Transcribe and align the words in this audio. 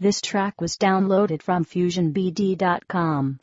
This 0.00 0.20
track 0.20 0.60
was 0.60 0.76
downloaded 0.76 1.42
from 1.42 1.64
FusionBD.com. 1.64 3.38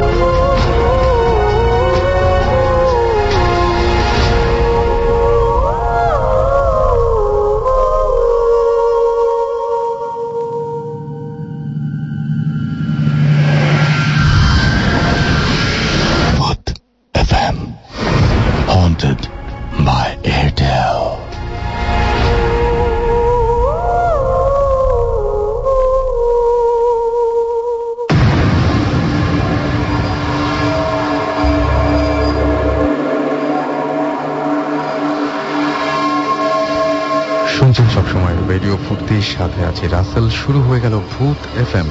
সাথে 39.34 39.62
আছে 39.70 39.86
রাসেল। 39.88 40.26
শুরু 40.42 40.60
হয়ে 40.68 40.84
গেল 40.86 40.96
ভূত 41.14 41.40
এফ 41.64 41.72
এম 41.82 41.90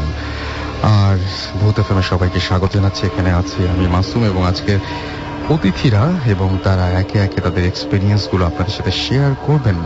আর 0.99 1.17
ভূত 1.61 1.77
এফ 1.83 1.89
এর 1.91 1.97
সবাইকে 2.13 2.39
স্বাগত 2.49 2.71
জানাচ্ছি। 2.77 3.03
এখানে 3.11 3.31
আছি 3.41 3.61
আমি 3.73 3.87
মাসুম 3.95 4.23
এবং 4.31 4.41
আজকের 4.51 4.81
অতিথিরা 5.55 6.05
এবং 6.35 6.49
তারা 6.67 6.85
একে 7.03 7.17
একে 7.27 7.39
তাদের 7.47 7.65
এক্সপিরিয়েন্সগুলো 7.71 8.43
আপনাদের 8.51 8.75
সাথে 8.79 8.93
শেয়ার 9.05 9.33
করবেন। 9.47 9.79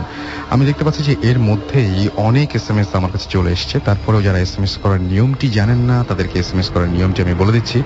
আমি 0.53 0.63
দেখতে 0.69 0.83
পাচ্ছি 0.85 1.01
যে 1.09 1.13
এর 1.29 1.37
মধ্যেই 1.49 1.93
অনেক 2.27 2.49
এস 2.57 2.65
এম 2.71 2.77
এস 2.81 2.89
আমার 2.99 3.11
কাছে 3.13 3.27
চলে 3.35 3.49
এসছে। 3.55 3.75
তারপরেও 3.87 4.21
যারা 4.27 4.39
এস 4.45 4.53
এম 4.57 4.63
এস 4.67 4.73
করার 4.83 5.01
নিয়মটি 5.11 5.47
জানেন 5.57 5.79
না, 5.89 5.97
তাদেরকে 6.09 6.35
এস 6.43 6.49
এম 6.53 6.59
এস 6.61 6.67
করার 6.73 6.89
নিয়মটি 6.95 7.19
আমি 7.25 7.35
বলে 7.41 7.55
দিচ্ছি। 7.57 7.77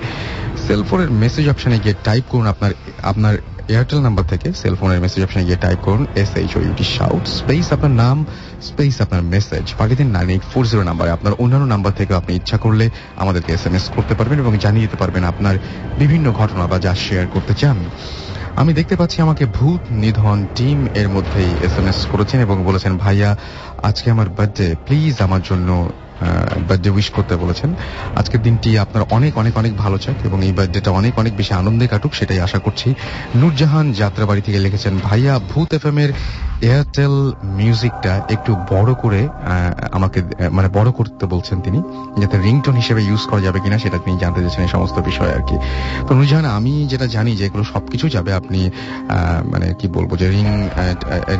সেলফোনের 0.66 1.10
মেসেজ 1.22 1.44
অপশানে 1.52 1.78
গিয়ে 1.84 1.96
টাইপ 2.06 2.24
করুন 2.30 2.46
আপনার 2.52 2.72
আপনার 3.10 3.34
এয়ারটেল 3.72 4.00
নাম্বার 4.06 4.24
থেকে 4.32 4.48
সেলফোনের 4.62 5.00
মেসেজ 5.04 5.20
অপশনে 5.24 5.44
গিয়ে 5.44 5.56
টাইপ 5.56 5.80
করুন 5.86 6.02
S 6.22 6.30
H 6.40 6.56
O 6.56 6.60
U T 6.60 6.86
shout 6.96 7.24
space 7.38 7.66
আপনার 7.72 7.94
নাম 8.02 8.16
স্পেস 8.62 9.00
আপনার 9.00 9.22
মেসেজ 9.34 9.64
পাঠিয়ে 9.78 9.96
দিন 9.96 10.08
নাইন 10.16 10.28
এইট 10.30 10.44
ফোর 10.52 10.64
জিরো 10.64 10.82
নাম্বারে 10.82 11.10
আপনার 11.10 11.32
অন্যান্য 11.32 11.66
নাম্বার 11.66 11.92
থেকে 11.92 12.14
আপনি 12.14 12.32
ইচ্ছা 12.34 12.58
করলে 12.58 12.90
আমাদেরকে 13.16 13.50
এস 13.52 13.66
এম 13.66 13.74
এস 13.74 13.84
করতে 13.96 14.14
পারবেন 14.14 14.38
এবং 14.38 14.52
জানিয়ে 14.58 14.84
দিতে 14.86 14.96
পারবেন 14.96 15.24
আপনার 15.24 15.54
বিভিন্ন 15.98 16.32
ঘটনা 16.32 16.66
বা 16.66 16.78
যা 16.78 16.94
শেয়ার 16.94 17.26
করতে 17.26 17.54
চান। 17.54 17.78
আমি 18.56 18.72
দেখতে 18.72 18.96
পাচ্ছি 18.96 19.22
আমাকে 19.22 19.46
ভূত 19.46 19.80
নিধন 19.90 20.46
টিম 20.54 20.78
এর 20.94 21.08
মধ্যেই 21.08 21.50
এস 21.66 21.74
এম 21.78 21.86
এস 21.86 22.06
করেছেন 22.12 22.40
এবং 22.40 22.64
বলেছেন, 22.64 22.92
ভাইয়া, 22.96 23.36
আজকে 23.82 24.10
আমার 24.10 24.28
বার্থডে 24.28 24.74
প্লিজ 24.86 25.14
আমার 25.22 25.42
জন্য 25.42 25.68
বার্থডে 26.68 26.90
উইশ 26.90 27.10
করতে 27.10 27.36
বলেছেন। 27.36 27.74
আজকের 28.16 28.42
দিনটি 28.42 28.78
আপনার 28.78 29.04
অনেক 29.10 29.38
অনেক 29.38 29.56
অনেক 29.56 29.76
ভালো 29.76 29.98
চাক 29.98 30.14
এবং 30.24 30.44
এই 30.44 30.52
বার্থডেটা 30.52 30.90
অনেক 30.90 31.18
অনেক 31.18 31.36
বেশি 31.36 31.54
আনন্দে 31.54 31.86
কাটুক, 31.86 32.14
সেটাই 32.14 32.40
আশা 32.40 32.58
করছি। 32.58 32.94
নূরজাহান 33.36 33.92
যাত্রাবাড়ি 33.92 34.40
থেকে 34.40 34.58
লিখেছেন, 34.58 34.98
ভাইয়া, 35.04 35.38
ভূত 35.38 35.74
এফ 35.74 35.86
এর 35.86 36.12
এয়ারটেল 36.62 37.32
মিউজিকটা 37.42 38.22
একটু 38.28 38.56
বড় 38.72 38.94
করে 38.94 39.28
আমাকে 39.92 40.22
মানে 40.56 40.68
বড় 40.68 40.90
করতে 40.90 41.26
বলছেন 41.26 41.60
তিনি, 41.60 41.82
যাতে 42.20 42.38
রিংটোন 42.38 42.74
হিসেবে 42.74 43.02
ইউজ 43.02 43.26
করা 43.30 43.40
যাবে 43.40 43.60
কিনা 43.60 43.78
সেটা 43.78 43.98
তিনি 44.04 44.18
জানতে 44.18 44.42
চাইছেন 44.42 44.62
এই 44.62 44.68
সমস্ত 44.68 44.98
বিষয় 44.98 45.30
আর 45.36 45.42
কি। 45.48 45.56
তো 46.06 46.14
নূরজাহান, 46.14 46.44
আমি 46.44 46.86
যেটা 46.92 47.06
জানি 47.06 47.36
যে 47.36 47.46
এগুলো 47.46 47.64
সবকিছু 47.64 48.08
যাবে 48.08 48.32
আপনি 48.32 48.70
মানে 49.52 49.74
কি 49.78 49.88
বলব 49.88 50.16
যে 50.16 50.30
রিং 50.30 50.46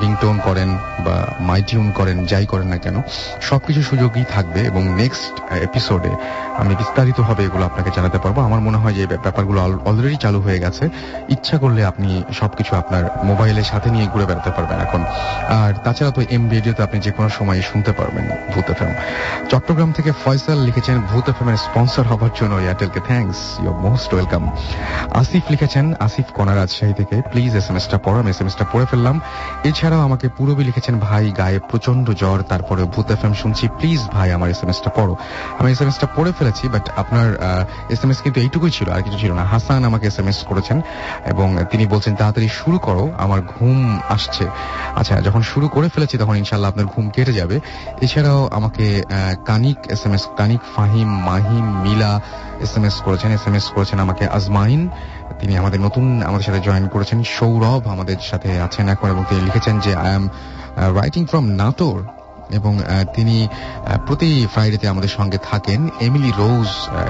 রিংটোন 0.02 0.38
করেন 0.38 0.78
বা 1.06 1.16
মাই 1.40 1.62
টিউন 1.68 1.90
করেন, 1.90 2.26
যাই 2.26 2.46
করেন 2.46 2.66
না 2.66 2.76
কেন, 2.76 2.96
সবকিছু 3.40 3.82
সুযোগই 3.82 4.24
থাকবে 4.24 4.60
এবং 4.60 4.96
নেক্সট 5.00 5.34
এপিসোডে 5.68 6.12
আমি 6.60 6.74
বিস্তারিত 6.82 7.14
বিস্তারিতভাবে 7.14 7.44
এগুলো 7.44 7.64
আপনাকে 7.64 7.90
জানাতে 7.96 8.18
পারব। 8.18 8.38
আমার 8.40 8.60
মনে 8.60 8.78
হয় 8.78 8.94
যে 8.94 9.06
ব্যাপারগুলো 9.06 9.80
অলরেডি 9.84 10.16
চালু 10.16 10.40
হয়ে 10.40 10.58
গেছে। 10.58 10.88
ইচ্ছা 11.34 11.58
করলে 11.58 11.84
আপনি 11.84 12.24
সবকিছু 12.40 12.76
আপনার 12.76 13.04
মোবাইলের 13.24 13.64
সাথে 13.64 13.90
নিয়ে 13.90 14.06
ঘুরে 14.12 14.26
বেড়াতে 14.26 14.50
পারবেন 14.56 14.78
এখন। 14.86 15.03
আর 15.62 15.72
তাছাড়া 15.84 16.12
তো 16.16 16.20
এম 16.36 16.44
রেডিওতে 16.54 16.80
আপনি 16.86 16.98
যে 17.06 17.10
কোনো 17.16 17.28
সময় 17.38 17.60
শুনতে 17.70 17.92
পারবেন 17.98 18.24
ভূত 18.52 18.68
এফ 18.72 18.80
চট্টগ্রাম 19.50 19.90
থেকে 19.96 20.10
ফয়সাল 20.22 20.58
লিখেছেন, 20.68 20.96
ভূত 21.10 21.26
এফ 21.32 21.38
এর 21.42 21.56
স্পন্সর 21.66 22.04
হওয়ার 22.10 22.32
জন্য 22.38 22.54
এয়ারটেলকে 22.64 23.00
thanks 23.08 23.40
you're 23.64 23.76
most 23.86 24.10
welcome 24.14 24.42
Asif 25.20 25.44
লিখেছেন, 25.52 25.84
আসিফ 26.06 26.26
কনার 26.36 26.56
রাজশাহী 26.60 26.94
থেকে 27.00 27.16
প্লিজ 27.32 27.52
এস 27.60 27.66
এম 27.70 27.76
এসটা 27.80 27.98
পড়ো 28.04 28.20
এস 28.32 28.38
এম 28.40 28.48
এসটা 28.50 28.64
পড়ে 28.72 28.86
ফেললাম। 28.90 29.16
এছাড়াও 29.68 30.00
আমাকে 30.08 30.26
পূরবী 30.36 30.62
লিখেছেন, 30.68 30.94
ভাই 31.06 31.24
গায়ে 31.40 31.58
প্রচণ্ড 31.70 32.06
জ্বর, 32.20 32.38
তারপরে 32.52 32.82
ভূত 32.94 33.08
এফ 33.14 33.22
শুনছি 33.42 33.64
প্লিজ 33.78 34.00
ভাই 34.14 34.28
আমার 34.36 34.48
এস 34.54 34.60
এম 34.64 34.70
এসটা 34.70 34.90
পড়ো। 34.98 35.14
আমি 35.58 35.68
এস 35.74 35.80
এম 35.82 35.88
এসটা 35.88 36.06
পড়ে 36.16 36.32
ফেলেছি 36.38 36.64
বাট 36.74 36.84
আপনার 37.02 37.28
এস 37.94 38.00
এম 38.04 38.10
এস 38.10 38.18
কিন্তু 38.24 38.38
এইটুকুই 38.40 38.72
ছিল, 38.78 38.88
আর 38.96 39.02
কিছু 39.06 39.18
ছিল 39.22 39.32
না। 39.38 39.44
হাসান 39.52 39.80
আমাকে 39.90 40.06
এস 40.06 40.18
এম 40.20 40.28
এস 40.28 40.38
করেছেন 40.50 40.78
এবং 41.32 41.48
তিনি 41.70 41.84
বলছেন, 41.86 42.12
তাড়াতাড়ি 42.20 42.48
শুরু 42.60 42.78
করো, 42.78 43.04
আমার 43.24 43.40
ঘুম 43.54 43.78
আসছে। 44.08 44.44
আচ্ছা 45.00 45.14
যখন 45.20 45.42
শুরু 45.42 45.66
করে 45.68 45.88
ফেলেছি 45.88 46.14
তখন 46.18 46.36
ইনশাল্লাহ 46.42 46.70
আপনার 46.70 46.86
ঘুম 46.86 47.06
কেটে 47.14 47.32
যাবে। 47.32 47.56
এছাড়াও 48.00 48.40
আমাকে 48.52 49.02
Kanik 49.44 49.78
S 49.94 50.02
M 50.06 50.14
S 50.14 50.24
Kanik 50.38 50.60
Fahim, 50.74 51.08
Mahim, 51.30 51.66
Mila 51.84 52.12
S 52.60 52.72
M 52.76 52.84
S 52.84 52.96
করেছেন 53.04 53.30
এস 53.32 53.44
এম 53.46 53.54
এস 53.54 53.66
করেছেন 53.74 53.98
আমাকে 54.00 54.24
আজমাইন। 54.26 54.80
তিনি 55.40 55.52
আমাদের 55.56 55.80
নতুন, 55.80 56.04
আমাদের 56.22 56.46
সাথে 56.46 56.60
জয়েন 56.60 56.88
করেছেন। 56.88 57.18
সৌরভ 57.36 57.82
আমাদের 57.94 58.18
সাথে 58.30 58.50
আছেন 58.60 58.88
এখন 58.88 59.06
এবং 59.10 59.22
তিনি 59.28 59.40
লিখেছেন 59.40 59.74
যে 59.84 59.92
I 60.04 60.12
am 60.14 60.24
writing 61.00 61.22
from 61.26 61.44
Natore. 61.60 61.98
এবং 62.50 62.80
তিনি 63.14 63.48
প্রতি 64.06 64.46
ফ্রাইডেতে 64.52 64.88
আমাদের 64.88 65.08
সঙ্গে 65.08 65.38
থাকেন। 65.50 65.88
এমিলি 66.00 66.32
রোজ 66.38 66.68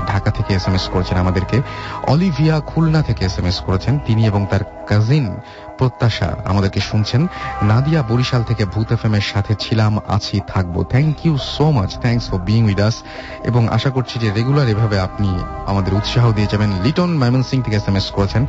ঢাকা 0.09 0.31
থেকে 0.31 0.55
এস 0.55 0.69
এম 0.69 0.75
এস 0.75 0.89
করেছেন 0.89 1.19
আমাদেরকে। 1.19 1.62
অলিভিয়া 2.06 2.61
খুলনা 2.61 3.03
থেকে 3.03 3.25
এস 3.25 3.39
এম 3.39 3.47
এস 3.47 3.61
করেছেন। 3.61 3.99
তিনি 4.06 4.27
এবং 4.27 4.47
তার 4.50 4.61
কাজিন 4.89 5.37
প্রত্যাশা 5.78 6.37
আমাদেরকে 6.44 6.81
শুনছেন। 6.81 7.27
নাদিয়া 7.62 8.03
বরিশাল 8.03 8.43
থেকে 8.43 8.65
ভূত 8.65 8.93
এফ 8.93 9.05
এর 9.05 9.21
সাথে 9.21 9.55
ছিলাম, 9.61 9.99
আছি, 10.09 10.41
থাকব। 10.49 10.84
Thank 10.91 11.27
you 11.27 11.39
so 11.39 11.71
much 11.71 11.91
thanks 11.99 12.31
for 12.31 12.39
being 12.39 12.65
with 12.65 12.81
us 12.81 12.97
এবং 13.44 13.69
আশা 13.69 13.91
করছি 13.91 14.19
যে 14.19 14.28
রেগুলার 14.31 14.69
এভাবে 14.69 15.00
আপনি 15.00 15.28
আমাদের 15.67 15.94
উৎসাহ 15.94 16.33
দিয়ে 16.33 16.49
যাবেন। 16.53 16.71
লিটন 16.83 17.11
মাইমন 17.17 17.43
সিং 17.43 17.62
থেকে 17.62 17.77
এস 17.77 17.89
এম 17.89 17.97
এস 17.97 18.11
করেছেন। 18.11 18.47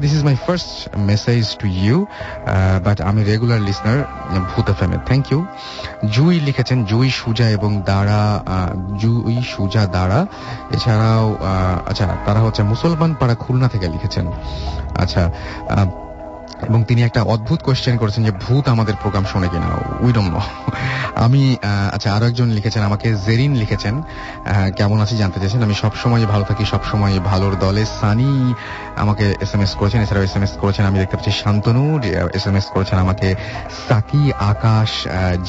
This 0.00 0.12
is 0.12 0.24
my 0.24 0.36
first 0.46 0.96
message 0.96 1.56
to 1.56 1.66
you 1.68 2.06
but 2.84 3.00
আমি 3.00 3.24
regular 3.24 3.60
listener 3.60 3.98
Bhoot 4.56 4.70
F 4.70 4.82
M 4.82 4.92
এর 4.92 4.98
থ্যাংক 5.06 5.32
ইউ 5.32 5.46
জুই 6.14 6.36
লিখেছেন, 6.46 6.78
জুই 6.90 7.08
সুজা 7.20 7.46
এবং 7.56 7.70
দাঁড়া 7.90 8.22
জুই 9.02 9.36
সুজা 9.52 9.82
দাঁড়া 9.96 10.20
এছাড়াও 10.76 11.26
আচ্ছা 11.90 12.06
তারা 12.26 12.40
হচ্ছে 12.44 12.62
মুসলমান 12.72 13.10
পাড়া 13.20 13.34
খুলনা 13.42 13.68
থেকে 13.68 13.86
লিখেছেন। 13.94 14.26
আচ্ছা 15.02 15.22
এবং 16.68 16.80
তিনি 16.88 17.00
একটা 17.08 17.20
অদ্ভুত 17.34 17.60
কোয়েশ্চেন 17.66 17.94
করেছেন 18.02 18.22
যে, 18.28 18.32
ভূত 18.44 18.64
আমাদের 18.74 18.94
প্রোগ্রাম 19.02 19.24
শোনে 19.32 19.48
কিনা? 19.52 19.68
উই 20.04 20.10
ডোন্ট 20.16 20.30
নো 20.34 20.40
আমি 21.26 21.42
আচ্ছা 21.94 22.08
আরও 22.16 22.24
একজন 22.30 22.48
লিখেছেন, 22.56 22.82
আমাকে 22.90 23.08
জেরিন 23.26 23.52
লিখেছেন। 23.62 23.94
কেমন 24.78 24.98
আছি 25.04 25.14
জানতে 25.22 25.38
চেয়েছেন 25.40 25.62
আমি 25.66 25.76
সবসময় 25.82 26.24
ভালো 26.32 26.44
থাকি, 26.50 26.64
সবসময় 26.72 27.14
ভালোর 27.30 27.54
দলে। 27.64 27.82
সানি 28.00 28.30
আমাকে 29.02 29.24
এস 29.44 29.52
এম 29.54 29.62
এস 29.64 29.72
করেছেন, 29.80 30.00
এছাড়াও 30.04 30.24
এস 30.28 30.34
এম 30.36 30.44
এস 30.46 30.52
করেছেন, 30.62 30.84
আমি 30.90 30.98
দেখতে 31.02 31.14
পাচ্ছি 31.16 31.32
শান্তনু 31.42 31.84
এস 32.38 32.44
এম 32.50 32.56
এস 32.60 32.66
করেছেন 32.74 32.98
আমাকে 33.04 33.28
সাকি 33.88 34.22
আকাশ 34.52 34.90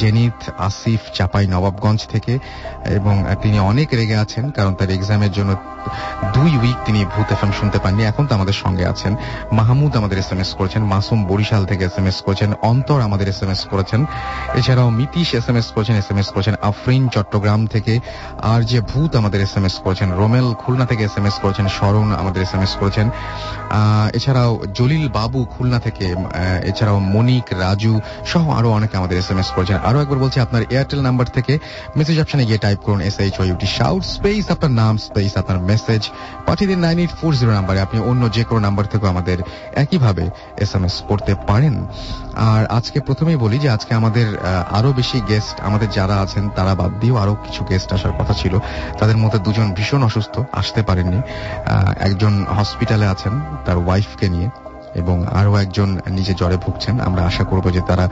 জেনিত, 0.02 0.38
আসিফ, 0.68 1.02
চাপাই 1.18 1.46
নবাবগঞ্জ 1.54 2.02
থেকে। 2.14 2.34
এবং 2.98 3.16
তিনি 3.42 3.58
অনেক 3.72 3.88
রেগে 4.00 4.18
আছেন, 4.24 4.44
কারণ 4.58 4.72
তার 4.80 4.90
এক্সামের 4.98 5.32
জন্য 5.38 5.52
দুই 6.36 6.52
উইক 6.62 6.78
তিনি 6.88 7.00
ভূত 7.14 7.28
এফএম 7.36 7.52
শুনতে 7.60 7.78
পাননি। 7.84 8.02
এখন 8.12 8.24
তো 8.28 8.34
আমাদের 8.38 8.58
সঙ্গে 8.64 8.86
আছেন। 8.94 9.14
মাহমুদ 9.60 9.92
আমাদের 10.00 10.18
এস 10.24 10.30
এম 10.34 10.40
এস 10.44 10.52
করেছেন 10.60 10.82
মাসুম 11.04 11.22
বরিশাল 11.32 11.64
থেকে 11.72 11.84
এস 11.90 11.96
এম 12.00 12.08
এস 12.12 12.18
করেছেন, 12.26 12.50
অন্তর 12.72 13.00
আমাদের 13.08 13.28
এস 13.34 13.40
এম 13.44 13.52
এস 13.56 13.62
করেছেন। 13.72 14.02
এছাড়াও 14.60 14.90
মিতিশ 15.00 15.30
এস 15.40 15.48
এম 15.52 15.58
এস 15.62 15.68
করেছেন 15.76 15.96
এস 16.02 16.10
এম 16.12 16.20
এস 16.22 16.30
করেছেন 16.36 16.56
আফরিন 16.70 17.04
চট্টগ্রাম 17.16 17.62
থেকে 17.74 17.94
আর 18.54 18.60
যে 18.72 18.80
ভূত 18.92 19.12
আমাদের 19.22 19.40
এস 19.46 19.54
এম 19.60 19.66
এস 19.70 19.76
করেছেন, 19.86 20.08
রোমেল 20.22 20.48
খুলনা 20.62 20.86
থেকে 20.92 21.04
এস 21.10 21.16
এম 21.20 21.26
এস 21.30 21.36
করেছেন, 21.44 21.66
শরণ 21.78 22.08
আমাদের 22.22 22.42
এস 22.46 22.54
এম 22.58 22.64
এস 22.68 22.74
করেছেন। 22.82 23.08
এছাড়াও 24.18 24.52
জলিল 24.78 25.06
বাবু 25.18 25.40
খুলনা 25.54 25.80
থেকে 25.86 26.06
এছাড়াও 26.70 26.98
মনিক, 27.14 27.46
রাজু 27.64 27.94
সহ 28.32 28.44
আরও 28.60 28.70
অনেকে 28.78 28.96
আমাদের 29.02 29.16
এস 29.22 29.30
এম 29.34 29.40
এস 29.44 29.50
করেছেন। 29.56 29.78
আরও 29.88 29.98
একবার 30.04 30.20
বলছি, 30.24 30.38
আপনার 30.46 30.62
এয়ারটেল 30.74 31.02
নাম্বার 31.08 31.28
থেকে 31.38 31.54
মেসেজ 31.98 32.18
অপশনে 32.24 32.44
গিয়ে 32.50 32.60
টাইপ 32.66 32.80
করুন 32.86 33.00
S 33.10 33.16
H 33.24 33.36
U T 33.50 33.68
shout 33.78 34.02
space 34.16 34.46
আপনার 34.56 34.74
নাম 34.82 34.94
স্পেস 35.08 35.32
আপনার 35.42 35.60
মেসেজ 35.72 36.02
পাঠিয়ে 36.48 36.70
দিন 36.72 36.80
নাইন 36.86 36.98
এইট 37.04 37.14
ফোর 37.20 37.32
জিরো 37.40 37.52
নাম্বারে 37.60 37.80
আপনি 37.86 37.98
অন্য 38.10 38.24
যে 38.36 38.44
কোনো 38.50 38.60
নাম্বার 38.68 38.86
থেকেও 38.92 39.10
আমাদের 39.14 39.38
একইভাবে 39.84 40.24
এস 40.64 40.72
এম 40.78 40.84
এস 40.88 40.93
করতে 41.02 41.36
পারেন। 41.48 41.88
আর 42.36 42.66
আজকে 42.66 43.00
প্রথমেই 43.00 43.36
বলি 43.36 43.60
যে 43.60 43.70
আজকে 43.70 43.96
আমাদের 43.96 44.28
আরও 44.72 44.94
বেশি 44.94 45.22
গেস্ট 45.28 45.62
আমাদের 45.62 45.90
যারা 45.90 46.16
আছেন, 46.16 46.50
তারা 46.50 46.76
বাদ 46.76 47.00
দিয়েও 47.00 47.18
আরও 47.18 47.36
কিছু 47.36 47.66
গেস্ট 47.66 47.94
আসার 47.94 48.12
কথা 48.12 48.34
ছিল। 48.34 48.60
তাদের 49.00 49.18
মধ্যে 49.18 49.40
দুজন 49.40 49.74
ভীষণ 49.74 50.04
অসুস্থ, 50.04 50.40
আসতে 50.52 50.82
পারেননি। 50.84 51.22
একজন 52.00 52.46
হসপিটালে 52.46 53.08
আছেন, 53.08 53.42
তার 53.66 53.78
ওয়াইফকে 53.78 54.30
নিয়ে। 54.30 54.50
এবং 55.02 55.16
আরও 55.40 55.52
একজন 55.64 55.90
নিজে 56.18 56.34
জ্বরে 56.40 56.58
ভুগছেন। 56.58 56.96
আমরা 57.08 57.22
আশা 57.30 57.44
করব 57.44 57.66
যে 57.76 57.82
তারা 57.90 58.06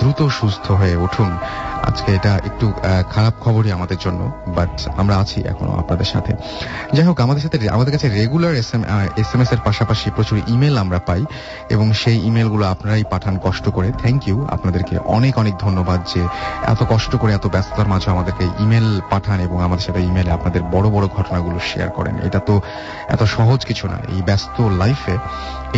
দ্রুত 0.00 0.20
সুস্থ 0.38 0.66
হয়ে 0.80 0.96
উঠুন। 0.96 1.30
আজকে 1.88 2.08
এটা 2.18 2.32
একটু 2.48 2.66
খারাপ 3.14 3.34
খবরই 3.44 3.70
আমাদের 3.72 3.98
জন্য 4.04 4.20
বাট 4.56 4.72
আমরা 4.96 5.14
আছি 5.22 5.38
এখনও 5.52 5.74
আপনাদের 5.82 6.04
সাথে। 6.04 6.32
যাই 6.94 7.06
হোক, 7.08 7.16
আমাদের 7.20 7.42
সাথে 7.44 7.56
আমাদের 7.76 7.92
কাছে 7.94 8.06
রেগুলার 8.08 8.54
এস 8.62 8.70
এম 9.34 9.40
এস 9.44 9.50
এর 9.54 9.60
পাশাপাশি 9.64 10.06
প্রচুর 10.16 10.36
ইমেল 10.54 10.74
আমরা 10.84 10.98
পাই, 11.08 11.22
এবং 11.74 11.86
সেই 11.92 12.18
ইমেলগুলো 12.28 12.64
আপনারাই 12.74 13.04
পাঠান 13.12 13.34
কষ্ট 13.42 13.64
করে। 13.76 13.88
থ্যাংক 14.02 14.20
ইউ 14.28 14.38
আপনাদেরকে 14.50 14.94
অনেক 15.16 15.34
অনেক 15.42 15.54
ধন্যবাদ 15.64 16.00
যে 16.12 16.22
এত 16.72 16.80
কষ্ট 16.92 17.12
করে, 17.16 17.32
এত 17.34 17.46
ব্যস্ততার 17.54 17.88
মাঝে 17.92 18.08
আমাদেরকে 18.10 18.44
ইমেল 18.64 18.88
পাঠান 19.10 19.38
এবং 19.40 19.58
আমাদের 19.66 19.84
সাথে 19.84 20.00
ইমেলে 20.08 20.30
আপনাদের 20.30 20.62
বড় 20.74 20.86
বড় 20.94 21.06
ঘটনাগুলো 21.16 21.56
শেয়ার 21.70 21.90
করেন। 21.90 22.14
এটা 22.26 22.40
তো 22.48 22.54
এত 23.14 23.22
সহজ 23.36 23.60
কিছু 23.68 23.84
না। 23.92 23.98
এই 24.14 24.20
ব্যস্ত 24.28 24.56
লাইফে 24.82 25.16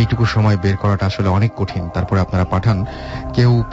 এইটুকু 0.01 0.23
সময় 0.35 0.44
বের 0.63 0.77
করাটা 0.77 1.05
আসলে 1.05 1.27
অনেক 1.27 1.51
কঠিন। 1.55 1.89
তারপরে 1.93 2.19
আপনারা 2.19 2.43
পাঠান। 2.43 2.85
কেউ 3.33 3.63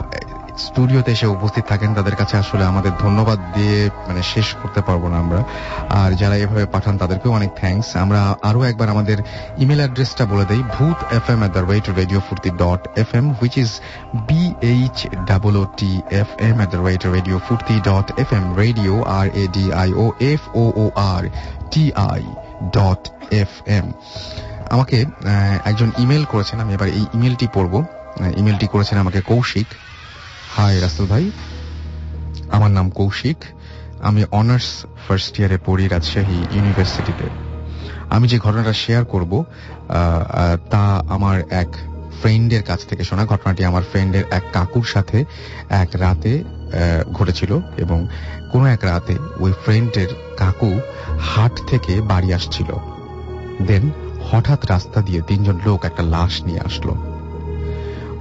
স্টুডিওতে 0.57 1.11
এসে 1.11 1.27
উপস্থিত 1.27 1.63
থাকেন, 1.69 1.93
তাদের 1.93 2.15
কাছে 2.15 2.37
আসলে 2.37 2.65
আমাদের 2.65 2.91
ধন্যবাদ 2.99 3.39
দিয়ে 3.53 3.89
মানে 4.07 4.21
শেষ 4.23 4.55
করতে 4.61 4.81
পারব 4.81 5.07
না 5.07 5.17
আমরা। 5.17 5.43
আর 5.89 6.11
যারা 6.11 6.35
এভাবে 6.35 6.65
পাঠান, 6.65 6.97
তাদেরকেও 6.97 7.31
অনেক 7.31 7.51
থ্যাঙ্কস 7.55 7.95
আমরা 7.95 8.35
আরও 8.41 8.63
একবার 8.63 8.89
আমাদের 8.89 9.17
ইমেল 9.57 9.79
অ্যাড্রেসটা 9.79 10.25
বলে 10.25 10.45
দেই 10.45 10.63
Bhoot 10.75 10.97
F 11.13 11.29
M 11.29 11.43
at 11.43 11.51
the 11.53 11.63
rate 11.71 11.89
radio 11.89 12.19
Foorti 12.29 12.49
dot 12.49 12.81
F 12.97 13.15
M 13.15 13.31
which 13.31 13.57
is 13.57 13.81
B 14.29 14.53
H 14.61 15.07
double 15.25 15.65
T 15.77 16.01
F 16.11 16.29
M 16.39 16.61
at 16.61 16.69
the 16.69 16.81
rate 16.87 17.05
radio 17.05 17.39
Foorti 17.47 17.75
dot 17.79 18.19
F 18.19 18.33
M 18.33 18.55
radio 18.55 19.03
R 19.03 19.27
A 19.27 19.47
D 19.47 19.73
I 19.73 19.93
O 19.93 20.11
F 20.19 20.41
O 20.55 20.85
R 20.95 21.23
T 21.71 21.91
I 21.95 22.21
dot 22.71 23.09
F 23.31 23.51
M 23.67 23.85
আমাকে 24.73 24.97
একজন 25.69 25.89
email 25.97 26.23
করেছেন, 26.31 26.57
আমি 26.63 26.73
এবার 26.73 26.89
এই 26.99 27.05
ইমেলটি 27.15 27.47
পড়ব। 27.53 27.73
ইমেলটি 28.37 28.67
করেছেন 28.73 28.97
আমাকে 29.03 29.19
Kaushik. 29.21 29.67
High, 30.55 30.73
Rasel 30.79 31.05
ভাই। 31.05 31.25
আমার 32.51 32.71
নাম 32.77 32.87
কৌশিক। 32.99 33.39
আমি 34.09 34.21
অনার্স 34.39 34.69
ফার্স্ট 35.05 35.33
ইয়ারে 35.39 35.57
পড়ি 35.65 35.85
রাজশাহী 35.87 36.39
ইউনিভার্সিটিতে। 36.55 37.27
আমি 38.15 38.25
যে 38.27 38.37
ঘটনাটা 38.39 38.73
শেয়ার 38.83 39.03
করব 39.05 39.31
তা 40.71 40.83
আমার 41.15 41.37
এক 41.61 41.71
ফ্রেন্ডের 42.19 42.63
কাছ 42.63 42.79
থেকে 42.89 43.03
শোনা। 43.03 43.23
ঘটনাটি 43.25 43.61
আমার 43.65 43.83
ফ্রেন্ডের 43.91 44.25
এক 44.31 44.45
কাকুর 44.53 44.85
সাথে 44.93 45.19
এক 45.83 45.89
রাতে 46.03 46.31
ঘটেছিল 47.11 47.51
এবং 47.77 47.97
কোনো 48.51 48.65
এক 48.75 48.81
রাতে 48.91 49.15
ওই 49.39 49.51
ফ্রেন্ডের 49.63 50.11
কাকু 50.37 50.71
হাট 51.29 51.53
থেকে 51.71 51.93
বাড়ি 52.11 52.29
আসছিল। 52.33 52.69
দেন 53.67 53.85
হঠাৎ 54.31 54.65
রাস্তা 54.65 55.01
দিয়ে 55.01 55.21
তিনজন 55.21 55.59
লোক 55.65 55.85
একটা 55.85 56.03
লাশ 56.03 56.43
নিয়ে 56.43 56.59
আসলো। 56.59 56.95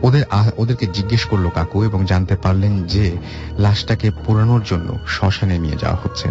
ওদের 0.02 0.24
ওদেরকে 0.56 0.86
জিজ্ঞেস 0.86 1.24
করল 1.24 1.48
কাকু 1.48 1.84
এবং 1.84 2.04
জানতে 2.04 2.36
পারলেন 2.36 2.82
যে 2.82 3.16
লাশটাকে 3.58 4.10
পোড়ানোর 4.10 4.62
জন্য 4.64 4.98
শ্মশানে 5.06 5.58
নিয়ে 5.58 5.76
যাওয়া 5.76 5.98
হচ্ছে। 6.02 6.28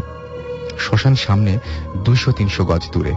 শ্মশান 0.79 1.15
সামনে 1.15 1.59
দুইশো 2.03 2.31
তিনশো 2.31 2.65
গজ 2.65 2.91
দূরে। 2.91 3.13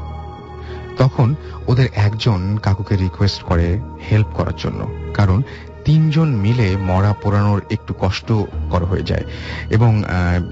তখন 0.98 1.34
ওদের 1.66 1.88
একজন 1.94 2.58
কাকুকে 2.62 2.96
রিকোয়েস্ট 2.96 3.42
করে 3.42 3.80
হেল্প 4.12 4.26
করার 4.26 4.52
জন্য। 4.56 5.10
কারণ 5.14 5.42
তিনজন 5.84 6.28
মিলে 6.28 6.76
মরা 6.76 7.12
পোড়ানোর 7.12 7.62
একটু 7.70 7.94
কষ্টকর 8.00 8.84
হয়ে 8.84 9.02
যায়। 9.02 9.25
এবং 9.70 10.02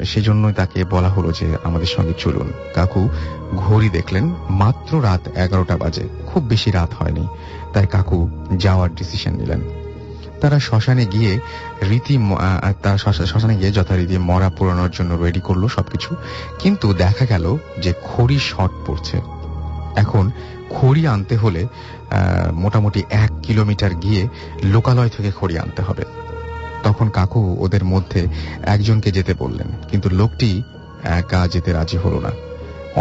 সেজন্য 0.04 0.52
তাকে 0.52 0.84
বলা 0.84 1.08
হলো 1.08 1.32
যে 1.32 1.56
আমাদের 1.64 1.86
সঙ্গে 1.86 2.12
চলুন। 2.18 2.52
কাকু 2.74 3.08
ঘড়ি 3.56 3.88
দেখলেন, 3.88 4.34
মাত্র 4.50 5.02
রাত 5.02 5.28
এগারোটা 5.38 5.76
বাজে। 5.76 6.08
খুব 6.26 6.44
বেশি 6.44 6.70
রাত 6.70 6.94
হয়নি। 6.94 7.26
তাই 7.72 7.86
কাকু 7.86 8.28
যাওয়ার 8.56 8.94
ডিসিশন 8.94 9.32
নিলেন। 9.32 9.60
তারা 10.40 10.58
শ্মশানে 10.58 11.06
গিয়ে 11.06 11.38
রীতি 11.82 12.18
তারা 12.82 12.96
শ্মশানে 12.96 13.56
গিয়ে 13.56 13.72
যথারীতি 13.72 14.18
মরা 14.18 14.48
পোড়ানোর 14.48 14.90
জন্য 14.92 15.14
রেডি 15.14 15.40
করল 15.40 15.68
সবকিছু। 15.68 16.16
কিন্তু 16.58 16.94
দেখা 16.94 17.24
গেল 17.24 17.56
যে 17.82 17.92
খড়ি 17.92 18.38
শর্ট 18.38 18.72
পড়ছে। 18.86 19.20
এখন 19.96 20.30
খড়ি 20.76 21.02
আনতে 21.06 21.34
হলে 21.36 21.62
মোটামুটি 22.62 23.00
এক 23.24 23.32
কিলোমিটার 23.42 23.92
গিয়ে 23.94 24.22
লোকালয় 24.74 25.10
থেকে 25.16 25.30
খড়ি 25.38 25.54
আনতে 25.58 25.82
হবে। 25.82 26.04
তখন 26.82 27.06
কাকু 27.08 27.40
ওদের 27.64 27.84
মধ্যে 27.84 28.20
একজনকে 28.74 29.10
যেতে 29.12 29.32
বললেন, 29.34 29.68
কিন্তু 29.90 30.08
লোকটি 30.20 30.50
একা 31.20 31.40
যেতে 31.48 31.70
রাজি 31.72 31.98
হলো 32.04 32.20
না। 32.20 32.32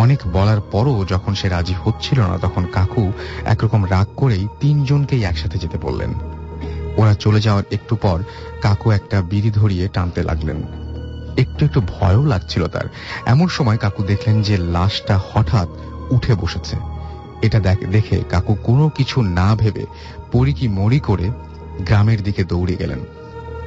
অনেক 0.03 0.19
বলার 0.33 0.59
পরও 0.73 1.05
যখন 1.05 1.33
সে 1.35 1.47
রাজি 1.49 1.75
হচ্ছিল 1.83 2.19
না, 2.21 2.35
তখন 2.37 2.63
কাকু 2.73 3.03
একরকম 3.45 3.81
রাগ 3.85 4.07
করেই 4.15 4.43
তিনজনকেই 4.59 5.23
একসাথে 5.23 5.57
যেতে 5.57 5.77
বললেন। 5.77 6.11
ওরা 6.97 7.13
চলে 7.13 7.39
যাওয়ার 7.41 7.65
একটু 7.71 7.93
পর 7.95 8.17
কাকু 8.61 8.87
একটা 8.91 9.17
বিড়ি 9.21 9.51
ধরিয়ে 9.51 9.85
টানতে 9.87 10.21
লাগলেন। 10.23 10.59
একটু 11.43 11.61
একটু 11.65 11.79
ভয়ও 11.93 12.23
লাগছিল 12.25 12.63
তার। 12.67 12.87
এমন 13.25 13.47
সময় 13.47 13.77
কাকু 13.77 14.01
দেখলেন 14.03 14.37
যে 14.47 14.55
লাশটা 14.75 15.15
হঠাৎ 15.29 15.69
উঠে 16.15 16.33
বসেছে। 16.35 16.75
এটা 17.41 17.59
দেখ- 17.59 18.21
কাকু 18.29 18.55
কোনো 18.63 18.89
কিছু 18.89 19.21
না 19.21 19.55
ভেবে 19.55 19.85
পরি 20.31 20.53
কি 20.53 20.67
মরি 20.67 20.99
করে 20.99 21.29
গ্রামের 21.79 22.23
দিকে 22.23 22.43
দৌড়ে 22.43 22.75
গেলেন। 22.75 22.99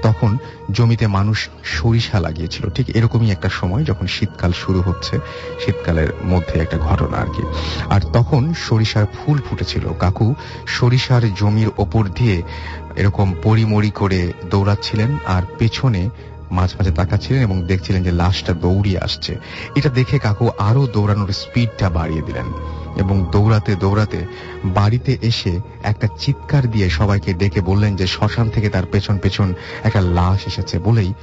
তখন 0.02 0.38
জমিতে 0.70 1.06
মানুষ 1.06 1.48
সরিষা 1.64 2.20
লাগিয়েছিল। 2.20 2.70
ঠিক 2.70 2.96
এরকমই 2.96 3.30
একটা 3.30 3.48
সময় 3.48 3.84
যখন 3.84 4.06
শীতকাল 4.06 4.52
শুরু 4.52 4.80
হচ্ছে, 4.80 5.18
শীতকালের 5.66 6.08
মধ্যে 6.24 6.60
একটা 6.60 6.78
ঘটনা 6.78 7.16
আর 7.16 7.26
কি। 7.26 7.42
আর 7.90 8.00
তখন 8.00 8.54
সরিষার 8.54 9.06
ফুল 9.06 9.38
ফুটেছিল। 9.50 9.88
কাকু 9.98 10.34
সরিষার 10.66 11.34
জমির 11.34 11.70
ওপর 11.78 12.08
দিয়ে 12.08 12.42
এরকম 12.96 13.34
পরিমরি 13.42 13.90
করে 13.90 14.32
দৌড়াচ্ছিলেন 14.50 15.16
আর 15.26 15.42
পেছনে 15.58 16.10
মাঝ 16.50 16.72
মাঝে 16.72 16.90
তাকাচ্ছিলেন 16.90 17.42
এবং 17.42 17.62
দেখছিলেন 17.62 18.02
যে 18.02 18.12
লাশটা 18.12 18.52
দৌড়িয়ে 18.52 18.98
আসছে। 18.98 19.38
এটা 19.74 19.88
দেখে 19.88 20.18
কাকু 20.18 20.50
আরও 20.58 20.86
দৌড়ানোর 20.86 21.32
স্পিডটা 21.32 21.90
বাড়িয়ে 21.90 22.22
দিলেন। 22.22 22.44
এবং 22.96 23.26
দৌড়াতে 23.32 23.76
দৌড়াতে 23.76 24.26
বাড়িতে 24.64 25.18
এসে 25.22 25.60
একটা 25.82 26.08
চিৎকার 26.18 26.70
দিয়ে 26.70 26.90
সবাইকে 26.90 27.34
ডেকে 27.34 27.60
বললেন 27.60 27.96
যে 27.96 28.06
শ্মশান 28.06 28.48
থেকে 28.50 28.68
তার 28.68 28.86
পেছন 28.92 29.18
পেছন 29.18 29.54
একটা 29.84 30.00
লাশ 30.00 30.46
এসেছে 30.46 30.78
বলেই 30.78 31.14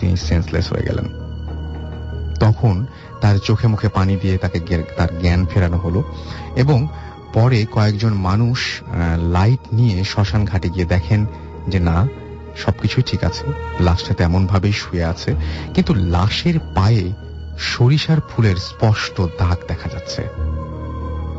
তিনি 0.00 0.16
সেন্সলেস 0.16 0.72
হয়ে 0.72 0.82
গেলেন। 0.82 1.08
তখন 2.40 2.86
তার 3.20 3.38
চোখে 3.38 3.66
মুখে 3.68 3.88
পানি 3.88 4.16
দিয়ে 4.16 4.38
তাকে 4.38 4.60
তার 4.96 5.08
জ্ঞান 5.20 5.46
ফেরানো 5.46 5.76
হলো 5.76 6.04
এবং 6.56 6.88
পরে 7.32 7.66
কয়েকজন 7.72 8.12
মানুষ 8.12 8.82
লাইট 9.32 9.60
নিয়ে 9.72 10.04
শ্মশান 10.04 10.44
ঘাটে 10.44 10.68
গিয়ে 10.68 10.84
দেখেন 10.84 11.26
যে 11.68 11.78
না 11.78 12.08
সবকিছুই 12.56 13.02
ঠিক 13.06 13.24
আছে, 13.24 13.44
লাশটা 13.80 14.14
তেমন 14.14 14.46
ভাবেই 14.46 14.72
শুয়ে 14.72 15.04
আছে, 15.04 15.34
কিন্তু 15.74 15.94
লাশের 15.94 16.58
পায়ে 16.74 17.12
সরিষার 17.58 18.20
ফুলের 18.20 18.56
স্পষ্ট 18.56 19.20
দাগ 19.20 19.58
দেখা 19.68 19.88
যাচ্ছে। 19.88 20.22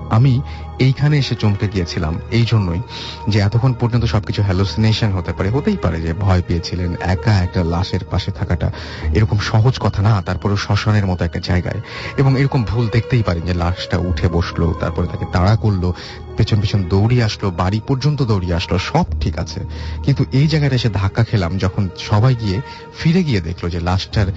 আমি 0.10 0.42
এইখানে 0.80 1.18
এসে 1.18 1.36
চমকে 1.36 1.68
গিয়েছিলাম 1.68 2.20
এই 2.32 2.46
জন্যই 2.48 2.82
যে 3.28 3.40
এতক্ষণ 3.40 3.74
পর্যন্ত 3.74 4.06
সবকিছু 4.06 4.44
হ্যালোসিনেশন 4.44 5.12
হতে 5.12 5.34
পারে, 5.34 5.50
হতেই 5.50 5.78
পারে 5.78 6.02
যে 6.02 6.14
ভয় 6.14 6.42
পেয়েছিলেন 6.48 6.96
একা 7.02 7.34
একটা 7.34 7.64
লাশের 7.64 8.04
পাশে 8.12 8.32
থাকাটা। 8.32 8.72
এরকম 9.14 9.38
সহজ 9.38 9.80
কথা 9.80 10.02
না 10.02 10.22
তারপরে 10.22 10.58
শ্মশানের 10.58 11.06
মতো 11.06 11.26
একটা 11.26 11.40
জায়গায়। 11.40 11.82
এবং 12.18 12.40
এরকম 12.40 12.64
ভুল 12.64 12.88
দেখতেই 12.88 13.24
পারেন 13.24 13.42
যে 13.42 13.54
লাশটা 13.54 13.98
উঠে 13.98 14.28
বসল, 14.28 14.74
তারপরে 14.74 15.08
তাকে 15.08 15.26
তাড়া 15.32 15.56
করল, 15.56 15.92
পেছন 16.38 16.62
পেছন 16.62 16.84
দৌড়িয়ে 16.84 17.24
আসলো, 17.24 17.52
বাড়ি 17.52 17.82
পর্যন্ত 17.88 18.22
দৌড়িয়ে 18.22 18.54
আসলো, 18.54 18.80
সব 18.80 19.06
ঠিক 19.22 19.40
আছে। 19.40 19.60
কিন্তু 20.04 20.26
এই 20.32 20.48
জায়গাটা 20.48 20.76
এসে 20.76 20.90
ধাক্কা 20.90 21.24
খেলাম 21.24 21.58
যখন 21.58 21.90
সবাই 21.98 22.36
গিয়ে 22.36 22.62
ফিরে 22.98 23.24
গিয়ে 23.24 23.42
দেখল 23.42 23.70
যে 23.70 23.80
লাশটার 23.80 24.28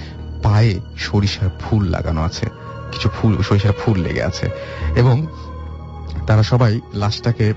পায়ে 0.42 0.80
সরিষার 0.98 1.50
ফুল 1.60 1.84
লাগানো 1.84 2.22
আছে, 2.22 2.46
কিছু 2.92 3.08
ফুল, 3.08 3.42
সরিষার 3.42 3.72
ফুল 3.84 3.98
লেগে 3.98 4.22
আছে। 4.22 4.50
এবং 4.96 5.26
তারা 6.26 6.42
সবাই 6.42 6.80
লাশটাকে 6.94 7.54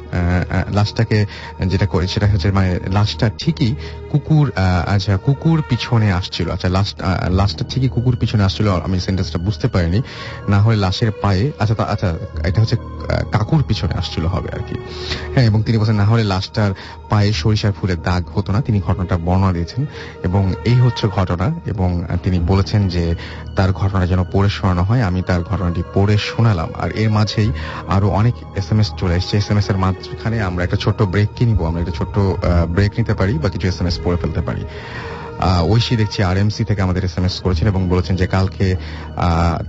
লাশটাকে 0.72 1.26
যেটা 1.66 1.86
করে, 1.86 2.08
সেটা 2.08 2.28
হচ্ছে 2.28 2.52
মানে 2.52 2.80
লাশটা 2.88 3.32
ঠিকই 3.38 3.76
কুকুর 4.12 4.52
আচ্ছা 4.88 5.18
কুকুর 5.18 5.64
পিছনে 5.70 6.12
আসছিল। 6.12 6.50
আচ্ছা 6.52 6.70
লাশ 6.70 6.96
লাশটা 7.30 7.66
ঠিকই 7.70 7.90
কুকুর 7.90 8.16
পিছনে 8.16 8.44
আসছিল 8.44 8.68
আমি 8.72 9.00
সেন্টেন্সটা 9.00 9.40
বুঝতে 9.40 9.68
পারিনি। 9.68 10.02
না 10.50 10.62
হলে 10.62 10.76
লাশের 10.76 11.12
পায়ে 11.22 11.52
আচ্ছা 11.60 11.84
আচ্ছা 11.84 12.18
এটা 12.46 12.62
হচ্ছে 12.62 12.78
কাকুর 13.32 13.64
পিছনে 13.64 13.94
আসছিল 13.94 14.26
হবে 14.26 14.50
আর 14.54 14.64
কি। 14.68 14.76
হ্যাঁ 15.34 15.46
এবং 15.46 15.64
তিনি 15.64 15.78
বলছেন 15.78 15.96
না 15.96 16.06
হলে 16.06 16.24
লাশটার 16.24 16.72
পায়ে 17.10 17.34
সরিষার 17.34 17.72
ফুলের 17.72 18.02
দাগ 18.02 18.24
হতো 18.36 18.52
না। 18.52 18.62
তিনি 18.62 18.82
ঘটনাটা 18.88 19.18
বর্ণনা 19.18 19.54
দিয়েছেন। 19.54 19.86
এবং 20.24 20.54
এই 20.66 20.76
হচ্ছে 20.76 21.08
ঘটনা। 21.08 21.48
এবং 21.66 22.04
তিনি 22.24 22.40
বলেছেন 22.40 22.88
যে 22.88 23.16
তার 23.56 23.72
ঘটনা 23.72 24.06
যেন 24.06 24.24
পড়ে 24.32 24.50
শোনানো 24.50 24.84
হয়। 24.84 25.02
আমি 25.02 25.22
তার 25.22 25.44
ঘটনাটি 25.44 25.84
পড়ে 25.94 26.18
শোনালাম। 26.18 26.70
আর 26.82 26.90
এর 26.92 27.10
মাঝেই 27.10 27.50
আরও 27.88 28.10
অনেক 28.10 28.36
এস 28.56 28.72
এম 28.72 28.80
এস 28.80 28.90
চলে 28.98 29.16
এসছে। 29.16 29.38
এস 29.38 29.52
এম 29.52 29.58
এস 29.58 29.70
এর 29.70 29.78
মাঝখানে 29.78 30.42
আমরা 30.42 30.64
একটা 30.64 30.78
ব্রেক 31.14 31.30
কি 31.36 31.46
আমরা 31.70 31.82
একটা 31.82 32.06
ব্রেক 32.76 32.92
নিতে 32.98 33.14
পারি 33.14 33.34
বা 33.44 33.50
কিছু 33.50 33.68
এস 33.68 33.82
এম 33.82 33.88
এস 33.88 34.00
পড়ে 34.04 34.18
ফেলতে 34.18 34.42
পারি। 34.42 34.66
ঐশী 35.74 35.96
দেখছি 35.96 36.64
থেকে 36.64 36.82
আমাদের 36.82 37.06
এসএমএস 37.06 37.42
করেছেন 37.42 37.68
এবং 37.68 37.90
বলেছেন 37.90 38.16
যে 38.16 38.28
কালকে 38.28 38.76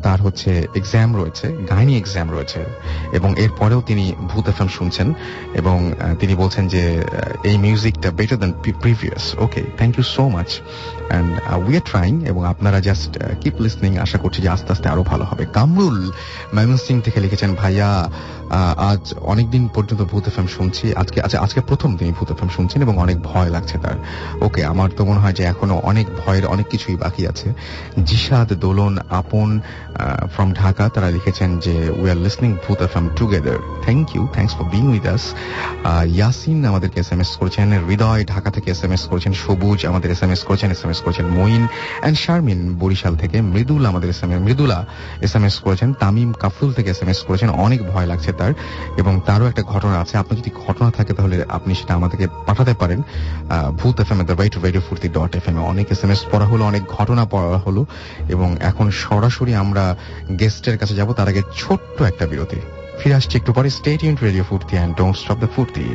তার 0.03 0.21
হচ্ছে 0.23 0.69
এক্সাম 0.75 1.17
রয়েছে, 1.17 1.47
গাইনি 1.71 1.97
এক্সাম 1.97 2.31
রয়েছে 2.31 2.65
এবং 3.13 3.35
এরপরেও 3.45 3.81
তিনি 3.81 4.13
ভূত 4.31 4.49
এফএম 4.49 4.69
শুনছেন 4.69 5.15
এবং 5.55 5.93
তিনি 6.21 6.35
বলছেন 6.35 6.69
যে 6.69 7.05
এই 7.45 7.59
মিউজিকটা 7.59 8.11
better 8.11 8.39
than 8.39 8.53
previous 8.83 9.35
okay 9.39 9.63
thank 9.77 9.99
you 9.99 10.05
so 10.05 10.29
much 10.29 10.61
and 10.61 11.31
we 11.67 11.77
are 11.77 11.85
trying 11.91 12.27
এবং 12.27 12.47
আপনারা 12.47 12.81
জাস্ট 12.81 13.19
কিপ 13.41 13.61
লিসনিং 13.61 13.99
আশা 13.99 14.19
করছি 14.19 14.43
যে 14.43 14.49
আস্তে 14.49 14.73
আস্তে 14.73 14.89
আরও 14.89 15.03
ভালো 15.03 15.25
হবে। 15.25 15.47
কামরুল 15.53 16.11
ময়মনসিং 16.55 17.01
থেকে 17.01 17.21
লিখেছেন, 17.21 17.55
ভাইয়া 17.55 18.11
আজ 18.91 19.03
অনেকদিন 19.33 19.65
পর্যন্ত 19.75 20.03
ভূত 20.13 20.25
এফএম 20.31 20.49
শুনছি। 20.57 20.85
আজকে 21.03 21.19
আচ্ছা 21.27 21.39
আজকে 21.45 21.61
প্রথম 21.71 21.91
তিনি 21.99 22.11
ভূত 22.19 22.29
এফএম 22.35 22.51
শুনছেন 22.57 22.81
এবং 22.87 22.95
অনেক 23.05 23.17
ভয় 23.31 23.51
লাগছে 23.57 23.77
তার। 23.85 23.97
ওকে, 24.47 24.61
আমার 24.73 24.91
তো 24.97 25.03
মনে 25.09 25.21
হয় 25.23 25.35
যে 25.39 25.45
এখনও 25.53 25.77
অনেক 25.91 26.07
ভয়ের 26.21 26.45
অনেক 26.55 26.67
কিছুই 26.73 26.97
বাকি 27.05 27.23
আছে। 27.33 27.49
জিসাদ 28.09 28.49
দোলন 28.65 28.95
আপন 29.21 29.49
ফ্রম 30.35 30.49
ঢাকা, 30.61 30.85
তারা 30.95 31.09
লিখেছেন 31.17 31.51
যে 31.65 31.75
we 32.01 32.09
are 32.13 32.19
listening 32.25 32.51
Bhoot 32.65 32.79
FM 32.87 33.07
together 33.19 33.59
thank 33.85 34.07
you 34.15 34.23
thanks 34.35 34.55
for 34.59 34.67
being 34.75 34.85
with 34.93 35.07
us 35.15 35.25
Yasin 36.19 36.59
আমাদেরকে 36.71 36.99
এস 37.05 37.11
এম 37.15 37.21
এস 37.25 37.31
করেছেন, 37.41 37.67
হৃদয় 37.89 38.23
ঢাকা 38.33 38.51
থেকে 38.57 38.69
এস 38.75 38.83
এম 38.87 38.93
এস 38.97 39.03
করেছেন, 39.11 39.33
সবুজ 39.43 39.79
আমাদের 39.91 40.09
এস 40.15 40.23
এম 40.25 40.33
এস 40.35 40.43
করেছেন 40.49 40.69
এস 40.75 40.83
এম 40.85 40.91
এস 40.95 41.01
করেছেন 41.05 41.27
মঈন 41.39 41.63
অ্যান্ড 42.03 42.17
শারমিন 42.25 42.61
বরিশাল 42.83 43.15
থেকে 43.23 43.37
মৃদুল 43.55 43.83
আমাদের 43.91 44.09
S 44.15 44.21
M 44.25 44.31
S 44.35 44.41
Mridula 44.47 44.79
S 45.27 45.33
M 45.39 45.45
S 45.49 45.57
করেছেন, 45.65 45.89
তামিম 46.03 46.31
কাফরুল 46.43 46.71
থেকে 46.77 46.89
এস 46.95 47.01
এম 47.05 47.11
এস 47.13 47.21
করেছেন, 47.29 47.49
অনেক 47.67 47.81
ভয় 47.93 48.07
লাগছে 48.13 48.31
তার, 48.43 48.53
এবং 49.01 49.13
তারও 49.27 49.47
একটা 49.51 49.63
ঘটনা 49.73 49.97
আছে। 50.03 50.15
আপনার 50.19 50.37
যদি 50.41 50.51
ঘটনা 50.67 50.89
থাকে, 50.97 51.13
তাহলে 51.19 51.37
আপনি 51.49 51.73
সেটা 51.81 51.93
আমাদেরকে 51.99 52.27
পাঠাতে 52.47 52.75
পারেন। 52.81 53.01
Bhoot 53.81 53.97
F 54.01 54.11
M 54.13 54.19
the 54.29 54.35
rate 54.41 54.55
radio 54.67 54.83
Foorti 54.89 55.09
dot 55.19 55.33
F 55.37 55.47
M 55.49 55.57
অনেক 55.73 55.87
এস 55.95 56.01
এম 56.05 56.11
এস 56.11 56.21
পড়া 56.33 56.47
হলো, 56.47 56.63
অনেক 56.71 56.83
ঘটনা 56.99 57.23
পড়া 57.25 57.59
হলো, 57.67 57.83
এবং 58.35 58.49
এখন 58.71 58.87
সরাসরি 59.05 59.53
আমরা 59.63 59.85
গেস্টের 60.41 60.77
কাছে 60.81 60.95
যাব। 60.95 61.09
তার 61.19 61.29
আগে 61.33 61.43
ছোট্ট 61.61 61.97
একটা 62.11 62.25
বিরতি। 62.31 62.59
ফিরে 63.01 63.15
আসছি 63.19 63.35
একটু 63.39 63.51
পরে। 63.53 63.69
Stay 63.79 64.01
tuned 64.05 64.21
radio 64.23 64.45
Foorti 64.51 64.75
and 64.77 64.93
don't 64.99 65.17
stop 65.17 65.39
the 65.43 65.51
Foorti. 65.57 65.87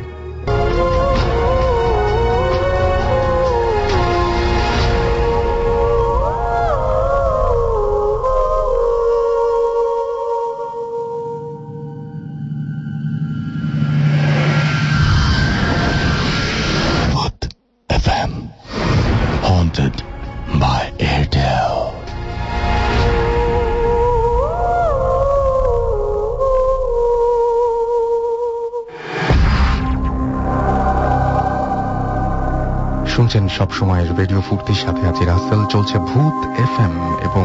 শুনছেন 33.30 33.56
সব 33.60 33.70
সময় 33.78 34.02
রেডিও 34.20 34.40
ফুর্তির 34.48 34.80
সাথে 34.84 35.02
আছে 35.10 35.22
রাসেল, 35.32 35.60
চলছে 35.74 35.96
ভূত 36.10 36.38
এফএম। 36.64 36.94
এবং 37.28 37.44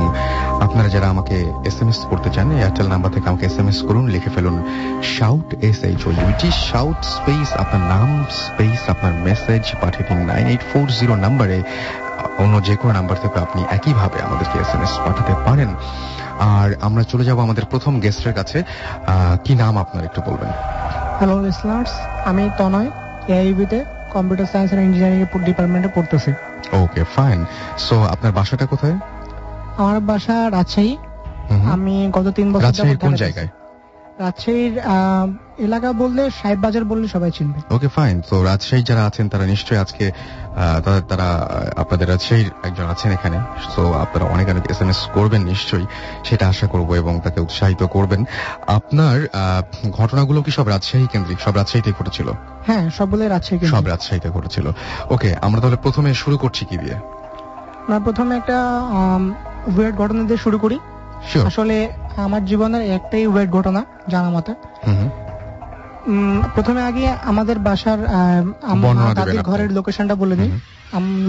আপনারা 0.65 0.89
যারা 0.95 1.07
আমাকে 1.13 1.37
এস 1.69 1.77
এম 1.81 1.89
এস 1.93 1.99
করতে 2.11 2.29
চান 2.35 2.47
এয়ারটেল 2.59 2.87
নাম্বার 2.93 3.11
থেকে 3.15 3.27
আমাকে 3.31 3.45
এস 3.49 3.57
এম 3.61 3.67
এস 3.71 3.79
করুন, 3.87 4.05
লিখে 4.13 4.31
ফেলুন 4.35 4.55
shout 5.15 5.47
S 5.69 5.79
H 5.89 6.01
O 6.07 6.11
U T 6.21 6.49
shout 6.69 6.99
space 7.15 7.49
আপনার 7.63 7.83
নাম 7.93 8.09
স্পেস 8.43 8.81
আপনার 8.93 9.13
মেসেজ 9.27 9.63
পাঠিয়ে 9.81 10.05
দিন 10.07 10.19
নাইন 10.31 10.45
এইট 10.53 10.63
ফোর 10.71 10.87
জিরো 10.99 11.13
নাম্বারে 11.25 11.57
অন্য 12.43 12.53
যে 12.67 12.75
কোনো 12.79 12.91
নাম্বার 12.99 13.17
থেকে 13.23 13.37
আপনি 13.45 13.61
একইভাবে 13.77 14.17
আমাদেরকে 14.27 14.55
এস 14.63 14.71
এম 14.75 14.81
এস 14.85 14.93
পাঠাতে 15.05 15.33
পারেন। 15.47 15.69
আর 16.53 16.67
আমরা 16.87 17.03
চলে 17.11 17.23
যাব 17.29 17.37
আমাদের 17.47 17.65
প্রথম 17.71 17.93
গেস্টের 18.03 18.33
কাছে। 18.39 18.57
কি 19.45 19.53
নাম 19.63 19.73
আপনার 19.83 20.03
একটু 20.09 20.19
বলবেন? 20.27 20.51
হ্যালো 21.19 21.35
লিসনার্স 21.45 21.91
আমি 22.29 22.43
তনয় 22.59 22.89
এআইবিতে 23.33 23.79
কম্পিউটার 24.15 24.47
সায়েন্স 24.51 24.69
এন্ড 24.73 24.81
ইঞ্জিনিয়ারিং 24.87 25.19
ডিপার্টমেন্টে 25.49 25.89
পড়তেছি। 25.95 26.31
Okay 26.83 27.01
fine. 27.15 27.39
সো 27.85 27.95
আপনার 28.13 28.31
বাসাটা 28.37 28.65
কোথায়? 28.65 28.95
আমার 29.81 29.97
বাসা 30.09 30.35
রাজশাহী। 30.57 30.93
আমি 31.75 31.95
গত 32.17 32.27
তিন 32.37 32.47
বছর 32.53 32.65
রাজশাহীর 32.67 32.99
কোন 33.03 33.13
জায়গায়। 33.23 33.49
রাজশাহীর 34.19 34.73
আহ, 34.79 35.27
এলাকা 35.57 35.89
বললে 35.93 36.29
সাহেব 36.39 36.59
বাজার 36.59 36.83
বললে 36.85 37.07
সবাই 37.07 37.31
চিনবে। 37.31 37.59
ওকে 37.75 37.87
ফাইন 37.87 38.15
তো 38.29 38.35
রাজশাহী 38.43 38.83
যারা 38.83 39.03
আছেন 39.05 39.25
তারা 39.29 39.45
নিশ্চয়ই 39.45 39.79
আজকে 39.79 40.05
তারা 41.09 41.27
আপনাদের 41.77 42.07
রাজশাহীর 42.09 42.49
একজন 42.63 42.85
আছেন 42.85 43.11
এখানে। 43.11 43.37
তো 43.75 43.93
আপনারা 43.93 44.25
অনেক 44.25 44.47
অনেক 44.49 44.63
এস 44.71 44.81
এম 44.81 44.89
এস 44.89 44.99
করবেন 45.13 45.41
নিশ্চয়ই 45.43 45.85
সেটা 46.23 46.45
আশা 46.47 46.67
করব 46.67 46.89
এবং 46.95 47.19
তাকে 47.19 47.39
উৎসাহিত 47.41 47.81
করবেন। 47.85 48.21
আপনার 48.67 49.17
ঘটনাগুলো 49.91 50.41
কি 50.41 50.51
সব 50.51 50.65
রাজশাহী 50.67 51.05
কেন্দ্রিক 51.07 51.39
সব 51.39 51.53
রাজশাহীতে 51.55 51.91
ঘটেছিল? 51.99 52.27
হ্যাঁ 52.67 52.83
সবগুলোই 52.89 53.27
রাজশাহী 53.27 53.57
কিন্তু 53.59 53.75
সব 53.75 53.85
রাজশাহীতে 53.87 54.29
ঘটেছিল। 54.29 54.65
ওকে 55.09 55.29
আমরা 55.41 55.59
তাহলে 55.61 55.77
প্রথমে 55.77 56.09
শুরু 56.13 56.35
করছি 56.37 56.65
কি 56.65 56.77
দিয়ে? 56.77 56.95
আমরা 57.85 57.99
প্রথমে 57.99 58.33
একটা 58.35 58.57
ওয়েট 59.75 59.93
ঘটনা 59.95 60.23
দিয়ে 60.23 60.37
শুরু 60.37 60.57
করি। 60.57 60.77
আসলে 61.49 61.75
আমার 62.25 62.41
জীবনের 62.45 62.83
একটাই 62.97 63.25
ওয়েট 63.27 63.49
ঘটনা 63.57 63.81
জানা 64.11 64.29
মতে। 64.29 64.53
প্রথমে 66.55 66.81
আগে 66.89 67.05
আমাদের 67.31 67.57
বাসার 67.67 67.99
দাদির 69.17 69.41
ঘরের 69.49 69.69
লোকেশনটা 69.77 70.15
বলে 70.21 70.35
দিই। 70.35 70.51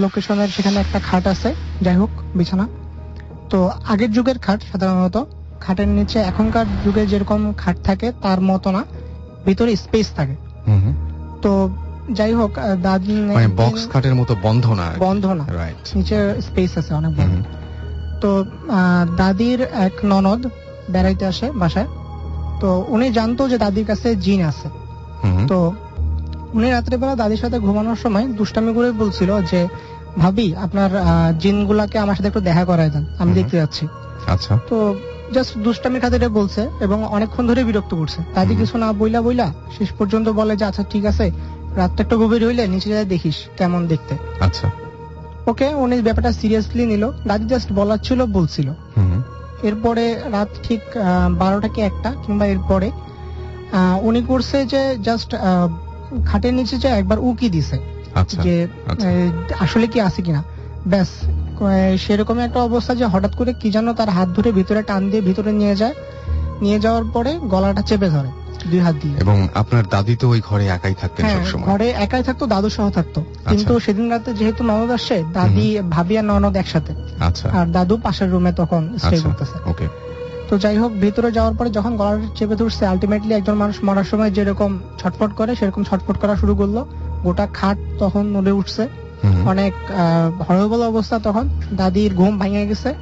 লোকেশনের 0.03 0.49
সেখানে 0.55 0.77
একটা 0.79 0.99
খাট 0.99 1.23
আছে 1.33 1.49
যাই 1.81 1.97
হোক 2.01 2.11
বিছানা। 2.37 2.65
তো 3.51 3.59
আগের 3.91 4.11
যুগের 4.15 4.37
খাট 4.45 4.59
সাধারণত 4.71 5.17
খাটের 5.63 5.89
নিচে 5.97 6.17
এখনকার 6.31 6.67
যুগে 6.85 7.03
যেরকম 7.11 7.41
খাট 7.61 7.77
থাকে 7.87 8.07
তার 8.23 8.39
মতো 8.49 8.69
না। 8.71 8.81
ভিতরে 9.45 9.71
স্পেস 9.75 10.07
থাকে। 10.17 10.35
তো 11.43 11.51
যাই 12.17 12.33
হোক 12.39 12.51
দাদি 12.87 13.15
মানে 13.27 13.47
বক্স 13.61 13.81
খাটের 13.91 14.15
মতো 14.19 14.33
বন্ধ 14.45 14.65
না 14.79 14.85
বন্ধ 15.05 15.23
না। 15.39 15.45
রাইট 15.59 15.79
নিচে 15.97 16.17
স্পেস 16.47 16.71
আছে 16.79 16.91
অনেক 16.99 17.11
বড়। 17.17 17.31
তো 18.25 18.45
দাদির 19.17 19.59
এক 19.87 19.93
ননদ 20.11 20.41
বেড়াইতে 20.93 21.23
আসে 21.25 21.47
বাসায়। 21.61 21.87
তো 22.61 22.69
উনি 22.87 23.07
জানতো 23.11 23.41
যে 23.51 23.57
দাদির 23.57 23.85
কাছে 23.85 24.07
জিন 24.15 24.41
আছে। 24.51 24.67
তো 25.47 25.57
উনি 26.53 26.67
রাত্রেবেলা 26.69 27.15
দাদির 27.15 27.37
সাথে 27.37 27.57
ঘুমানোর 27.59 27.95
সময় 27.95 28.25
দুষ্টামি 28.39 28.71
করে 28.73 28.89
বলছিল 28.91 29.31
যে 29.51 29.59
ভাবি 30.17 30.47
আপনার 30.55 30.91
জিনগুলাকে 31.39 31.97
আমার 31.99 32.15
সাথে 32.15 32.29
একটু 32.31 32.41
দেখা 32.49 32.63
করায় 32.65 32.89
দেন। 32.89 33.05
আমি 33.21 33.31
দেখতে 33.33 33.55
যাচ্ছি। 33.57 33.83
আচ্ছা। 34.33 34.53
তো 34.69 34.77
জাস্ট 35.33 35.51
দুষ্টামি 35.57 35.97
খাতিরে 35.99 36.27
বলছে 36.39 36.61
এবং 36.85 36.97
অনেকক্ষণ 37.15 37.43
ধরে 37.47 37.61
বিরক্ত 37.63 37.91
করছে। 37.95 38.19
দাদি 38.35 38.53
কিছু 38.55 38.75
না 38.77 38.87
বইলা 38.99 39.19
বইলা 39.21 39.47
শেষ 39.77 39.89
পর্যন্ত 39.97 40.27
বলে 40.29 40.53
যে 40.59 40.65
আচ্ছা 40.65 40.83
ঠিক 40.93 41.03
আছে 41.11 41.25
রাতটা 41.75 41.99
একটু 42.03 42.15
গভীর 42.21 42.41
হইলে 42.47 42.63
নিচে 42.73 42.89
যায় 42.89 43.07
দেখিস 43.13 43.37
কেমন 43.57 43.81
দেখতে। 43.87 44.13
আচ্ছা। 44.47 44.67
ওকে 45.51 45.67
উনি 45.83 45.95
ব্যাপারটা 46.07 46.31
সিরিয়াসলি 46.41 46.83
নিল। 46.91 47.03
দাদি 47.29 47.45
জাস্ট 47.53 47.69
বলার 47.79 47.99
ছিল 48.07 48.19
বলছিল। 48.37 48.67
এরপরে 49.69 50.05
রাত 50.35 50.49
ঠিক 50.65 50.81
বারোটা 51.41 51.69
কি 51.75 51.79
একটা 51.89 52.09
কিংবা 52.23 52.45
এরপরে 52.53 52.87
উনি 54.07 54.21
করছে 54.29 54.57
যে 54.73 54.81
জাস্ট 55.07 55.29
খাটের 56.29 56.53
নিচে 56.59 56.75
যে 56.83 56.89
একবার 56.99 57.19
উকি 57.29 57.47
দিছে। 57.55 57.77
আচ্ছা 58.21 58.39
যে 58.45 58.55
আচ্ছা। 58.91 59.07
আসলে 59.65 59.85
কি 59.93 59.99
আছে 60.07 60.21
কিনা। 60.25 60.41
ব্যাস 60.91 61.09
সেরকম 62.03 62.37
একটা 62.47 62.59
অবস্থা 62.67 62.93
যে 62.99 63.05
হঠাৎ 63.13 63.33
করে 63.39 63.51
কি 63.61 63.67
যেন 63.75 63.87
তার 63.99 64.09
হাত 64.17 64.29
ধরে 64.37 64.49
ভিতরে 64.59 64.81
টান 64.89 65.01
দিয়ে 65.11 65.23
ভিতরে 65.29 65.51
নিয়ে 65.61 65.75
যায়। 65.81 65.95
নিয়ে 66.61 66.79
যাওয়ার 66.79 67.03
পরে 67.13 67.39
গলাটা 67.43 67.81
চেপে 67.81 68.09
ধরে 68.09 68.29
দুই 68.71 68.79
হাত 68.79 68.95
দিয়ে। 69.01 69.15
এবং 69.19 69.47
আপনার 69.53 69.83
দাদি 69.89 70.15
তো 70.15 70.29
ওই 70.29 70.41
ঘরে 70.49 70.67
একাই 70.67 70.95
থাকতেন 71.01 71.25
হ্যাঁ 71.25 71.45
সবসময়। 71.45 71.65
ঘরে 71.65 71.89
একাই 71.89 72.23
থাকতো 72.23 72.45
দাদু 72.45 72.69
সহ 72.69 72.89
থাকতো। 72.89 73.23
কিন্তু 73.49 73.79
সেদিন 73.79 74.09
রাতে 74.09 74.33
যেহেতু 74.33 74.63
ননদ 74.63 74.91
আসছে 74.91 75.23
দাদি 75.33 75.79
ভাবি 75.89 76.17
আর 76.17 76.25
ননদ 76.25 76.55
একসাথে। 76.55 76.93
আচ্ছা। 77.19 77.49
আর 77.49 77.65
দাদু 77.65 77.97
পাশের 77.97 78.31
রুমে 78.31 78.51
তখন 78.51 78.97
স্টে 78.97 79.07
আচ্ছা 79.07 79.29
করতেছে। 79.29 79.69
ওকে 79.69 79.87
তো 80.49 80.57
যাই 80.57 80.77
হোক 80.77 80.91
ভিতরে 80.91 81.31
যাওয়ার 81.31 81.55
পরে 81.55 81.69
যখন 81.69 81.95
গলাটা 81.97 82.27
চেপে 82.35 82.55
ধরছে 82.55 82.85
আলটিমেটলি 82.85 83.33
একজন 83.33 83.53
মানুষ 83.53 83.83
মরার 83.83 84.03
সময় 84.03 84.31
যেরকম 84.31 84.79
ছটফট 84.99 85.31
করে 85.35 85.55
সেরকম 85.55 85.83
ছটফট 85.83 86.17
করা 86.17 86.35
শুরু 86.35 86.55
করল। 86.55 86.83
গোটা 87.23 87.47
খাট 87.53 87.77
তখন 87.99 88.25
নড়ে 88.25 88.51
উঠছে। 88.51 88.87
অনেক 89.45 89.73
হরবল 90.49 90.83
অবস্থা 90.83 91.19
তখন। 91.19 91.49
দাদির 91.73 92.15
ঘুম 92.15 92.39
ভেঙে 92.39 92.67
গেছে। 92.67 92.93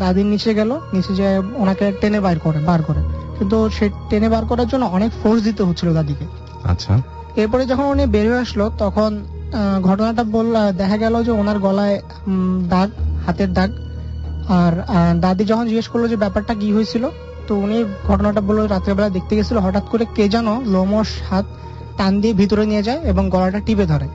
দাদির 0.00 0.26
নিচে 0.26 0.54
গেল 0.54 0.70
নিচে 0.92 1.14
যে 1.14 1.26
ওনাকে 1.62 1.92
টেনে 2.00 2.20
বার 2.20 2.38
করে 2.38 2.58
বার 2.58 2.82
করে। 2.82 3.02
কিন্তু 3.38 3.70
সে 3.70 3.90
টেনে 4.10 4.28
বার 4.28 4.44
করার 4.44 4.68
জন্য 4.68 4.84
অনেক 4.84 5.10
ফোর্স 5.22 5.42
দিতে 5.42 5.62
হচ্ছিল 5.62 5.88
দাদিকে। 5.94 6.26
আচ্ছা। 6.64 6.92
এরপরে 7.36 7.66
যখন 7.66 7.84
উনি 7.84 8.06
বের 8.06 8.26
হয়ে 8.30 8.40
আসলো 8.40 8.70
তখন 8.78 9.10
ঘটনাটা 9.82 10.24
বল 10.24 10.46
দেখা 10.76 10.96
গেল 10.96 11.14
যে 11.24 11.30
ওনার 11.30 11.58
গলায় 11.58 12.00
দাগ 12.68 12.90
হাতের 13.26 13.52
দাগ। 13.52 13.70
আর 14.48 14.72
দাদি 15.20 15.44
যখন 15.44 15.64
জিজ্ঞেস 15.66 15.88
করল 15.88 16.08
যে 16.08 16.16
ব্যাপারটা 16.16 16.54
কি 16.54 16.72
হয়েছিল 16.72 17.04
তো 17.46 17.52
উনি 17.56 17.84
ঘটনাটা 18.06 18.40
বলল 18.40 18.66
রাত্রেবেলা 18.66 19.08
দেখতে 19.08 19.36
গেছিল 19.36 19.56
হঠাৎ 19.58 19.84
করে 19.90 20.04
কে 20.14 20.28
যেন 20.28 20.46
লোমস 20.64 21.08
হাত 21.30 21.46
টান 21.96 22.20
দিয়ে 22.20 22.34
ভিতরে 22.34 22.66
নিয়ে 22.66 22.82
যায় 22.82 23.00
এবং 23.00 23.30
গলাটা 23.30 23.60
টিপে 23.60 23.86
ধরে। 23.86 24.06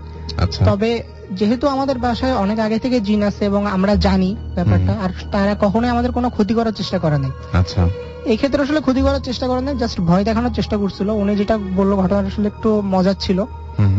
তবে 0.65 1.03
যেহেতু 1.32 1.67
আমাদের 1.67 1.98
বাসায় 1.98 2.36
অনেক 2.36 2.60
আগে 2.60 2.79
থেকে 2.79 3.00
জিন 3.00 3.24
আছে 3.24 3.46
এবং 3.46 3.67
আমরা 3.67 3.96
জানি 3.96 4.36
ব্যাপারটা 4.56 4.94
আর 5.03 5.10
তারা 5.32 5.56
কখনোই 5.62 5.89
আমাদের 5.89 6.12
কোনো 6.12 6.29
ক্ষতি 6.29 6.53
করার 6.53 6.72
চেষ্টা 6.72 7.00
করে 7.00 7.17
নাই। 7.17 7.32
আচ্ছা। 7.53 7.89
এই 8.25 8.38
ক্ষেত্রে 8.38 8.62
আসলে 8.62 8.82
ক্ষতি 8.82 9.01
করার 9.01 9.20
চেষ্টা 9.20 9.48
করে 9.48 9.62
নাই 9.62 9.77
জাস্ট 9.77 10.01
ভয় 10.01 10.24
দেখানোর 10.24 10.53
চেষ্টা 10.53 10.77
করছিল। 10.77 11.10
উনি 11.10 11.36
যেটা 11.36 11.58
বলল 11.75 11.96
ঘটনাটা 11.96 12.27
আসলে 12.27 12.48
একটু 12.48 12.82
মজার 12.86 13.13
ছিল। 13.20 13.46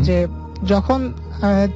যে 0.02 0.26
যখন 0.66 1.12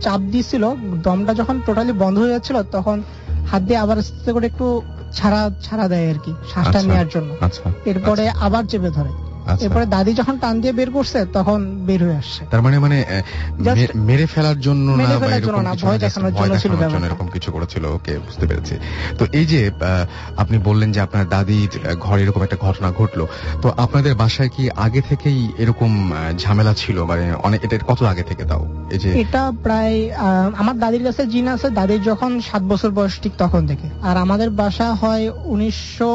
চাপ 0.01 0.21
দিছিল 0.21 0.71
দমটা 1.03 1.35
যখন 1.35 1.61
টোটালি 1.67 1.93
বন্ধ 1.93 2.19
হয়ে 2.19 2.31
যাচ্ছিল 2.31 2.63
তখন 2.63 3.03
হাত 3.51 3.63
দিয়ে 3.63 3.79
আবার 3.79 3.99
আস্তে 3.99 4.33
করে 4.33 4.47
একটু 4.47 4.83
ছাড়া 5.13 5.51
ছাড়া 5.63 5.89
দেয় 5.89 6.11
আর 6.11 6.19
কি 6.25 6.33
শ্বাসটা 6.53 6.79
আচ্ছা। 6.79 6.89
নেওয়ার 6.89 7.09
জন্য। 7.09 7.35
আচ্ছা। 7.41 7.73
এরপরে 7.85 8.29
আবার 8.29 8.65
চেপে 8.65 8.91
ধরে। 8.91 9.09
আচ্ছা। 9.09 9.32
এরপরে 9.65 9.87
দাদি 9.95 10.13
যখন 10.21 10.35
টান 10.43 10.55
দিয়ে 10.63 10.75
বের 10.81 10.91
করছে 10.97 11.19
তখন 11.37 11.61
বের 11.89 12.01
হয়ে 12.07 12.19
আসছে। 12.23 12.41
তার 12.53 12.63
মানে 12.65 12.77
মানে 12.85 12.99
মেরে 14.09 14.27
ফেলার 14.33 14.59
জন্য 14.67 14.87
না 15.01 15.07
বা 15.23 15.29
এরকম 15.39 15.65
ভয় 15.85 15.99
দেখানোর 16.05 16.33
জন্য 16.39 16.53
ছিল 16.63 16.73
এরকম 17.09 17.27
কিছু 17.35 17.49
করেছিল 17.57 17.85
ওকে 17.97 18.13
বুঝতে 18.27 18.45
পেরেছি। 18.51 18.75
তো 19.19 19.25
এই 19.39 19.47
যে 19.53 19.61
আপনি 20.43 20.57
বললেন 20.69 20.89
যে 20.95 21.01
আপনার 21.07 21.25
দাদির 21.35 21.73
ঘরে 22.05 22.21
এরকম 22.25 22.43
একটা 22.47 22.59
ঘটনা 22.67 22.89
ঘটলো 23.01 23.25
তো 23.63 23.67
আপনাদের 23.85 24.13
বাসায় 24.23 24.51
কি 24.55 24.65
আগে 24.87 25.01
থেকেই 25.11 25.41
এরকম 25.63 25.91
ঝামেলা 26.43 26.73
ছিল? 26.83 26.97
মানে 27.11 27.25
অনেক 27.47 27.61
এটা 27.67 27.77
কত 27.91 28.01
আগে 28.13 28.25
থেকে 28.31 28.43
তাও? 28.51 28.63
এই 28.95 28.99
যে 29.03 29.09
এটা 29.25 29.43
প্রায় 29.67 29.95
আমার 30.61 30.77
দাদির 30.83 31.05
কাছে 31.09 31.23
জিন 31.33 31.47
আছে 31.55 31.69
দাদির 31.79 32.03
যখন 32.11 32.31
সাত 32.49 32.63
বছর 32.73 32.91
বয়স 32.99 33.15
ঠিক 33.25 33.35
তখন 33.43 33.63
থেকে। 33.71 33.87
আর 34.09 34.17
আমাদের 34.25 34.49
বাসা 34.63 34.89
হয় 35.03 35.25
উনিশশো 35.55 36.11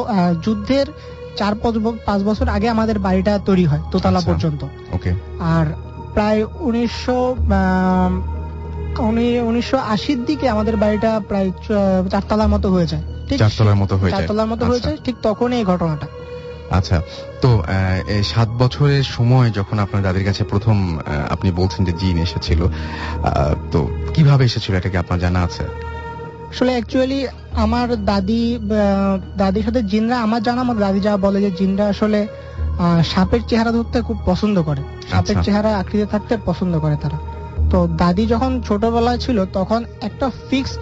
যুদ্ধের 0.45 0.87
চার 1.37 1.53
পাঁচ 2.05 2.21
বছর 2.23 2.47
আগে 2.49 2.67
আমাদের 2.69 2.97
বাড়িটা 2.99 3.33
তৈরি 3.45 3.65
হয় 3.65 3.81
দোতলা 3.91 4.11
আচ্ছা। 4.11 4.27
পর্যন্ত 4.29 4.61
আর 5.53 5.65
প্রায় 6.15 6.41
উনিশশো 6.59 7.17
উনিশশো 9.45 9.77
আশির 9.87 10.19
দিকে 10.25 10.45
আমাদের 10.49 10.75
বাড়িটা 10.77 11.11
প্রায় 11.29 11.49
চারতলার 12.11 12.49
মতো 12.49 12.67
হয়ে 12.69 12.87
যায় 12.87 13.03
ঠিক 13.27 13.37
চারতলার 13.39 13.77
মতো 13.81 13.93
হয়ে 13.97 14.11
যায়। 14.11 14.15
চারতলার 14.15 14.47
মতো 14.47 14.55
আচ্ছা। 14.55 14.69
হয়ে 14.69 14.81
যায় 14.85 14.97
ঠিক 15.05 15.15
তখনই 15.23 15.57
এই 15.57 15.65
ঘটনাটা 15.65 16.07
আচ্ছা 16.71 16.97
তো 17.41 17.49
এই 18.07 18.23
সাত 18.23 18.49
বছরের 18.57 19.05
সময় 19.07 19.49
যখন 19.49 19.77
আপনার 19.79 20.01
দাদির 20.03 20.25
কাছে 20.25 20.43
প্রথম 20.43 20.77
আপনি 21.29 21.49
বলছেন 21.51 21.81
যে 21.85 21.93
জিন 21.93 22.17
এসেছিল 22.17 22.61
তো 23.71 23.79
কীভাবে 24.13 24.43
এসেছিল 24.45 24.73
এটা 24.75 24.89
কি 24.89 24.97
আপনার 24.97 25.19
জানা 25.19 25.39
আছে 25.43 25.63
আসলে 26.51 26.71
অ্যাকচুয়ালি 26.71 27.19
আমার 27.57 28.05
দাদি 28.05 28.59
দাদির 29.37 29.63
সাথে 29.63 29.83
জিনরা 29.83 30.17
আমার 30.21 30.43
জানা 30.43 30.63
মতো 30.63 30.79
দাদি 30.79 30.99
যা 30.99 31.17
বলে 31.17 31.41
যে 31.41 31.51
জিনরা 31.51 31.87
আসলে 31.87 32.27
সাপের 33.05 33.39
চেহারা 33.47 33.71
ধরতে 33.71 34.01
খুব 34.01 34.17
পছন্দ 34.25 34.61
করে। 34.61 34.81
সাপের 35.11 35.37
আচ্ছা। 35.37 35.43
চেহারা 35.43 35.77
আকৃতি 35.77 36.05
থাকতে 36.11 36.37
পছন্দ 36.45 36.79
করে 36.79 36.95
তারা। 37.01 37.17
তো 37.69 37.87
দাদি 37.97 38.25
যখন 38.27 38.61
ছোটবেলায় 38.67 39.17
ছিল 39.17 39.45
তখন 39.45 39.85
একটা 40.01 40.31
ফিক্সড 40.49 40.81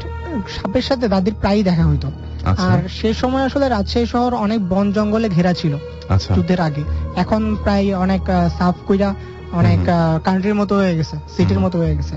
সাপের 0.50 0.82
সাথে 0.82 1.08
দাদির 1.08 1.34
প্রায়ই 1.42 1.64
দেখা 1.64 1.86
হইতো। 1.86 2.08
আচ্ছা। 2.46 2.66
আর 2.66 2.80
সে 2.90 3.14
সময় 3.14 3.44
আসলে 3.46 3.70
রাজশাহী 3.70 4.06
শহর 4.06 4.34
অনেক 4.34 4.70
বন 4.70 4.92
জঙ্গলে 4.92 5.30
ঘেরা 5.30 5.54
ছিল 5.54 5.78
আচ্ছা। 6.10 6.36
যুদ্ধের 6.36 6.62
আগে। 6.62 6.84
এখন 7.16 7.42
প্রায় 7.64 7.98
অনেক 7.98 8.22
সাফ 8.58 8.76
কইরা 8.88 9.10
অনেক। 9.52 9.80
কান্ট্রির 10.24 10.56
মতো 10.56 10.76
হয়ে 10.76 10.98
গেছে 10.98 11.16
সিটির 11.38 11.60
মতো 11.60 11.78
হয়ে 11.78 11.96
গেছে। 11.96 12.16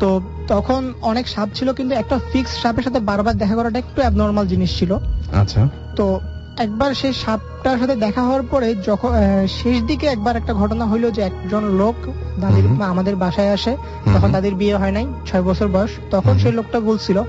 তো 0.00 0.20
তখন 0.48 0.92
অনেক 1.02 1.28
সাপ 1.28 1.48
ছিল 1.54 1.72
কিন্তু 1.72 1.94
একটা 1.94 2.20
ফিক্স 2.32 2.62
সাপের 2.62 2.82
সাথে 2.82 3.00
বারবার 3.00 3.38
দেখা 3.38 3.54
করাটা 3.54 3.78
একটু 3.78 4.00
অ্যাবনর্মাল 4.00 4.46
জিনিস 4.46 4.78
ছিল। 4.78 4.94
আচ্ছা। 5.32 5.68
তো 5.96 6.20
একবার 6.58 6.94
সেই 6.94 7.12
সাপটার 7.12 7.78
সাথে 7.78 7.96
দেখা 7.96 8.22
হওয়ার 8.22 8.42
পরে 8.42 8.74
যখন 8.86 9.10
শেষ 9.48 9.82
দিকে 9.82 10.06
একবার 10.06 10.36
একটা 10.36 10.54
ঘটনা 10.54 10.86
হইল 10.86 11.10
যে 11.10 11.22
একজন 11.22 11.64
লোক 11.64 11.94
দাদির 12.40 12.82
আমাদের 12.82 13.16
বাসায় 13.16 13.52
আসে 13.52 13.76
তখন 14.14 14.32
দাদির 14.32 14.54
বিয়ে 14.54 14.76
হয় 14.76 14.90
নাই 14.90 15.06
ছয় 15.26 15.42
বছর 15.42 15.68
বয়স। 15.68 15.90
তখন 16.10 16.38
সেই 16.38 16.52
লোকটা 16.52 16.80
বলছিল 16.80 17.22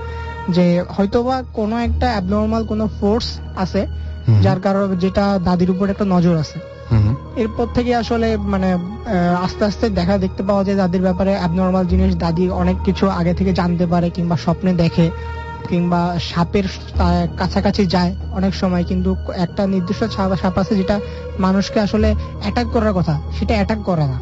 যে 0.48 0.84
হয়তোবা 0.88 1.42
কোনো 1.52 1.78
একটা 1.78 2.06
অ্যাবনর্মাল 2.06 2.64
কোনো 2.64 2.88
ফোর্স 3.00 3.40
আছে 3.56 3.86
যার 4.42 4.60
কারণে 4.60 4.96
যেটা 4.96 5.38
দাদির 5.44 5.70
উপর 5.70 5.90
একটা 5.90 6.04
নজর 6.04 6.36
আছে। 6.36 6.79
এরপর 7.42 7.66
থেকে 7.76 7.92
আসলে 8.02 8.28
মানে 8.52 8.68
আস্তে 9.46 9.62
আস্তে 9.64 9.86
দেখা 9.98 10.14
দেখতে 10.24 10.42
পাওয়া 10.48 10.62
যায় 10.66 10.78
দাদির 10.82 11.02
ব্যাপারে 11.06 11.32
অ্যাবনর্মাল 11.40 11.84
জিনিস। 11.92 12.12
দাদি 12.24 12.44
অনেক 12.62 12.76
কিছু 12.86 13.04
আগে 13.20 13.32
থেকে 13.34 13.52
জানতে 13.60 13.84
পারে 13.92 14.06
কিংবা 14.16 14.36
স্বপ্নে 14.44 14.72
দেখে 14.74 15.06
কিংবা 15.68 16.00
সাপের 16.30 16.66
কাছাকাছি 17.40 17.82
যায় 17.94 18.12
অনেক 18.38 18.52
সময়। 18.54 18.84
কিন্তু 18.90 19.10
একটা 19.44 19.62
নির্দিষ্ট 19.74 20.02
সাপ 20.16 20.30
সাপ 20.42 20.54
আছে 20.62 20.72
যেটা 20.76 20.96
মানুষকে 21.38 21.78
আসলে 21.86 22.08
অ্যাটাক 22.42 22.66
করার 22.74 22.92
কথা 22.98 23.14
সেটা 23.36 23.52
অ্যাটাক 23.54 23.80
করে 23.88 24.06
না। 24.12 24.18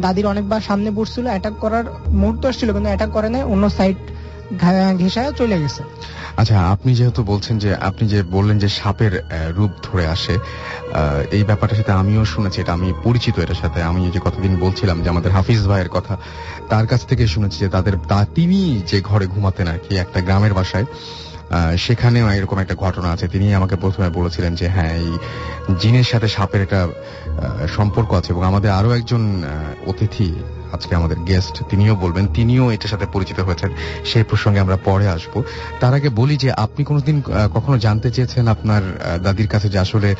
দাদির 0.00 0.26
অনেকবার 0.32 0.62
সামনে 0.68 0.90
পড়ছিল 0.96 1.24
অ্যাটাক 1.32 1.54
করার 1.60 1.84
মুহূর্ত 2.20 2.42
আসছিল 2.50 2.68
কিন্তু 2.72 2.88
অ্যাটাক 2.90 3.10
করে 3.16 3.28
নাই 3.34 3.42
অন্য 3.52 3.64
সাইড 3.78 3.96
ঘেসায় 5.02 5.32
চলে 5.32 5.56
গেছে। 5.62 5.82
আচ্ছা 6.36 6.56
আপনি 6.74 6.90
যেহেতু 6.94 7.20
বলছেন 7.22 7.58
যে, 7.58 7.70
আপনি 7.74 8.08
যে 8.08 8.22
বললেন 8.22 8.58
যে 8.58 8.68
সাপের 8.68 9.12
রূপ 9.56 9.72
ধরে 9.82 10.06
আসে 10.06 10.34
এই 11.36 11.44
ব্যাপারটার 11.44 11.78
সাথে 11.80 11.92
আমিও 11.92 12.24
শুনেছি, 12.24 12.60
এটা 12.60 12.72
আমি 12.72 12.88
পরিচিত 13.04 13.38
এটার 13.38 13.60
সাথে। 13.62 13.78
আমি 13.82 14.10
যে 14.14 14.20
কতদিন 14.26 14.52
বলছিলাম 14.64 14.96
যে 15.02 15.08
আমাদের 15.08 15.30
হাফিজ 15.32 15.62
ভাইয়ের 15.68 15.88
কথা, 15.88 16.16
তার 16.70 16.86
কাছ 16.86 17.00
থেকে 17.06 17.24
শুনেছি 17.26 17.56
যে 17.58 17.68
তাদের 17.68 17.94
তিনি 18.34 18.82
যে 18.90 18.98
ঘরে 19.00 19.26
ঘুমাতেন 19.26 19.66
আর 19.68 19.78
কি, 19.84 19.92
একটা 19.96 20.20
গ্রামের 20.20 20.54
বাসায় 20.54 20.86
সেখানেও 21.78 22.26
এরকম 22.30 22.58
একটা 22.58 22.74
ঘটনা 22.74 23.08
আছে। 23.10 23.28
তিনি 23.28 23.54
আমাকে 23.54 23.76
প্রথমে 23.76 24.08
বলেছিলেন 24.08 24.54
যে 24.54 24.68
হ্যাঁ 24.68 24.92
এই 25.02 25.10
জিনের 25.80 26.04
সাথে 26.04 26.28
সাপের 26.28 26.60
একটা 26.62 26.80
সম্পর্ক 27.76 28.10
আছে 28.14 28.32
এবং 28.32 28.44
আমাদের 28.44 28.70
আরও 28.70 28.90
একজন 28.98 29.22
অতিথি 29.86 30.34
আজকে 30.72 30.94
আমাদের 30.94 31.16
গেস্ট 31.18 31.64
তিনিও 31.68 31.94
বলবেন 31.94 32.26
তিনিও 32.34 32.70
এটার 32.70 32.88
সাথে 32.88 33.06
পরিচিত 33.12 33.40
হয়েছেন। 33.40 33.70
সেই 34.04 34.22
প্রসঙ্গে 34.22 34.60
আমরা 34.60 34.76
পরে 34.76 35.08
আসব। 35.08 35.42
তার 35.80 35.94
আগে 35.94 36.08
বলি 36.08 36.36
যে 36.36 36.52
আপনি 36.52 36.84
কোনোদিন 36.84 37.22
কখনো 37.54 37.78
জানতে 37.78 38.10
চেয়েছেন 38.10 38.48
আপনার 38.48 38.82
দাদির 39.22 39.48
কাছে 39.48 39.68
যে 39.68 39.78
আসলে 39.78 40.14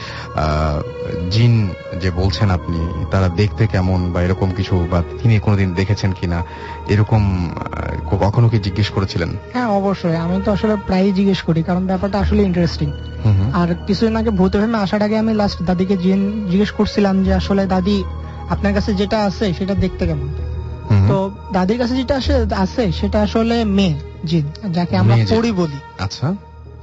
জিন 1.31 1.69
যে 2.01 2.11
বলছেন 2.11 2.51
আপনি 2.51 3.05
তারা 3.11 3.29
দেখতে 3.29 3.67
কেমন 3.67 4.13
বা 4.13 4.23
এরকম 4.23 4.51
কিছু 4.51 4.87
বা 4.91 5.03
তিনি 5.23 5.39
কোনোদিন 5.39 5.75
দেখেছেন 5.75 6.13
কিনা? 6.13 6.45
এরকম 6.89 7.51
কখনো 8.11 8.49
কি 8.49 8.59
জিজ্ঞেস 8.59 8.91
করেছিলেন? 8.91 9.29
হ্যাঁ 9.53 9.67
অবশ্যই। 9.67 10.17
আমি 10.17 10.43
তো 10.45 10.53
আসলে 10.53 10.77
প্রায়ই 10.87 11.13
জিজ্ঞেস 11.13 11.43
করি 11.43 11.63
কারণ 11.63 11.87
ব্যাপারটা 11.87 12.19
আসলে 12.19 12.43
ইন্টারেস্টিং। 12.43 12.93
আর 13.53 13.75
কিছুদিন 13.87 14.17
আগে 14.17 14.31
ভূত 14.31 14.53
ফেমে 14.53 14.79
আসার 14.79 15.03
আগে 15.03 15.19
আমি 15.19 15.35
লাস্ট 15.35 15.63
দাদিকে 15.63 15.97
জিন- 15.97 16.51
জিজ্ঞেস 16.51 16.71
করছিলাম 16.71 17.25
যে 17.25 17.35
আসলে 17.35 17.67
দাদি 17.67 18.05
আপনার 18.51 18.73
কাছে 18.75 18.91
যেটা 18.95 19.19
আছে 19.25 19.53
সেটা 19.53 19.75
দেখতে 19.75 20.07
কেমন। 20.07 20.29
তো 21.09 21.17
দাদির 21.53 21.79
কাছে 21.79 21.95
যেটা 21.97 22.15
আসে 22.17 22.35
আছে 22.57 22.85
সেটা 22.93 23.19
আসলে 23.23 23.65
মেয়ে 23.77 23.95
জিন 24.25 24.47
যাকে 24.71 24.95
আমরা। 24.97 25.15
পরি 25.31 25.51
বলি। 25.53 25.79
আচ্ছা। 25.99 26.27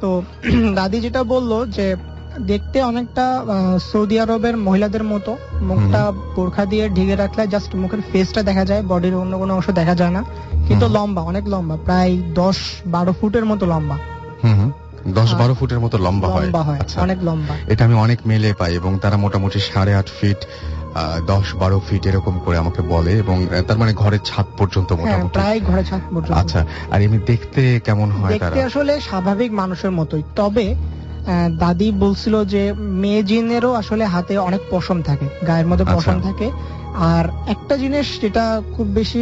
তো 0.02 0.10
দাদি 0.80 0.98
যেটা 1.00 1.22
বলল 1.24 1.52
যে 1.68 1.86
দেখতে 2.42 2.78
অনেকটা 2.82 3.26
সৌদি 3.92 4.16
আরবের 4.20 4.58
মহিলাদের 4.58 5.04
মতো 5.04 5.32
মুখটা 5.62 6.02
বোরখা 6.36 6.66
দিয়ে 6.66 6.90
ঢেকে 6.90 7.16
রাখলে 7.16 7.48
জাস্ট 7.48 7.72
মুখের 7.76 8.02
ফেসটা 8.12 8.42
দেখা 8.44 8.66
যায় 8.66 8.82
বডির 8.82 9.16
অন্য 9.16 9.38
কোনো 9.38 9.54
অংশ 9.54 9.68
দেখা 9.70 9.96
যায় 9.96 10.12
না 10.12 10.22
কিন্তু 10.68 10.86
লম্বা 10.88 11.22
অনেক 11.22 11.44
লম্বা 11.48 11.76
প্রায় 11.86 12.12
দশ 12.34 12.58
বারো 12.86 13.12
ফুটের 13.22 13.46
মতো 13.46 13.66
লম্বা। 13.66 13.98
দশ 15.14 15.30
বারো 15.34 15.54
ফুটের 15.54 15.80
মতো 15.80 15.98
লম্বা 15.98 16.28
হয়। 16.28 16.46
লম্বা 16.46 16.62
হয় 16.64 16.80
আচ্ছা। 16.80 16.98
অনেক 17.02 17.18
লম্বা। 17.24 17.54
এটা 17.68 17.82
আমি 17.86 17.96
অনেক 17.96 18.20
মেলে 18.26 18.50
পাই 18.54 18.72
এবং 18.74 18.92
তারা 19.00 19.18
মোটামুটি 19.18 19.60
সাড়ে 19.60 19.96
আট 19.96 20.08
ফিট 20.20 20.40
দশ 21.26 21.48
বারো 21.56 21.78
ফিট 21.88 22.04
এরকম 22.06 22.40
করে 22.40 22.58
আমাকে 22.58 22.82
বলে 22.82 23.12
এবং 23.18 23.48
তার 23.68 23.78
মানে 23.78 23.94
ঘরের 23.94 24.20
ছাদ 24.26 24.46
পর্যন্ত 24.58 24.90
হ্যাঁ 24.94 25.02
মোটামুটি। 25.02 25.34
প্রায় 25.34 25.60
ঘরের 25.60 25.86
ছাদ 25.86 26.02
পর্যন্ত। 26.16 26.38
আচ্ছা 26.40 26.66
আর 26.92 27.02
এমনি 27.02 27.20
দেখতে 27.26 27.80
কেমন 27.86 28.12
হয় 28.12 28.32
দেখতে 28.32 28.64
আসলে 28.64 28.94
স্বাভাবিক 29.00 29.52
মানুষের 29.52 29.92
মতোই। 29.92 30.24
তবে 30.36 30.66
দাদি 31.58 31.92
বলছিল 31.92 32.46
যে 32.46 32.74
মেয়ে 32.74 33.24
জিনেরও 33.24 33.74
আসলে 33.74 34.06
হাতে 34.06 34.38
অনেক 34.38 34.62
পশম 34.72 35.02
থাকে 35.02 35.26
গায়ের 35.48 35.68
মধ্যে 35.68 35.86
আচ্ছা। 35.86 35.98
পশম 35.98 36.22
থাকে। 36.22 36.52
আর 36.94 37.26
একটা 37.48 37.78
জিনিস 37.78 38.22
যেটা 38.22 38.62
খুব 38.78 38.88
বেশি 38.88 39.20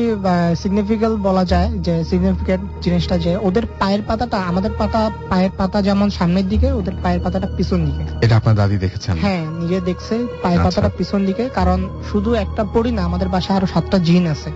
সিগনিফিক্যান্ট 0.55 1.17
বলা 1.21 1.45
যায় 1.45 1.69
যে 1.79 2.03
সিগনিফিক্যান্ট 2.03 2.63
জিনিসটা 2.81 3.17
যে 3.17 3.37
ওদের 3.37 3.65
পায়ের 3.79 4.01
পাতাটা 4.01 4.37
আমাদের 4.37 4.71
পাতা 4.77 5.09
পায়ের 5.29 5.51
পাতা 5.57 5.81
যেমন 5.81 6.09
সামনের 6.09 6.47
দিকে 6.49 6.71
ওদের 6.71 6.93
পায়ের 7.03 7.21
পাতাটা 7.21 7.47
পিছন 7.57 7.85
দিকে। 7.85 8.03
এটা 8.21 8.35
আপনার 8.35 8.55
দাদি 8.55 8.77
দেখেছেন? 8.77 9.17
হ্যাঁ 9.17 9.45
নিজে 9.59 9.81
দেখছে 9.81 10.15
পায়ের 10.43 10.59
আচ্ছা। 10.59 10.81
পাতাটা 10.81 10.97
পিছন 10.97 11.25
দিকে 11.25 11.49
কারণ 11.49 11.89
শুধু 12.11 12.33
একটা 12.33 12.63
পড়ি 12.63 12.91
না 12.91 13.03
আমাদের 13.03 13.29
বাসায় 13.29 13.57
আরও 13.57 13.67
সাতটা 13.67 13.99
জিন 13.99 14.27
আছে। 14.27 14.49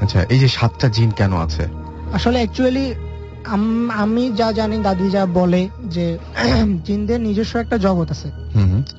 আচ্ছা 0.00 0.22
এই 0.28 0.38
যে 0.38 0.48
সাতটা 0.48 0.88
জিন 0.88 1.10
কেন 1.10 1.32
আছে? 1.36 1.64
আসলে 2.12 2.38
অ্যাকচুয়ালি 2.38 2.94
আমি 3.90 4.32
যা 4.32 4.52
জানি 4.52 4.78
দাদি 4.78 5.10
যা 5.10 5.26
বলে 5.26 5.68
যে 5.84 6.18
জিনদের 6.86 7.20
নিজস্ব 7.20 7.58
একটা 7.58 7.78
জগৎ 7.78 8.10
আছে। 8.10 8.28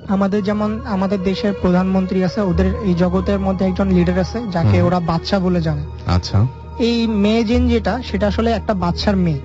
আমাদের 0.08 0.44
যেমন 0.44 0.80
আমাদের 0.86 1.24
দেশের 1.24 1.54
প্রধানমন্ত্রী 1.54 2.24
আছে 2.24 2.42
ওদের 2.42 2.66
এই 2.84 2.94
জগতের 2.94 3.40
মধ্যে 3.40 3.66
একজন 3.66 3.92
লিডার 3.92 4.20
আছে 4.20 4.40
যাকে 4.52 4.82
ওরা 4.82 5.00
বাচ্চা 5.00 5.40
বলে 5.40 5.62
জানে। 5.62 5.84
আচ্ছা। 6.08 6.46
এই 6.80 7.08
মেয়ে 7.08 7.44
জিন 7.44 7.70
যেটা 7.70 8.02
সেটা 8.02 8.28
আসলে 8.28 8.52
একটা 8.52 8.74
বাচ্চার 8.74 9.16
মেয়ে। 9.16 9.40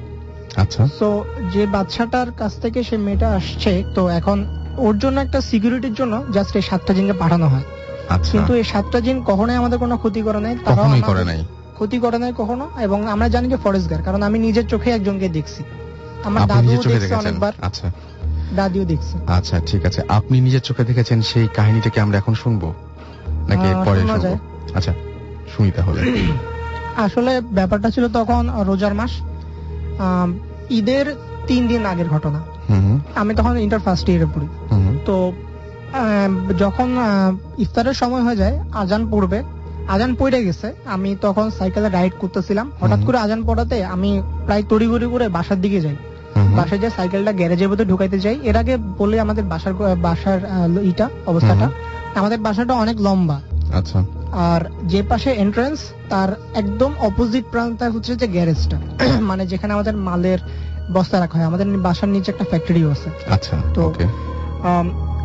আচ্ছা। 0.57 0.89
তো 0.99 1.25
যে 1.53 1.67
বাচ্চাটার 1.67 2.33
কাছ 2.33 2.53
থেকে 2.61 2.83
সে 2.83 2.97
মেয়েটা 2.97 3.29
আসছে 3.29 3.85
তো 3.95 4.09
এখন 4.09 4.47
ওর 4.77 4.99
জন্য 4.99 5.21
একটা 5.21 5.41
সিকিউরিটির 5.41 5.95
জন্য 5.95 6.25
জাস্ট 6.33 6.57
এই 6.57 6.63
সাতটা 6.63 6.95
জিনকে 6.95 7.13
পাঠানো 7.13 7.47
হয়। 7.49 7.63
আচ্ছা। 8.09 8.33
কিন্তু 8.33 8.55
এই 8.55 8.65
সাতটা 8.65 9.01
জিন 9.01 9.23
কখনোই 9.25 9.57
আমাদের 9.57 9.79
কোনো 9.79 9.97
ক্ষতি 9.97 10.23
করে 10.23 10.41
নাই 10.41 10.57
তারাও 10.65 10.89
করে 11.03 11.25
নাই। 11.25 11.45
ক্ষতি 11.81 11.99
করে 11.99 12.19
নাই 12.19 12.33
কখনো 12.37 12.65
এবং 12.81 12.99
আমরা 13.09 13.29
জানি 13.29 13.47
যে 13.49 13.57
ফরেস্ট 13.57 13.91
গার্ড 13.91 14.05
কারণ 14.05 14.21
আমি 14.23 14.39
নিজের 14.39 14.67
চোখে 14.67 14.89
একজনকে 14.91 15.29
দেখছি। 15.29 15.63
আমার 16.25 16.41
দাদুও 16.49 16.83
দেখছে 16.83 17.15
অনেকবার। 17.15 17.53
আচ্ছা। 17.63 17.87
দাদিও 18.57 18.85
দেখছে। 18.85 19.15
আচ্ছা 19.27 19.57
ঠিক 19.67 19.83
আছে। 19.87 20.01
আপনি 20.09 20.41
নিজের 20.41 20.61
চোখে 20.61 20.85
দেখেছেন 20.85 21.19
সেই 21.23 21.47
কাহিনীটাকে 21.55 22.01
আমরা 22.01 22.17
এখন 22.19 22.35
শুনব? 22.35 22.63
নাকি 23.49 23.69
পরে 23.87 24.01
শুনব? 24.01 24.25
আচ্ছা 24.75 24.93
শুনি 25.57 25.71
তাহলে। 25.71 26.01
আসলে 27.07 27.41
ব্যাপারটা 27.41 27.91
ছিল 27.91 28.05
তখন 28.09 28.43
রোজার 28.67 28.95
মাস। 28.95 29.13
ঈদের 30.71 31.07
তিন 31.47 31.63
দিন 31.69 31.87
আগের 31.87 32.09
ঘটনা। 32.09 32.41
আমি 33.15 33.35
তখন 33.35 33.55
ইন্টার 33.59 33.81
ফার্স্ট 33.81 34.07
ইয়ারে 34.09 34.29
পড়ি। 34.35 34.49
তো 35.07 35.15
যখন 36.59 36.89
ইফতারের 37.59 37.95
সময় 37.95 38.23
হয়ে 38.23 38.37
যায় 38.37 38.57
আজান 38.73 39.03
পড়বে 39.11 39.39
আজান 39.91 40.15
পড়ে 40.15 40.45
গেছে। 40.45 40.73
আমি 40.85 41.17
তখন 41.21 41.51
সাইকেলে 41.51 41.89
রাইড 41.89 42.13
করতেছিলাম। 42.19 42.73
হঠাৎ 42.81 42.99
করে 43.07 43.19
আজান 43.19 43.45
পড়াতে 43.45 43.85
আমি 43.85 44.23
প্রায় 44.45 44.63
তড়িঘড়ি 44.69 45.07
করে 45.07 45.29
বাসার 45.29 45.61
দিকে 45.61 45.81
যাই। 45.81 45.97
বাসায় 46.57 46.81
যে 46.81 46.91
সাইকেলটা 46.91 47.33
গ্যারেজের 47.33 47.69
মধ্যে 47.69 47.85
ঢুকাইতে 47.85 48.19
যাই। 48.19 48.39
এর 48.43 48.57
আগে 48.57 48.77
বলে 48.77 49.21
আমাদের 49.21 49.45
বাসার 49.45 49.75
বাসার 49.97 50.41
ইটা 50.83 51.09
অবস্থাটা। 51.27 51.71
আমাদের 52.15 52.39
বাসাটা 52.39 52.73
অনেক 52.75 53.01
লম্বা। 53.01 53.41
আচ্ছা। 53.75 54.05
আর 54.33 54.61
যে 54.85 55.03
পাশে 55.03 55.31
এন্ট্রান্স 55.31 55.81
তার 56.11 56.41
একদম 56.55 56.93
অপোজিট 56.99 57.45
প্রান্তে 57.51 57.85
হচ্ছে 57.85 58.17
যে 58.17 58.27
গ্যারেজটা 58.27 58.81
মানে 59.21 59.47
যেখানে 59.47 59.73
আমাদের 59.73 59.97
মালের 59.97 60.39
বস্তা 60.93 61.21
রাখা 61.21 61.39
হয়। 61.39 61.47
আমাদের 61.47 61.79
বাসার 61.79 62.09
নিচে 62.09 62.31
একটা 62.31 62.45
ফ্যাক্টরিও 62.45 62.91
আছে। 62.91 63.11
আচ্ছা 63.31 63.57
তো- 63.75 63.93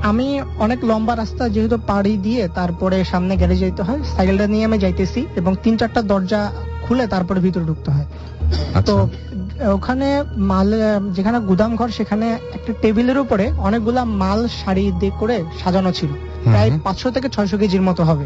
আম, 0.03 0.19
অনেক 0.59 0.83
লম্বা 0.83 1.15
রাস্তা 1.15 1.49
যেহেতু 1.49 1.77
পাড়ি 1.77 2.17
দিয়ে 2.17 2.47
তারপরে 2.47 3.03
সামনে 3.03 3.37
গ্যারেজ 3.37 3.59
যেতে 3.59 3.83
হয় 3.83 3.99
সাইকেলটা 4.15 4.47
নিয়ে 4.47 4.65
আমি 4.65 4.77
যাইতেছি 4.77 5.25
এবং 5.35 5.55
তিন 5.63 5.77
চারটা 5.77 6.01
দরজা 6.01 6.51
খুলে 6.81 7.07
তারপরে 7.07 7.39
ভিতরে 7.39 7.65
ঢুকতে 7.65 7.91
হয়। 7.91 8.05
আচ্ছা। 8.73 8.81
তো 8.81 9.09
ওখানে 9.71 10.23
মাল 10.37 10.73
যেখানে 11.11 11.39
গুদাম 11.39 11.75
ঘর 11.75 11.89
সেখানে 11.89 12.39
একটা 12.53 12.73
টেবিলের 12.81 13.17
উপরে 13.17 13.51
অনেকগুলা 13.57 14.05
মাল 14.05 14.47
সারি 14.47 14.91
দিয়ে 14.91 15.11
করে 15.19 15.43
সাজানো 15.63 15.91
ছিল। 15.91 16.09
প্রায় 16.43 16.71
পাঁচশো 16.83 17.11
থেকে 17.11 17.29
ছয়শো 17.29 17.57
কেজির 17.57 17.81
মতো 17.81 18.03
হবে। 18.03 18.25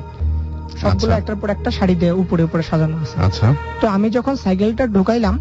সবগুলো 0.77 1.11
আচ্ছা। 1.11 1.17
একটার 1.17 1.35
পর 1.35 1.49
একটা 1.49 1.71
শাড়ি 1.71 1.95
দিয়ে 1.95 2.11
উপরে 2.11 2.43
উপরে 2.43 2.63
সাজানো 2.63 2.97
আছে। 2.97 3.15
আচ্ছা। 3.19 3.53
তো 3.81 3.87
আমি 3.87 4.09
যখন 4.09 4.35
সাইকেলটা 4.35 4.87
ঢুকাইলাম 4.87 5.39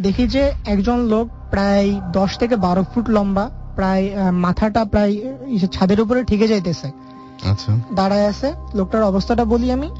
দেখি 0.00 0.26
যে 0.26 0.52
একজন 0.64 1.00
লোক 1.00 1.28
প্রায় 1.50 2.00
দশ 2.12 2.36
থেকে 2.38 2.56
বারো 2.56 2.84
ফুট 2.94 3.10
লম্বা 3.10 3.50
প্রায় 3.76 4.04
মাথাটা 4.32 4.84
প্রায় 4.84 5.12
ছাদের 5.72 6.00
উপরে 6.00 6.24
ঠিকে 6.24 6.48
যাইতেছে। 6.48 6.88
আচ্ছা। 7.50 7.70
দাঁড়ায় 7.94 8.26
আছে। 8.28 8.52
লোকটার 8.74 9.02
অবস্থাটা 9.02 9.44
বলি 9.44 9.72
আমি। 9.72 9.90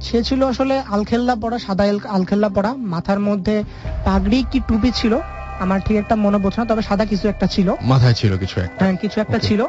সে 0.00 0.22
ছিল 0.22 0.40
আসলে 0.44 0.82
আলখেল্লা 0.90 1.34
পড়া 1.42 1.58
সাদা 1.58 1.84
আলখেল্লা 2.08 2.48
পড়া। 2.48 2.74
মাথার 2.76 3.20
মধ্যে 3.20 3.64
পাগড়ি 4.04 4.44
কি 4.50 4.60
টুপি 4.68 4.90
ছিল 4.94 5.18
আমার 5.60 5.80
ঠিক 5.84 5.96
একটা 5.96 6.16
মনে 6.16 6.38
পড়ছে 6.38 6.60
না 6.60 6.66
তবে 6.66 6.82
সাদা 6.82 7.04
কিছু 7.04 7.28
একটা 7.28 7.46
ছিল। 7.46 7.74
মাথায় 7.82 8.14
ছিল 8.14 8.38
কিছু 8.38 8.60
একটা। 8.60 8.84
হ্যাঁ 8.84 8.96
কিছু 8.96 9.20
একটা 9.20 9.38
ছিল। 9.38 9.66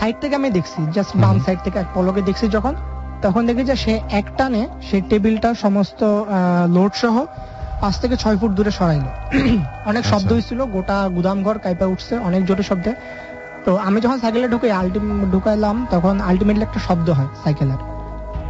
সাইড 0.00 0.16
থেকে 0.20 0.34
আমি 0.36 0.50
দেখছি 0.50 0.86
জাস্ট 0.92 1.16
বাম 1.16 1.40
সাইড 1.40 1.58
থেকে 1.64 1.78
এক 1.78 1.86
পলকে 1.94 2.22
দেখছি 2.22 2.48
যখন। 2.48 2.74
তখন 3.22 3.46
দেখি 3.46 3.64
যে 3.64 3.76
সে 3.76 4.00
এক 4.10 4.24
টানে 4.36 4.68
সে 4.90 5.00
টেবিলটা 5.00 5.54
সমস্ত 5.54 6.00
লোড 6.68 6.92
সহ 6.94 7.24
পাঁচ 7.84 7.98
থেকে 7.98 8.16
ছয় 8.16 8.36
ফুট 8.36 8.52
দূরে 8.52 8.70
সরাইলো। 8.70 9.10
অনেক 9.90 10.04
শব্দ 10.04 10.14
আচ্ছা। 10.14 10.34
হয়েছিল 10.34 10.64
গোটা 10.64 11.08
গুদাম 11.08 11.42
ঘর 11.42 11.58
কাইপা 11.58 11.86
উঠছে 11.86 12.18
অনেক 12.18 12.44
জোরে 12.46 12.62
শব্দে। 12.62 12.92
তো 13.64 13.76
আমি 13.76 14.00
যখন 14.00 14.18
সাইকেলে 14.20 14.48
ঢুকে 14.48 14.68
ঢুকাইলাম 15.32 15.86
তখন 15.90 16.20
আলটিমেটলি 16.20 16.62
একটা 16.62 16.80
শব্দ 16.80 17.10
হয় 17.10 17.28
সাইকেলের। 17.44 17.76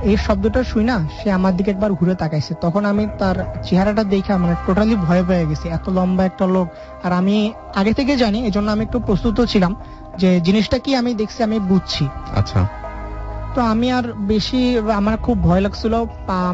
এই 0.03 0.17
শব্দটা 0.17 0.63
শুই 0.63 0.85
না 0.85 1.09
সে 1.23 1.33
আমার 1.33 1.57
দিকে 1.57 1.71
একবার 1.71 1.93
ঘুরে 1.93 2.15
তাকাইছে। 2.15 2.55
তখন 2.61 2.85
আমি 2.85 3.07
তার 3.19 3.37
চেহারাটা 3.63 4.05
দেখে 4.05 4.37
মানে 4.37 4.55
টোটালি 4.67 4.97
ভয় 4.97 5.25
পেয়ে 5.25 5.47
গেছি 5.47 5.69
এত 5.69 5.89
লম্বা 5.89 6.25
একটা 6.25 6.47
লোক। 6.47 6.69
আর 7.05 7.13
আমি 7.13 7.53
আগে 7.75 7.93
থেকে 7.93 8.17
জানি 8.17 8.47
এজন্য 8.47 8.71
আমি 8.71 8.83
একটু 8.85 8.99
প্রস্তুত 8.99 9.41
ছিলাম 9.41 9.75
যে 10.19 10.41
জিনিসটা 10.41 10.79
কি 10.79 10.97
আমি 10.97 11.15
দেখছি 11.15 11.43
আমি 11.43 11.59
বুঝছি। 11.59 12.09
আচ্ছা। 12.37 12.84
তো 13.55 13.61
আমি 13.63 13.93
আর 13.93 14.13
বেশি 14.17 14.61
আমার 14.93 15.17
খুব 15.17 15.43
ভয় 15.43 15.61
লাগছিল 15.61 15.95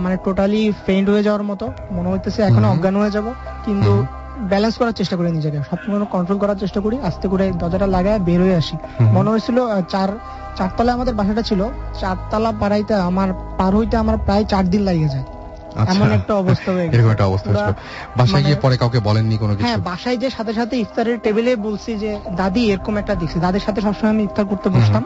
মানে 0.00 0.16
টোটালি 0.24 0.72
ফেন্ড 0.86 1.10
হয়ে 1.10 1.22
যাওয়ার 1.22 1.42
মতো। 1.42 1.66
মনে 1.90 2.08
হইতেছে 2.08 2.42
এখন 2.42 2.64
অজ্ঞান 2.64 2.96
হয়ে 2.96 3.10
যাব 3.10 3.26
কিন্তু 3.64 3.90
ব্যালেন্স 4.48 4.78
করার 4.78 4.92
চেষ্টা 4.92 5.16
করি 5.16 5.32
নিজেকে 5.32 5.58
সবসময় 5.70 6.04
কন্ট্রোল 6.10 6.38
করার 6.38 6.58
চেষ্টা 6.58 6.80
করি 6.80 6.98
আস্তে 7.02 7.28
করে 7.28 7.52
দরজাটা 7.52 7.86
লাগায় 7.86 8.18
বের 8.18 8.40
হয়ে 8.40 8.56
আসি। 8.56 8.76
মনে 9.12 9.30
হয়েছিল 9.30 9.58
চার 9.88 10.08
চারতলা 10.56 10.92
আমাদের 10.92 11.14
বাসাটা 11.14 11.42
ছিল 11.42 11.60
চারতলা 12.00 12.52
পাড়াইতে 12.60 12.94
আমার 12.94 13.28
পার 13.58 13.76
হইতে 13.76 13.96
আমার 13.96 14.18
প্রায় 14.18 14.44
চার 14.44 14.70
দিন 14.70 14.82
লাগে 14.82 15.08
যায়। 15.08 15.24
আচ্ছা 15.76 15.94
এমন 15.94 16.12
একটা 16.12 16.34
অবস্থা 16.34 16.72
হয়ে 16.72 16.84
এরকম 16.84 17.10
একটা 17.10 17.24
অবস্থা 17.24 17.50
ছিল 17.50 17.56
বাসায় 18.16 18.32
মানে- 18.32 18.46
গিয়ে 18.46 18.56
পরে 18.56 18.76
কাউকে 18.76 19.00
বলেননি 19.00 19.36
কোনো 19.36 19.52
কিছু? 19.52 19.64
হ্যাঁ 19.64 19.76
বাসায় 19.76 20.16
যে 20.16 20.30
সাথে 20.30 20.52
সাথে 20.52 20.76
ইফতারের 20.78 21.18
টেবিলে 21.22 21.56
বলছি 21.56 21.94
যে 21.94 22.18
দাদি 22.36 22.72
এরকম 22.72 22.96
একটা 22.96 23.14
দেখছি। 23.14 23.40
দাদির 23.40 23.60
সাথে 23.60 23.80
সবসময় 23.80 24.10
আমি 24.10 24.22
ইফতার 24.22 24.44
করতে 24.44 24.68
বসতাম। 24.68 25.04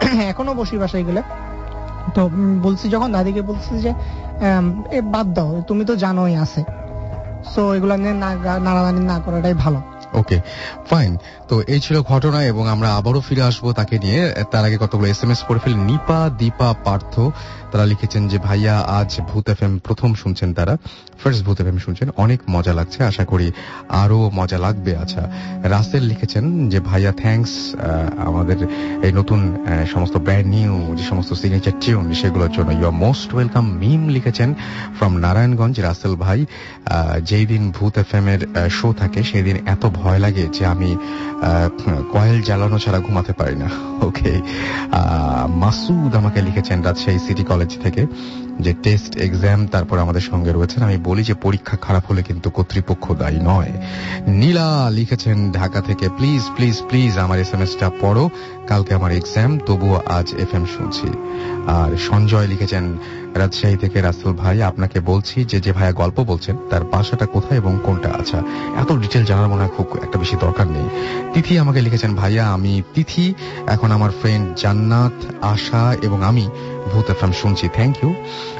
এখনও 0.30 0.54
বসি 0.54 0.76
বাসায় 0.78 1.04
গেলে। 1.04 1.22
তো 2.14 2.30
বলছি 2.62 2.88
যখন 2.88 3.12
দাদিকে 3.12 3.42
বলছি 3.42 3.72
যে 3.78 3.90
এ 4.90 5.00
বাদ 5.02 5.26
দাও, 5.34 5.62
তুমি 5.68 5.84
তো 5.84 5.96
জানোই 5.96 6.34
আছে। 6.36 6.60
সো 7.54 7.74
এগুলা 7.74 7.96
নিয়ে 7.96 8.12
না 8.12 8.28
নাড়ানাড়ি 8.58 9.02
না 9.04 9.16
করাটাই 9.18 9.54
ভালো। 9.54 9.80
ওকে 10.20 10.38
ফাইন 10.90 11.12
তো 11.48 11.54
এই 11.74 11.80
ছিল 11.80 11.96
ঘটনা 12.02 12.40
এবং 12.44 12.64
আমরা 12.68 12.88
আবারও 12.98 13.20
ফিরে 13.20 13.42
আসব 13.42 13.64
তাকে 13.72 13.98
নিয়ে। 13.98 14.22
তার 14.52 14.64
আগে 14.64 14.78
কতগুলো 14.80 15.06
এস 15.08 15.20
এম 15.24 15.30
এস 15.30 15.40
পড়ে 15.48 15.60
ফেলি 15.64 15.78
নিপা, 15.90 16.20
দীপা, 16.38 16.68
পার্থ। 16.84 17.14
তারা 17.72 17.84
লিখেছেন 17.86 18.28
যে, 18.28 18.38
ভাইয়া, 18.38 18.74
আজ 18.98 19.10
ভূত 19.28 19.46
এফ 19.48 19.60
এম 19.62 19.72
প্রথম 19.78 20.14
শুনছেন 20.14 20.48
তারা। 20.54 20.74
ফার্স্ট 21.20 21.44
ভূত 21.46 21.60
এফ 21.60 21.66
এম 21.66 21.78
শুনছেন। 21.78 22.08
অনেক 22.16 22.40
মজা 22.50 22.72
লাগছে। 22.78 22.98
আশা 23.04 23.24
করি 23.24 23.48
আরও 23.88 24.30
মজা 24.34 24.58
লাগবে। 24.58 24.92
আচ্ছা 24.96 25.22
রাসেল 25.74 26.02
লিখেছেন 26.02 26.68
যে, 26.68 26.78
ভাইয়া 26.80 27.12
থ্যাঙ্কস 27.12 27.52
আমাদের 28.28 28.58
এই 29.06 29.12
নতুন 29.12 29.40
সমস্ত 29.94 30.16
ব্র্যান্ড 30.16 30.48
নিউ 30.56 30.74
যে 30.98 31.04
সমস্ত 31.10 31.30
সিগনেচার 31.40 31.76
টিউন 31.80 32.06
সেগুলোর 32.20 32.52
জন্য 32.56 32.70
you 32.78 32.86
are 32.86 32.96
most 33.04 33.28
welcome 33.34 33.64
Mim 33.82 34.02
লিখেছেন 34.08 34.48
ফ্রম 34.98 35.12
নারায়ণগঞ্জ 35.24 35.76
রাসেল 35.80 36.14
ভাই 36.24 36.40
যেই 37.30 37.44
দিন 37.46 37.62
ভূত 37.76 37.94
এফ 38.02 38.10
এম 38.14 38.26
এর 38.34 38.40
শো 38.78 38.88
থাকে, 39.00 39.20
সেই 39.30 39.42
দিন 39.42 39.56
এত 39.74 39.82
ভয় 40.02 40.18
লাগে 40.18 40.44
যে 40.52 40.62
আমি 40.66 40.90
কয়েল 42.12 42.38
জ্বালানো 42.42 42.78
ছাড়া 42.78 42.98
ঘুমাতে 42.98 43.32
পারি 43.32 43.56
না। 43.56 43.68
ওকে 44.08 44.32
মাসুদ 45.54 46.12
আমাকে 46.16 46.38
লিখেছেন 46.42 46.78
রাজশাহী 46.82 47.18
সিটি 47.18 47.44
কলেজ 47.44 47.70
থেকে। 47.82 48.02
যে 48.60 48.74
টেস্ট 48.82 49.16
এক্সাম 49.16 49.66
তারপর 49.66 49.98
আমাদের 49.98 50.20
সঙ্গে 50.20 50.52
রয়েছেন। 50.52 50.82
আমি 50.82 50.96
বলি 50.96 51.22
যে 51.22 51.34
পরীক্ষা 51.34 51.76
খারাপ 51.76 52.04
হলে 52.10 52.22
কিন্তু 52.22 52.50
কর্তৃপক্ষ 52.50 53.12
দায়ী 53.12 53.40
নয়। 53.42 53.72
নীলা 54.26 54.90
লিখেছেন 54.90 55.52
ঢাকা 55.52 55.80
থেকে 55.80 56.08
প্লিজ 56.08 56.42
প্লিজ 56.56 56.82
প্লিজ 56.88 57.18
আমার 57.18 57.38
এস 57.38 57.54
এম 57.54 57.62
এসটা 57.62 57.90
পড়ো। 58.00 58.30
কালকে 58.68 58.94
আমার 58.94 59.12
এক্সাম 59.12 59.58
তবুও 59.58 60.00
আজ 60.06 60.34
এফ 60.34 60.54
এম 60.54 60.64
শুনছি। 60.76 61.08
আর 61.66 61.96
সঞ্জয় 61.96 62.46
লিখেছেন, 62.46 62.98
রাজশাহী 63.34 63.76
থেকে 63.76 64.00
রাসেল 64.00 64.32
ভাই, 64.32 64.62
আপনাকে 64.62 65.00
বলছি 65.00 65.44
যে 65.44 65.60
যে 65.60 65.72
ভাইয়া 65.72 65.92
গল্প 65.92 66.20
বলছেন, 66.20 66.56
তার 66.70 66.84
বাসাটা 66.84 67.26
কোথায় 67.26 67.58
এবং 67.58 67.78
কোনটা 67.84 68.08
আচ্ছা 68.18 68.38
এত 68.76 68.92
ডিটেল 68.92 69.24
জানার 69.24 69.48
মনে 69.48 69.62
হয় 69.62 69.72
খুব 69.76 69.86
একটা 70.02 70.18
বেশি 70.18 70.36
দরকার 70.40 70.66
নেই। 70.66 70.88
তিথি 71.34 71.58
আমাকে 71.58 71.80
লিখেছেন, 71.80 72.14
ভাইয়া, 72.14 72.48
আমি 72.48 72.82
তিথি, 72.94 73.34
এখন 73.66 73.92
আমার 73.92 74.10
ফ্রেন্ড 74.10 74.56
জান্নাত, 74.56 75.44
আশা 75.44 75.96
এবং 76.02 76.24
আমি 76.24 76.48
ভূত 76.92 77.10
এফএম 77.10 77.32
শুনছি 77.32 77.68
থ্যাংক 77.68 78.04
ইউ 78.04 78.14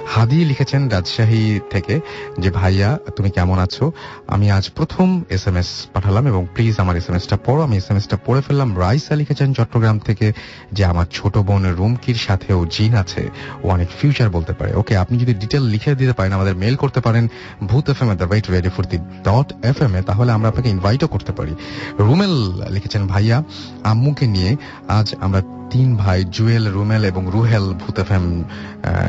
হাদি 0.06 0.44
লিখেছেন 0.44 0.88
রাজশাহী 0.88 1.60
থেকে 1.70 2.00
যে, 2.38 2.50
ভাইয়া, 2.50 2.98
তুমি 3.16 3.30
কেমন 3.30 3.58
আছো? 3.58 3.92
আমি 4.26 4.50
আজ 4.50 4.70
প্রথম 4.70 5.22
এস 5.30 5.46
এম 5.46 5.56
এস 5.56 5.86
পাঠালাম 5.92 6.26
এবং 6.26 6.46
প্লিজ 6.54 6.74
আমার 6.78 6.96
এস 6.96 7.08
এম 7.08 7.16
এসটা 7.16 7.38
পড়ো। 7.44 7.62
আমি 7.62 7.76
এস 7.76 7.90
এম 7.90 7.96
এসটা 7.96 8.18
পড়ে 8.26 8.40
ফেললাম। 8.40 8.78
রাইসা 8.78 9.14
লিখেছেন 9.14 9.52
চট্টগ্রাম 9.52 9.98
থেকে 9.98 10.32
যে, 10.72 10.84
আমার 10.84 11.06
ছোট 11.12 11.38
বোন 11.38 11.74
রুমকির 11.74 12.14
সাথেও 12.14 12.66
জিন 12.66 12.94
আছে। 12.94 13.28
ও 13.62 13.68
অনেক 13.68 13.88
ফিউচার 14.00 14.30
বলতে 14.30 14.52
পারে। 14.52 14.74
ওকে, 14.74 14.96
আপনি 14.96 15.18
যদি 15.18 15.34
ডিটেল 15.34 15.62
লিখে 15.62 15.94
দিতে 15.94 16.12
পারেন, 16.12 16.32
আমাদের 16.32 16.56
মেল 16.56 16.76
করতে 16.76 17.00
পারেন 17.00 17.28
Bhoot 17.66 17.90
F 17.90 18.02
M 18.02 18.10
at 18.10 18.18
the 18.18 18.70
Foorti 18.76 18.98
dot 18.98 19.64
F 19.64 19.82
M 19.82 19.94
এ, 19.94 20.02
তাহলে 20.02 20.32
আমরা 20.32 20.48
আপনাকে 20.48 20.68
ইনভাইটও 20.68 21.06
করতে 21.06 21.32
পারি। 21.32 21.54
রুমেল 21.98 22.34
লিখেছেন, 22.70 23.06
ভাইয়া, 23.06 23.42
আম্মুকে 23.84 24.26
নিয়ে 24.26 24.56
আজ 24.88 25.14
আমরা 25.20 25.42
তিন 25.70 25.96
ভাই, 25.96 26.24
জুয়েল, 26.30 26.72
রুমেল 26.72 27.04
এবং 27.04 27.30
Ruhel 27.32 27.72
Bhoot 27.72 27.98
F 27.98 28.12
M 28.12 28.44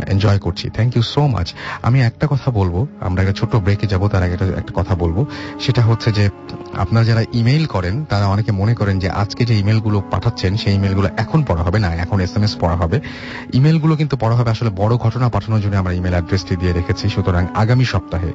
enjoy 0.08 0.40
করছি। 0.40 0.70
থ্যাংক 0.70 0.96
ইউ 0.96 1.04
সো 1.04 1.28
মাচ 1.28 1.54
আমি 1.84 2.02
একটা 2.02 2.28
কথা 2.30 2.52
বলব, 2.52 2.88
আমরা 3.00 3.22
একটা 3.22 3.34
ছোট্ট 3.34 3.56
ব্রেকে 3.56 3.88
যাব, 3.88 4.08
তার 4.08 4.24
আগে 4.24 4.34
একটা- 4.34 4.74
কথা 4.74 4.96
বলব। 4.96 5.26
সেটা 5.60 5.82
হচ্ছে 5.82 6.12
যে, 6.12 6.30
আপনারা 6.78 7.06
যারা 7.06 7.24
ইমেইল 7.34 7.66
করেন, 7.66 8.06
তারা 8.06 8.26
অনেকে 8.26 8.52
মনে 8.52 8.76
করেন 8.76 9.00
যে, 9.00 9.10
আজকে 9.10 9.46
যে 9.46 9.60
ইমেলগুলো 9.60 10.04
পাঠাচ্ছেন, 10.12 10.58
সেই 10.58 10.76
ইমেলগুলো 10.76 11.10
এখন 11.18 11.44
পড়া 11.44 11.64
হবে 11.64 11.80
না, 11.80 11.96
এখন 11.96 12.20
এস 12.20 12.38
এম 12.38 12.44
এস 12.44 12.56
পড়া 12.60 12.76
হবে। 12.76 13.00
ইমেলগুলো 13.54 13.96
কিন্তু 13.96 14.18
পড়া 14.18 14.36
হবে 14.36 14.52
আসলে 14.52 14.70
বড় 14.70 14.98
ঘটনা 14.98 15.30
পাঠানোর 15.30 15.62
জন্য 15.62 15.76
আমরা 15.76 15.94
ইমেল 15.94 16.12
অ্যাড্রেসটি 16.12 16.56
দিয়ে 16.56 16.74
রেখেছি। 16.74 17.10
সুতরাং 17.10 17.48
আগামী 17.56 17.86
সপ্তাহে 17.86 18.34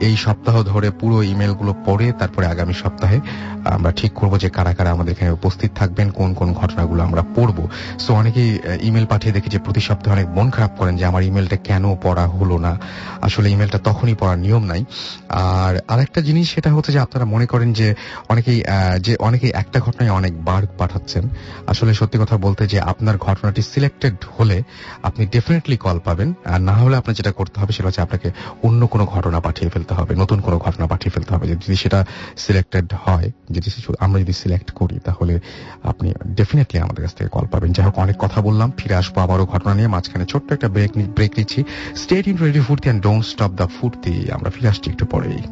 এই 0.00 0.16
সপ্তাহ 0.16 0.62
ধরে 0.62 0.90
পুরো 0.90 1.22
ইমেলগুলো 1.22 1.74
পড়ে 1.84 2.12
তারপরে 2.12 2.46
আগামী 2.46 2.72
সপ্তাহে 2.72 3.20
আমরা 3.64 3.92
ঠিক 3.92 4.12
করব 4.12 4.38
যে 4.38 4.50
কারা 4.50 4.74
কারা 4.74 4.90
আমাদের 4.90 5.12
এখানে 5.12 5.30
উপস্থিত 5.30 5.70
থাকবেন, 5.74 6.10
কোন 6.10 6.34
কোন 6.34 6.52
ঘটনাগুলো 6.52 7.02
আমরা 7.02 7.22
পড়ব। 7.36 7.58
সো 7.98 8.10
অনেকেই 8.14 8.58
ইমেল 8.80 9.06
পাঠিয়ে 9.06 9.32
দেখি 9.34 9.48
যে 9.50 9.58
প্রতি 9.58 9.80
সপ্তাহে 9.80 10.12
অনেক 10.16 10.28
মন 10.28 10.50
খারাপ 10.50 10.72
করেন 10.78 10.94
যে 10.96 11.04
আমার 11.04 11.22
ইমেলটা 11.22 11.56
কেন 11.56 11.84
পড়া 12.02 12.24
হলো 12.26 12.56
না। 12.58 12.72
আসলে 13.22 13.50
ইমেলটা 13.50 13.78
তখনই 13.78 14.14
পড়ার 14.14 14.38
নিয়ম 14.38 14.62
নাই। 14.64 14.84
আর 15.28 15.74
আরেকটা 15.88 16.20
জিনিস 16.20 16.46
সেটা 16.54 16.68
হচ্ছে 16.74 16.92
যে 16.92 16.98
আপনারা 16.98 17.24
মনে 17.24 17.46
করেন 17.46 17.72
যে 17.72 17.94
অনেকেই 18.28 18.58
যে 19.00 19.12
অনেকেই 19.20 19.52
একটা 19.54 19.78
ঘটনায় 19.80 20.10
অনেক 20.10 20.44
বার 20.44 20.62
পাঠাচ্ছেন। 20.78 21.28
আসলে 21.66 21.94
সত্যি 21.94 22.18
কথা 22.18 22.36
বলতে 22.36 22.62
যে 22.66 22.80
আপনার 22.80 23.16
ঘটনাটি 23.18 23.62
সিলেক্টেড 23.62 24.16
হলে 24.38 24.62
আপনি 25.02 25.26
ডেফিনেটলি 25.26 25.76
কল 25.76 25.98
পাবেন। 26.04 26.34
আর 26.44 26.60
না 26.60 26.74
হলে 26.74 26.96
আপনার 26.96 27.14
যেটা 27.14 27.32
করতে 27.32 27.60
হবে 27.60 27.72
সেটা 27.72 27.88
হচ্ছে 27.88 28.02
আপনাকে 28.02 28.30
অন্য 28.62 28.86
কোনো 28.86 29.04
ঘটনা 29.06 29.40
পাঠিয়ে 29.40 29.70
ফেলতে 29.70 29.94
হবে, 29.94 30.12
নতুন 30.14 30.40
কোনো 30.40 30.58
ঘটনা 30.58 30.86
পাঠিয়ে 30.86 31.10
ফেলতে 31.10 31.34
হবে। 31.34 31.46
যদি 31.48 31.76
সেটা 31.76 32.04
সিলেক্টেড 32.36 32.88
হয়, 33.04 33.30
যদি 33.50 33.68
আমরা 34.00 34.18
যদি 34.20 34.32
সিলেক্ট 34.32 34.70
করি, 34.70 34.96
তাহলে 35.04 35.34
আপনি 35.82 36.08
ডেফিনেটলি 36.26 36.78
আমাদের 36.80 37.02
কাছ 37.04 37.14
থেকে 37.14 37.21
কল 37.28 37.46
পাবেন। 37.46 37.72
যাই 37.72 37.86
হোক, 37.86 37.98
অনেক 37.98 38.16
কথা 38.18 38.40
বললাম, 38.40 38.72
ফিরে 38.76 38.94
আসব 38.94 39.18
আবারও 39.18 39.46
ঘটনা 39.46 39.74
নিয়ে। 39.74 39.88
মাঝখানে 39.88 40.26
ছোট্ট 40.26 40.52
একটা 40.52 40.68
ব্রেক 40.68 40.90
ব্রেক 40.96 41.32
নিচ্ছি। 41.38 41.64
State 41.96 42.28
in 42.28 42.36
radio 42.36 42.60
Foorti 42.60 42.82
and 42.82 43.02
don't 43.02 43.24
stop 43.24 43.50
the 43.50 43.68
Foorti. 43.80 44.30
আমরা 44.30 44.50
ফিরে 44.50 44.68
আসছি 44.68 44.90
একটু 44.90 45.06
পরেই। 45.06 45.42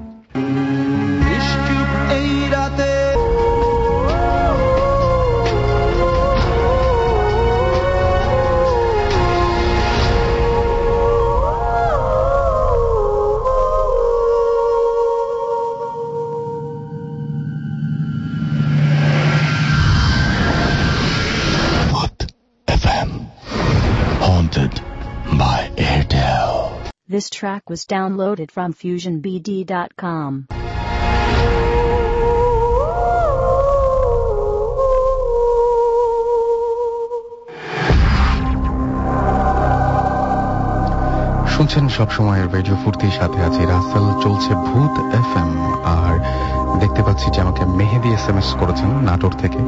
Track 27.40 27.70
was 27.70 27.82
downloaded 27.86 28.50
from 28.50 28.70
FusionBD.com. 28.74 30.30
শুনছেন 41.48 41.84
সব 41.88 42.08
সময় 42.10 42.40
রেডিও 42.54 42.76
ফুর্তির 42.84 43.10
সাথে 43.10 43.38
আছি 43.42 43.62
রাসেল, 43.66 44.06
চলছে 44.22 44.52
ভূত 44.66 44.94
এফএম 45.20 45.50
আর 45.84 46.14
দেখতে 46.80 47.02
পাচ্ছি 47.02 47.26
যে 47.34 47.40
আমাকে 47.40 47.62
মেহেদি 47.64 48.08
এস 48.08 48.28
এম 48.28 48.38
এস 48.38 48.50
করেছেন 48.60 48.90
নাটোর 49.08 49.30
থেকে 49.30 49.60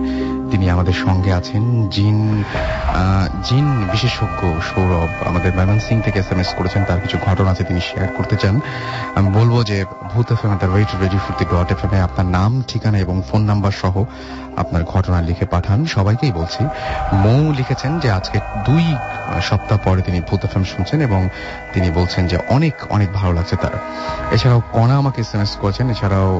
তিনি 0.53 0.67
আমাদের 0.75 0.97
সঙ্গে 1.05 1.31
আছেন। 1.41 1.62
জিন 1.95 2.19
জিন 3.49 3.67
বিশেষজ্ঞ 3.93 4.41
সৌরভ 4.69 5.11
আমাদের 5.29 5.51
ময়মনসিং 5.57 5.97
থেকে 6.07 6.19
এস 6.23 6.31
এম 6.33 6.41
এস 6.45 6.51
করেছেন। 6.59 6.83
তার 6.88 7.01
কিছু 7.05 7.17
ঘটনা 7.27 7.51
আছে 7.55 7.65
তিনি 7.69 7.81
শেয়ার 7.88 8.09
করতে 8.17 8.35
চান। 8.43 8.57
আমি 9.19 9.29
বলব 9.38 9.55
যে 9.71 9.79
Bhoot 10.12 10.29
F 10.35 10.43
M 10.45 10.53
rate 10.77 10.91
radio 11.03 11.21
Foorti 11.25 11.45
dot 11.53 11.69
F 11.75 11.81
M 11.85 11.93
আপনার 12.09 12.29
নাম 12.38 12.51
ঠিকানা 12.69 12.99
এবং 13.05 13.17
ফোন 13.29 13.43
নাম্বার 13.51 13.73
সহ 13.83 13.95
আপনার 14.57 14.83
ঘটনা 14.85 15.19
লিখে 15.29 15.47
পাঠান। 15.55 15.79
সবাইকেই 15.87 16.33
বলছি 16.41 16.62
মৌ 17.25 17.41
লিখেছেন 17.59 17.93
যে 18.03 18.09
আজকে 18.19 18.38
দুই 18.67 18.85
সপ্তাহ 19.43 19.79
পরে 19.85 20.01
তিনি 20.07 20.19
ভূত 20.29 20.43
এফ 20.45 20.55
এম 20.57 20.65
শুনছেন 20.73 20.99
এবং 21.09 21.21
তিনি 21.75 21.88
বলছেন 21.99 22.23
যে 22.31 22.37
অনেক 22.57 22.75
অনেক 22.91 23.09
ভালো 23.19 23.33
লাগছে 23.38 23.57
তার। 23.62 23.75
এছাড়াও 24.35 24.61
কণা 24.73 24.95
আমাকে 25.03 25.19
এস 25.25 25.33
এম 25.35 25.43
এস 25.47 25.53
করেছেন। 25.62 25.87
এছাড়াও 25.95 26.31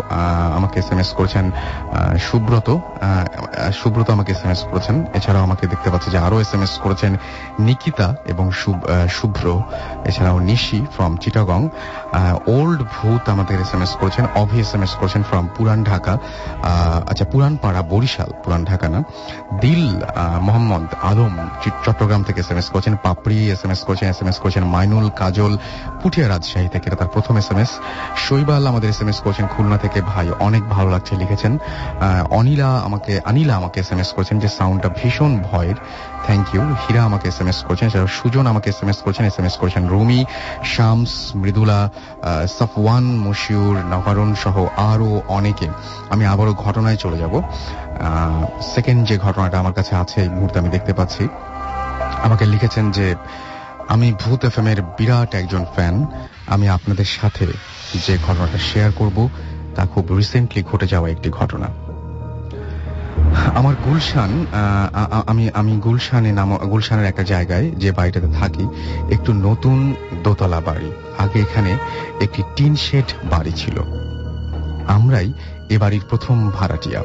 আমাকে 0.59 0.77
এস 0.83 0.89
এম 0.93 1.01
এস 1.05 1.11
করেছেন 1.19 1.45
সুব্রত 2.29 2.69
আহ, 2.71 3.71
সুব্রত 4.03 4.17
আমাকে 4.19 4.33
এস 4.37 4.43
এম 4.47 4.53
এস 4.55 4.63
করেছেন। 4.71 4.97
এছাড়াও 5.19 5.43
আমাকে 5.49 5.65
দেখতে 5.73 5.89
পাচ্ছি 5.93 6.09
যে 6.15 6.19
আরও 6.27 6.37
এস 6.45 6.53
এম 6.57 6.63
এস 6.67 6.75
করেছেন 6.85 7.13
নিকিতা 7.69 8.09
এবং 8.33 8.47
শুভ্র, 9.19 9.45
এছাড়াও 10.09 10.39
নিশি 10.51 10.79
ফ্রম 10.95 11.13
চিটাগং 11.23 11.61
ওল্ড 12.57 12.81
ভূত 12.95 13.23
আমাদের 13.35 13.57
এস 13.65 13.73
এম 13.77 13.83
এস 13.87 13.93
করেছেন, 14.01 14.25
অভি 14.43 14.59
এস 14.65 14.73
এম 14.77 14.83
এস 14.87 14.93
করেছেন 15.01 15.23
ফ্রম 15.31 15.45
পুরান 15.57 15.81
ঢাকা। 15.91 16.15
আচ্ছা 17.11 17.25
পুরান 17.33 17.55
পাড়া 17.63 17.81
বরিশাল, 17.93 18.31
পুরান 18.43 18.63
ঢাকা 18.71 18.87
না। 18.95 19.01
দিল 19.63 19.85
মোহাম্মদ 20.47 20.87
আলম 21.11 21.35
চট্টগ্রাম 21.85 22.23
থেকে 22.29 22.41
এস 22.45 22.51
এম 22.53 22.59
এস 22.63 22.69
করেছেন, 22.73 22.95
পাপড়ি 23.07 23.39
এস 23.55 23.63
এম 23.67 23.73
এস 23.75 23.81
করেছেন 23.89 24.07
এস 24.13 24.21
এম 24.23 24.29
এস 24.33 24.39
করেছেন 24.43 24.65
মাইনুল, 24.75 25.07
কাজল, 25.21 25.53
পুঠিয়া 26.01 26.27
রাজশাহী 26.33 26.69
থেকে 26.75 26.87
তার 27.01 27.11
প্রথম 27.15 27.35
এস 27.43 27.49
এম 27.53 27.59
এস 27.65 27.71
শৈবাল 28.27 28.63
আমাদের 28.71 28.89
এস 28.95 29.01
এম 29.03 29.09
এস 29.13 29.19
করেছেন 29.25 29.47
খুলনা 29.55 29.79
থেকে। 29.85 29.99
ভাই, 30.11 30.27
অনেক 30.47 30.63
ভালো 30.75 30.89
লাগছে, 30.95 31.13
লিখেছেন। 31.23 31.53
অনিলা 32.39 32.71
আমাকে 32.87 33.13
আনিলা 33.31 33.55
আমাকে 33.61 33.79
এস 33.85 33.91
এস 34.01 34.13
করেছেন 34.13 34.39
যে 34.39 34.49
সাউন্ডটা 34.49 34.89
ভীষণ 34.89 35.43
ভয়ের। 35.51 35.75
থ্যাংক 36.27 36.55
ইউ 36.55 36.63
হীরা 36.83 37.05
আমাকে 37.05 37.29
এস 37.29 37.41
এম 37.41 37.49
এস 37.49 37.65
করেছেন, 37.65 37.89
এছাড়াও 37.89 38.07
সুজন 38.07 38.47
আমাকে 38.47 38.71
এস 38.71 38.83
এম 38.83 38.89
এস 38.89 38.97
করেছেন 38.97 39.25
এস 39.27 39.39
এম 39.39 39.45
এস 39.45 39.57
করেছেন 39.57 39.89
রুমি, 39.89 40.25
শামস, 40.65 41.33
মৃদুলা 41.35 41.91
সফওয়ান, 42.59 43.05
মশিউর, 43.05 43.77
নভারুন 43.93 44.35
সহ 44.35 44.67
আরও 44.77 45.23
অনেকে। 45.29 45.69
আমি 46.11 46.27
আবারও 46.27 46.55
ঘটনায় 46.55 46.97
চলে 46.97 47.19
যাব। 47.19 47.43
সেকেন্ড 48.75 49.09
যে 49.09 49.19
ঘটনাটা 49.19 49.59
আমার 49.59 49.73
কাছে 49.73 49.97
আছে, 49.97 50.23
এই 50.23 50.29
মুহূর্তে 50.29 50.59
আমি 50.59 50.69
দেখতে 50.69 50.93
পাচ্ছি। 50.93 51.29
আমাকে 52.23 52.45
লিখেছেন 52.45 52.91
যে, 52.91 53.15
আমি 53.89 54.13
ভূত 54.13 54.45
এফ 54.45 54.59
এর 54.59 54.83
বিরাট 54.83 55.35
একজন 55.35 55.65
ফ্যান 55.75 56.07
আমি 56.47 56.69
আপনাদের 56.69 57.05
সাথে 57.05 57.47
যে 58.07 58.19
ঘটনাটা 58.27 58.59
শেয়ার 58.59 58.93
করব, 58.93 59.29
তা 59.75 59.87
খুব 59.87 60.17
রিসেন্টলি 60.17 60.63
ঘটে 60.63 60.87
যাওয়া 60.87 61.09
একটি 61.09 61.31
ঘটনা। 61.31 61.92
আমার 63.55 63.75
গুলশান 63.85 64.47
আমি 65.27 65.51
আমি 65.55 65.77
গুলশানে 65.77 66.33
নাম, 66.33 66.57
গুলশানের 66.57 67.07
একটা 67.07 67.23
জায়গায় 67.23 67.71
যে 67.71 67.93
বাড়িটাতে 67.93 68.27
থাকি, 68.27 68.69
একটু 69.11 69.33
নতুন 69.33 69.95
দোতলা 70.25 70.61
বাড়ি। 70.61 70.93
আগে 71.19 71.41
এখানে 71.41 71.79
একটি 72.21 72.43
টিন 72.57 72.77
শেড 72.77 73.05
বাড়ি 73.31 73.53
ছিল। 73.53 73.81
আমরাই 74.89 75.33
এ 75.71 75.79
বাড়ির 75.79 76.03
প্রথম 76.09 76.51
ভাড়াটিয়া। 76.51 77.03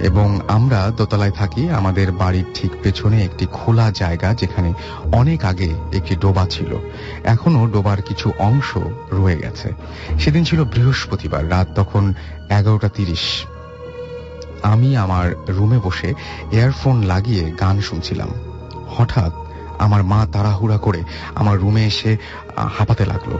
এবং 0.00 0.40
আমরা 0.48 0.92
দোতলায় 0.96 1.30
থাকি, 1.30 1.70
আমাদের 1.70 2.12
বাড়ির 2.12 2.44
ঠিক 2.54 2.70
পেছনে 2.82 3.24
একটি 3.24 3.46
খোলা 3.52 3.90
জায়গা 3.90 4.34
যেখানে 4.34 4.72
অনেক 5.12 5.44
আগে 5.44 5.74
একটি 5.94 6.16
ডোবা 6.16 6.46
ছিল। 6.46 6.76
এখনও 7.24 7.66
ডোবার 7.66 8.02
কিছু 8.02 8.32
অংশ 8.38 8.76
রয়ে 9.12 9.38
গেছে। 9.38 9.72
সেদিন 10.20 10.44
ছিল 10.44 10.64
বৃহস্পতিবার, 10.64 11.50
রাত 11.50 11.68
তখন 11.74 12.14
এগারোটা 12.50 12.88
তিরিশ। 12.88 13.44
আমি 14.72 14.88
আমার 14.96 15.26
রুমে 15.48 15.78
বসে 15.84 16.10
এয়ারফোন 16.52 16.96
লাগিয়ে 17.02 17.44
গান 17.60 17.76
শুনছিলাম। 17.80 18.30
হঠাৎ 18.96 19.32
আমার 19.78 20.02
মা 20.02 20.20
তাড়াহুড়া 20.32 20.78
করে 20.78 21.00
আমার 21.34 21.56
রুমে 21.58 21.82
এসে 21.84 22.10
হাঁপাতে 22.76 23.04
লাগল। 23.06 23.32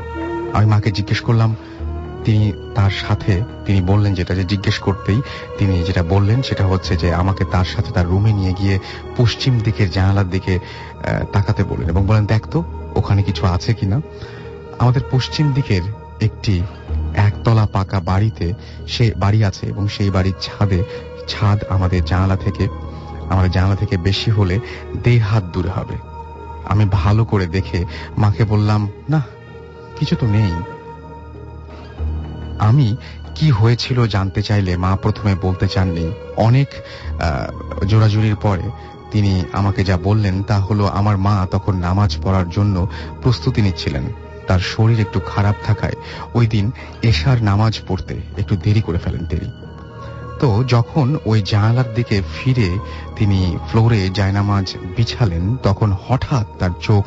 আমি 0.52 0.66
মাকে 0.66 0.90
জিজ্ঞেস 0.90 1.20
করলাম, 1.20 1.50
তিনি 2.24 2.46
তার 2.74 2.90
সাথে, 2.90 3.32
তিনি 3.66 3.80
বললেন 3.80 4.12
যেটা 4.14 4.32
যে 4.34 4.44
জিজ্ঞেস 4.44 4.76
করতেই 4.78 5.18
তিনি 5.58 5.74
যেটা 5.82 6.02
বললেন 6.02 6.38
সেটা 6.42 6.64
হচ্ছে 6.66 6.92
যে 6.96 7.08
আমাকে 7.14 7.44
তার 7.44 7.64
সাথে 7.64 7.90
তার 7.92 8.06
রুমে 8.06 8.32
নিয়ে 8.32 8.52
গিয়ে 8.52 8.76
পশ্চিম 9.16 9.52
দিকের 9.64 9.88
জানালার 9.90 10.28
দিকে 10.30 10.54
তাকাতে 11.32 11.62
বললেন 11.64 11.88
এবং 11.88 12.02
বলেন 12.06 12.24
দেখ 12.26 12.42
তো, 12.50 12.58
ওখানে 12.94 13.20
কিছু 13.22 13.42
আছে 13.46 13.70
কিনা? 13.74 13.98
আমাদের 14.78 15.02
পশ্চিম 15.10 15.46
দিকের 15.52 15.84
একটি 16.20 16.54
একতলা 17.26 17.64
পাকা 17.72 17.98
বাড়িতে 18.00 18.46
সে 18.88 19.04
বাড়ি 19.16 19.40
আছে 19.44 19.64
এবং 19.66 19.84
সেই 19.88 20.10
বাড়ির 20.10 20.36
ছাদে 20.42 20.80
ছাদ 21.28 21.58
আমাদের 21.68 22.04
জানালা 22.04 22.36
থেকে, 22.36 22.68
আমাদের 23.28 23.50
জানালা 23.50 23.76
থেকে 23.76 23.96
বেশি 23.96 24.30
হলে 24.30 24.58
দেড় 25.02 25.20
হাত 25.20 25.44
দূরে 25.44 25.68
হবে। 25.68 25.96
আমি 26.64 26.84
ভালো 26.92 27.24
করে 27.24 27.46
দেখে 27.46 27.84
মাকে 28.18 28.44
বললাম, 28.44 28.88
না, 29.08 29.20
কিছু 29.98 30.16
তো 30.16 30.26
নেই। 30.26 30.52
আমি 32.58 32.96
কি 33.34 33.50
হয়েছিল 33.50 34.06
জানতে 34.06 34.42
চাইলে 34.42 34.76
মা 34.76 34.96
প্রথমে 34.96 35.34
বলতে 35.42 35.68
চাননি। 35.68 36.12
অনেক 36.36 36.68
জোড়াজুড়ির 37.86 38.36
পরে 38.36 38.62
তিনি 39.12 39.44
আমাকে 39.52 39.84
যা 39.84 39.96
বললেন 39.96 40.42
তা 40.42 40.58
হলো 40.58 40.86
আমার 40.86 41.16
মা 41.16 41.46
তখন 41.50 41.74
নামাজ 41.76 42.18
পড়ার 42.22 42.48
জন্য 42.48 42.88
প্রস্তুতি 43.22 43.62
নিচ্ছিলেন। 43.62 44.04
তার 44.48 44.58
শরীর 44.58 45.00
একটু 45.00 45.20
খারাপ 45.20 45.56
থাকায় 45.64 45.94
ওই 46.34 46.46
দিন 46.46 46.70
এশার 47.02 47.42
নামাজ 47.42 47.80
পড়তে 47.88 48.14
একটু 48.36 48.56
দেরি 48.56 48.80
করে 48.80 48.98
ফেলেন 48.98 49.26
তিনি। 49.26 49.63
তো 50.44 50.62
যখন 50.68 51.06
ওই 51.26 51.38
জানালার 51.42 51.88
দিকে 51.94 52.16
ফিরে 52.34 52.68
তিনি 53.16 53.38
ফ্লোরে 53.68 54.00
জায়নামাজ 54.10 54.66
বিছালেন, 54.96 55.44
তখন 55.62 55.90
হঠাৎ 56.04 56.46
তার 56.58 56.72
চোখ 56.82 57.04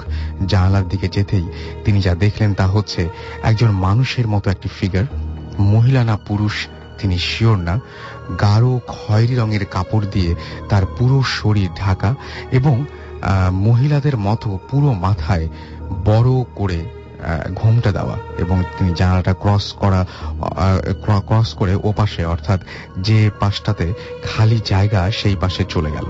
জানালার 0.48 0.86
দিকে 0.90 1.08
যেতেই 1.08 1.46
তিনি 1.86 2.00
যা 2.02 2.14
দেখলেন 2.16 2.54
তা 2.54 2.66
হচ্ছে 2.68 3.02
একজন 3.44 3.72
মানুষের 3.86 4.28
মতো 4.28 4.48
একটি 4.50 4.70
ফিগার 4.78 5.06
মহিলা 5.74 6.02
না 6.04 6.16
পুরুষ, 6.28 6.56
তিনি 7.00 7.18
শিওর 7.18 7.58
না, 7.58 7.76
গাঢ় 8.40 8.80
খয়েরি 8.88 9.36
রঙের 9.36 9.64
কাপড় 9.66 10.06
দিয়ে 10.12 10.32
তার 10.70 10.84
পুরো 10.98 11.18
শরীর 11.40 11.70
ঢাকা 11.76 12.10
এবং 12.52 12.76
মহিলাদের 13.68 14.16
মতো 14.18 14.50
পুরো 14.70 14.90
মাথায় 15.06 15.48
বড় 16.06 16.32
করে 16.56 16.80
ঘোমটা 17.54 17.92
দেওয়া 17.92 18.16
এবং 18.38 18.64
তিনি 18.78 18.92
জানালাটা 18.94 19.34
ক্রস 19.34 19.66
করা 19.74 20.02
ক্রস 21.28 21.50
করে 21.54 21.74
ও 21.88 21.90
পাশে 21.98 22.22
অর্থাৎ 22.26 22.60
যে 22.98 23.20
পাশটাতে 23.40 23.94
খালি 24.24 24.58
জায়গা, 24.66 25.02
সেই 25.12 25.36
পাশে 25.36 25.62
চলে 25.70 25.92
গেল। 25.92 26.08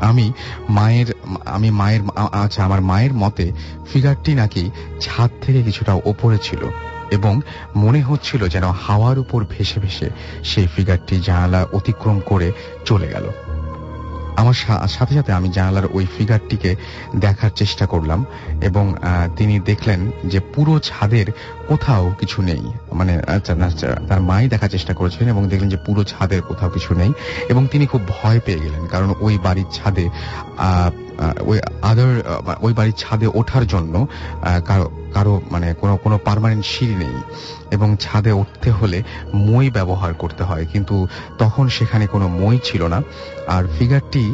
আমি 0.00 0.26
মায়ের 0.68 1.08
আমি 1.44 1.68
মায়ের 1.70 2.02
আচ্ছা 2.42 2.60
আমার 2.64 2.80
মায়ের 2.80 3.12
মতে 3.12 3.46
ফিগারটি 3.92 4.32
নাকি 4.34 4.70
ছাদ 5.00 5.30
থেকে 5.42 5.62
কিছুটা 5.62 5.92
ওপরে 6.04 6.38
ছিল 6.38 6.62
এবং 7.10 7.40
মনে 7.76 8.00
হচ্ছিল 8.02 8.42
যেন 8.48 8.64
হাওয়ার 8.84 9.18
উপর 9.18 9.40
ভেসে 9.50 9.80
ভেসে 9.80 10.08
সেই 10.44 10.66
ফিগারটি 10.66 11.14
জানালা 11.20 11.60
অতিক্রম 11.72 12.20
করে 12.20 12.52
চলে 12.84 13.08
গেল। 13.08 13.26
আমার 14.38 14.56
সাথে 14.88 15.14
সাথে 15.14 15.32
আমি 15.32 15.48
জানালার 15.48 15.86
ওই 15.92 16.04
ফিগারটিকে 16.16 16.70
দেখার 17.16 17.52
চেষ্টা 17.56 17.84
করলাম 17.86 18.20
এবং 18.60 18.84
তিনি 19.36 19.54
দেখলেন 19.60 20.00
যে 20.24 20.38
পুরো 20.54 20.74
ছাদের 20.78 21.26
কোথাও 21.68 22.04
কিছু 22.20 22.38
নেই। 22.42 22.62
মানে 22.98 23.12
আচ্ছা 23.34 23.52
তার 24.08 24.20
মাই 24.30 24.44
দেখার 24.52 24.70
চেষ্টা 24.74 24.92
করেছিলেন 24.98 25.28
এবং 25.34 25.42
দেখলেন 25.48 25.70
যে 25.74 25.78
পুরো 25.86 26.02
ছাদের 26.04 26.40
কোথাও 26.42 26.70
কিছু 26.76 26.90
নেই 26.94 27.12
এবং 27.48 27.62
তিনি 27.72 27.84
খুব 27.86 28.02
ভয় 28.08 28.40
পেয়ে 28.46 28.60
গেলেন 28.64 28.82
কারণ 28.86 29.08
ওই 29.20 29.34
বাড়ির 29.44 29.68
ছাদে 29.72 30.06
ওই 31.50 31.58
আদার 31.82 32.12
ওই 32.60 32.72
বাড়ির 32.72 32.96
ছাদে 32.98 33.26
ওঠার 33.34 33.64
জন্য 33.66 33.94
কারও 34.66 34.86
কারও 35.14 35.34
মানে 35.50 35.68
কোনো 35.80 35.94
কোনো 35.96 36.16
পারমানেন্ট 36.24 36.64
সিঁড়ি 36.72 36.96
নেই 37.04 37.16
এবং 37.70 37.88
ছাদে 38.00 38.32
উঠতে 38.32 38.68
হলে 38.70 38.98
মই 39.46 39.66
ব্যবহার 39.70 40.12
করতে 40.14 40.42
হয়। 40.44 40.64
কিন্তু 40.72 40.96
তখন 41.38 41.64
সেখানে 41.68 42.04
কোনো 42.06 42.26
মই 42.40 42.56
ছিল 42.64 42.82
না। 42.86 42.98
আর 43.48 43.64
ফিগারটি 43.78 44.24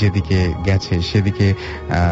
যেদিকে 0.00 0.38
গেছে 0.64 0.94
সেদিকে 1.02 1.46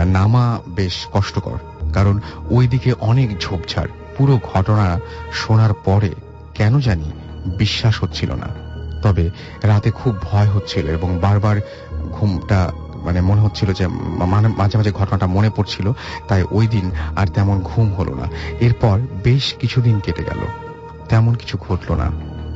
নামা 0.07 0.45
বেশ 0.69 0.97
কষ্টকর 1.13 1.59
কারণ 1.93 2.15
ওইদিকে 2.51 2.91
অনেক 3.01 3.29
ঝোপঝাড়। 3.39 3.93
পুরো 4.17 4.35
ঘটনা 4.53 4.87
শোনার 5.41 5.73
পরে 5.87 6.11
কেন 6.55 6.73
জানি 6.79 7.09
বিশ্বাস 7.61 7.95
হচ্ছিল 8.03 8.31
না। 8.43 8.49
তবে 9.05 9.25
রাতে 9.63 9.91
খুব 9.91 10.13
ভয় 10.23 10.49
হচ্ছিল 10.55 10.85
এবং 10.89 11.11
বারবার 11.25 11.57
ঘুমটা 12.13 12.61
মানে 13.07 13.21
মনে 13.21 13.41
হচ্ছিল 13.41 13.69
যে 13.73 13.85
মাঝে 14.61 14.77
মাঝে 14.79 14.93
ঘটনাটা 14.93 15.27
মনে 15.27 15.51
পড়ছিল, 15.57 15.87
তাই 16.29 16.43
ওই 16.51 16.67
দিন 16.67 16.87
আর 17.17 17.27
তেমন 17.27 17.57
ঘুম 17.61 17.89
হলো 17.99 18.13
না। 18.21 18.27
এরপর 18.61 18.97
বেশ 19.25 19.45
কিছুদিন 19.61 19.97
কেটে 20.05 20.25
গেল, 20.31 20.41
তেমন 21.09 21.33
কিছু 21.35 21.57
ঘটল 21.67 21.91
না। 22.03 22.09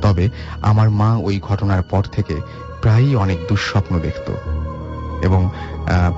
তবে 0.03 0.25
আমার 0.61 0.87
মা 0.99 1.09
ওই 1.27 1.35
ঘটনার 1.49 1.83
পর 1.91 2.03
থেকে 2.15 2.35
প্রায়ই 2.81 3.15
অনেক 3.15 3.39
দুঃস্বপ্ন 3.49 3.93
দেখত 3.99 4.27
এবং 5.27 5.41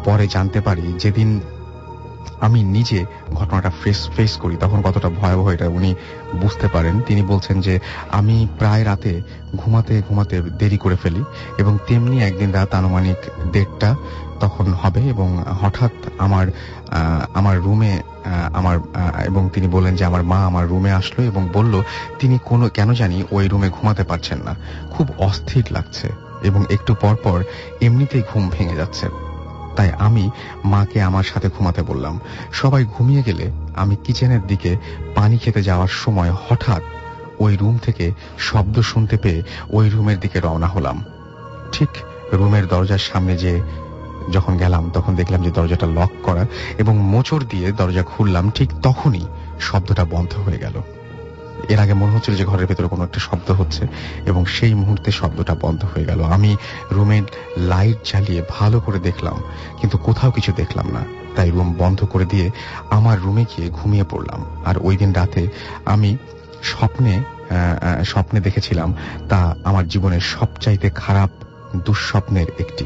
পরে 0.06 0.25
জানতে 0.28 0.60
পারি 0.62 0.86
যেদিন 1.04 1.30
আমি 2.41 2.63
নিজে 2.63 3.05
ঘটনাটা 3.33 3.71
ফেস 3.83 4.09
ফেস 4.15 4.37
করি, 4.37 4.55
তখন 4.55 4.81
কতটা 4.81 5.09
ভয়াবহ 5.09 5.49
এটা 5.49 5.67
উনি 5.67 5.95
বুঝতে 6.41 6.67
পারেন। 6.67 7.01
তিনি 7.01 7.21
বলছেন 7.21 7.61
যে, 7.61 7.79
আমি 8.11 8.47
প্রায় 8.57 8.85
রাতে 8.85 9.21
ঘুমাতে 9.57 10.01
ঘুমাতে 10.07 10.41
দেরি 10.41 10.77
করে 10.77 10.95
ফেলি 10.95 11.23
এবং 11.57 11.77
তেমনি 11.87 12.23
একদিন 12.23 12.51
রাত 12.51 12.73
আনুমানিক 12.73 13.17
দেড়টা 13.51 13.95
তখন 14.39 14.73
হবে 14.73 15.01
এবং 15.01 15.43
হঠাৎ 15.61 15.91
আমার 16.17 16.47
আমার 17.33 17.59
রুমে 17.59 18.01
আমার 18.53 18.79
এবং 19.25 19.49
তিনি 19.53 19.67
বললেন 19.67 19.95
যে, 19.95 20.05
আমার 20.05 20.23
মা 20.23 20.39
আমার 20.45 20.67
রুমে 20.67 20.91
আসলো 20.91 21.25
এবং 21.25 21.49
বলল, 21.53 21.81
তিনি 22.19 22.39
কোনো, 22.45 22.69
কেন 22.69 22.93
জানি 22.93 23.23
ওই 23.31 23.47
রুমে 23.47 23.69
ঘুমাতে 23.69 24.03
পারছেন 24.03 24.39
না। 24.43 24.55
খুব 24.91 25.07
অস্থির 25.19 25.65
লাগছে 25.71 26.09
এবং 26.43 26.65
একটু 26.69 26.95
পর 27.01 27.15
পর 27.23 27.43
এমনিতেই 27.81 28.23
ঘুম 28.33 28.49
ভেঙে 28.49 28.75
যাচ্ছে। 28.75 29.28
তাই 29.79 29.91
আমি 29.99 30.29
মাকে 30.63 31.01
আমার 31.01 31.23
সাথে 31.23 31.49
ঘুমাতে 31.57 31.81
বললাম। 31.81 32.19
সবাই 32.51 32.85
ঘুমিয়ে 32.97 33.23
গেলে 33.23 33.51
আমি 33.75 33.95
কিচেনের 34.03 34.47
দিকে 34.47 34.77
পানি 35.15 35.37
খেতে 35.37 35.63
যাওয়ার 35.63 35.87
সময় 35.87 36.31
হঠাৎ 36.47 36.81
ওই 37.39 37.55
রুম 37.55 37.77
থেকে 37.77 38.11
শব্দ 38.39 38.79
শুনতে 38.81 39.17
পেয়ে 39.17 39.43
ওই 39.69 39.89
রুমের 39.89 40.19
দিকে 40.19 40.39
রওনা 40.39 40.67
হলাম। 40.67 41.03
ঠিক 41.71 41.89
রুমের 42.33 42.67
দরজার 42.67 42.97
সামনে 42.97 43.37
যে 43.37 43.61
যখন 44.31 44.57
গেলাম, 44.57 44.89
তখন 44.93 45.15
দেখলাম 45.15 45.41
যে 45.43 45.51
দরজাটা 45.51 45.87
লক 45.87 46.11
করা 46.23 46.45
এবং 46.77 46.97
মোচড় 46.97 47.45
দিয়ে 47.49 47.71
দরজা 47.71 48.03
খুললাম, 48.03 48.49
ঠিক 48.49 48.69
তখনই 48.83 49.25
শব্দটা 49.59 50.05
বন্ধ 50.05 50.31
হয়ে 50.39 50.57
গেল। 50.57 50.75
এর 51.74 51.80
আগে 51.80 51.93
মনে 51.93 52.12
হচ্ছিল 52.15 52.34
যে 52.36 52.45
ঘরের 52.45 52.67
ভেতরে 52.67 52.88
কোনো 52.88 53.04
একটা 53.04 53.19
শব্দ 53.19 53.52
হচ্ছে, 53.52 53.84
এবং 54.26 54.41
সেই 54.45 54.74
মুহূর্তে 54.74 55.12
শব্দটা 55.12 55.56
বন্ধ 55.56 55.82
হয়ে 55.86 56.06
গেল। 56.06 56.19
আমি 56.36 56.52
রুমের 56.91 57.24
লাইট 57.58 57.98
জ্বালিয়ে 58.10 58.41
ভালো 58.50 58.80
করে 58.80 59.00
দেখলাম, 59.00 59.38
কিন্তু 59.80 59.98
কোথাও 59.98 60.32
কিছু 60.32 60.52
দেখলাম 60.52 60.88
না। 60.91 61.04
তাই 61.36 61.50
রুম 61.50 61.69
বন্ধ 61.74 62.00
করে 62.04 62.26
দিয়ে 62.26 62.52
আমার 62.89 63.17
রুমে 63.22 63.43
গিয়ে 63.52 63.69
ঘুমিয়ে 63.69 64.04
পড়লাম। 64.04 64.39
আর 64.65 64.76
ওই 64.82 64.98
দিন 64.98 65.12
রাতে 65.13 65.48
আমি 65.86 66.17
স্বপ্নে 66.63 67.24
স্বপ্নে 68.04 68.39
দেখেছিলাম, 68.39 68.89
তা 69.30 69.56
আমার 69.63 69.88
জীবনের 69.88 70.19
সবচাইতে 70.19 70.89
খারাপ, 70.89 71.30
দুঃস্বপ্নের 71.86 72.48
একটি। 72.60 72.86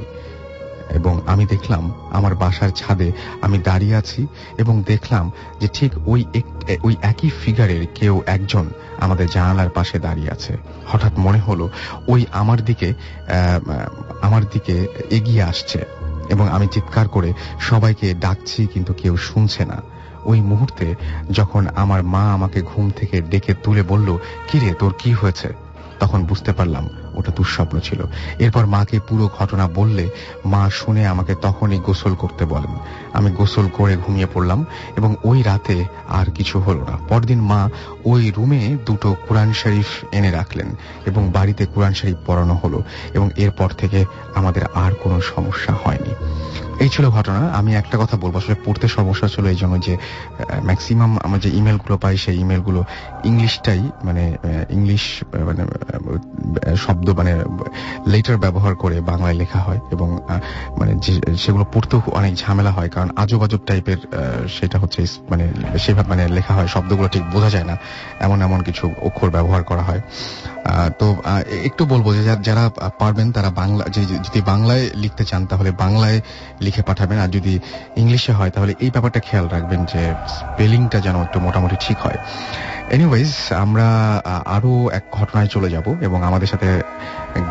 এবং 0.89 1.21
আমি 1.25 1.45
দেখলাম 1.45 1.93
আমার 2.11 2.35
বাসার 2.35 2.69
ছাদে 2.69 3.11
আমি 3.41 3.57
দাঁড়িয়ে 3.57 3.95
আছি 3.95 4.27
এবং 4.57 4.83
দেখলাম 4.87 5.31
যে 5.59 5.67
ঠিক 5.67 5.91
ওই 6.05 6.25
ওই 6.83 6.95
একই 7.01 7.29
ফিগারের 7.29 7.87
কেউ 7.95 8.21
একজন 8.25 8.69
আমাদের 8.99 9.29
জানালার 9.29 9.69
পাশে 9.69 9.99
দাঁড়িয়ে 9.99 10.31
আছে। 10.31 10.57
হঠাৎ 10.87 11.13
মনে 11.17 11.39
হলো 11.39 11.69
ওই 12.07 12.25
আমার 12.31 12.65
দিকে 12.65 12.93
আমার 14.21 14.43
দিকে 14.49 14.87
এগিয়ে 15.09 15.43
আসছে 15.43 15.85
এবং 16.29 16.49
আমি 16.49 16.67
চিৎকার 16.67 17.07
করে 17.07 17.33
সবাইকে 17.59 18.13
ডাকছি 18.13 18.67
কিন্তু 18.73 18.93
কেউ 18.93 19.17
শুনছে 19.17 19.65
না। 19.65 19.81
ওই 20.25 20.41
মুহূর্তে 20.41 20.95
যখন 21.31 21.67
আমার 21.75 22.03
মা 22.03 22.33
আমাকে 22.33 22.61
ঘুম 22.61 22.89
থেকে 22.89 23.21
ডেকে 23.21 23.53
তুলে 23.53 23.83
বলল, 23.83 24.17
কিরে, 24.51 24.73
তোর 24.73 24.93
কি 24.99 25.11
হয়েছে? 25.11 25.53
তখন 25.99 26.23
বুঝতে 26.23 26.53
পারলাম 26.53 26.89
ওটা 27.15 27.31
দুঃস্বপ্ন 27.35 27.79
ছিল। 27.79 28.03
এরপর 28.39 28.65
মাকে 28.65 28.99
পুরো 28.99 29.29
ঘটনা 29.39 29.67
বললে, 29.67 30.09
মা, 30.45 30.69
শুনে 30.69 31.07
আমাকে 31.07 31.35
তখনই 31.41 31.79
গোসল 31.79 32.15
করতে 32.15 32.45
বলেন। 32.45 32.77
আমি 33.13 33.31
গোসল 33.31 33.67
করে 33.73 33.97
ঘুমিয়ে 33.97 34.27
পড়লাম 34.33 34.65
এবং 34.97 35.15
ওই 35.23 35.41
রাতে 35.41 35.85
আর 36.09 36.25
কিছু 36.31 36.59
হলো 36.59 36.79
না। 36.79 36.97
পরদিন 37.09 37.41
মা 37.41 37.69
ওই 38.05 38.31
রুমে 38.37 38.77
দুটো 38.85 39.15
কোরআন 39.27 39.53
শরীফ 39.53 39.85
এনে 40.11 40.31
রাখলেন 40.31 40.75
এবং 41.05 41.31
বাড়িতে 41.31 41.65
কোরআন 41.65 41.93
শরীফ 41.93 42.15
পড়ানো 42.25 42.59
হলো 42.63 42.83
এবং 43.13 43.29
এরপর 43.37 43.69
থেকে 43.69 44.05
আমাদের 44.35 44.61
আর 44.73 44.91
কোনো 44.93 45.21
সমস্যা 45.21 45.73
হয়নি। 45.83 46.13
এই 46.79 46.89
ছিল 46.89 47.05
ঘটনা। 47.09 47.41
আমি 47.59 47.71
একটা 47.75 47.97
কথা 47.97 48.17
বলব, 48.17 48.35
আসলে 48.37 48.55
পড়তে 48.65 48.87
সমস্যা 48.87 49.27
ছিল 49.27 49.45
এই 49.45 49.55
জন্য 49.55 49.75
যে 49.79 49.97
ম্যাক্সিমাম 50.63 51.17
আমার 51.23 51.39
যে 51.39 51.49
ইমেলগুলো 51.49 51.97
পাই, 51.97 52.17
সেই 52.17 52.37
ইমেলগুলো 52.39 52.83
ইংলিশটাই 53.23 53.81
মানে 54.03 54.23
ইংলিশ 54.69 55.23
মানে 55.33 55.63
শব্দ 56.75 57.09
মানে 57.09 57.33
লেটার 58.07 58.37
ব্যবহার 58.37 58.75
করে 58.75 59.01
বাংলায় 59.01 59.33
লেখা 59.33 59.59
হয় 59.59 59.79
এবং 59.91 60.07
মানে 60.79 60.93
সেগুলো 61.37 61.65
পড়তেও 61.73 62.01
অনেক 62.11 62.33
ঝামেলা 62.35 62.71
হয় 62.71 62.89
কারণ 62.89 63.09
আজব 63.15 63.43
আজব 63.43 63.59
টাইপের 63.65 63.97
সেটা 64.59 64.79
হচ্ছে 64.79 65.01
মানে 65.29 65.45
সেভাবে 65.77 66.09
মানে 66.09 66.27
লেখা 66.27 66.53
হয়, 66.53 66.67
শব্দগুলো 66.67 67.07
ঠিক 67.07 67.23
বোঝা 67.33 67.49
যায় 67.49 67.63
না। 67.63 67.77
এমন 68.19 68.41
এমন 68.41 68.61
কিছু 68.61 68.91
অক্ষর 69.01 69.29
ব্যবহার 69.29 69.63
করা 69.63 69.81
হয়। 69.81 70.01
তো 70.99 71.15
একটু 71.63 71.85
বলব 71.85 72.13
যে, 72.13 72.21
যারা 72.41 72.69
পারবেন, 72.99 73.31
তারা 73.31 73.49
বাংলা 73.49 73.83
যদি 74.25 74.41
বাংলায় 74.41 74.89
লিখতে 74.95 75.25
চান, 75.25 75.45
তাহলে 75.45 75.71
বাংলায় 75.71 76.21
লিখে 76.67 76.83
পাঠাবেন। 76.89 77.17
আর 77.23 77.29
যদি 77.37 77.53
ইংলিশে 78.01 78.31
হয় 78.39 78.51
তাহলে 78.55 78.73
এই 78.83 78.89
ব্যাপারটা 78.95 79.19
খেয়াল 79.27 79.45
রাখবেন 79.55 79.81
যে 79.93 80.01
স্পেলিংটা 80.35 80.97
যেন 81.05 81.15
একটু 81.25 81.37
মোটামুটি 81.45 81.75
ঠিক 81.85 81.97
হয়। 82.05 82.19
এনিওয়েজ 82.95 83.31
আমরা 83.63 83.87
আরও 84.55 84.73
এক 84.97 85.05
ঘটনায় 85.19 85.49
চলে 85.55 85.69
যাব 85.75 85.85
এবং 86.07 86.19
আমাদের 86.29 86.49
সাথে 86.53 86.69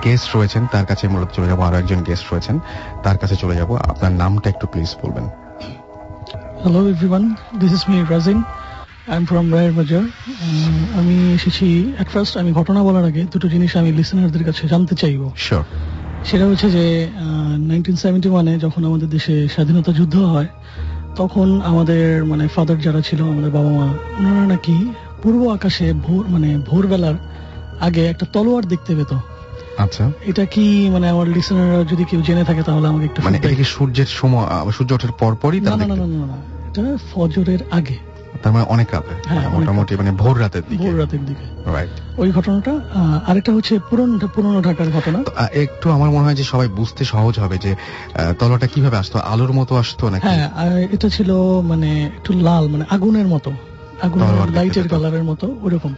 গেস্ট 0.05 0.29
রয়েছেন। 0.37 0.63
তার 0.75 0.87
কাছে 0.91 1.05
মূলত 1.13 1.31
চলে 1.37 1.49
যাব 1.51 1.61
আরও 1.69 1.77
একজন 1.83 2.01
গেস্ট 2.09 2.27
রয়েছেন। 2.33 2.57
তার 3.05 3.17
কাছে 3.23 3.37
চলে 3.43 3.55
যাব। 3.61 3.71
আপনার 3.91 4.13
নামটা 4.23 4.47
একটু 4.55 4.67
প্লিজ 4.73 4.91
বলবেন। 5.03 5.27
Hello 6.63 6.81
everyone 6.93 7.25
this 7.61 7.73
is 7.79 7.83
me 7.91 7.97
Razin 8.15 8.39
I 9.13 9.17
am 9.21 9.25
from 9.31 9.47
Rayer 9.55 9.75
Bazar 9.79 10.05
আমি 11.01 11.15
এসেছি 11.39 11.67
অ্যাট 11.97 12.09
ফার্স্ট 12.13 12.35
আমি 12.43 12.51
ঘটনা 12.59 12.81
বলার 12.87 13.05
আগে 13.11 13.23
দুটো 13.33 13.47
জিনিস 13.55 13.71
আমি 13.81 13.91
লিসনারদের 13.99 14.45
কাছে 14.49 14.63
জানতে 14.73 14.95
চাইব। 15.03 15.23
শিওর 15.47 15.65
সেটা 16.25 16.45
হচ্ছে 16.47 16.69
যে 16.71 16.85
নাইনটিন 17.69 17.97
সেভেন্টি 17.97 18.29
ওয়ানে 18.29 18.53
যখন 18.59 18.83
আমাদের 18.85 19.09
দেশে 19.09 19.35
স্বাধীনতা 19.49 19.93
যুদ্ধ 19.93 20.17
হয় 20.25 20.49
তখন 21.17 21.49
আমাদের 21.63 22.25
মানে 22.25 22.45
ফাদার 22.49 22.79
যারা 22.81 23.01
ছিল 23.01 23.21
আমাদের 23.25 23.51
বাবা 23.51 23.71
মা 23.71 23.87
ওনারা 24.19 24.45
নাকি 24.47 24.77
পূর্ব 25.23 25.41
আকাশে 25.51 25.87
ভোর 26.03 26.23
মানে 26.29 26.49
ভোরবেলার 26.69 27.17
আগে 27.81 28.03
একটা 28.07 28.25
তলোয়ার 28.33 28.65
দেখতে 28.67 28.93
পেত। 28.95 29.13
আচ্ছা। 29.79 30.05
এটা 30.27 30.45
কি 30.45 30.65
মানে 30.91 31.07
আমার 31.09 31.27
লিসনাররা 31.27 31.81
যদি 31.85 32.05
কেউ 32.05 32.21
জেনে 32.23 32.45
থাকে 32.45 32.63
তাহলে 32.63 32.87
আমাকে 32.89 33.05
একটু 33.05 33.19
মানে 33.23 33.37
এটা 33.37 33.51
কি 33.55 33.65
সূর্যের 33.65 34.11
সময় 34.21 34.47
সূর্য 34.73 34.91
ওঠার 34.95 35.13
পর 35.13 35.33
পরই 35.35 35.61
না 35.61 35.71
না 35.71 35.87
না 35.87 35.97
না 35.97 36.37
এটা 36.69 36.83
ফজরের 37.13 37.63
আগে। 37.71 37.97
তার 38.43 38.53
মানে 38.55 38.65
অনেক 38.75 38.89
রাতে। 38.95 39.15
হ্যাঁ 39.31 39.47
মোটামুটি 39.55 39.93
মানে 39.97 40.11
ভোর 40.23 40.35
রাতের 40.41 40.65
দিকে। 40.69 40.83
ভোর 40.83 40.95
রাতের 41.01 41.23
দিকে। 41.27 41.45
রাইট 41.75 41.95
ওই 42.23 42.29
ঘটনাটা 42.33 42.73
আরেকটা 43.29 43.51
হচ্ছে 43.57 43.75
পুরনো 43.91 44.27
পুরনো 44.35 44.59
ঢাকার 44.63 44.89
ঘটনা। 44.91 45.19
একটু 45.65 45.87
আমার 45.97 46.11
মনে 46.15 46.25
হয় 46.27 46.39
যে 46.41 46.45
সবাই 46.45 46.69
বুঝতে 46.79 47.03
সহজ 47.05 47.35
হবে 47.43 47.57
যে 47.65 47.73
তলাটা 48.39 48.67
কীভাবে 48.67 48.97
আসতো? 48.97 49.17
আলোর 49.33 49.53
মতো 49.53 49.73
আসতো 49.77 50.05
নাকি? 50.11 50.25
হ্যাঁ 50.27 50.47
এটা 50.95 51.09
ছিল 51.17 51.31
মানে 51.71 51.89
একটু 52.19 52.31
লাল 52.47 52.65
মানে 52.69 52.85
আগুনের 52.95 53.29
মতো। 53.35 53.51
আগুনের 54.07 54.35
লাইটের 54.59 54.87
কালারের 54.89 55.25
মতো 55.31 55.47
ওরকম। 55.63 55.93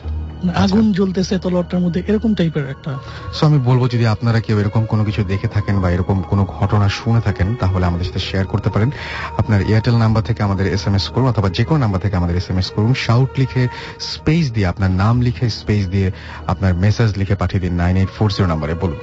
আগুন 0.64 0.84
জ্বলতেছে 0.92 1.34
তলোয়ারটার 1.38 1.80
মধ্যে 1.84 2.00
এরকম 2.10 2.30
টাইপের 2.34 2.66
একটা। 2.74 2.92
সো 3.36 3.42
আমি 3.48 3.58
বলব 3.68 3.82
যদি 3.94 4.04
আপনারা 4.06 4.38
কেউ 4.46 4.56
এরকম 4.62 4.82
কোনো 4.92 5.02
কিছু 5.04 5.20
দেখে 5.32 5.48
থাকেন 5.48 5.76
বা 5.82 5.88
এরকম 5.90 6.16
কোনো 6.30 6.42
ঘটনা 6.56 6.86
শুনে 6.88 7.20
থাকেন 7.20 7.48
তাহলে 7.62 7.84
আমাদের 7.86 8.06
সাথে 8.06 8.22
শেয়ার 8.28 8.46
করতে 8.46 8.68
পারেন। 8.74 8.90
আপনার 9.40 9.60
এয়ারটেল 9.70 9.96
নাম্বার 10.04 10.22
থেকে 10.22 10.40
আমাদের 10.42 10.66
এস 10.76 10.84
এম 10.86 10.94
এস 10.94 11.04
করুন 11.14 11.26
অথবা 11.28 11.48
যে 11.56 11.64
কোনো 11.68 11.78
নাম্বার 11.84 12.00
থেকে 12.00 12.16
আমাদের 12.16 12.36
এস 12.36 12.48
এম 12.50 12.58
এস 12.58 12.68
করুন। 12.74 12.92
শাউট 13.04 13.30
লিখে 13.40 13.62
স্পেস 14.12 14.44
দিয়ে 14.54 14.66
আপনার 14.72 14.90
নাম 15.02 15.14
লিখে 15.26 15.46
স্পেস 15.60 15.82
দিয়ে 15.88 16.08
আপনার 16.46 16.72
মেসেজ 16.74 17.10
লিখে 17.20 17.34
পাঠিয়ে 17.34 17.62
দিন 17.64 17.74
নাইন 17.82 17.94
এইট 17.96 18.10
ফোর 18.16 18.28
জিরো 18.34 18.48
নাম্বারে 18.52 18.74
বলুন। 18.84 19.00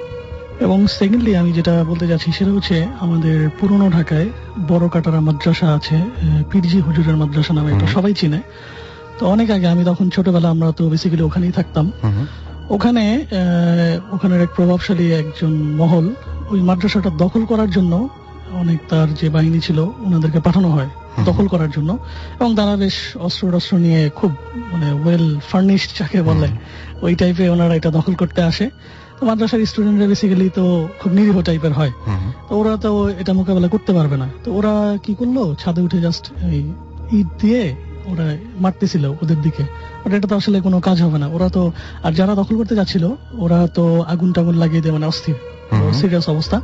এবং 0.66 0.80
সেকেন্ডলি 1.00 1.32
আমি 1.42 1.52
যেটা 1.58 1.74
বলতে 1.84 2.06
যাচ্ছি 2.08 2.30
সেটা 2.38 2.52
হচ্ছে 2.52 2.78
আমাদের 3.00 3.38
পুরনো 3.60 3.88
ঢাকায় 3.90 4.28
বড় 4.72 4.86
কাটারা 4.94 5.20
মাদ্রাসা 5.28 5.68
আছে 5.78 5.98
পিরজি 6.52 6.80
হুজুরের 6.88 7.18
মাদ্রাসা 7.22 7.54
নামে 7.58 7.70
এটা 7.76 7.88
সবাই 7.96 8.14
চিনে। 8.14 8.42
তো 9.22 9.28
অনেক 9.36 9.50
আগে 9.56 9.68
আমি 9.74 9.84
তখন 9.92 10.06
ছোটবেলা 10.16 10.48
আমরা 10.56 10.68
তো 10.78 10.84
বেসিক্যালি 10.94 11.24
ওখানেই 11.30 11.54
থাকতাম। 11.60 11.86
ওখানে 12.76 13.04
ওখানের 14.16 14.42
এক 14.46 14.52
প্রভাবশালী 14.58 15.06
একজন 15.22 15.54
মহল 15.82 16.06
ওই 16.52 16.60
মাদ্রাসাটা 16.70 17.10
দখল 17.24 17.44
করার 17.52 17.70
জন্য 17.78 17.94
অনেক 18.62 18.80
তার 18.92 19.08
যে 19.20 19.28
বাহিনী 19.36 19.60
ছিল 19.68 19.80
ওনাদেরকে 20.06 20.40
পাঠানো 20.48 20.70
হয় 20.76 20.90
দখল 21.30 21.46
করার 21.54 21.72
জন্য। 21.76 21.90
এবং 22.40 22.52
তারা 22.60 22.74
বেশ 22.84 22.96
অস্ত্র 23.28 23.44
টস্ত্র 23.54 23.74
নিয়ে 23.86 24.02
খুব 24.20 24.32
মানে 24.72 24.88
ওয়েল 25.04 25.26
ফার্নিশড 25.50 25.92
যাকে 26.00 26.20
বলে 26.30 26.48
ওই 27.06 27.14
টাইপে 27.22 27.46
ওনারা 27.54 27.74
এটা 27.80 27.90
দখল 27.98 28.14
করতে 28.22 28.42
আসে। 28.50 28.66
তো 29.18 29.22
মাদ্রাসার 29.30 29.60
স্টুডেন্টরা 29.72 30.08
বেসিক্যালি 30.12 30.48
তো 30.60 30.64
খুব 31.00 31.12
নিরীহ 31.18 31.38
টাইপের 31.48 31.74
হয়। 31.80 31.94
তো 32.48 32.52
ওরা 32.60 32.74
তো 32.86 32.90
এটা 33.22 33.32
মোকাবেলা 33.40 33.68
করতে 33.74 33.92
পারবে 33.98 34.18
না। 34.24 34.28
তো 34.44 34.50
ওরা 34.58 34.74
কি 35.06 35.14
করল? 35.20 35.38
ছাদে 35.62 35.82
উঠে 35.88 36.00
জাস্ট 36.06 36.24
এই 36.56 36.62
ইট 37.20 37.30
দিয়ে 37.44 37.64
ওরা 38.12 38.36
মারতেছিল 38.56 39.06
ওদের 39.06 39.42
দিকে। 39.42 39.64
বাট 40.04 40.14
এটা 40.14 40.28
তো 40.28 40.36
আসলে 40.36 40.62
কোনো 40.62 40.80
কাজ 40.80 41.02
হবে 41.02 41.18
না। 41.18 41.28
ওরা 41.28 41.50
তো 41.50 41.72
আর 42.04 42.12
যারা 42.12 42.36
দখল 42.36 42.58
করতে 42.58 42.76
যাচ্ছিল 42.76 43.10
ওরা 43.38 43.68
তো 43.68 44.02
আগুন 44.02 44.34
টাগুন 44.34 44.56
লাগিয়ে 44.56 44.82
দিয়ে 44.82 44.94
মানে 44.94 45.06
অস্থির। 45.06 45.36
সিরিয়াস 45.94 46.30
অবস্থা। 46.30 46.62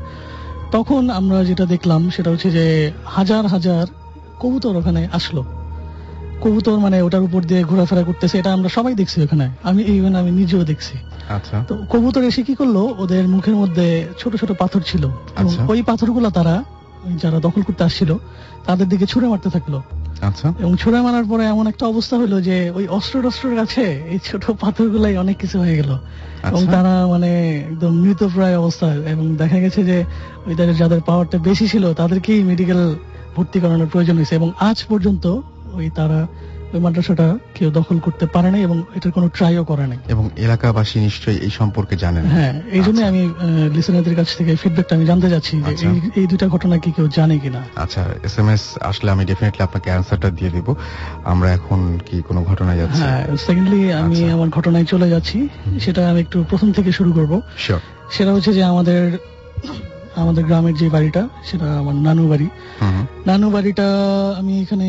তখন 0.72 1.10
আমরা 1.10 1.44
যেটা 1.44 1.66
দেখলাম 1.66 2.10
সেটা 2.10 2.32
হচ্ছে 2.32 2.52
যে 2.52 2.92
হাজার 3.06 3.46
হাজার 3.46 3.88
কবুতর 4.40 4.76
ওখানে 4.76 5.08
আসলো। 5.14 5.46
কবুতর 6.42 6.80
মানে 6.80 7.02
ওটার 7.02 7.22
উপর 7.22 7.44
দিয়ে 7.44 7.64
ঘোরাফেরা 7.64 8.04
করতেছে 8.04 8.40
এটা 8.40 8.54
আমরা 8.54 8.70
সবাই 8.70 8.96
দেখছি 8.96 9.24
ওখানে। 9.24 9.50
আমি 9.64 9.84
ইভেন 9.84 10.16
আমি 10.16 10.32
নিজেও 10.32 10.64
দেখছি। 10.64 10.98
আচ্ছা। 11.30 11.66
তো 11.68 11.78
কবুতর 11.90 12.24
এসে 12.24 12.42
কি 12.44 12.56
করল? 12.56 12.76
ওদের 12.76 13.28
মুখের 13.28 13.56
মধ্যে 13.56 14.08
ছোট 14.20 14.36
ছোট 14.36 14.52
পাথর 14.52 14.82
ছিল। 14.82 15.06
আচ্ছা। 15.36 15.66
ওই 15.68 15.82
পাথরগুলো 15.82 16.30
তারা 16.30 16.64
যারা 17.16 17.40
দখল 17.40 17.62
করতে 17.62 17.84
আসছিল 17.84 18.16
তাদের 18.66 18.90
দিকে 18.90 19.06
ছুড়ে 19.06 19.28
মারতে 19.28 19.50
থাকল। 19.50 19.82
আচ্ছা। 20.22 20.54
এবং 20.60 20.76
ছুড়ে 20.76 21.02
মারার 21.02 21.26
পরে 21.26 21.46
এমন 21.46 21.68
একটা 21.68 21.88
অবস্থা 21.88 22.18
হলো 22.18 22.42
যে 22.42 22.70
ওই 22.70 22.88
অস্ত্র 22.88 23.22
টস্ত্রের 23.22 23.56
কাছে 23.56 24.04
এই 24.10 24.20
ছোট 24.24 24.52
পাথরগুলাই 24.52 25.18
অনেক 25.18 25.38
কিছু 25.38 25.60
হয়ে 25.60 25.76
গেল। 25.76 25.98
এবং 26.44 26.60
আচ্ছা। 26.60 26.72
তারা 26.72 27.08
মানে 27.08 27.58
একদম 27.60 28.02
মৃতপ্রায় 28.02 28.58
অবস্থা 28.58 28.94
এবং 28.94 29.36
দেখা 29.36 29.60
গেছে 29.60 29.84
যে 29.84 30.04
ওই 30.46 30.56
তাদের 30.56 30.76
যাদের 30.76 31.02
পাওয়ারটা 31.02 31.38
বেশি 31.38 31.68
ছিল 31.68 31.94
তাদেরকেই 31.94 32.44
মেডিকেল 32.44 32.96
ভর্তি 33.36 33.60
করানোর 33.60 33.88
প্রয়োজন 33.88 34.16
হয়েছে। 34.16 34.36
এবং 34.36 34.52
আজ 34.60 34.86
পর্যন্ত 34.90 35.42
ওই 35.74 35.90
তারা 35.96 36.28
ওই 36.74 36.80
মাদ্রাসাটা 36.80 37.38
কেউ 37.56 37.72
দখল 37.72 38.00
করতে 38.00 38.26
পারে 38.26 38.52
নাই 38.52 38.62
এবং 38.62 38.84
এটার 38.96 39.12
কোনো 39.12 39.30
ট্রাইও 39.30 39.64
করে 39.64 39.88
নাই। 39.88 39.98
এবং 40.08 40.30
এলাকাবাসী 40.38 41.00
নিশ্চয়ই 41.00 41.38
এই 41.38 41.50
সম্পর্কে 41.50 41.96
জানেন। 41.98 42.26
হ্যাঁ 42.26 42.62
এই 42.72 42.80
জন্য 42.80 42.90
আচ্ছা। 42.90 43.08
আমি 43.08 43.30
লিসেনারদের 43.76 44.16
কাছ 44.16 44.38
থেকে 44.38 44.56
ফিডব্যাকটা 44.56 44.96
আমি 44.96 45.06
জানতে 45.06 45.30
চাচ্ছি 45.30 45.62
যে 45.62 45.72
আচ্ছা। 45.72 45.90
এই- 46.16 46.28
দুটা 46.28 46.48
ঘটনা 46.48 46.78
কি 46.78 46.92
কেউ 46.92 47.08
জানে 47.08 47.40
কিনা? 47.40 47.64
আচ্ছা 47.76 48.06
এস 48.24 48.40
এম 48.40 48.50
এস 48.50 48.62
আসলে 48.82 49.12
আমি 49.12 49.26
ডেফিনেটলি 49.26 49.64
আপনাকে 49.64 49.90
অ্যান্সারটা 49.90 50.30
দিয়ে 50.30 50.52
দিব। 50.52 50.76
আমরা 51.24 51.52
এখন 51.54 52.00
কি 52.06 52.22
কোনো 52.22 52.44
ঘটনায় 52.44 52.78
যাচ্ছি? 52.78 53.02
হ্যাঁ 53.02 53.38
সেকেন্ডলি 53.38 53.94
আমি 53.94 54.16
আচ্ছা। 54.16 54.34
আমার 54.34 54.50
ঘটনায় 54.50 54.86
চলে 54.86 55.10
যাচ্ছি। 55.10 55.48
সেটা 55.80 56.10
আমি 56.10 56.20
একটু 56.20 56.46
প্রথম 56.50 56.72
থেকে 56.72 56.92
শুরু 56.92 57.12
করব। 57.12 57.42
সেটা 58.12 58.34
হচ্ছে 58.34 58.54
যে 58.54 58.64
আমাদের 58.64 59.18
আমাদের 60.18 60.44
গ্রামের 60.46 60.76
যে 60.76 60.88
বাড়িটা 60.90 61.22
সেটা 61.44 61.68
আমার 61.80 61.96
নানু 61.96 62.24
বাড়ি। 62.28 62.48
নানু 63.28 63.48
বাড়িটা 63.52 63.88
আমি 64.40 64.54
এখানে 64.62 64.88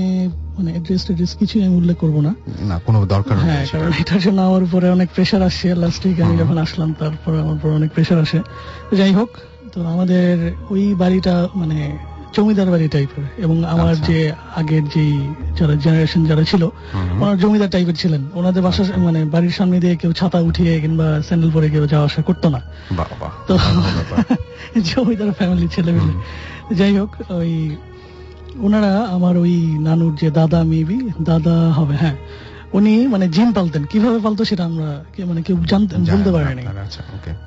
মানে 0.59 0.71
অ্যাড্রেস 0.73 1.03
ট্যাড্রেস 1.05 1.33
কিছুই 1.35 1.63
আমি 1.65 1.77
উল্লেখ 1.77 1.97
করব 1.97 2.17
না। 2.21 2.33
না 2.61 2.77
কোনো 2.79 2.99
দরকার 3.07 3.37
হ্যাঁ 3.37 3.65
কারণ 3.73 3.91
এটার 4.01 4.21
জন্য 4.21 4.39
আমার 4.41 4.63
উপরে 4.63 4.87
অনেক 4.91 5.09
প্রেশার 5.15 5.43
আসছে 5.43 5.69
লাস্ট 5.75 6.03
উইক 6.07 6.19
আমি 6.21 6.35
যখন 6.37 6.57
আসলাম 6.59 6.89
তারপরে 6.93 7.37
আমার 7.41 7.57
পর 7.63 7.69
অনেক 7.71 7.91
প্রেশার 7.93 8.19
আসে। 8.19 8.39
যাই 8.97 9.13
হোক 9.13 9.31
তো 9.73 9.79
আমাদের 9.87 10.35
ওই 10.71 10.85
বাড়িটা 10.95 11.35
মানে 11.55 11.79
জমিদার 12.37 12.71
বাড়ি 12.71 12.89
টাইপের 12.89 13.25
এবং 13.39 13.65
আমার 13.65 13.89
আচ্ছা। 13.89 14.07
যে 14.07 14.33
আগের 14.57 14.85
যে 14.85 15.29
যারা 15.59 15.75
জেনারেশন 15.75 16.25
যারা 16.25 16.43
ছিল। 16.45 16.63
ওনারা 16.95 17.37
জমিদার 17.37 17.71
টাইপের 17.71 17.97
ছিলেন। 17.97 18.29
ওনাদের 18.35 18.63
বাসা 18.63 18.83
আচ্ছা। 18.83 18.97
মানে 18.97 19.25
বাড়ির 19.25 19.51
সামনে 19.51 19.81
দিয়ে 19.81 19.97
কেউ 19.97 20.13
ছাতা 20.13 20.39
উঠিয়ে 20.41 20.81
কিংবা 20.81 21.23
স্যান্ডেল 21.23 21.51
পরে 21.51 21.71
কেউ 21.71 21.87
যাওয়া 21.87 22.05
আসা 22.05 22.23
করতো 22.23 22.49
না। 22.49 22.61
তো 23.47 23.59
জমিদার 24.85 25.33
ফ্যামিলি 25.33 25.69
ছেলে 25.69 25.93
মেলে 25.93 26.13
যাই 26.75 26.99
হোক 26.99 27.31
ওই 27.31 27.77
ওনারা 28.59 28.99
আমার 28.99 29.37
ওই 29.37 29.77
নানুর 29.79 30.17
যে 30.21 30.31
দাদা 30.31 30.63
মেবি 30.63 31.09
দাদা 31.23 31.71
হবে 31.73 31.97
হ্যাঁ। 31.97 32.17
উনি 32.73 33.07
মানে 33.07 33.29
জিম 33.29 33.53
পালতেন। 33.53 33.85
কীভাবে 33.85 34.19
পালতো 34.19 34.45
সেটা 34.45 34.65
আমরা 34.65 35.05
কে- 35.17 35.27
মানে 35.27 35.43
কেউ 35.43 35.57
জানতে 35.69 35.97
বলতে 35.97 36.33
পারেনি। 36.33 36.67
আচ্ছা 36.67 37.03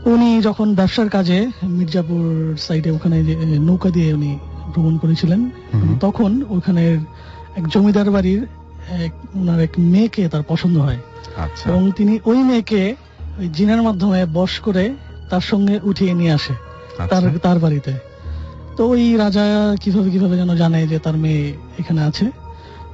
উনি 0.05 0.41
যখন 0.41 0.75
ব্যবসার 0.75 1.09
কাজে 1.09 1.47
মির্জাপুর 1.63 2.55
সাইডে 2.57 2.91
ওখানে 2.91 3.23
যে 3.23 3.35
নৌকা 3.35 3.89
দিয়ে 3.89 4.13
উনি 4.13 4.39
ভ্রমণ 4.73 4.95
করেছিলেন। 4.97 5.41
তখন 5.99 6.31
ওখানের 6.49 6.95
এক 7.55 7.65
জমিদার 7.67 8.07
বাড়ির 8.11 8.41
এক 9.05 9.13
ওনার 9.35 9.59
এক 9.59 9.73
মেয়েকে 9.93 10.23
তার 10.27 10.43
পছন্দ 10.47 10.75
হয়। 10.77 10.99
আচ্ছা। 11.37 11.65
এবং 11.69 11.91
তিনি 11.97 12.13
ওই 12.25 12.39
মেয়েকে 12.43 12.81
ওই 13.39 13.47
জিনের 13.47 13.81
মাধ্যমে 13.81 14.19
বশ 14.33 14.53
করে 14.59 14.83
তার 15.29 15.41
সঙ্গে 15.41 15.75
উঠিয়ে 15.83 16.13
নিয়ে 16.13 16.31
আসে 16.31 16.53
তার 17.09 17.23
আচ্ছা। 17.23 17.39
তার 17.39 17.59
বাড়িতে। 17.59 17.93
তো 18.77 18.81
ওই 18.87 19.03
রাজা 19.17 19.45
কীভাবে 19.81 20.09
কীভাবে 20.09 20.35
যেন 20.37 20.51
জানে 20.55 20.79
যে 20.87 20.99
তার 20.99 21.15
মেয়ে 21.17 21.43
এখানে 21.79 22.01
আছে। 22.01 22.25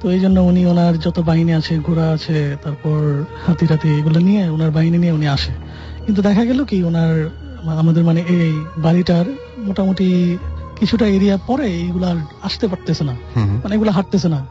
তো 0.00 0.04
এই 0.10 0.20
জন্য 0.20 0.40
উনি 0.40 0.66
ওনার 0.66 0.94
যত 1.00 1.18
বাহিনী 1.20 1.52
আছে 1.52 1.72
ঘোড়া 1.78 2.06
আছে 2.10 2.56
তারপর 2.62 2.98
হাতি 3.46 3.66
টাতি 3.66 3.88
এগুলো 3.98 4.18
নিয়ে 4.18 4.42
ওনার 4.48 4.70
বাহিনী 4.70 4.98
নিয়ে 4.98 5.12
উনি 5.12 5.26
আসে। 5.28 5.52
কিন্তু 6.06 6.20
দেখা 6.22 6.44
গেল 6.44 6.64
কি 6.64 6.76
ওনার 6.84 7.14
আমাদের 7.82 8.04
মানে 8.04 8.20
এই 8.28 8.52
বাড়িটার 8.78 9.26
মোটামুটি 9.58 10.08
কিছুটা 10.80 11.06
এরিয়া 11.06 11.38
পরে 11.46 11.80
এগুলো 11.80 12.06
আসতে 12.42 12.68
পারতেছে 12.68 13.04
না। 13.04 13.14
মানে 13.36 13.74
এগুলো 13.74 13.90
হাঁটতেছে 13.90 14.28
না। 14.28 14.46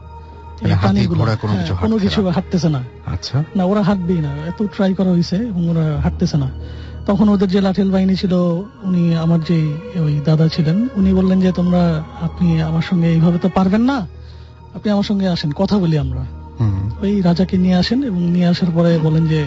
মানে 0.84 1.06
কোনো 1.06 1.24
হ্যাঁ, 1.24 1.98
কিছু 1.98 2.22
না। 2.22 2.32
হাঁটতেছে 2.32 2.68
না। 2.68 2.82
আচ্ছা। 3.06 3.44
না 3.56 3.64
ওরা 3.64 3.82
হাঁটবেই 3.82 4.20
না 4.20 4.28
এত 4.28 4.62
ট্রাই 4.62 4.94
করা 4.94 5.10
হয়েছে 5.10 5.36
এবং 5.36 5.68
ওরা 5.68 6.00
হাঁটতেছে 6.00 6.36
না। 6.36 6.50
তখন 7.06 7.28
ওদের 7.28 7.48
যে 7.48 7.60
লাঠেল 7.60 7.90
বাহিনী 7.90 8.14
ছিল 8.14 8.32
উনি 8.82 9.14
আমার 9.14 9.40
যে 9.40 9.72
ওই 10.00 10.20
দাদা 10.24 10.48
ছিলেন 10.48 10.88
উনি 10.96 11.14
বললেন 11.14 11.40
যে 11.40 11.52
তোমরা 11.52 12.04
আপনি 12.20 12.62
আমার 12.62 12.82
সঙ্গে 12.82 13.08
এইভাবে 13.08 13.38
তো 13.38 13.48
পারবেন 13.54 13.80
না। 13.80 14.06
আপনি 14.74 14.90
আমার 14.90 15.02
সঙ্গে 15.02 15.28
আসেন 15.28 15.50
কথা 15.50 15.78
বলি 15.78 15.98
আমরা। 15.98 16.24
ওই 17.02 17.20
রাজাকে 17.20 17.58
নিয়ে 17.58 17.74
আসেন 17.74 18.02
এবং 18.02 18.20
নিয়ে 18.20 18.46
আসার 18.46 18.68
পরে 18.74 18.98
বলেন 18.98 19.26
যে 19.26 19.46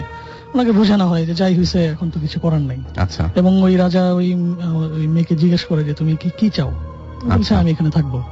ওনাকে 0.54 0.72
বোঝানো 0.72 1.06
হয় 1.08 1.26
যে 1.26 1.34
যাই 1.34 1.54
হয়েছে 1.54 1.84
এখন 1.84 2.10
তো 2.10 2.20
কিছু 2.20 2.40
করার 2.40 2.60
নাই। 2.60 2.78
আচ্ছা। 2.96 3.30
এবং 3.36 3.62
ওই 3.62 3.76
রাজা 3.76 4.12
ওই 4.12 4.34
ওই 4.96 5.06
মেয়েকে 5.06 5.36
জিজ্ঞেস 5.36 5.64
করে 5.64 5.84
যে 5.84 5.94
তুমি 5.94 6.16
কি 6.16 6.30
কি 6.38 6.50
চাও? 6.50 6.70
বলছে 7.24 7.32
আচ্ছা। 7.32 7.58
আমি 7.58 7.70
এখানে 7.70 7.90
থাকব। 7.90 8.22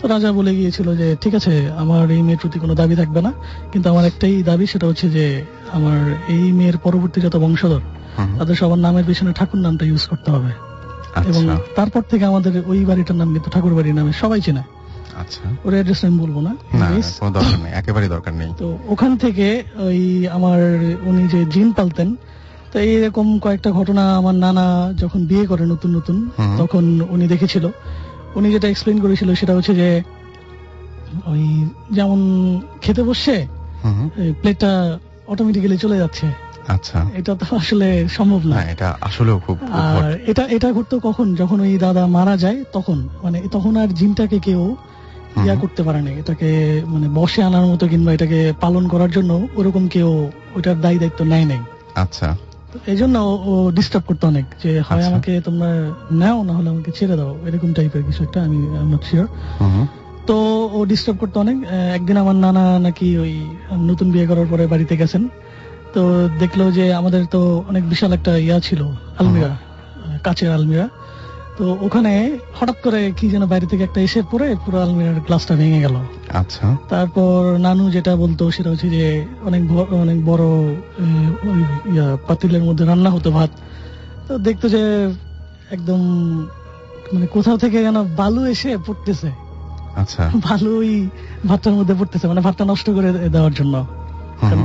তো 0.00 0.08
রাজা 0.08 0.32
বলে 0.32 0.54
গিয়েছিল 0.54 0.96
যে 0.96 1.16
ঠিক 1.20 1.34
আছে 1.34 1.70
আমার 1.76 2.10
এই 2.10 2.22
মেয়ের 2.22 2.38
প্রতি 2.38 2.58
কোনো 2.58 2.74
দাবি 2.74 2.96
থাকবে 2.96 3.20
না। 3.22 3.32
কিন্তু 3.72 3.90
আমার 3.90 4.04
একটাই 4.04 4.42
দাবি 4.42 4.66
সেটা 4.66 4.86
হচ্ছে 4.86 5.10
যে 5.10 5.44
আমার 5.72 5.98
এই 6.28 6.52
মেয়ের 6.52 6.78
পরবর্তী 6.78 7.20
যত 7.20 7.36
বংশধর 7.36 7.80
তাদের 8.38 8.56
সবার 8.56 8.78
নামের 8.78 9.04
পিছনে 9.04 9.32
ঠাকুর 9.32 9.60
নামটা 9.60 9.84
ইউজ 9.84 10.06
করতে 10.06 10.30
হবে। 10.30 10.50
এবং 11.28 11.50
আচ্ছা। 11.50 11.74
তারপর 11.74 12.02
থেকে 12.10 12.24
আমাদের 12.24 12.62
ওই 12.66 12.84
বাড়িটার 12.84 13.16
নাম 13.16 13.32
কিন্তু 13.32 13.50
ঠাকুর 13.50 13.74
বাড়ির 13.74 13.94
নামে 13.94 14.12
সবাই 14.12 14.40
চেনে। 14.40 14.62
আচ্ছা। 15.22 15.44
ওর 15.64 15.72
অ্যাড্রেস 15.72 16.00
আমি 16.04 16.16
বলব 16.18 16.36
না। 16.40 16.52
কোনো 17.20 17.30
দরকার 17.30 17.58
নেই 17.64 17.72
একেবারে 17.72 18.06
দরকার 18.08 18.34
নেই। 18.34 18.50
তো 18.58 18.66
ওখান 18.88 19.12
থেকে 19.16 19.46
ওই 19.86 20.00
আমার 20.28 20.60
উনি 21.02 21.22
যে 21.28 21.40
জিন 21.44 21.68
পালতেন 21.72 22.08
তো 22.72 22.76
এইরকম 22.80 23.26
কয়েকটা 23.38 23.70
ঘটনা 23.70 24.02
আমার 24.16 24.34
নানা 24.34 24.66
যখন 24.98 25.20
বিয়ে 25.26 25.44
করে 25.46 25.64
নতুন 25.66 25.90
নতুন 25.96 26.16
তখন 26.58 26.84
উনি 27.10 27.26
দেখেছিল। 27.26 27.64
উনি 28.34 28.48
যেটা 28.52 28.68
এক্সপ্লেন 28.68 28.98
করেছিল 29.00 29.28
সেটা 29.34 29.52
হচ্ছে 29.56 29.72
যে 29.74 29.88
ওই 31.26 31.42
যেমন 31.90 32.20
খেতে 32.82 33.02
বসছে 33.02 33.34
প্লেটটা 34.40 34.72
অটোমেটিক্যালি 35.26 35.76
চলে 35.78 35.96
যাচ্ছে। 35.98 36.26
আচ্ছা। 36.68 36.98
এটা 37.14 37.32
তো 37.34 37.44
আসলে 37.56 37.88
সম্ভব 38.08 38.40
না। 38.48 38.56
না 38.56 38.62
এটা 38.70 38.88
আসলেও 39.00 39.38
খুব 39.38 39.56
আর 39.72 40.10
এটা 40.26 40.44
এটা 40.56 40.68
ঘটতো 40.72 40.96
কখন? 40.98 41.26
যখন 41.34 41.58
ওই 41.60 41.72
দাদা 41.78 42.02
মারা 42.16 42.34
যায় 42.36 42.58
তখন। 42.72 42.98
মানে 43.22 43.38
তখন 43.52 43.72
আর 43.76 43.88
জিনটাকে 43.88 44.38
কেউ 44.38 44.62
ইয়া 45.44 45.54
করতে 45.54 45.82
পারে 45.82 46.02
না 46.02 46.10
এটাকে 46.10 46.82
মানে 46.86 47.08
বসে 47.08 47.42
আনার 47.42 47.66
মতো 47.66 47.88
কিংবা 47.88 48.12
এটাকে 48.12 48.52
পালন 48.60 48.88
করার 48.88 49.10
জন্য 49.10 49.48
ওরকম 49.56 49.88
কেউ 49.88 50.30
ওইটার 50.56 50.80
দায়ী 50.80 50.98
দায়িত্ব 50.98 51.24
নেয় 51.24 51.44
নাই। 51.44 51.58
আচ্ছা। 51.94 52.36
এই 52.86 52.96
জন্য 52.96 53.18
ও- 53.18 53.70
ডিস্টার্ব 53.74 54.04
করতো 54.06 54.26
অনেক 54.28 54.44
যে 54.64 54.80
হয় 54.80 54.98
আচ্ছা। 54.98 55.10
আমাকে 55.10 55.40
তোমরা 55.40 55.90
নাও 56.12 56.42
না 56.42 56.52
হলে 56.52 56.68
আমাকে 56.68 56.92
ছেড়ে 56.96 57.16
দাও। 57.16 57.38
এরকম 57.46 57.72
টাইপের 57.72 58.02
কিছু 58.02 58.22
একটা 58.22 58.42
আমি 58.42 58.56
নট 58.94 59.04
শিওর 59.04 59.26
তো 60.26 60.70
ও 60.72 60.84
ডিস্টার্ব 60.84 61.18
করতো 61.18 61.40
অনেক। 61.40 61.56
একদিন 61.94 62.16
আমার 62.16 62.34
নানা 62.34 62.78
নাকি 62.78 63.18
ওই 63.18 63.44
নতুন 63.72 64.10
বিয়ে 64.10 64.26
করার 64.26 64.46
পরে 64.50 64.66
বাড়িতে 64.66 64.96
গেছেন। 64.96 65.28
তো 65.94 66.28
দেখল 66.38 66.72
যে 66.72 66.94
আমাদের 66.94 67.26
তো 67.30 67.64
অনেক 67.68 67.88
বিশাল 67.88 68.12
একটা 68.12 68.36
ইয়া 68.36 68.60
ছিল 68.60 68.82
আলমিরা 69.18 69.56
কাচের 70.24 70.52
আলমিরা। 70.52 70.88
তো 71.58 71.78
ওখানে 71.80 72.38
হঠাৎ 72.54 72.76
করে 72.82 73.12
কি 73.16 73.28
যেন 73.28 73.46
বাইরে 73.46 73.66
থেকে 73.66 73.82
একটা 73.84 74.00
এসে 74.00 74.22
পড়ে 74.30 74.56
পুরো 74.64 74.82
আলমিরার 74.82 75.20
গ্লাসটা 75.20 75.54
ভেঙে 75.54 75.80
গেল। 75.80 75.96
আচ্ছা। 76.32 76.76
তারপর 76.88 77.58
নানু 77.58 77.90
যেটা 77.90 78.16
বলতো 78.16 78.50
সেটা 78.50 78.70
হচ্ছে 78.70 78.88
যে 78.90 79.24
অনেক 79.44 79.62
অনেক 79.92 80.24
বড় 80.24 80.44
পাতিলের 82.28 82.62
মধ্যে 82.62 82.84
রান্না 82.84 83.10
হতো 83.10 83.30
ভাত। 83.30 83.50
তো 84.28 84.38
দেখতো 84.38 84.68
যে 84.68 84.82
একদম 85.70 86.00
মানে 87.12 87.26
কোথাও 87.26 87.56
থেকে 87.58 87.82
যেন 87.82 88.02
বালু 88.16 88.44
এসে 88.44 88.78
পড়তেছে। 88.86 89.30
আচ্ছা। 89.96 90.22
বালু 90.50 90.78
ওই 90.78 91.08
ভাতটার 91.48 91.72
মধ্যে 91.72 91.94
পড়তেছে 91.94 92.26
মানে 92.28 92.40
ভাতটা 92.40 92.64
নষ্ট 92.64 92.90
করে 92.90 93.12
দেওয়ার 93.28 93.52
জন্য। 93.52 93.86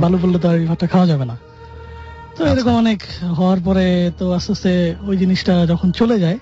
বালু 0.00 0.18
পড়লে 0.22 0.38
তো 0.38 0.48
আর 0.48 0.66
ভাতটা 0.66 0.86
খাওয়া 0.86 1.06
যাবে 1.06 1.24
না। 1.24 1.36
তো 2.36 2.44
আচ্ছা। 2.44 2.54
এরকম 2.54 2.74
অনেক 2.76 3.02
হওয়ার 3.38 3.60
পরে 3.64 4.10
তো 4.18 4.32
আস্তে 4.32 4.52
আস্তে 4.52 4.94
ওই 5.06 5.16
জিনিসটা 5.16 5.66
যখন 5.66 5.90
চলে 5.90 6.18
যায় 6.18 6.38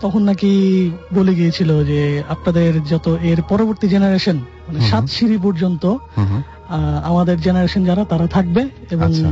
তখন 0.00 0.22
নাকি 0.22 0.52
বলে 1.14 1.32
গিয়েছিল 1.34 1.70
যে 1.84 2.00
আপনাদের 2.28 2.70
যত 2.84 3.06
এর 3.22 3.40
পরবর্তী 3.42 3.86
জেনারেশন 3.88 4.36
মানে 4.66 4.80
সাত 4.80 5.04
সিঁড়ি 5.06 5.38
পর্যন্ত 5.38 5.84
আমাদের 7.04 7.36
জেনারেশন 7.40 7.82
যারা 7.84 8.02
তারা 8.04 8.26
থাকবে 8.26 8.62
এবং 8.90 9.08
আচ্ছা। 9.08 9.28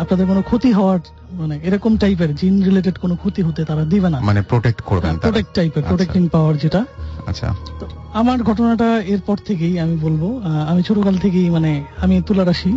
আপনাদের 0.00 0.26
কোনো 0.26 0.42
ক্ষতি 0.42 0.70
হওয়ার 0.72 1.00
মানে 1.32 1.54
এরকম 1.64 1.92
টাইপের 1.96 2.30
জিন 2.34 2.54
রিলেটেড 2.62 2.96
কোনো 2.98 3.14
ক্ষতি 3.16 3.40
হতে 3.42 3.60
তারা 3.64 3.84
দিবে 3.84 4.08
না। 4.10 4.18
মানে 4.20 4.40
প্রোটেক্ট 4.42 4.80
করবেন 4.80 5.14
প্রোটেক্ট 5.16 5.50
টাইপের। 5.54 5.82
প্রোটেক্টিং 5.82 6.22
পাওয়ার 6.28 6.54
যেটা। 6.56 6.80
আচ্ছা। 7.26 7.48
তো 7.80 7.86
আমার 8.14 8.38
ঘটনাটা 8.42 8.88
এরপর 9.06 9.36
থেকেই 9.44 9.74
আমি 9.80 9.96
বলব 9.96 10.22
আমি 10.68 10.80
ছোটকাল 10.82 11.14
থেকেই 11.18 11.50
মানে 11.50 11.70
আমি 12.00 12.14
তুলা 12.26 12.44
রাশি 12.44 12.72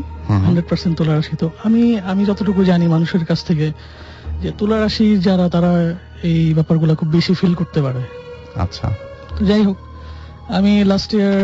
হান্ড্রেড 0.45 0.67
পার্সেন্ট 0.69 0.93
তুলা 0.97 1.13
রাশি 1.15 1.36
তো 1.36 1.47
আমি 1.63 1.82
আমি 2.11 2.21
যতটুকু 2.25 2.61
জানি 2.63 2.86
মানুষের 2.88 3.23
কাছ 3.25 3.39
থেকে 3.43 3.67
যে 4.41 4.49
তুলা 4.57 4.77
রাশি 4.80 5.07
যারা 5.17 5.45
তারা 5.49 5.71
এই 6.24 6.53
ব্যাপারগুলো 6.53 6.95
খুব 6.95 7.07
বেশি 7.07 7.34
ফিল 7.34 7.53
করতে 7.53 7.82
পারে। 7.82 8.01
আচ্ছা। 8.55 8.88
তো 9.38 9.45
যাই 9.45 9.63
হোক 9.63 9.78
আমি 10.49 10.84
লাস্ট 10.84 11.13
ইয়ার 11.13 11.38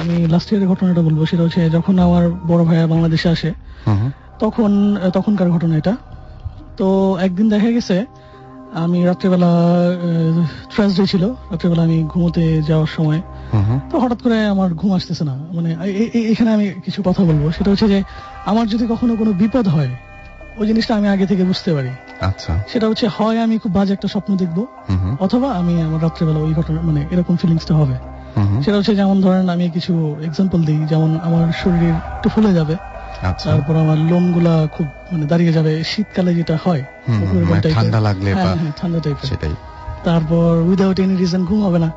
আমি 0.00 0.26
লাস্ট 0.26 0.52
ইয়ারের 0.52 0.68
ঘটনাটা 0.68 1.02
বলব। 1.02 1.26
সেটা 1.26 1.42
হচ্ছে 1.42 1.70
যখন 1.70 1.98
আমার 1.98 2.30
বড় 2.30 2.64
ভাইয়া 2.64 2.86
বাংলাদেশে 2.86 3.28
আসে। 3.28 3.52
তখন 4.38 4.96
তখনকার 5.12 5.50
ঘটনা 5.50 5.76
এটা। 5.76 5.96
তো 6.76 7.18
একদিন 7.20 7.48
দেখা 7.48 7.70
গেছে 7.70 8.06
আমি 8.74 9.04
রাত্রেবেলা 9.04 9.50
ট্রাসডে 10.74 11.06
ছিল 11.06 11.28
রাত্রেবেলা 11.28 11.82
আমি 11.82 12.04
ঘুমোতে 12.08 12.62
যাওয়ার 12.62 12.86
সময়। 12.96 13.22
তো 13.90 13.98
হঠাৎ 13.98 14.22
করে 14.22 14.46
আমার 14.46 14.74
ঘুম 14.74 14.92
আসতেছে 14.92 15.24
না। 15.24 15.46
মানে 15.52 15.76
এখানে 16.32 16.50
আমি 16.52 16.68
কিছু 16.84 17.02
কথা 17.04 17.24
বলব। 17.24 17.50
সেটা 17.50 17.70
হচ্ছে 17.70 17.88
যে 17.88 18.02
আমার 18.46 18.68
যদি 18.68 18.86
কখনো 18.86 19.16
কোনো 19.16 19.32
বিপদ 19.32 19.68
হয় 19.68 19.88
ওই 20.60 20.66
জিনিসটা 20.66 20.96
আমি 20.96 21.08
আগে 21.08 21.26
থেকে 21.26 21.44
বুঝতে 21.44 21.74
পারি। 21.74 21.88
আচ্ছা। 22.20 22.62
সেটা 22.68 22.88
হচ্ছে 22.88 23.08
হয় 23.08 23.42
আমি 23.42 23.58
খুব 23.58 23.72
বাজে 23.74 23.92
একটা 23.92 24.08
স্বপ্ন 24.08 24.36
দেখব। 24.36 24.66
অথবা 25.20 25.48
আমি 25.50 25.82
আমার 25.82 26.02
রাত্রেবেলা 26.02 26.38
ওই 26.38 26.54
ঘটনা 26.54 26.80
মানে 26.82 27.06
এরকম 27.10 27.36
ফিলিংসটা 27.36 27.74
হবে। 27.74 27.96
সেটা 28.62 28.76
হচ্ছে 28.76 28.96
যেমন 28.96 29.20
ধরেন 29.20 29.48
আমি 29.48 29.70
কিছু 29.70 30.16
এক্সাম্পল 30.24 30.64
দিই 30.64 30.86
যেমন 30.86 31.18
আমার 31.22 31.52
শরীর 31.52 31.94
একটু 32.16 32.28
ফুলে 32.28 32.54
যাবে 32.54 32.76
আচ্ছা। 33.22 33.50
তারপর 33.50 33.76
আমার 33.76 33.98
লোমগুলা 33.98 34.66
খুব 34.72 34.86
মানে 35.12 35.26
দাঁড়িয়ে 35.26 35.52
যাবে। 35.52 35.84
শীতকালে 35.84 36.34
যেটা 36.34 36.58
হয় 36.64 36.82
মানে। 37.08 37.74
ঠান্ডা 37.74 38.00
লাগলে 38.00 38.34
হ্যাঁ, 38.34 38.56
হ্যাঁ, 38.56 38.72
ঠান্ডা 38.76 38.98
টাইপের 39.00 39.28
সেটাই। 39.28 39.54
তারপর 40.04 40.62
উইদাউট 40.68 41.00
এনি 41.00 41.16
রিজন 41.16 41.44
ঘুম 41.44 41.60
হবে 41.66 41.78
না। 41.78 41.90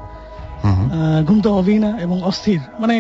ঘুম 1.28 1.42
তো 1.42 1.50
হবেই 1.54 1.80
না 1.80 1.92
এবং 2.00 2.24
অস্থির। 2.24 2.60
মানে 2.80 2.96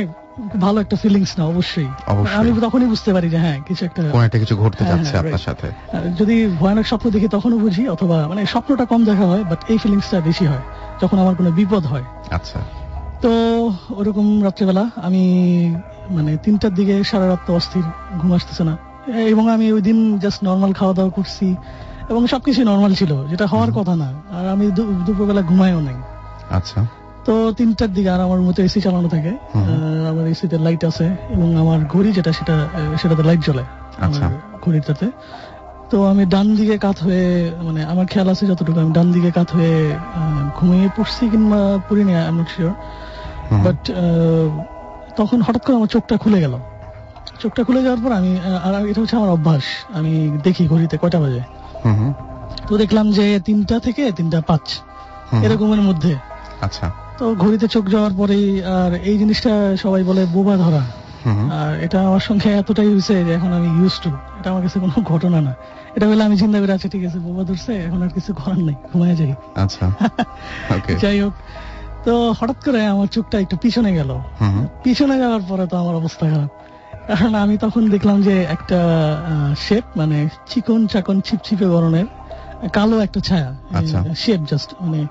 ভালো 0.59 0.81
একটা 0.81 0.95
ফিলিংস 0.95 1.39
না 1.39 1.45
অবশ্যই। 1.45 1.87
আমি 2.35 2.61
তখনই 2.61 2.85
বুঝতে 2.85 3.13
পারি 3.13 3.29
যে 3.29 3.37
হ্যাঁ 3.37 3.59
কিছু 3.67 3.85
একটা 3.85 4.09
কোন 4.11 4.23
একটা 4.23 4.39
কিছু 4.39 4.55
ঘটতে 4.57 4.83
হ্যাঁ, 4.83 4.97
যাচ্ছে 4.97 5.11
হ্যাঁ, 5.11 5.19
আপনার 5.19 5.39
সাথে। 5.39 5.71
যদি 6.17 6.47
ভয়ানক 6.59 6.85
স্বপ্ন 6.85 7.09
দেখি 7.09 7.27
তখনও 7.27 7.57
বুঝি 7.57 7.87
অথবা 7.89 8.27
মানে 8.27 8.45
স্বপ্নটা 8.45 8.85
কম 8.85 9.05
দেখা 9.05 9.25
হয় 9.25 9.43
বাট 9.43 9.59
এই 9.69 9.77
ফিলিংসটা 9.77 10.21
বেশি 10.21 10.45
হয় 10.45 10.61
যখন 11.01 11.19
আমার 11.19 11.35
কোনো 11.35 11.51
বিপদ 11.51 11.85
হয়। 11.85 12.03
আচ্ছা। 12.31 12.59
তো 13.21 13.31
ওরকম 13.89 14.43
রাত্রেবেলা 14.43 14.89
আমি 14.95 15.23
মানে 16.09 16.37
তিনটার 16.37 16.73
দিকে 16.73 17.03
সারা 17.03 17.27
রাত 17.27 17.51
অস্থির 17.51 17.83
ঘুম 18.17 18.33
আসতেছে 18.33 18.63
না। 18.63 18.77
এবং 19.11 19.49
আমি 19.49 19.71
ওই 19.71 19.81
দিন 19.81 20.19
জাস্ট 20.19 20.43
নর্মাল 20.43 20.73
খাওয়া 20.73 20.93
দাওয়া 20.93 21.11
করছি 21.11 21.55
এবং 22.09 22.27
সবকিছু 22.27 22.63
নর্মাল 22.63 22.93
ছিল 22.93 23.27
যেটা 23.27 23.47
হওয়ার 23.47 23.71
কথা 23.71 23.95
না। 23.95 24.13
আর 24.31 24.47
আমি 24.49 24.71
দুপুরবেলা 25.05 25.41
ঘুমাইও 25.41 25.79
নাই। 25.79 25.95
আচ্ছা। 26.49 26.85
তো 27.25 27.53
তিনটার 27.53 27.93
দিকে 27.93 28.09
আর 28.09 28.21
আমার 28.21 28.41
মতো 28.41 28.63
এসি 28.63 28.81
চালানো 28.81 29.07
থাকে। 29.07 29.31
আমার 30.09 30.27
এসিতে 30.27 30.57
লাইট 30.57 30.83
আছে 30.85 31.05
এবং 31.29 31.57
আমার 31.57 31.79
ঘড়ি 31.85 32.11
যেটা 32.13 32.31
সেটা 32.33 32.67
সেটাতে 32.97 33.23
লাইট 33.23 33.39
জ্বলে। 33.39 33.63
আচ্ছা। 33.99 34.25
ঘড়িটাতে। 34.61 35.07
তো 35.89 36.07
আমি 36.07 36.25
ডান 36.25 36.55
দিকে 36.55 36.77
কাত 36.77 36.97
হয়ে 37.03 37.51
মানে 37.63 37.83
আমার 37.85 38.05
খেয়াল 38.05 38.29
আছে 38.29 38.45
যতটুকু 38.47 38.79
আমি 38.79 38.91
ডান 38.91 39.11
দিকে 39.11 39.31
কাত 39.31 39.51
হয়ে 39.51 39.93
আহ, 39.93 40.57
ঘুমিয়ে 40.59 40.89
পড়ছি 40.97 41.29
কিংবা 41.29 41.79
পড়িনি 41.89 42.15
I 42.15 42.27
am 42.27 42.35
not 42.39 42.49
sure 42.55 42.73
but 43.65 43.79
তখন 45.15 45.41
হঠাৎ 45.41 45.65
করে 45.65 45.75
আমার 45.75 45.87
চোখটা 45.87 46.17
খুলে 46.17 46.39
গেল। 46.41 46.53
চোখটা 47.39 47.63
খুলে 47.63 47.81
যাওয়ার 47.83 48.01
পর 48.03 48.11
আমি 48.11 48.39
আর 48.63 48.87
এটা 48.87 49.01
হচ্ছে 49.01 49.15
আমার 49.15 49.29
অভ্যাস। 49.29 49.63
আমি 49.93 50.39
দেখি 50.43 50.67
ঘড়িতে 50.67 50.97
কয়টা 50.97 51.19
বাজে। 51.19 51.41
তো 52.67 52.77
দেখলাম 52.77 53.11
যে 53.11 53.39
তিনটা 53.39 53.79
থেকে 53.79 54.11
তিনটা 54.11 54.41
পাঁচ 54.41 54.65
এরকমের 55.43 55.81
মধ্যে। 55.81 56.15
আচ্ছা। 56.61 56.87
তো 57.21 57.35
ঘড়িতে 57.35 57.67
চোখ 57.67 57.85
যাওয়ার 57.89 58.13
পরেই 58.13 58.45
আর 58.77 58.91
এই 59.09 59.15
জিনিসটা 59.17 59.51
সবাই 59.83 60.03
বলে 60.03 60.25
বোবা 60.25 60.55
ধরা। 60.57 60.83
আর 61.59 61.71
এটা 61.85 61.97
আমার 62.07 62.19
সঙ্গে 62.19 62.49
এতটাই 62.61 62.89
হয়েছে 62.93 63.13
যে 63.27 63.31
এখন 63.33 63.51
আমি 63.53 63.69
ইউজ 63.79 63.95
টু 64.03 64.09
এটা 64.39 64.47
আমার 64.51 64.61
কাছে 64.65 64.77
কোনো 64.79 64.95
ঘটনা 65.11 65.39
না। 65.41 65.53
এটা 65.95 66.05
হলে 66.07 66.23
আমি 66.23 66.35
চিন্তা 66.37 66.57
করে 66.59 66.73
আছি 66.73 66.87
ঠিক 66.89 67.03
আছে 67.05 67.19
বোবা 67.19 67.43
ধরছে 67.43 67.71
এখন 67.87 67.99
আর 68.03 68.09
কিছু 68.09 68.31
করার 68.33 68.61
নেই 68.67 68.75
ঘুমায় 68.91 69.15
যাই। 69.15 69.31
আচ্ছা 69.55 69.85
যাই 71.03 71.17
হোক 71.23 71.33
তো 72.05 72.33
হঠাৎ 72.39 72.59
করে 72.65 72.79
আমার 72.85 73.07
চোখটা 73.07 73.39
একটু 73.39 73.55
পিছনে 73.57 73.91
গেল। 73.93 74.11
পিছনে 74.83 75.15
যাওয়ার 75.17 75.41
পরে 75.49 75.65
তো 75.67 75.75
আমার 75.77 75.95
অবস্থা 75.95 76.25
খারাপ। 76.31 76.51
কারণ 77.07 77.33
আমি 77.35 77.57
তখন 77.57 77.89
দেখলাম 77.89 78.17
যে 78.21 78.35
একটা 78.55 78.79
শেপ 79.57 79.85
মানে 79.95 80.17
চিকন 80.47 80.81
চাকন 80.87 81.17
ছিপছিপে 81.21 81.65
গরনের 81.65 82.07
কালো 82.73 82.95
একটা 82.99 83.19
ছায়া 83.19 83.49
আচ্ছা। 83.79 83.97
শেপ 84.15 84.41
জাস্ট 84.51 84.69
মানে 84.81 85.01
আহ, 85.03 85.09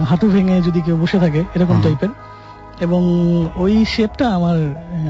হাঁটু 0.00 0.30
ভেঙে 0.30 0.62
যদি 0.62 0.80
কেউ 0.80 0.96
বসে 0.96 1.18
থাকে 1.18 1.44
এরকম 1.54 1.82
টাইপের 1.82 2.08
এবং 2.80 3.02
ওই 3.56 3.84
শেপটা 3.84 4.28
আমার 4.28 4.56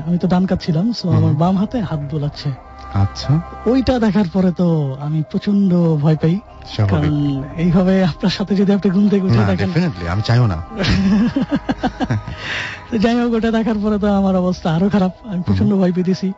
আমি 0.07 0.19
তো 0.19 0.29
ডান 0.29 0.47
কাচ্ছিলাম 0.47 0.93
সো। 0.93 1.11
আমার 1.11 1.33
বাম 1.33 1.57
হাতে 1.57 1.81
হাত 1.81 2.01
দোলাচ্ছে। 2.11 2.51
আচ্ছা। 2.95 3.41
ওইটা 3.67 3.99
দেখার 3.99 4.25
পরে 4.33 4.53
তো 4.53 4.97
আমি 5.01 5.23
প্রচণ্ড 5.31 5.75
ভয় 5.75 6.17
পাই। 6.17 6.41
কারণ 6.89 7.43
এইভাবে 7.57 8.05
আপনার 8.05 8.31
সাথে 8.31 8.57
যদি 8.57 8.73
আপনি 8.73 8.91
ঘুম 8.91 9.09
থেকে 9.09 9.27
উঠে 9.27 9.37
না 9.37 9.45
দেখেন 9.45 9.71
আমি 10.11 10.23
চাইও 10.23 10.47
না। 10.47 10.63
যাই 12.99 13.21
হোক 13.21 13.33
ওটা 13.33 13.51
দেখার 13.51 13.75
পরে 13.83 13.99
তো 13.99 14.15
আমার 14.15 14.37
অবস্থা 14.37 14.75
আরও 14.75 14.89
খারাপ। 14.89 15.13
আমি 15.25 15.43
প্রচণ্ড 15.43 15.75
ভয় 15.75 15.93
পেতেছি। 15.93 16.33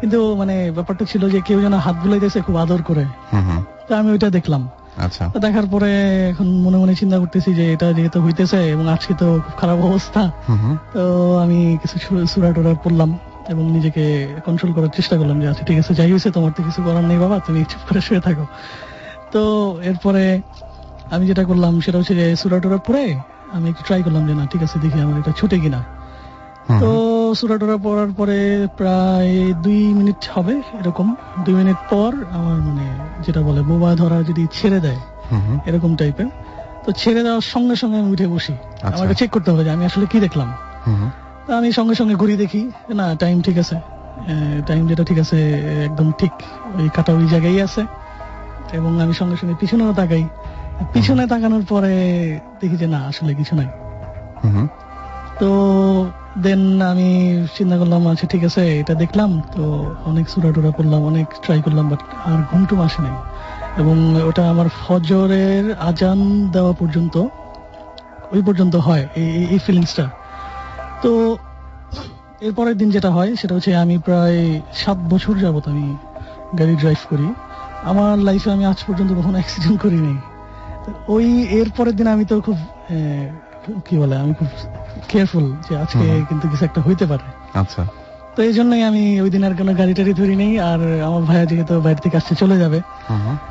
কিন্তু 0.00 0.36
মানে 0.36 0.70
ব্যাপারটা 0.70 1.04
ছিল 1.04 1.30
যে 1.30 1.40
কেউ 1.40 1.60
যেন 1.60 1.74
হাত 1.74 1.96
বুলাইতেছে 2.02 2.40
খুব 2.40 2.56
আদর 2.56 2.82
করে। 2.82 3.04
তো 3.88 3.96
আমি 3.96 4.12
ওইটা 4.12 4.30
দেখলাম। 4.30 4.68
আচ্ছা। 4.96 5.24
দেখার 5.38 5.66
পরে 5.66 5.90
এখন 6.30 6.46
মনে 6.46 6.76
মনে 6.76 6.94
চিন্তা 6.94 7.18
করতেছি 7.18 7.54
যে 7.54 7.72
এটা 7.72 7.92
যেহেতু 7.92 8.20
হইতেছে 8.20 8.70
এবং 8.70 8.88
আজকে 8.88 9.14
তো 9.14 9.40
খুব 9.40 9.54
খারাপ 9.56 9.78
অবস্থা। 9.78 10.30
তো 10.92 11.38
আমি 11.38 11.78
কিছু 11.82 11.96
সুরা 12.26 12.52
টুরা 12.52 12.74
পড়লাম 12.74 13.18
এবং 13.48 13.72
নিজেকে 13.72 14.28
কন্ট্রোল 14.44 14.72
করার 14.72 14.88
চেষ্টা 14.88 15.16
করলাম 15.16 15.40
যে 15.40 15.48
আচ্ছা 15.48 15.64
ঠিক 15.64 15.78
আছে 15.78 15.94
যাই 15.94 16.10
হয়েছে 16.10 16.30
তোমার 16.30 16.52
তো 16.52 16.62
কিছু 16.62 16.82
করার 16.82 17.04
নেই 17.04 17.18
বাবা 17.18 17.38
তুমি 17.38 17.64
চুপ 17.64 17.82
করে 17.88 18.00
শুয়ে 18.00 18.20
থাকো। 18.20 18.46
তো 19.32 19.42
এরপরে 19.82 20.40
আমি 21.10 21.26
যেটা 21.26 21.44
করলাম 21.44 21.80
সেটা 21.80 21.98
হচ্ছে 21.98 22.14
যে 22.14 22.36
সুরা 22.36 22.58
টুরা 22.60 22.76
পরে 22.76 23.14
আমি 23.52 23.68
একটু 23.68 23.82
ট্রাই 23.86 24.02
করলাম 24.02 24.26
যে 24.26 24.34
না 24.34 24.46
ঠিক 24.46 24.62
আছে 24.62 24.78
দেখি 24.78 25.00
আমার 25.00 25.18
এটা 25.18 25.32
ছুটে 25.32 25.58
কিনা। 25.58 26.03
তো। 26.80 26.90
সুরা 27.34 27.56
টুরা 27.58 27.76
পড়ার 27.76 28.10
পরে 28.16 28.38
প্রায় 28.76 29.32
দুই 29.62 29.80
মিনিট 29.94 30.20
হবে 30.34 30.54
এরকম 30.80 31.06
দুই 31.44 31.54
মিনিট 31.54 31.78
পর 31.90 32.10
আমার 32.30 32.58
মানে 32.60 32.84
যেটা 33.26 33.40
বলে 33.42 33.60
বোবা 33.62 33.90
ধরা 33.94 34.18
যদি 34.22 34.42
ছেড়ে 34.52 34.78
দেয়। 34.80 35.00
এরকম 35.66 35.90
টাইপের 35.96 36.28
তো 36.84 36.92
ছেড়ে 36.92 37.22
দেওয়ার 37.22 37.44
সঙ্গে 37.44 37.76
সঙ্গে 37.76 37.96
আমি 37.98 38.10
উঠে 38.12 38.26
বসি 38.26 38.54
আচ্ছা। 38.54 38.96
আমাকে 38.96 39.14
চেক 39.14 39.30
করতে 39.30 39.48
হবে 39.50 39.62
যে 39.64 39.70
আমি 39.70 39.84
আসলে 39.84 40.06
কি 40.06 40.18
দেখলাম 40.20 40.48
হুম। 40.86 41.08
আমি 41.52 41.68
সঙ্গে 41.72 41.94
সঙ্গে 41.94 42.14
ঘুরি 42.14 42.34
দেখি 42.36 42.62
না 42.94 43.06
টাইম 43.14 43.36
ঠিক 43.42 43.56
আছে 43.58 43.76
টাইম 44.66 44.82
যেটা 44.86 45.04
ঠিক 45.04 45.18
আছে 45.18 45.38
একদম 45.84 46.06
ঠিক 46.18 46.32
ওই 46.78 46.88
কাটা 46.88 47.12
ওই 47.12 47.26
জায়গায় 47.26 47.56
আছে 47.62 47.82
এবং 48.72 48.90
আমি 49.00 49.14
সঙ্গে 49.14 49.36
সঙ্গে 49.36 49.54
পিছনেও 49.54 49.92
তাকাই 49.92 50.24
পিছনে 50.92 51.22
তাকানোর 51.26 51.64
পরে 51.68 51.92
দেখি 52.60 52.76
যে 52.76 52.86
না 52.86 53.00
আসলে 53.08 53.32
কিছু 53.34 53.52
নাই। 53.54 53.68
তো 55.38 55.48
দেন 56.42 56.82
আমি 56.82 57.46
চিন্তা 57.58 57.78
করলাম 57.78 58.08
আচ্ছা 58.08 58.26
ঠিক 58.26 58.44
আছে, 58.44 58.78
এটা 58.78 58.94
দেখলাম। 58.94 59.42
তো 59.56 59.94
অনেক 60.04 60.28
সুরা 60.28 60.52
টুরা 60.52 60.70
করলাম, 60.70 61.04
অনেক 61.04 61.26
ট্রাই 61.42 61.62
করলাম 61.62 61.88
বাট 61.88 62.00
আর 62.24 62.42
ঘুমটুম 62.50 62.80
আসে 62.80 63.02
নাই 63.02 63.12
এবং 63.76 64.22
ওটা 64.22 64.50
আমার 64.50 64.66
ফজরের 64.68 65.74
আজান 65.74 66.48
দেওয়া 66.52 66.72
পর্যন্ত, 66.72 67.16
ওই 68.32 68.42
পর্যন্ত 68.46 68.76
হয়, 68.76 69.08
এই, 69.16 69.44
এই- 69.44 69.58
ফিলিংসটা 69.58 70.10
তো 71.02 71.36
এরপরের 72.40 72.78
দিন 72.78 72.90
যেটা 72.90 73.10
হয়, 73.10 73.36
সেটা 73.36 73.54
হচ্ছে 73.54 73.76
আমি 73.76 73.98
প্রায় 73.98 74.60
সাত 74.72 74.96
বছর 74.96 75.36
যাবত 75.36 75.68
আমি 75.68 75.96
গাড়ি 76.58 76.76
ড্রাইভ 76.76 76.96
করি। 77.10 77.34
আমার 77.82 78.18
লাইফে 78.18 78.50
আমি 78.50 78.64
আজ 78.64 78.84
পর্যন্ত 78.86 79.12
কখনো 79.12 79.32
অ্যাক্সিডেন্ট 79.32 79.80
করিনি। 79.80 80.16
ওই 81.08 81.42
এর 81.42 81.70
পরের 81.76 81.96
দিন 81.96 82.06
আমি 82.06 82.24
তো 82.24 82.40
খুব 82.40 82.56
কি 83.84 83.96
বলে 83.98 84.16
আমি 84.16 84.34
খুব 84.34 84.48
কেয়ারফুল 85.08 85.52
যে 85.68 85.76
আজকে 85.76 86.24
কিন্তু 86.28 86.48
কিছু 86.48 86.64
একটা 86.64 86.80
হইতে 86.80 87.06
পারে। 87.06 87.58
আচ্ছা। 87.58 87.86
তো 88.36 88.42
এই 88.42 88.52
জন্যই 88.52 88.82
আমি 88.82 89.20
ওই 89.20 89.30
দিন 89.30 89.44
আর 89.44 89.54
কোনো 89.54 89.74
গাড়ি 89.74 89.94
টাড়ি 89.94 90.12
ধরি 90.12 90.36
নেই 90.36 90.58
আর 90.60 91.02
আমার 91.02 91.22
ভাইয়া 91.22 91.44
যেহেতু 91.44 91.80
বাইরে 91.80 92.00
থেকে 92.00 92.16
আসতে 92.16 92.34
চলে 92.34 92.58
যাবে। 92.58 92.80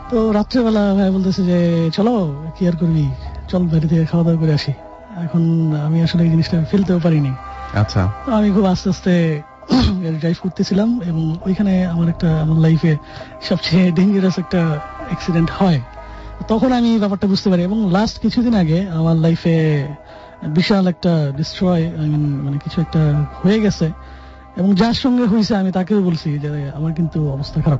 তো 0.10 0.32
রাত্রেবেলা 0.32 0.94
ভাই 0.94 1.12
বলতেছে 1.12 1.44
যে 1.44 1.90
চলো 1.94 2.36
কি 2.58 2.68
আর 2.68 2.76
করবি? 2.76 3.10
চল 3.48 3.64
বাইরে 3.64 3.88
থেকে 3.88 4.06
খাওয়া 4.06 4.24
দাওয়া 4.24 4.40
করে 4.40 4.54
আসি। 4.54 4.72
এখন 5.24 5.76
আমি 5.86 6.02
আসলে 6.02 6.24
এই 6.24 6.30
জিনিসটা 6.30 6.64
ফেলতেও 6.72 7.00
পারিনি। 7.00 7.32
আচ্ছা। 7.74 8.12
আমি 8.32 8.52
খুব 8.52 8.66
আস্তে 8.66 8.90
আস্তে 8.90 9.42
ড্রাইভ 10.20 10.38
করতেছিলাম 10.44 11.02
এবং 11.02 11.38
ওইখানে 11.46 11.86
আমার 11.86 12.10
একটা 12.10 12.42
আমার 12.42 12.58
লাইফে 12.58 12.98
সবচেয়ে 13.42 13.92
ডেঞ্জারাস 13.92 14.40
একটা 14.40 14.80
অ্যাক্সিডেন্ট 15.08 15.52
হয়। 15.52 15.82
তখন 16.48 16.72
আমি 16.72 17.00
ব্যাপারটা 17.00 17.28
বুঝতে 17.28 17.50
পারি 17.50 17.64
এবং 17.64 17.92
লাস্ট 17.92 18.20
কিছুদিন 18.20 18.56
আগে 18.56 18.88
আমার 18.90 19.16
লাইফে 19.16 19.88
বিশাল 20.48 20.88
একটা 20.88 21.32
ডিস্ট্রয় 21.38 22.00
আই 22.00 22.10
মিন 22.10 22.42
মানে 22.42 22.58
কিছু 22.58 22.82
একটা 22.82 23.28
হয়ে 23.44 23.60
গেছে। 23.60 23.92
এবং 24.58 24.76
যার 24.76 24.94
সঙ্গে 24.94 25.26
হয়েছে 25.26 25.56
আমি 25.56 25.72
তাকেও 25.72 26.02
বলছি 26.02 26.40
যে 26.40 26.72
আমার 26.76 26.94
কিন্তু 26.94 27.32
অবস্থা 27.32 27.62
খারাপ। 27.62 27.80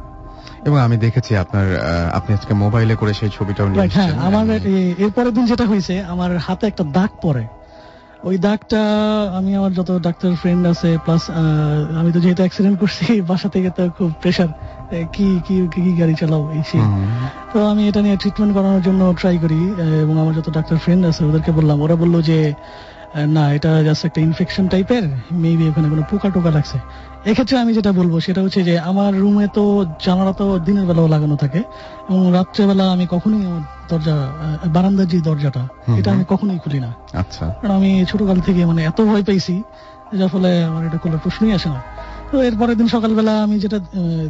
এবং 0.66 0.80
আমি 0.80 0.98
দেখেছি 0.98 1.38
আপনার 1.38 1.66
আপনি 2.14 2.36
আজকে 2.36 2.54
মোবাইলে 2.54 2.96
করে 2.96 3.14
সেই 3.14 3.30
ছবিটাও 3.30 3.68
নিয়ে 3.70 3.88
হ্যাঁ 3.88 4.14
আমার 4.20 4.50
এর 4.50 4.96
এরপরের 4.98 5.34
দিন 5.34 5.46
যেটা 5.46 5.66
হয়েছে 5.66 6.04
আমার 6.04 6.38
হাতে 6.38 6.68
একটা 6.68 6.84
দাগ 6.84 7.10
পড়ে। 7.22 7.48
ওই 8.24 8.36
দাগটা 8.38 8.82
আমি 9.38 9.52
আমার 9.56 9.72
যত 9.74 9.90
ডাক্তার 10.00 10.32
ফ্রেন্ড 10.36 10.64
আছে 10.68 10.90
প্লাস 10.98 11.24
আমি 12.00 12.10
তো 12.12 12.20
যেহেতু 12.20 12.42
অ্যাক্সিডেন্ট 12.42 12.78
করছি 12.80 13.06
বাসা 13.30 13.48
থেকে 13.50 13.70
তো 13.70 13.84
খুব 13.90 14.10
প্রেশার 14.22 14.50
কি 15.14 15.28
কি 15.48 15.56
কি 15.76 15.92
গাড়ি 15.94 16.16
চালাও 16.16 16.44
এই 16.52 16.64
সেই 16.64 16.84
তো 17.54 17.58
আমি 17.68 17.82
এটা 17.88 18.00
নিয়ে 18.02 18.18
ট্রিটমেন্ট 18.18 18.52
করানোর 18.54 18.82
জন্য 18.82 19.02
ট্রাই 19.14 19.36
করি 19.38 19.62
এবং 20.02 20.16
আমার 20.20 20.34
যত 20.34 20.48
ডাক্তার 20.50 20.78
ফ্রেন্ড 20.78 21.04
আছে 21.06 21.22
ওদেরকে 21.26 21.52
বললাম 21.52 21.78
ওরা 21.82 21.96
বলল 21.96 22.16
যে 22.22 22.38
না 23.28 23.44
এটা 23.54 23.72
জাস্ট 23.84 24.04
একটা 24.06 24.20
ইনফেকশন 24.22 24.66
টাইপের 24.68 25.04
মেবি 25.34 25.64
ওখানে 25.70 25.88
কোনো 25.90 26.04
পোকা 26.10 26.30
টোকা 26.30 26.52
লাগছে। 26.52 26.78
এক্ষেত্রে 27.26 27.56
আমি 27.60 27.74
যেটা 27.74 27.92
বলব 27.92 28.20
সেটা 28.20 28.42
হচ্ছে 28.42 28.64
যে 28.64 28.80
আমার 28.80 29.12
রুমে 29.14 29.48
তো 29.48 29.64
জানালা 30.06 30.34
তো 30.34 30.46
দিনের 30.60 30.86
বেলাও 30.86 31.08
লাগানো 31.08 31.36
থাকে 31.36 31.62
এবং 32.10 32.32
রাত্রেবেলা 32.34 32.92
আমি 32.92 33.06
কখনোই 33.10 33.44
দরজা 33.90 34.16
বারান্দার 34.68 35.08
যে 35.08 35.22
দরজাটা 35.22 35.64
এটা 35.98 36.12
আমি 36.12 36.26
কখনোই 36.30 36.58
খুলি 36.58 36.80
না। 36.80 36.90
আচ্ছা। 37.14 37.46
কারণ 37.62 37.76
আমি 37.76 38.06
ছোটকাল 38.06 38.38
থেকে 38.40 38.66
মানে 38.66 38.82
এত 38.86 39.02
ভয় 39.02 39.24
পেয়েছি 39.24 39.64
যার 40.18 40.30
ফলে 40.30 40.50
আমার 40.64 40.82
এটা 40.86 40.98
খোলার 40.98 41.20
প্রশ্নই 41.20 41.52
আসে 41.54 41.70
না। 41.70 41.80
তো 42.34 42.42
এরপরের 42.44 42.78
দিন 42.78 42.88
সকালবেলা 42.88 43.34
আমি 43.44 43.56
যেটা 43.60 43.80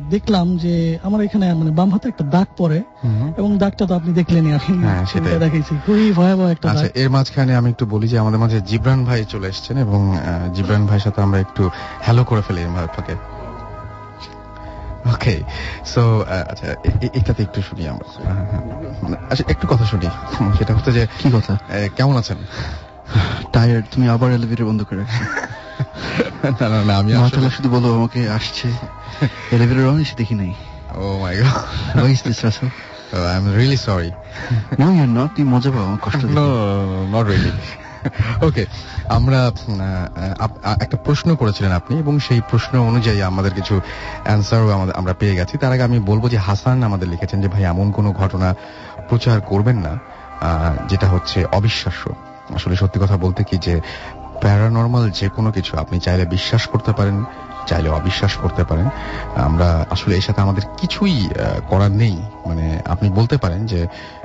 দেখলাম 0.09 0.47
যে 0.57 0.73
আমার 1.03 1.19
এখানে 1.21 1.45
মানে 1.53 1.71
বাম 1.71 1.89
হাতে 1.91 2.07
একটা 2.09 2.23
দাগ 2.25 2.47
পড়ে। 2.57 2.79
হুম। 3.03 3.27
এবং 3.37 3.49
দাগটা 3.57 3.83
তো 3.85 3.93
আপনি 3.95 4.11
দেখলেনই 4.13 4.51
আমি 4.51 4.71
হ্যাঁ, 4.83 5.01
ছবিটা 5.03 5.29
সেটাই। 5.29 5.39
দেখাইছি। 5.39 5.73
খুবই 5.85 6.11
ভয়াবহ 6.11 6.45
একটা 6.47 6.65
আচ্ছা 6.69 6.87
এর 6.95 7.09
মাঝখানে 7.09 7.55
আমি 7.55 7.69
একটু 7.69 7.85
বলি 7.85 8.07
যে 8.07 8.17
আমাদের 8.19 8.39
মাঝে 8.39 8.57
জিবরান 8.61 8.99
ভাই 9.05 9.19
চলে 9.25 9.47
এসেছেন 9.47 9.77
এবং 9.77 10.01
জিবরান 10.53 10.83
ভাইয়ের 10.85 11.01
সাথে 11.01 11.19
আমরা 11.21 11.39
একটু 11.39 11.63
হ্যালো 12.01 12.23
করে 12.23 12.41
ফেলি 12.41 12.61
এর 12.61 12.71
ফাঁকে 12.87 13.15
ওকে 15.05 15.35
সো 15.85 16.03
আচ্ছা 16.49 16.67
এটাতে 17.13 17.41
একটু 17.43 17.61
শুনি 17.61 17.83
আমরা। 17.87 18.05
হ্যাঁ, 18.25 18.45
হ্যাঁ। 18.51 18.63
মানে, 19.03 19.15
আচ্ছা 19.29 19.43
একটু 19.47 19.65
কথা 19.67 19.85
শুনি। 19.85 20.07
সেটা 20.57 20.71
হচ্ছে 20.73 20.91
যে 20.91 21.03
কি 21.19 21.27
কথা? 21.33 21.53
কেমন 21.95 22.15
আছেন? 22.17 22.37
টায়ার্ড 23.51 23.85
তুমি 23.91 24.05
আবার 24.09 24.29
এলিভেটর 24.31 24.65
বন্ধ 24.65 24.83
করে 24.83 24.99
রাখছো। 24.99 25.21
না 26.59 26.67
না 26.69 26.79
না 26.83 26.93
আমি 26.97 27.11
মাতালা 27.13 27.49
শুধু 27.49 27.69
বলো 27.69 27.87
আমাকে 27.97 28.19
আসছে। 28.29 28.67
এলিভেটর 29.51 29.85
অন 29.87 29.99
এসে 29.99 30.15
দেখি 30.17 30.35
নাই। 30.35 30.51
ও 30.95 31.03
my 31.21 31.33
god 31.37 31.55
Why 31.95 32.11
is 32.15 32.21
this, 32.21 32.39
Russell? 32.45 32.69
I 33.29 33.37
am 33.37 33.45
really 33.57 33.77
sorry 33.77 34.11
No, 34.79 34.85
you're 34.97 35.13
not. 35.17 35.29
তুমি 35.35 35.47
মজা 35.49 35.69
পাও 35.71 35.85
কষ্ট 36.01 36.21
নো 36.37 36.45
নট 37.11 37.25
রিয়েলি 37.27 37.51
ওকে 38.41 38.63
আমরা 39.09 39.39
একটা 40.81 40.97
প্রশ্ন 40.97 41.35
করেছিলেন 41.35 41.71
আপনি 41.71 41.93
এবং 41.99 42.19
সেই 42.19 42.41
প্রশ্ন 42.49 42.73
অনুযায়ী 42.89 43.21
আমাদের 43.21 43.53
কিছু 43.53 43.75
অ্যান্সারও 44.23 44.67
আমরা 44.93 45.13
পেয়ে 45.13 45.35
গেছি। 45.35 45.57
তার 45.57 45.71
আগে 45.71 45.83
আমি 45.83 45.99
বলব 45.99 46.23
যে 46.29 46.37
হাসান 46.37 46.83
আমাদের 46.83 47.07
লিখেছেন 47.07 47.41
যে 47.41 47.47
ভাই 47.47 47.63
এমন 47.63 47.91
কোনো 47.91 48.09
ঘটনা 48.11 48.49
প্রচার 49.09 49.41
করবেন 49.41 49.77
না 49.77 49.93
যেটা 50.87 51.07
হচ্ছে 51.07 51.45
অবিশ্বাস্য। 51.51 52.03
আসলে 52.55 52.75
সত্যি 52.75 52.97
কথা 52.99 53.17
বলতে 53.17 53.43
কি 53.43 53.57
যে 53.57 53.73
প্যারানর্মাল 54.43 55.03
যে 55.19 55.27
কোনো 55.35 55.49
কিছু, 55.51 55.71
আপনি 55.83 55.97
চাইলে 56.05 56.25
বিশ্বাস 56.35 56.63
করতে 56.67 56.91
পারেন, 56.97 57.17
চাইলে 57.69 57.89
অবিশ্বাস 57.99 58.33
করতে 58.43 58.63
পারেন। 58.69 58.87
আমরা 59.47 59.69
আসলে 59.93 60.13
এর 60.19 60.25
সাথে 60.27 60.41
আমাদের 60.45 60.63
কিছুই 60.81 61.15
করার 61.71 61.93
নেই। 62.01 62.15
মানে 62.47 62.65
আপনি 62.93 63.07
বলতে 63.09 63.35
পারেন 63.43 63.61
যে 63.71 63.79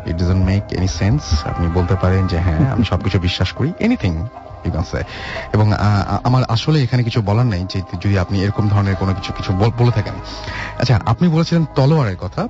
it 0.09 0.17
doesn't 0.21 0.43
make 0.51 0.63
any 0.77 0.89
sense 1.01 1.23
আপনি 1.51 1.65
বলতে 1.79 1.95
পারেন 2.03 2.23
যে 2.27 2.39
হ্যাঁ 2.47 2.61
আমি 2.75 2.85
সবকিছু 2.85 3.19
বিশ্বাস 3.27 3.51
করি 3.53 3.71
এনিথিং 3.87 4.13
এবং 5.53 5.73
আমার 6.25 6.43
আসলে 6.45 6.83
এখানে 6.83 7.03
কিছু 7.03 7.23
বলার 7.23 7.47
নেই 7.47 7.67
যে 7.75 7.83
যদি 8.01 8.19
আপনি 8.19 8.43
এরকম 8.43 8.69
ধরনের 8.69 8.97
কোনো 8.97 9.15
কিছু 9.15 9.33
কিছু 9.33 9.53
বলে 9.53 9.91
থাকেন। 9.91 10.15
আচ্ছা 10.81 11.01
আপনি 11.07 11.29
বলেছিলেন 11.29 11.65
তলোয়ারের 11.75 12.17
কথা। 12.17 12.49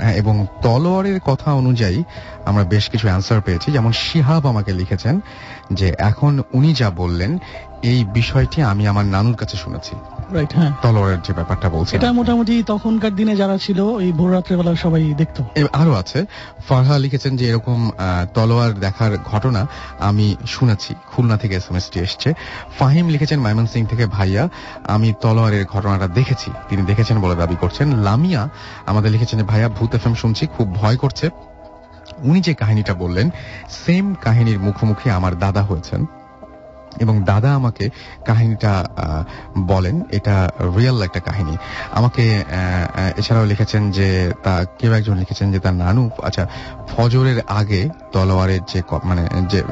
হ্যাঁ, 0.00 0.14
এবং 0.14 0.46
তলোয়ারের 0.62 1.20
কথা 1.20 1.52
অনুযায়ী 1.52 2.04
আমরা 2.44 2.64
বেশ 2.64 2.88
কিছু 2.88 3.08
অ্যান্সার 3.08 3.40
পেয়েছি। 3.40 3.72
যেমন 3.72 3.92
শিহাব 3.92 4.46
আমাকে 4.46 4.72
লিখেছেন 4.72 5.20
যে 5.72 5.94
এখন 5.98 6.42
উনি 6.52 6.74
যা 6.74 6.90
বললেন 6.90 7.38
এই 7.82 8.04
বিষয়টি 8.04 8.62
আমি 8.62 8.88
আমার 8.88 9.04
নানুর 9.04 9.36
কাছে 9.36 9.56
শুনেছি। 9.56 9.96
রাইট 10.34 10.52
হ্যাঁ। 10.54 10.72
তলোয়ারের 10.82 11.22
যে 11.22 11.32
ব্যাপারটা 11.32 11.68
বলছেন 11.68 12.00
এটা 12.00 12.12
মোটামুটি 12.12 12.62
তখনকার 12.66 13.16
দিনে 13.16 13.36
যারা 13.36 13.58
ছিল 13.58 13.80
ওই 13.80 14.12
ভোর 14.12 14.32
রাত্রেবেলা 14.32 14.74
সবাই 14.74 15.14
দেখতো। 15.14 15.44
আরও 15.72 15.92
আছে। 15.92 16.26
ফারহা 16.68 16.98
লিখেছেন 16.98 17.36
যে 17.36 17.48
এরকম 17.48 17.90
তলোয়ার 18.34 18.72
দেখার 18.74 19.18
ঘটনা 19.18 19.66
আমি 19.98 20.36
শুনেছি। 20.46 20.94
খুলনা 21.06 21.36
থেকে 21.36 21.54
এস 21.54 21.70
এম 21.70 21.76
এসটি 21.76 22.00
এসছে। 22.00 22.34
ফাহিম 22.78 23.08
লিখেছেন 23.08 23.40
মাইমন 23.40 23.66
সিং 23.66 23.86
থেকে 23.86 24.06
ভাইয়া 24.06 24.48
আমি 24.84 25.14
তলোয়ারের 25.20 25.64
ঘটনাটা 25.64 26.06
দেখেছি। 26.06 26.50
তিনি 26.68 26.82
দেখেছেন 26.82 27.20
বলে 27.20 27.36
দাবি 27.36 27.56
করছেন। 27.60 27.96
লামিয়া 27.96 28.48
আমাদের 28.86 29.10
লিখেছেন 29.10 29.38
যে 29.38 29.44
ভাইয়া 29.44 29.68
ভূত 29.68 29.94
এফএম 29.94 30.14
শুনছি 30.14 30.46
খুব 30.46 30.74
ভয় 30.74 30.96
করছে। 30.96 31.30
উনি 32.18 32.40
যে 32.40 32.54
কাহিনীটা 32.54 32.94
বললেন 32.94 33.30
সেম 33.68 34.14
কাহিনীর 34.14 34.58
মুখোমুখি 34.58 35.10
আমার 35.10 35.38
দাদা 35.38 35.62
হয়েছেন। 35.62 36.06
এবং 37.00 37.22
দাদা 37.22 37.54
আমাকে 37.54 37.90
কাহিনীটা 38.26 38.72
বলেন। 39.58 40.02
এটা 40.10 40.50
রিয়েল 40.76 41.02
একটা 41.02 41.20
কাহিনী। 41.20 41.56
আমাকে 41.92 42.44
এছাড়াও 43.16 43.44
লিখেছেন 43.44 43.90
যে 43.90 44.32
তা, 44.42 44.64
কেউ 44.78 44.92
একজন 44.92 45.16
লিখেছেন 45.16 45.52
যে 45.52 45.58
তার 45.58 45.74
নানু 45.74 46.10
আচ্ছা 46.22 46.46
ফজরের 46.88 47.42
আগে 47.48 47.88
তলোয়ারের 48.12 48.60
যে 48.72 48.82
মানে 49.04 49.28
যে 49.50 49.62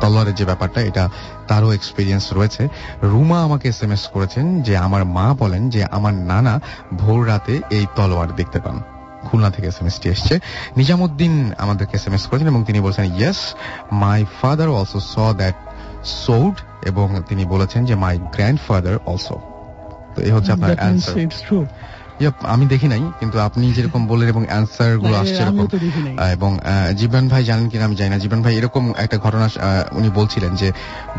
তলোয়ারের 0.00 0.34
যে 0.34 0.44
ব্যাপারটা, 0.44 0.80
এটা 0.80 1.08
তারও 1.48 1.72
এক্সপিরিয়েন্স 1.72 2.32
রয়েছে। 2.32 2.68
রুমা 3.02 3.38
আমাকে 3.42 3.68
এস 3.68 3.82
এম 3.82 3.92
এস 3.92 4.08
করেছেন 4.08 4.62
যে 4.62 4.76
আমার 4.76 5.04
মা 5.04 5.34
বলেন 5.38 5.70
যে 5.70 5.84
আমার 5.84 6.14
নানা 6.14 6.60
ভোর 6.94 7.28
রাতে 7.28 7.60
এই 7.70 7.86
তলোয়ার 7.96 8.36
দেখতে 8.36 8.60
পান। 8.60 8.82
খুলনা 9.22 9.50
থেকে 9.50 9.68
এস 9.68 9.78
এম 9.80 9.86
এসটি 9.86 10.08
এসছে। 10.08 10.34
নিজামুদ্দিন 10.76 11.52
আমাদেরকে 11.58 11.96
এস 11.96 12.06
এম 12.06 12.14
এস 12.14 12.26
করেছেন 12.26 12.48
এবং 12.48 12.64
তিনি 12.64 12.80
বলছেন 12.80 13.04
yes 13.04 13.40
my 13.92 14.24
father 14.40 14.68
also 14.68 15.00
saw 15.00 15.14
that 15.36 15.54
sword 16.04 16.86
এবং 16.86 17.20
তিনি 17.28 17.44
বলেছেন 17.44 17.84
যে 17.84 17.94
মাই 17.94 18.18
গ্র্যান্ডফাদার 18.18 18.98
অলসো 19.06 19.40
তো 20.16 20.22
এই 20.22 20.30
হচ্ছে 20.30 20.52
আপনার 20.52 20.76
অ্যান্সার 20.76 21.14
আমি 22.42 22.66
দেখি 22.66 22.88
নাই 22.88 23.00
কিন্তু 23.20 23.38
আপনি 23.38 23.72
যেরকম 23.72 24.06
বললেন 24.06 24.28
এবং 24.28 24.44
অ্যান্সারগুলো 24.48 25.16
আসছে 25.16 25.34
এরকম। 25.34 25.66
এবং 26.32 26.58
জীবন 26.96 27.28
ভাই 27.28 27.44
জানেন 27.44 27.68
কিনা 27.68 27.84
আমি 27.84 27.96
জানি 27.96 28.10
না। 28.10 28.18
জীবন 28.18 28.42
ভাই 28.42 28.56
এরকম 28.56 28.92
একটা 28.96 29.18
ঘটনা 29.18 29.50
উনি 29.92 30.10
বলছিলেন 30.14 30.56
যে 30.56 30.72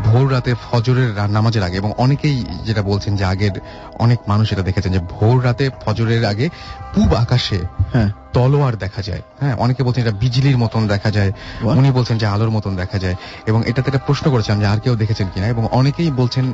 ভোর 0.04 0.32
রাতে 0.32 0.54
ফজরের 0.70 1.30
নামাজের 1.30 1.62
আগে 1.62 1.76
এবং 1.76 1.92
অনেকেই 1.96 2.44
যেটা 2.66 2.82
বলছেন 2.82 3.16
যে 3.16 3.24
আগের 3.24 3.50
অনেক 3.98 4.18
মানুষ 4.28 4.52
এটা 4.52 4.62
দেখেছেন 4.62 4.92
যে 4.92 4.98
ভোর 4.98 5.44
রাতে 5.44 5.70
ফজরের 5.84 6.24
আগে 6.24 6.48
পূব 6.94 7.14
আকাশে 7.14 7.58
হ্যাঁ। 7.92 8.10
তলোয়ার 8.32 8.76
দেখা 8.76 9.02
যায়। 9.02 9.22
হ্যাঁ 9.40 9.54
অনেকে 9.56 9.82
বলছেন 9.82 10.06
এটা 10.06 10.16
বিজলির 10.16 10.58
মতন 10.58 10.82
দেখা 10.86 11.10
যায় 11.10 11.32
উনি 11.62 11.90
বলছেন 11.90 12.18
যে 12.18 12.26
আলোর 12.26 12.50
মতন 12.50 12.76
দেখা 12.76 12.98
যায় 12.98 13.16
এবং 13.46 13.62
এটাতে 13.66 13.88
একটা 13.88 14.02
প্রশ্ন 14.06 14.30
করেছেন 14.30 14.60
যে 14.60 14.66
আর 14.66 14.78
কেউ 14.80 14.94
দেখেছেন 14.96 15.26
কিনা 15.34 15.46
এবং 15.46 15.66
অনেকেই 15.70 16.10
বলছেন 16.10 16.44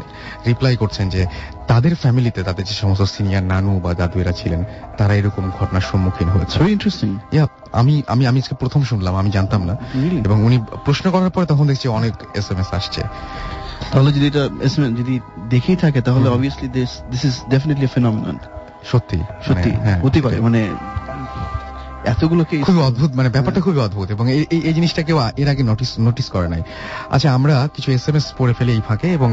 রিপ্লাই 0.46 0.76
করছেন 0.76 1.08
যে 1.08 1.26
তাদের 1.68 1.94
ফ্যামিলিতে 1.94 2.42
তাদের 2.42 2.64
যে 2.64 2.74
সমস্ত 2.74 3.02
সিনিয়র 3.02 3.42
নানু 3.42 3.80
বা 3.80 3.94
দাদু 3.94 4.20
এরা 4.20 4.32
ছিলেন 4.32 4.64
তারা 4.98 5.14
এরকম 5.14 5.50
ঘটনার 5.60 5.80
সম্মুখীন 5.80 6.28
হয়েছে। 6.28 6.70
ইন্টারেস্টিং 6.70 7.18
আমি 7.72 8.02
আমি 8.06 8.26
আমি 8.26 8.38
আজকে 8.38 8.54
প্রথম 8.54 8.82
শুনলাম 8.82 9.16
আমি 9.16 9.30
জানতাম 9.30 9.64
না। 9.64 9.76
এবং 10.24 10.44
উনি 10.44 10.56
প্রশ্ন 10.84 11.10
করার 11.10 11.30
পরে 11.30 11.46
তখন 11.46 11.66
দেখছি 11.66 11.88
অনেক 11.88 12.14
এস 12.34 12.50
এম 12.50 12.58
এস 12.58 12.74
আসছে। 12.74 13.02
তাহলে 13.92 14.12
যদি 14.12 14.26
এটা 14.26 14.44
যদি 14.98 15.20
দেখেই 15.48 15.76
থাকে 15.76 16.00
তাহলে 16.00 16.28
obviously 16.28 16.68
this 16.68 16.88
this 17.10 17.24
is 17.24 17.32
definitely 17.50 17.86
phenomenon 17.86 18.36
সত্যি 18.82 19.18
সত্যি? 19.40 19.70
মানে, 19.70 19.82
হ্যাঁ, 19.82 19.98
হতে 20.00 20.22
পারে 20.22 20.40
মানে 20.40 20.60
এতগুলো 22.04 22.44
কেস 22.44 22.64
খুবই 22.64 22.82
অদ্ভুত 22.82 23.10
মানে 23.14 23.28
ব্যাপারটা 23.28 23.60
খুবই 23.60 23.80
অদ্ভুত 23.80 24.10
এবং 24.10 24.32
এই 24.68 24.74
জিনিসটা 24.74 25.02
কেউ 25.02 25.18
এর 25.36 25.48
আগে 25.48 25.62
নোটিস 25.62 25.90
নোটিস 26.00 26.28
করে 26.30 26.48
নাই। 26.48 26.62
আচ্ছা 27.10 27.34
আমরা 27.34 27.68
কিছু 27.74 27.92
এস 27.92 28.08
এম 28.08 28.16
এস 28.16 28.34
পড়ে 28.38 28.54
ফেলে 28.54 28.72
এই 28.72 28.80
ফাঁকে 28.88 29.12
এবং 29.12 29.30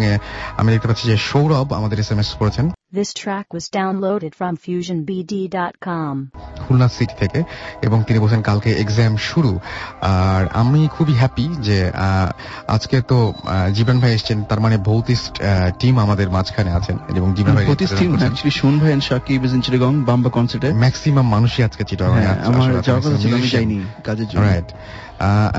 আমি 0.58 0.72
দেখতে 0.72 0.88
পাচ্ছি 0.88 1.08
যে 1.08 1.18
সৌরভ 1.18 1.74
আমাদের 1.74 2.00
এস 2.00 2.12
এম 2.12 2.20
এস 2.20 2.34
করেছেন। 2.34 2.72
This 2.94 3.12
track 3.24 3.48
was 3.54 3.66
downloaded 3.80 4.34
from 4.40 4.54
FusionBD.com. 4.66 6.30
Khulna 6.68 6.88
city 6.88 7.16
থেকে 7.20 7.44
এবং 7.82 8.04
তিনি 8.08 8.20
বলছেন 8.20 8.42
কালকে 8.42 8.72
এক্সাম 8.72 9.18
শুরু। 9.18 9.60
আর 10.02 10.48
আমি 10.54 10.88
খুবই 10.88 11.14
হ্যাপি 11.14 11.48
যে 11.60 11.92
আহ, 11.92 12.30
আজকে 12.68 13.02
তো 13.02 13.34
জীবন 13.74 14.00
ভাই 14.00 14.14
এসছেন 14.14 14.44
তার 14.44 14.60
মানে 14.60 14.78
ভৌতিস্ট 14.78 15.42
টিম 15.80 16.00
আমাদের 16.00 16.30
মাঝখানে 16.30 16.72
আছেন 16.72 16.98
এবং 17.16 17.34
জীবন 17.36 17.56
ভাই 17.56 17.66
প্রতি 17.66 17.86
টিম 17.86 18.16
অ্যাকচুয়ালি 18.16 18.52
শুন 18.52 18.80
ভাই 18.80 18.92
and 18.92 19.04
Shakib 19.04 19.46
is 19.46 19.54
in 19.54 19.62
Chittagong 19.62 20.04
Bamba 20.04 20.30
কনসার্টে 20.30 20.72
ম্যাক্সিমাম 20.74 21.30
মানুষই 21.30 21.64
আজকে 21.64 21.84
চিটাগাং 21.84 22.18
আমার 22.58 22.72
যাওয়ার 22.88 23.02
কথা 23.06 23.18
ছিল 23.24 23.32
আমি 23.34 23.48
যাইনি 23.48 23.80
কাজের 24.04 24.28
জন্য 24.30 24.42
রাইট 24.44 24.70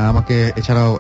আমাকে 0.08 0.52
এছাড়াও 0.56 0.98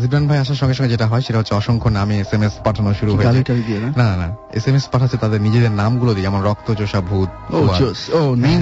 জিবরান 0.00 0.26
ভাই 0.28 0.38
আসার 0.38 0.56
সঙ্গে 0.56 0.74
সঙ্গে 0.74 0.90
যেটা 0.90 1.06
হয় 1.06 1.20
সেটা 1.20 1.38
হচ্ছে 1.38 1.54
অসংখ্য 1.54 1.88
নামে 1.88 2.20
এস 2.20 2.32
এম 2.34 2.42
এস 2.42 2.52
পাঠানো 2.64 2.94
শুরু 2.94 3.10
হয়েছে। 3.16 3.52
না? 3.96 4.16
না 4.16 4.28
এস 4.52 4.68
এম 4.68 4.74
এস 4.74 4.88
পাঠাচ্ছে 4.92 5.16
তাদের 5.16 5.40
নিজেদের 5.40 5.70
নামগুলো 5.70 6.14
দিয়ে 6.14 6.24
যেমন 6.24 6.40
রক্তচোষা 6.42 7.00
ভূত 7.00 7.30
ও 7.30 7.58
ফুয়াদ, 7.58 7.80
জোস 7.80 8.10
ও 8.10 8.34
নেম 8.34 8.60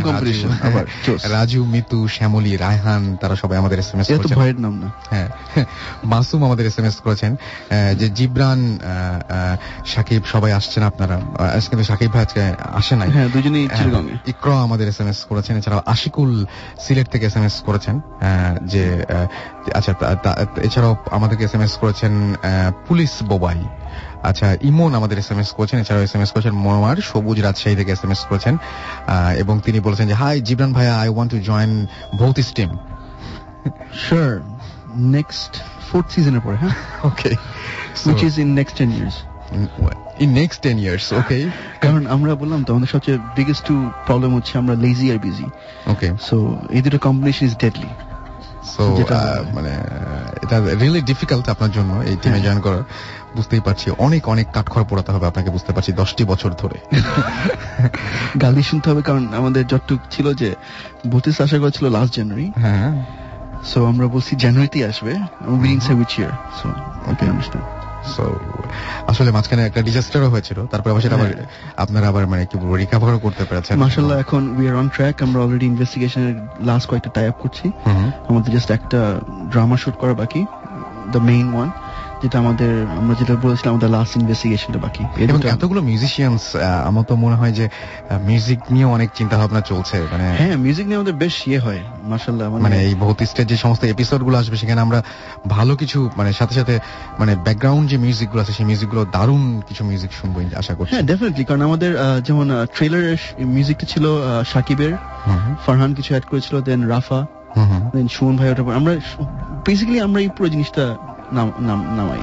রাজু, 1.32 1.64
মিতু 1.64 2.08
শ্যামলী 2.08 2.56
রায়হান 2.56 3.16
তারা 3.16 3.34
সবাই 3.36 3.58
আমাদের 3.58 3.78
এস 3.78 3.94
এম 3.94 4.00
এস 4.00 4.06
ভয়ের 4.38 4.60
নাম 4.60 4.74
না। 4.80 4.88
হ্যাঁ 5.10 5.28
মাসুম 6.12 6.44
আমাদের 6.44 6.66
এস 6.66 6.78
এম 6.78 6.84
এস 6.84 6.96
করেছেন 7.00 7.36
যে 7.98 8.08
জিবরান 8.08 8.78
সাকিব 9.86 10.22
সবাই 10.24 10.52
আসছেন 10.52 10.82
আপনারা। 10.82 11.16
আজকে 11.56 11.68
কিন্তু 11.68 11.84
সাকিব 11.84 12.10
ভাই 12.12 12.22
আজকে 12.22 12.40
আসে 12.72 12.96
নাই। 12.96 13.10
হ্যাঁ 13.10 13.28
দুজনেই 13.28 13.68
হ্যাঁ, 13.68 13.90
এ 13.90 14.30
ইকরা 14.30 14.56
আমাদের 14.62 14.88
এস 14.88 15.00
এম 15.00 15.08
এস 15.08 15.24
করেছেন। 15.24 15.56
এছাড়াও 15.56 15.82
আশিকুল 15.86 16.46
সিলেট 16.80 17.08
থেকে 17.10 17.26
এস 17.26 17.36
এম 17.36 17.44
এস 17.44 17.62
করেছেন 17.66 18.00
যে 18.66 19.03
আচ্ছা 19.74 19.92
এছাড়াও 20.62 20.94
আমাদেরকে 21.10 21.42
এস 21.44 21.54
এম 21.54 21.62
এস 21.62 21.74
করেছেন 21.76 22.12
পুলিশ 22.88 23.12
বোবাই। 23.22 23.60
আচ্ছা 24.22 24.46
ইমন 24.62 24.90
আমাদের 24.94 25.16
এস 25.18 25.28
এম 25.30 25.40
এস 25.40 25.50
করেছেন 25.52 25.78
এছাড়াও 25.80 26.02
এস 26.02 26.14
এম 26.14 26.22
এস 26.22 26.30
করেছেন 26.34 26.54
সবুজ 27.10 27.36
রাজশাহী 27.40 27.76
থেকে 27.76 27.90
এস 27.92 28.02
এম 28.04 28.12
এস 28.12 28.22
করেছেন 28.28 28.54
এবং 29.42 29.54
তিনি 29.60 29.78
বলেছেন 29.80 30.06
যে 30.08 30.14
হাই 30.14 30.34
জিবরান 30.40 30.72
ভাইয়া 30.72 30.94
I 31.02 31.08
want 31.08 31.30
to 31.34 31.38
join 31.50 31.72
Bhoutiz 32.18 32.48
team 32.56 32.70
sure 34.04 34.30
next 35.16 35.52
fourth 35.88 36.08
সিজনের 36.14 36.42
পরে 36.46 36.56
হ্যাঁ? 36.56 36.74
Okay 37.10 37.30
which 38.06 38.20
is 38.28 38.34
in 38.44 38.48
next 38.60 38.74
ten 38.80 38.90
years 38.90 39.16
in 40.18 40.30
next 40.40 40.58
ten 40.62 40.76
years 40.78 41.06
okay 41.12 41.38
কারণ 41.80 42.02
আমরা 42.06 42.32
বললাম 42.42 42.60
তো 42.64 42.70
আমাদের 42.74 42.90
সবচেয়ে 42.94 43.18
বিগেস্ট 43.36 43.62
টু 43.66 43.74
প্রবলেম 44.06 44.30
হচ্ছে 44.36 44.52
আমরা 44.58 44.74
লেজি 44.84 45.06
আর 45.12 45.18
বিজি 45.18 45.46
ওকে 45.92 46.08
সো 46.28 46.36
এই 46.76 46.80
দুটো 46.84 46.98
কম্বিনেশন 46.98 47.44
ইজ 47.48 47.54
ডেডলি 47.56 47.90
সো 48.64 48.82
মানে 49.54 49.72
এটা 50.42 50.56
রিয়েলি 50.80 51.02
ডিফিকাল্ট 51.02 51.46
আপনার 51.48 51.70
জন্য 51.70 51.90
এই 52.00 52.16
টিমে 52.16 52.32
হ্যাঁ। 52.32 52.44
জয়েন 52.44 52.60
করা 52.60 52.80
বুঝতেই 53.36 53.60
পারছি 53.60 53.86
অনেক 53.98 54.22
অনেক 54.28 54.46
কাঠখড় 54.52 54.84
পোড়াতে 54.84 55.10
হবে 55.12 55.26
আপনাকে 55.26 55.50
বুঝতে 55.50 55.70
পারছি 55.72 55.90
দশটি 55.92 56.22
বছর 56.24 56.50
ধরে। 56.52 56.78
গালি 58.42 58.62
শুনতে 58.62 58.86
হবে 58.90 59.02
কারণ 59.02 59.24
আমাদের 59.34 59.62
যতটুক 59.66 60.00
ছিল 60.10 60.26
যে 60.34 60.48
বত্রিশ 61.10 61.40
আশা 61.40 61.58
করেছিল 61.58 61.84
লাস্ট 61.88 62.12
জানুয়ারি 62.14 62.46
হ্যাঁ। 62.56 62.90
সো 63.64 63.78
আমরা 63.86 64.06
বলছি 64.06 64.32
জানুয়ারিতেই 64.36 64.84
আসবে। 64.84 65.12
We 65.48 65.56
didn't 65.62 65.82
say 65.82 65.92
which 65.94 66.12
year 66.18 66.32
so 66.58 66.66
okay 67.06 67.24
understand 67.24 67.83
so 68.04 68.24
আসলে 69.06 69.30
মাঝখানে 69.30 69.66
একটা 69.66 69.82
ডিজাস্টারও 69.82 70.28
হয়েছিল। 70.28 70.66
তারপরে 70.66 70.90
আবার 70.92 71.02
সেটা 71.02 71.16
আবার 71.16 71.26
হ্যাঁ। 71.26 71.46
আপনারা 71.76 72.08
আবার 72.08 72.26
মানে 72.26 72.46
কি 72.46 72.58
বলব 72.58 72.74
রিকভারও 72.74 73.18
করতে 73.18 73.44
পেরেছেন। 73.44 73.78
মাশাআল্লাহ 73.78 74.18
এখন 74.18 74.42
উই 74.58 74.68
আর 74.68 74.74
অন 74.74 74.88
ট্র্যাক 74.88 75.22
আমরা 75.22 75.40
অলরেডি 75.40 75.66
ইনভেস্টিগেশনের 75.66 76.34
লাস্ট 76.60 76.90
কয়েকটা 76.90 77.10
টাই 77.10 77.26
আপ 77.28 77.36
করছি 77.42 77.70
আমাদের 78.28 78.52
জাস্ট 78.52 78.70
একটা 78.70 79.20
ড্রামা 79.52 79.76
শুট 79.76 79.96
করা 79.96 80.14
বাকি 80.14 80.44
দ্য 81.12 81.18
মেইন 81.18 81.54
ওয়ান 81.54 81.70
যেটা 82.24 82.38
আমাদের 82.38 82.72
আমরা 82.98 83.14
যেটা 83.20 83.34
বলেছিলাম 83.42 83.70
আমাদের 83.74 83.90
লাস্ট 83.90 84.16
ইনভেস্টিগেশনটা 84.16 84.78
বাকি। 84.78 85.02
এবং 85.24 85.38
এতগুলো 85.54 85.80
মিউজিশিয়ানস 85.82 86.44
আমার 86.88 87.04
তো 87.04 87.16
মনে 87.16 87.36
হয় 87.36 87.52
যে 87.52 87.68
মিউজিক 88.22 88.60
নিয়ে 88.70 88.84
অনেক 88.84 89.08
চিন্তা 89.14 89.36
ভাবনা 89.36 89.60
চলছে 89.60 89.96
মানে 90.12 90.26
হ্যাঁ 90.38 90.56
মিউজিক 90.56 90.84
নিয়ে 90.86 90.96
আমাদের 90.96 91.14
বেশ 91.14 91.48
ইয়ে 91.48 91.58
হয় 91.58 91.80
মাশাআল্লাহ 92.02 92.46
মানে 92.56 92.76
এই 92.82 92.94
ভৌতিস্টের 92.94 93.46
যে 93.46 93.56
সমস্ত 93.56 93.82
আসবে 94.34 94.56
সেখানে 94.56 94.80
আমরা 94.80 95.02
ভালো 95.48 95.76
কিছু 95.76 96.10
মানে 96.16 96.32
সাথে 96.32 96.54
সাথে 96.54 96.74
মানে 97.18 97.36
ব্যাকগ্রাউন্ড 97.36 97.86
যে 97.90 97.96
আছে 98.40 98.52
সেই 98.52 98.66
মিউজিকগুলো 98.66 99.02
দারুণ 99.12 99.60
কিছু 99.68 99.84
মিউজিক 99.84 100.12
শুনব 100.12 100.36
আশা 100.58 100.74
করছি। 100.74 100.92
হ্যাঁ 100.94 101.06
ডেফিনেটলি 101.06 101.44
কারণ 101.44 101.62
আমাদের 101.62 101.92
যেমন 102.22 102.46
ট্রেলারের 102.76 103.20
মিউজিকটা 103.54 103.86
ছিল 103.86 104.04
সাকিবের। 104.52 104.92
ফারহান 105.66 105.94
কিছু 105.94 106.10
অ্যাড 106.14 106.24
করেছিল 106.30 106.54
দেন 106.60 106.80
রাফা। 106.88 107.20
দেন 107.92 108.08
সুমন 108.08 108.36
ভাই 108.36 108.48
পর 108.54 108.74
আমরা 108.74 108.92
বেসিক্যালি 109.66 110.00
আমরা 110.00 110.20
এই 110.20 110.30
পুরো 110.36 110.48
জিনিসটা 110.48 110.84
নামাই. 111.98 112.22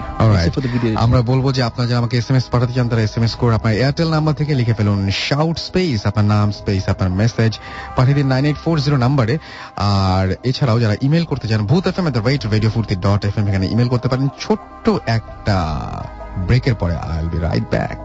আমরা 1.06 1.20
বলব 1.32 1.46
যে 1.58 1.62
আপনারা 1.70 1.88
যারা 1.90 2.00
আমাকে 2.04 2.16
এসএমএস 2.18 2.46
পাঠাতে 2.54 2.74
চান 2.78 2.88
তারা 2.92 3.04
এসএমএস 3.08 3.34
করে 3.42 3.54
আপনার 3.60 3.74
এয়ারটেল 3.82 4.10
নাম্বার 4.16 4.38
থেকে 4.40 4.52
লিখে 4.60 4.76
ফেলুন 4.80 5.00
শাউট 5.28 5.58
স্পেস 5.68 6.00
আপনার 6.10 6.28
নাম 6.34 6.48
স্পেস 6.60 6.84
আপনার 6.94 7.10
মেসেজ 7.22 7.52
পাঠিয়ে 7.96 8.18
দিন 8.20 8.28
নাইন 8.34 8.44
এইট 8.50 8.60
ফোর 8.64 8.76
জিরো 8.86 8.98
নাম্বারে 9.06 9.36
আর 9.92 10.26
এছাড়াও 10.50 10.78
যারা 10.84 10.96
ইমেল 11.06 11.26
করতে 11.32 11.46
চান 11.50 11.62
Bhoot 11.72 11.84
F 11.90 11.98
M 12.00 12.06
at 12.08 12.16
rate 12.28 12.44
radio 12.54 12.72
Foorti 12.76 12.96
dot 13.08 13.22
F 13.30 13.36
M 13.40 13.46
এখানে 13.48 13.66
ইমেল 13.74 13.90
করতে 13.94 14.08
পারেন। 14.12 14.28
ছোট্ট 14.44 14.86
একটা 15.18 15.58
ব্রেকের 16.48 16.76
পরে 16.82 16.96
I 17.04 17.18
will 17.20 17.30
be 17.30 17.40
right 17.40 17.66
back 17.76 18.00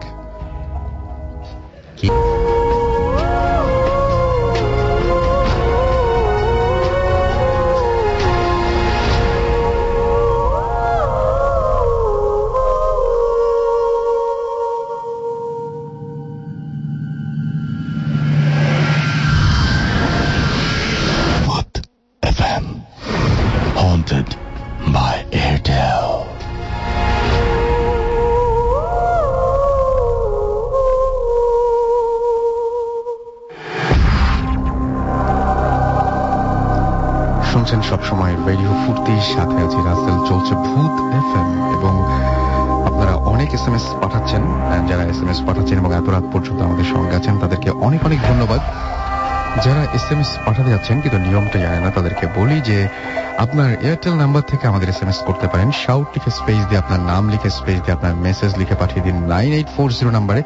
সবসময় 37.89 38.33
রেডিও 38.47 38.71
ফুর্তির 38.81 39.23
সাথে 39.33 39.57
আছি। 39.65 39.79
রাসেল 39.89 40.17
চলছে 40.29 40.53
ভূত 40.65 40.93
এফ 41.19 41.29
এবং 41.75 41.93
আপনারা 42.89 43.13
অনেক 43.33 43.49
এস 43.57 43.65
এম 43.69 43.75
এস 43.79 43.85
পাঠাচ্ছেন 44.01 44.41
যারা 44.89 45.03
এস 45.11 45.19
এম 45.23 45.29
এস 45.33 45.39
পাঠাচ্ছেন 45.47 45.77
এবং 45.81 45.91
এত 45.99 46.07
রাত 46.15 46.25
পর্যন্ত 46.33 46.59
আমাদের 46.67 46.87
সঙ্গে 46.93 47.13
আছেন, 47.19 47.33
তাদেরকে 47.43 47.69
অনেক 47.87 48.01
অনেক 48.07 48.19
ধন্যবাদ। 48.29 48.61
যারা 49.65 49.83
এস 49.97 50.07
এম 50.13 50.19
এস 50.23 50.31
পাঠাতে 50.45 50.69
যাচ্ছেন, 50.73 50.95
কিন্তু 51.03 51.17
নিয়মটা 51.25 51.57
জানে 51.63 51.79
না, 51.85 51.89
তাদেরকে 51.97 52.25
বলি 52.37 52.57
যে 52.69 52.77
আপনার 53.43 53.69
এয়ারটেল 53.85 54.15
নাম্বার 54.23 54.43
থেকে 54.51 54.63
আমাদের 54.71 54.87
এস 54.93 54.99
এম 55.03 55.09
এস 55.13 55.19
করতে 55.27 55.45
পারেন। 55.51 55.69
শাউট 55.83 56.07
লিখে 56.15 56.31
স্পেস 56.39 56.61
দিয়ে 56.69 56.81
আপনার 56.83 57.01
নাম 57.11 57.23
লিখে 57.33 57.49
স্পেস 57.59 57.79
দিয়ে 57.83 57.95
আপনার 57.97 58.13
মেসেজ 58.25 58.51
লিখে 58.61 58.75
পাঠিয়ে 58.81 59.03
দিন। 59.07 59.15
নাইন 59.33 59.51
এইট 59.57 59.69
ফোর 59.75 59.89
জিরো 59.97 60.11
নাম্বারে 60.17 60.41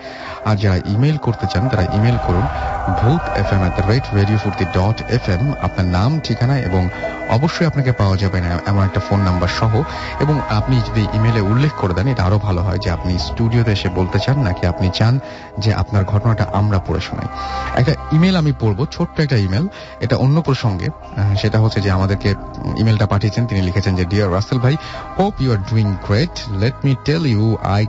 আর 0.50 0.56
যারা 0.64 0.78
ইমেল 0.94 1.18
করতে 1.26 1.46
চান, 1.52 1.64
তারা 1.72 1.84
ইমেল 1.98 2.18
করুন। 2.28 2.46
Bhoot 2.88 3.38
F 3.38 3.54
M 3.54 3.70
the 3.78 3.84
rate 3.92 4.04
radio 4.16 4.38
Foorti 4.38 4.66
dot 4.66 5.12
F 5.12 5.30
M 5.30 5.54
আপনার 5.62 5.86
নাম, 5.86 6.20
ঠিকানা 6.20 6.60
এবং 6.60 6.90
অবশ্যই 7.30 7.66
আপনাকে 7.66 7.92
পাওয়া 7.92 8.18
যাবে 8.18 8.42
না, 8.42 8.60
এমন 8.66 8.84
একটা 8.84 9.00
ফোন 9.00 9.20
নাম্বার 9.20 9.48
সহ। 9.48 9.84
এবং 10.20 10.42
আপনি 10.50 10.82
যদি 10.90 11.08
ইমেলে 11.14 11.42
উল্লেখ 11.42 11.72
করে 11.72 11.94
দেন, 11.94 12.08
এটা 12.08 12.24
আরও 12.24 12.40
ভালো 12.40 12.62
হয় 12.62 12.78
যে 12.78 12.90
আপনি 12.92 13.20
স্টুডিওতে 13.20 13.72
এসে 13.72 13.90
বলতে 13.90 14.20
চান, 14.20 14.40
নাকি 14.40 14.68
আপনি 14.68 14.90
চান 14.94 15.20
যে 15.60 15.74
আপনার 15.74 16.06
ঘটনাটা 16.06 16.48
আমরা 16.54 16.80
পড়ে 16.80 17.00
শোনাই। 17.00 17.28
একটা 17.76 17.94
ইমেল 18.12 18.36
আমি 18.36 18.54
পড়ব, 18.60 18.86
ছোট্ট 18.92 19.20
একটা 19.20 19.36
ইমেল 19.36 19.68
এটা 20.00 20.16
অন্য 20.16 20.42
প্রসঙ্গে 20.42 20.90
সেটা 21.38 21.60
হচ্ছে 21.60 21.82
যে 21.82 21.92
আমাদেরকে 21.92 22.36
ইমেলটা 22.78 23.06
পাঠিয়েছেন, 23.06 23.46
তিনি 23.46 23.62
লিখেছেন 23.62 23.96
যে 23.96 24.06
ডিয়ার 24.06 24.34
রাসেল 24.34 24.60
ভাই 24.60 24.78
hope 25.20 25.42
you 25.42 25.52
are 25.52 25.58
doing 25.58 25.96
great 26.08 26.52
let 26.52 26.74
me 26.84 26.96
tell 27.06 27.26
you 27.26 27.58
I 27.64 27.86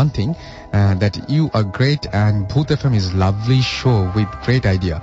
one 0.00 0.10
thing 0.10 0.34
uh, 0.76 0.92
that 0.94 1.14
you 1.28 1.44
are 1.54 1.66
great 1.78 2.02
and 2.12 2.34
Bhoot 2.50 2.68
FM 2.78 2.94
is 2.94 3.06
lovely 3.14 3.60
show 3.76 3.98
with 4.16 4.30
great 4.44 4.64
idea. 4.76 4.96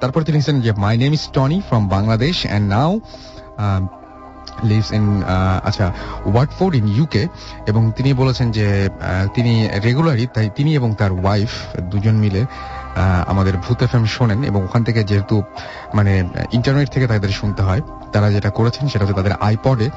তারপর 0.00 0.20
তিনি 0.22 0.36
লিখছেন 0.38 0.56
যে 0.60 0.72
my 0.84 0.94
name 1.02 1.12
is 1.18 1.24
Tony 1.32 1.58
from 1.68 1.82
Bangladesh 1.88 2.36
and 2.46 2.66
now 2.74 2.92
lives 4.70 4.90
in 4.98 5.04
আচ্ছা 5.68 5.86
Watford 6.34 6.74
in 6.80 6.86
UK 6.96 7.22
এবং 7.66 7.82
তিনি 7.96 8.10
বলেছেন 8.12 8.46
যে 8.58 8.66
তিনি 9.34 9.52
রেগুলারই 9.86 10.26
তাই 10.34 10.46
তিনি 10.56 10.70
এবং 10.74 10.90
তার 11.00 11.12
ওয়াইফ 11.22 11.52
দুজন 11.82 12.16
মিলে 12.24 12.42
আমাদের 13.26 13.56
ভূত 13.56 13.82
এফ 13.82 14.04
শোনেন 14.06 14.44
এবং 14.44 14.64
ওখান 14.64 14.84
থেকে 14.84 15.04
যেহেতু 15.04 15.42
মানে 15.94 16.28
ইন্টারনেট 16.52 16.88
থেকে 16.88 17.06
তাদের 17.06 17.28
শুনতে 17.28 17.62
হয়, 17.62 17.80
তারা 18.12 18.30
যেটা 18.30 18.50
করেছেন 18.50 18.88
সেটা 18.88 19.04
হচ্ছে 19.04 19.16
তাদের 19.16 19.32
আইপডে 19.40 19.90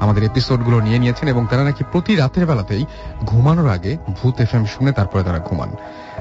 আমাদের 0.00 0.24
এপিসোডগুলো 0.24 0.80
নিয়ে 0.80 0.98
নিয়েছেন 0.98 1.28
এবং 1.28 1.46
তারা 1.50 1.64
নাকি 1.64 1.84
প্রতি 1.92 2.16
রাতের 2.16 2.46
বেলাতেই 2.46 2.86
ঘুমানোর 3.24 3.70
আগে 3.70 3.96
ভূত 4.22 4.40
এফ 4.40 4.54
এম 4.54 4.64
শুনে 4.64 4.92
তারপরে 4.92 5.24
তারা 5.24 5.38
ঘুমান। 5.38 5.70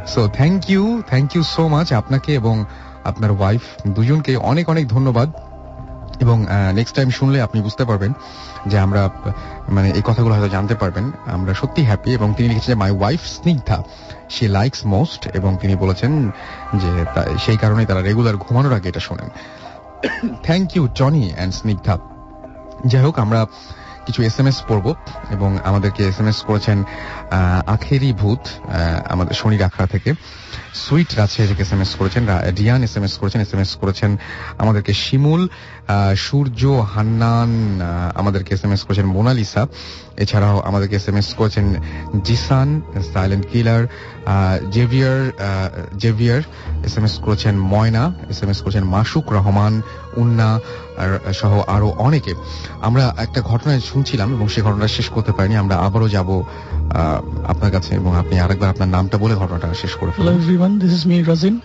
So 0.08 0.28
thank 0.28 0.70
you 0.70 1.02
thank 1.08 1.36
you 1.36 1.44
so 1.44 1.68
much 1.68 1.94
আপনাকে 1.94 2.34
এবং 2.34 2.66
আপনার 3.04 3.32
ওয়াইফ 3.32 3.62
দুজনকে 3.88 4.36
অনেক 4.36 4.70
অনেক 4.70 4.88
ধন্যবাদ। 4.88 5.32
এবং 6.20 6.38
নেক্সট 6.74 6.95
টাইম 6.95 7.09
শুনলে 7.09 7.38
আপনি 7.41 7.61
বুঝতে 7.61 7.84
পারবেন 7.86 8.11
যে 8.68 8.78
আমরা 8.80 9.01
মানে 9.76 9.89
এই 9.97 10.03
কথাগুলো 10.05 10.34
হয়তো 10.36 10.49
জানতে 10.49 10.76
পারবেন। 10.76 11.05
আমরা 11.26 11.53
সত্যি 11.53 11.82
হ্যাপি 11.84 12.09
এবং 12.14 12.28
তিনি 12.38 12.47
লিখেছেন 12.49 12.72
যে 12.74 12.80
my 12.80 12.91
wife 12.91 13.22
Snigdha 13.36 13.78
she 14.30 14.47
likes 14.47 14.86
most 14.86 15.22
এবং 15.34 15.51
তিনি 15.61 15.74
বলেছেন 15.76 16.11
যে 16.82 16.91
সেই 17.45 17.57
কারণেই 17.57 17.86
তারা 17.86 18.01
রেগুলার 18.01 18.38
ঘুমানোর 18.38 18.74
আগে 18.74 18.88
এটা 18.89 18.99
শোনেন। 18.99 19.30
Thank 20.43 20.68
you 20.76 20.84
Johnny 20.99 21.26
and 21.36 21.53
Snigdha 21.59 21.95
যাই 22.91 23.03
হোক, 23.03 23.16
আমরা 23.20 23.45
কিছু 24.05 24.24
এস 24.24 24.39
এম 24.39 24.47
এস 24.47 24.57
পড়ব 24.68 24.88
এবং 25.32 25.49
আমাদেরকে 25.64 26.01
এস 26.07 26.20
এম 26.20 26.28
এস 26.28 26.39
করেছেন 26.41 26.78
আখেরি 27.76 28.14
ভূত 28.14 28.43
আমাদের 29.14 29.36
শনি 29.41 29.57
আখড়া 29.64 29.88
থেকে। 29.88 30.11
Sweet 30.74 31.09
Rajshahi 31.20 31.55
S 31.59 31.72
M 31.74 31.82
S 31.82 31.95
করেছেন 31.95 32.24
রিয়ান 32.59 32.84
এস 32.84 32.93
এম 32.97 33.03
এস 33.03 33.14
করেছেন 33.18 33.41
এস 33.41 33.53
এম 33.53 33.59
এস 33.59 33.72
করেছেন 33.82 34.11
আমাদেরকে 34.57 34.93
শিমুল 34.93 35.41
সূর্য, 36.26 36.62
হান্নান 36.94 37.52
আমাদেরকে 38.20 38.52
এস 38.56 38.64
এম 38.66 38.72
এস 38.76 38.82
করেছেন 38.88 39.08
মোনালিসা। 39.16 39.64
এছাড়াও 40.24 40.58
আমাদেরকে 40.70 40.96
এস 41.02 41.08
এম 41.12 41.18
এস 41.22 41.28
করেছেন 41.40 41.66
Jisan, 42.28 42.70
silent 43.14 43.46
killer 43.52 43.84
Xavier 44.76 45.20
Xavier 46.04 46.42
S 46.88 46.96
M 46.98 47.06
S 47.08 47.16
করেছেন 47.26 47.56
ময়না 47.74 48.04
এস 48.32 48.40
এম 48.44 48.50
এস 48.54 48.60
করেছেন 48.64 48.84
মাসুক 48.96 49.26
রহমান, 49.38 49.74
উন্না 50.22 50.50
সহ 51.40 51.54
আরও 51.76 51.90
অনেকে। 52.08 52.34
আমরা 52.88 53.04
একটা 53.26 53.40
ঘটনা 53.52 53.72
শুনছিলাম 53.92 54.28
এবং 54.36 54.46
সেই 54.54 54.64
ঘটনাটা 54.68 54.90
শেষ 54.98 55.08
করতে 55.16 55.32
পারিনি। 55.38 55.56
আমরা 55.64 55.76
আবারও 55.86 56.08
যাব 56.16 56.30
আপনার 57.52 57.72
কাছে 57.76 57.92
এবং 58.00 58.12
আপনি 58.22 58.36
আরেকবার 58.44 58.70
আপনার 58.74 58.90
নামটা 58.96 59.16
বলে 59.24 59.34
ঘটনাটা 59.42 59.68
শেষ 59.84 59.94
করে 60.00 60.12
ফেলুন। 60.14 60.72
দিস 60.84 60.92
ইজ 60.98 61.04
মি 61.12 61.16
রাজিন 61.32 61.56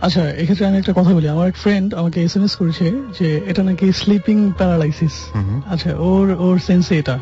আচ্ছা 0.00 0.30
এক্ষেত্রে 0.30 0.66
আমি 0.66 0.78
একটা 0.78 0.92
কথা 0.92 1.14
বলি। 1.14 1.28
আমার 1.28 1.48
এক 1.48 1.56
ফ্রেন্ড 1.56 1.94
আমাকে 1.94 2.22
এসএমএস 2.22 2.56
করেছে 2.56 2.92
যে 3.20 3.40
এটা 3.46 3.62
নাকি 3.62 3.92
স্লিপিং 3.92 4.52
প্যারালাইসিস 4.58 5.12
আচ্ছা 5.66 5.96
ওর 5.98 6.30
ওর 6.30 6.58
সেন্সে 6.58 6.98
এটা। 6.98 7.18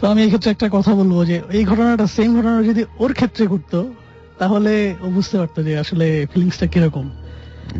তো 0.00 0.06
আমি 0.06 0.22
এক্ষেত্রে 0.22 0.50
একটা 0.50 0.68
কথা 0.72 0.94
বলব 0.94 1.24
যে 1.24 1.40
এই 1.50 1.64
ঘটনাটা 1.64 2.06
সেম 2.06 2.38
ঘটনা 2.38 2.62
যদি 2.62 2.84
ওর 2.98 3.12
ক্ষেত্রে 3.12 3.46
ঘটতো 3.46 3.92
তাহলে 4.38 4.94
ও 5.02 5.10
বুঝতে 5.10 5.38
পারতো 5.38 5.62
যে 5.62 5.78
আসলে 5.78 6.26
ফিলিংসটা 6.34 6.66
কীরকম। 6.66 7.10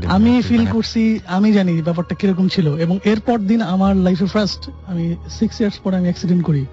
আমি 0.07 0.43
ফিল 0.43 0.59
মানে- 0.59 0.73
করছি 0.73 1.19
আমি 1.27 1.53
জানি 1.53 1.83
ব্যাপারটা 1.83 2.15
কীরকম 2.15 2.49
ছিল। 2.49 2.77
এবং 2.77 2.99
এরপর 3.05 3.39
দিন 3.39 3.63
আমার 3.63 3.97
লাইফে 3.97 4.27
ফার্স্ট 4.27 4.71
আমি 4.87 5.17
সিক্স 5.31 5.61
ইয়ার্স 5.61 5.79
পরে 5.79 5.95
আমি 5.97 6.05
অ্যাক্সিডেন্ট 6.05 6.45
করি। 6.45 6.67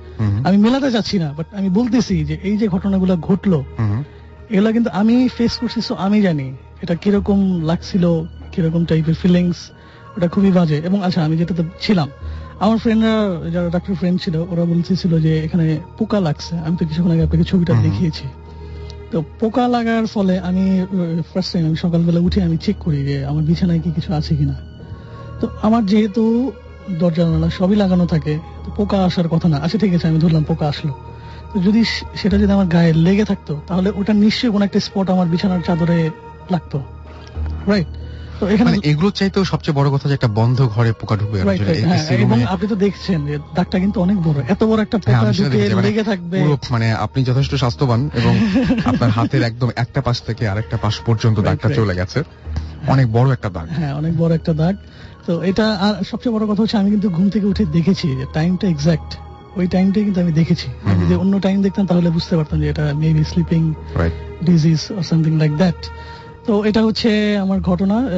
আমি 0.45 0.57
মেলাতে 0.57 0.91
যাচ্ছি 0.91 1.19
না 1.19 1.33
বাট 1.37 1.45
আমি 1.53 1.69
বলতেছি 1.69 2.25
যে 2.25 2.37
এই 2.43 2.57
যে 2.57 2.67
ঘটনাগুলো 2.67 3.17
ঘটলো 3.17 3.63
এগুলা 4.49 4.71
কিন্তু 4.71 4.89
আমি 4.89 5.27
ফেস 5.37 5.57
করছি 5.57 5.81
সো 5.81 5.95
আমি 5.95 6.21
জানি। 6.21 6.53
এটা 6.83 6.95
কীরকম 7.03 7.39
লাগছিল 7.69 8.03
কীরকম 8.53 8.81
টাইপের 8.89 9.17
ফিলিংস 9.21 9.59
ওটা 10.15 10.27
খুবই 10.33 10.51
বাজে। 10.57 10.77
এবং 10.87 10.97
আচ্ছা 11.07 11.19
আমি 11.27 11.35
যেটাতে 11.41 11.63
ছিলাম 11.85 12.07
আমার 12.63 12.77
ফ্রেন্ডরা 12.83 13.15
যারা 13.53 13.67
ডাক্তার 13.75 13.93
ফ্রেন্ড 13.99 14.17
ছিল 14.23 14.35
ওরা 14.51 14.63
বলতেছিল 14.71 15.13
যে 15.25 15.31
এখানে 15.45 15.65
পোকা 15.97 16.19
লাগছে। 16.27 16.53
আমি 16.65 16.75
তো 16.79 16.83
কিছুক্ষণ 16.89 17.11
আগে 17.15 17.23
আপনাকে 17.27 17.45
ছবিটা 17.51 17.73
দেখিয়েছি। 17.85 18.25
তো 19.11 19.17
পোকা 19.39 19.65
লাগার 19.75 20.05
ফলে 20.13 20.35
আমি 20.49 20.63
ফার্স্ট 21.31 21.49
টাইম 21.53 21.63
আমি 21.69 21.77
সকালবেলা 21.85 22.19
উঠে 22.27 22.39
আমি 22.47 22.57
চেক 22.65 22.77
করি 22.85 22.99
যে 23.09 23.15
আমার 23.29 23.43
বিছানায় 23.49 23.81
কি 23.83 23.89
কিছু 23.97 24.09
আছে 24.19 24.33
কিনা। 24.39 24.55
তো 25.39 25.45
আমার 25.61 25.83
যেহেতু 25.91 26.23
দরজা 27.01 27.23
জানালা 27.23 27.49
সবই 27.59 27.75
লাগানো 27.83 28.05
থাকে 28.05 28.33
তো 28.63 28.69
পোকা 28.77 28.97
আসার 29.07 29.27
কথা 29.33 29.47
না। 29.53 29.57
আচ্ছা 29.57 29.77
ঠিক 29.77 29.91
আছে 29.95 30.05
আমি 30.11 30.19
ধরলাম 30.23 30.43
পোকা 30.43 30.65
আসলো। 30.73 30.93
তো 31.51 31.55
যদি 31.59 31.81
সেটা 32.15 32.35
যদি 32.41 32.51
আমার 32.57 32.67
গায়ে 32.75 32.93
লেগে 33.05 33.25
থাকতো 33.31 33.53
তাহলে 33.67 33.89
ওটা 33.99 34.13
নিশ্চয়ই 34.23 34.51
কোনো 34.51 34.63
একটা 34.65 34.79
স্পট 34.87 35.07
আমার 35.15 35.27
বিছানার 35.33 35.61
চাদরে 35.67 35.97
লাগতো। 36.51 36.77
রাইট 37.67 37.89
মানে 38.63 38.77
এগুলো 38.83 39.09
চাইতেও 39.11 39.43
সবচেয়ে 39.45 39.75
বড় 39.75 39.89
কথা 39.91 40.05
যে 40.07 40.13
একটা 40.13 40.29
বন্ধ 40.33 40.59
ঘরে 40.67 40.91
পোকা 40.93 41.15
ঢুকবে 41.15 41.37
হ্যাঁ, 41.39 42.07
এবং 42.15 42.37
আপনি 42.45 42.67
তো 42.67 42.75
দেখছেন 42.75 43.19
যে 43.25 43.35
দাগটা 43.53 43.77
কিন্তু 43.79 43.97
অনেক 44.01 44.17
বড়। 44.17 44.37
এত 44.47 44.61
বড় 44.63 44.79
একটা 44.81 44.97
হ্যাঁ, 44.99 45.21
পোকা 45.21 45.31
ঢুকে 45.33 45.75
মানে 45.75 45.87
লেগে 45.87 46.03
থাকবে। 46.03 46.37
মানে 46.71 46.93
আপনি 46.95 47.23
যথেষ্ট 47.23 47.55
স্বাস্থ্যবান 47.55 48.09
এবং 48.13 48.33
আপনার 48.91 49.09
হাতের 49.09 49.41
একদম 49.41 49.69
একটা 49.75 50.01
পাশ 50.01 50.17
থেকে 50.21 50.43
আরেকটা 50.47 50.77
পাশ 50.77 50.95
পর্যন্ত 50.99 51.37
দাগটা 51.39 51.69
চলে 51.69 51.93
গেছে। 51.95 52.19
অনেক 52.87 53.07
বড় 53.11 53.27
একটা 53.31 53.49
দাগ। 53.49 53.67
হ্যাঁ 53.69 53.93
অনেক 53.93 54.13
বড় 54.17 54.31
একটা 54.35 54.53
দাগ। 54.53 54.75
তো 55.27 55.41
এটা 55.41 55.65
আর 55.79 55.93
সবচেয়ে 56.03 56.33
বড় 56.33 56.43
কথা 56.47 56.61
হচ্ছে 56.61 56.77
আমি 56.77 56.89
কিন্তু 56.91 57.09
ঘুম 57.09 57.29
থেকে 57.29 57.45
উঠে 57.45 57.65
দেখেছি 57.65 58.07
যে 58.15 58.25
টাইমটা 58.33 58.67
এক্সাক্ট 58.67 59.09
ওই 59.55 59.67
টাইমটাই 59.67 60.03
কিন্তু 60.03 60.19
আমি 60.21 60.31
দেখেছি। 60.31 60.67
যদি 61.01 61.13
অন্য 61.15 61.39
টাইম 61.39 61.61
দেখতাম 61.61 61.85
তাহলে 61.85 62.09
বুঝতে 62.09 62.33
পারতাম 62.35 62.59
যে 62.59 62.69
এটা 62.69 62.93
maybe 62.93 63.23
sleeping 63.23 63.61
disease 64.43 64.81
or 64.97 65.03
something 65.03 65.33
like 65.37 65.53
that 65.57 65.79
তো 66.45 66.63
এটা 66.65 66.81
হচ্ছে 66.83 67.09
আমার 67.37 67.59
ঘটনা। 67.61 67.97
আহ, 67.99 68.11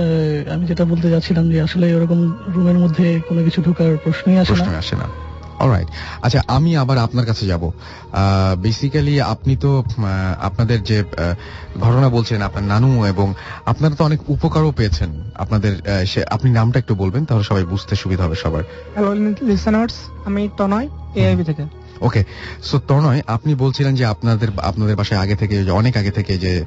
আমি 0.54 0.66
যেটা 0.66 0.86
বলতে 0.86 1.08
যাচ্ছিলাম 1.10 1.46
যে 1.52 1.62
আসলে 1.62 1.86
এরকম 1.92 2.20
রুমের 2.56 2.78
মধ্যে 2.80 3.06
কোনো 3.28 3.44
কিছু 3.44 3.60
ঢোকার 3.62 3.98
প্রশ্নই 4.04 4.38
আসে 4.40 4.54
না। 4.62 4.78
আসে 4.78 4.96
না। 4.96 5.08
অলরাইট 5.60 5.90
আচ্ছা 6.22 6.40
আমি 6.48 6.78
আবার 6.78 6.98
আপনার 6.98 7.26
কাছে 7.26 7.46
যাব। 7.46 7.64
বেসিক্যালি 8.62 9.22
আপনি 9.34 9.56
তো 9.56 9.72
আহ, 9.80 10.04
আপনাদের 10.42 10.84
যে 10.84 10.98
আহ, 11.02 11.34
ঘটনা 11.80 12.10
বলছেন 12.10 12.42
আপনার 12.42 12.64
নানু 12.64 13.06
এবং 13.06 13.28
আপনারা 13.66 13.96
তো 13.96 14.04
অনেক 14.06 14.20
উপকারও 14.30 14.72
পেয়েছেন। 14.72 15.10
আপনাদের 15.36 15.74
আহ, 15.82 16.06
সে 16.06 16.24
আপনি 16.26 16.50
নামটা 16.52 16.80
একটু 16.80 16.96
বলবেন 16.96 17.26
তাহলে 17.26 17.44
সবাই 17.44 17.64
বুঝতে 17.64 17.96
সুবিধা 17.96 18.24
হবে 18.24 18.36
সবার। 18.36 18.64
হ্যালো 18.94 19.10
লিসেনার্স 19.42 19.96
আমি 20.26 20.50
তনয় 20.58 20.88
এআইবি 21.16 21.44
থেকে। 21.44 21.64
ওকে 22.02 22.24
সো 22.64 22.80
তনয় 22.80 23.22
আপনি 23.28 23.56
বলছিলেন 23.56 23.96
যে 23.96 24.06
আপনাদের 24.06 24.48
আপনাদের 24.62 24.96
বাসায় 24.96 25.22
আগে 25.22 25.36
থেকে 25.36 25.72
অনেক 25.72 25.98
আগে 25.98 26.12
থেকে 26.12 26.38
যে 26.38 26.66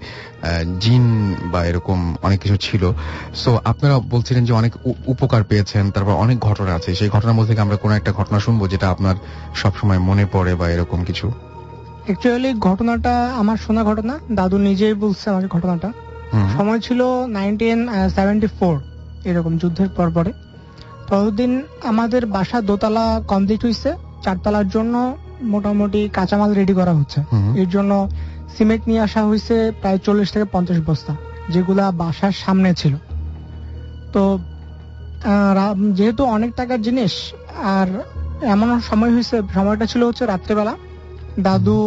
জিন 0.80 1.34
বা 1.44 1.66
এরকম 1.66 2.16
অনেক 2.22 2.40
কিছু 2.40 2.56
ছিল। 2.56 2.92
সো 3.34 3.60
আপনারা 3.64 3.98
বলছিলেন 3.98 4.44
যে 4.44 4.52
অনেক 4.52 4.72
উপকার 5.06 5.44
পেয়েছেন 5.44 5.90
তারপর 5.90 6.12
অনেক 6.12 6.38
ঘটনা 6.38 6.74
আছে। 6.74 6.94
সেই 6.94 7.08
ঘটনার 7.08 7.34
মধ্যে 7.34 7.60
আমরা 7.60 7.76
কোনো 7.76 7.94
একটা 7.94 8.12
ঘটনা 8.12 8.40
শুনব 8.40 8.68
যেটা 8.68 8.90
আপনার 8.90 9.14
সবসময় 9.54 9.98
মনে 9.98 10.26
পড়ে 10.32 10.54
বা 10.54 10.70
এরকম 10.70 11.04
কিছু? 11.04 11.32
অ্যাকচুয়ালি 12.06 12.52
ঘটনাটা 12.52 13.34
আমার 13.36 13.56
শোনা 13.56 13.84
ঘটনা। 13.84 14.18
দাদু 14.32 14.58
নিজেই 14.58 14.94
বলছে 14.94 15.30
আমাকে 15.30 15.46
ঘটনাটা। 15.46 15.92
সময় 16.56 16.80
ছিল 16.80 17.26
নাইনটিন 17.26 17.88
সেভেন্টি 18.08 18.46
ফোর 18.46 18.80
এরকম 19.24 19.58
যুদ্ধের 19.58 19.88
পর 19.88 20.10
পরে। 20.10 20.32
ততদিন 21.08 21.62
আমাদের 21.82 22.26
বাসা 22.26 22.60
দোতলা 22.60 23.20
কমপ্লিট 23.28 23.62
হয়েছে 23.64 24.07
চারতলার 24.24 24.68
জন্য 24.74 24.94
মোটামুটি 25.52 26.00
কাঁচামাল 26.16 26.50
রেডি 26.60 26.74
করা 26.80 26.92
হচ্ছে। 26.98 27.18
এর 27.60 27.68
জন্য 27.74 27.92
সিমেন্ট 28.54 28.82
নিয়ে 28.88 29.02
আসা 29.06 29.20
হয়েছে 29.28 29.56
প্রায় 29.80 29.98
চল্লিশ 30.06 30.28
থেকে 30.34 30.46
পঞ্চাশ 30.54 30.78
বস্তা 30.88 31.12
যেগুলা 31.54 31.84
বাসার 32.00 32.34
সামনে 32.44 32.70
ছিল। 32.80 32.94
তো 34.14 34.22
যেহেতু 35.98 36.22
অনেক 36.36 36.50
টাকার 36.58 36.80
জিনিস 36.86 37.12
আর 37.76 37.88
এমন 38.54 38.68
সময় 38.90 39.10
হয়েছে 39.14 39.36
সময়টা 39.56 39.86
ছিল 39.92 40.02
হচ্ছে 40.08 40.24
রাত্রেবেলা। 40.32 40.74
দাদু 41.46 41.78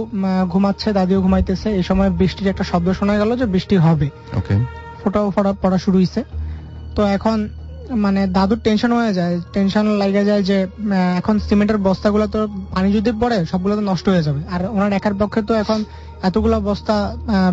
ঘুমাচ্ছে 0.54 0.90
দাদিও 0.98 1.20
ঘুমাইতেছে। 1.26 1.68
এই 1.80 1.84
সময় 1.90 2.10
বৃষ্টির 2.20 2.48
একটা 2.52 2.66
শব্দ 2.72 2.88
শোনা 3.00 3.16
গেল 3.22 3.30
যে 3.42 3.46
বৃষ্টি 3.54 3.76
হবে। 3.86 4.08
ফোটাও 5.02 5.28
ফোটা 5.36 5.52
পড়া 5.64 5.78
শুরু 5.86 5.98
হয়েছে 6.02 6.22
তো 6.96 7.02
এখন 7.16 7.38
মানে 8.06 8.22
দাদুর 8.38 8.60
টেনশন 8.66 8.92
হয়ে 8.92 9.14
যায়। 9.14 9.34
টেনশন 9.54 9.86
লাগে 10.02 10.24
যায় 10.30 10.44
যে 10.50 10.58
এখন 11.20 11.36
সিমেন্টের 11.48 11.78
বস্তাগুলো 11.78 12.26
তো 12.28 12.40
পানি 12.74 12.88
যদি 12.94 13.12
পড়ে 13.22 13.38
সবগুলো 13.52 13.74
তো 13.76 13.82
নষ্ট 13.82 14.06
হয়ে 14.10 14.24
যাবে। 14.24 14.42
আর 14.54 14.62
ওনার 14.76 14.92
একার 14.94 15.16
পক্ষে 15.20 15.42
তো 15.42 15.54
এখন 15.54 15.80
এতগুলো 16.28 16.56
বস্তা 16.70 16.96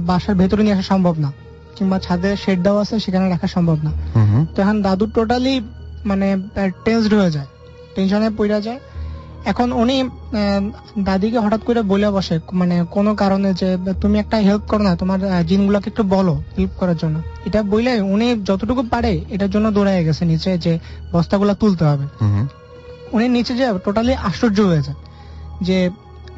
বাসার 0.09 0.35
ভেতরে 0.35 0.63
নিয়ে 0.63 0.75
আসা 0.77 0.83
সম্ভব 0.83 1.15
না। 1.19 1.31
কিংবা 1.77 1.99
ছাদে 1.99 2.31
শেড 2.37 2.59
দেওয়া 2.63 2.81
আছে 2.83 2.95
সেখানে 3.01 3.27
রাখা 3.29 3.47
সম্ভব 3.47 3.79
না। 3.87 3.93
তো 4.55 4.63
এখন 4.63 4.77
দাদু 4.83 5.05
টোটালি 5.07 5.55
মানে 6.05 6.27
টেন্সড 6.85 7.13
হয়ে 7.15 7.31
যায়। 7.31 7.47
টেনশনে 7.95 8.31
পড়ে 8.39 8.61
যায়। 8.63 8.79
এখন 9.45 9.69
উনি 9.73 9.97
দাদিকে 11.03 11.39
হঠাৎ 11.39 11.63
করে 11.65 11.81
বলে 11.85 12.09
বসে 12.11 12.37
মানে 12.53 12.77
কোনো 12.91 13.11
কারণে 13.15 13.49
যে 13.55 13.69
তুমি 14.01 14.17
একটা 14.19 14.37
হেল্প 14.39 14.65
করো 14.67 14.83
না 14.83 14.93
তোমার 14.97 15.19
আহ, 15.25 15.43
জিনগুলোকে 15.43 15.89
একটু 15.91 16.03
বলো 16.09 16.35
হেল্প 16.57 16.73
করার 16.79 16.97
জন্য। 16.97 17.17
এটা 17.47 17.61
বলে 17.65 17.93
উনি 18.07 18.27
যতটুকু 18.45 18.83
পারে 18.91 19.13
এটার 19.31 19.51
জন্য 19.51 19.67
দৌড়ায় 19.71 20.03
গেছে 20.05 20.23
নিচে 20.25 20.51
যে 20.59 20.73
বস্তাগুলো 21.13 21.53
তুলতে 21.55 21.85
হবে। 21.85 22.05
উনি 23.13 23.27
নিচে 23.29 23.53
যে 23.57 23.67
টোটালি 23.85 24.13
আশ্চর্য 24.29 24.59
হয়ে 24.63 24.83
যায় 24.83 24.99
যে 25.61 25.79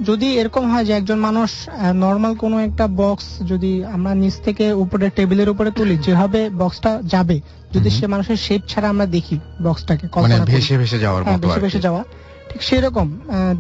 যদি 0.01 0.29
এরকম 0.37 0.65
হয় 0.71 0.85
যে 0.85 0.93
একজন 0.93 1.19
মানুষ 1.19 1.51
নর্মাল 1.95 2.33
কোনো 2.37 2.57
একটা 2.59 2.85
বক্স 2.97 3.27
যদি 3.47 3.85
আমরা 3.87 4.13
নিচ 4.15 4.35
থেকে 4.45 4.65
উপরে 4.75 5.07
টেবিলের 5.11 5.49
উপরে 5.49 5.71
তুলি 5.71 5.95
যেভাবে 5.99 6.41
বক্সটা 6.59 6.91
যাবে 7.05 7.37
যদি 7.73 7.89
সে 7.91 8.07
মানুষের 8.07 8.37
শেপ 8.37 8.63
ছাড়া 8.69 8.89
আমরা 8.89 9.07
দেখি 9.07 9.37
বক্সটাকে 9.63 10.05
মানে। 10.17 10.35
ভেসে 10.53 10.75
ভেসে 10.79 10.99
যাওয়ার 10.99 11.23
হ্যাঁ 11.23 11.39
ভেসে 11.39 11.61
ভেসে 11.61 11.81
যাওয়া। 11.81 12.03
ঠিক 12.51 12.63
সেরকম 12.69 13.07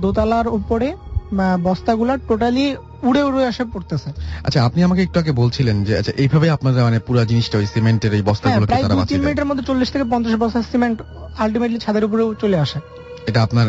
দোতলার 0.02 0.46
উপরে 0.58 0.88
বস্তাগুলা 1.68 2.14
টোটালি 2.28 2.64
উড়ে 3.08 3.22
উড়ে 3.28 3.42
আসে 3.50 3.62
পড়তেছে। 3.72 4.08
আচ্ছা 4.46 4.60
আপনি 4.68 4.80
আমাকে 4.86 5.00
একটু 5.06 5.16
আগে 5.22 5.32
বলছিলেন 5.42 5.76
যে 5.86 5.92
আচ্ছা 6.00 6.12
এইভাবে 6.22 6.46
আপনারা 6.56 6.80
মানে 6.88 6.98
পুরো 7.06 7.18
জিনিসটা 7.30 7.56
ওই 7.60 7.66
সিমেন্টের 7.74 8.12
এই 8.18 8.22
বস্তাগুলো 8.30 8.66
বস্তাগুলোকে 8.66 8.84
তারা 8.84 8.98
বাঁচিয়ে 9.00 9.18
দেয়। 9.18 9.24
মিনিটের 9.26 9.48
মধ্যে 9.48 9.64
চল্লিশ 9.68 9.88
থেকে 9.94 10.06
পঞ্চাশ 10.12 10.34
বস্তা 10.42 10.60
সিমেন্ট 10.72 10.96
আলটিমেটলি 11.42 11.78
ছাদের 11.84 12.04
উপরে 12.08 12.22
চলে 12.42 12.58
আসে। 12.64 12.78
এটা 13.26 13.42
আপনার 13.42 13.66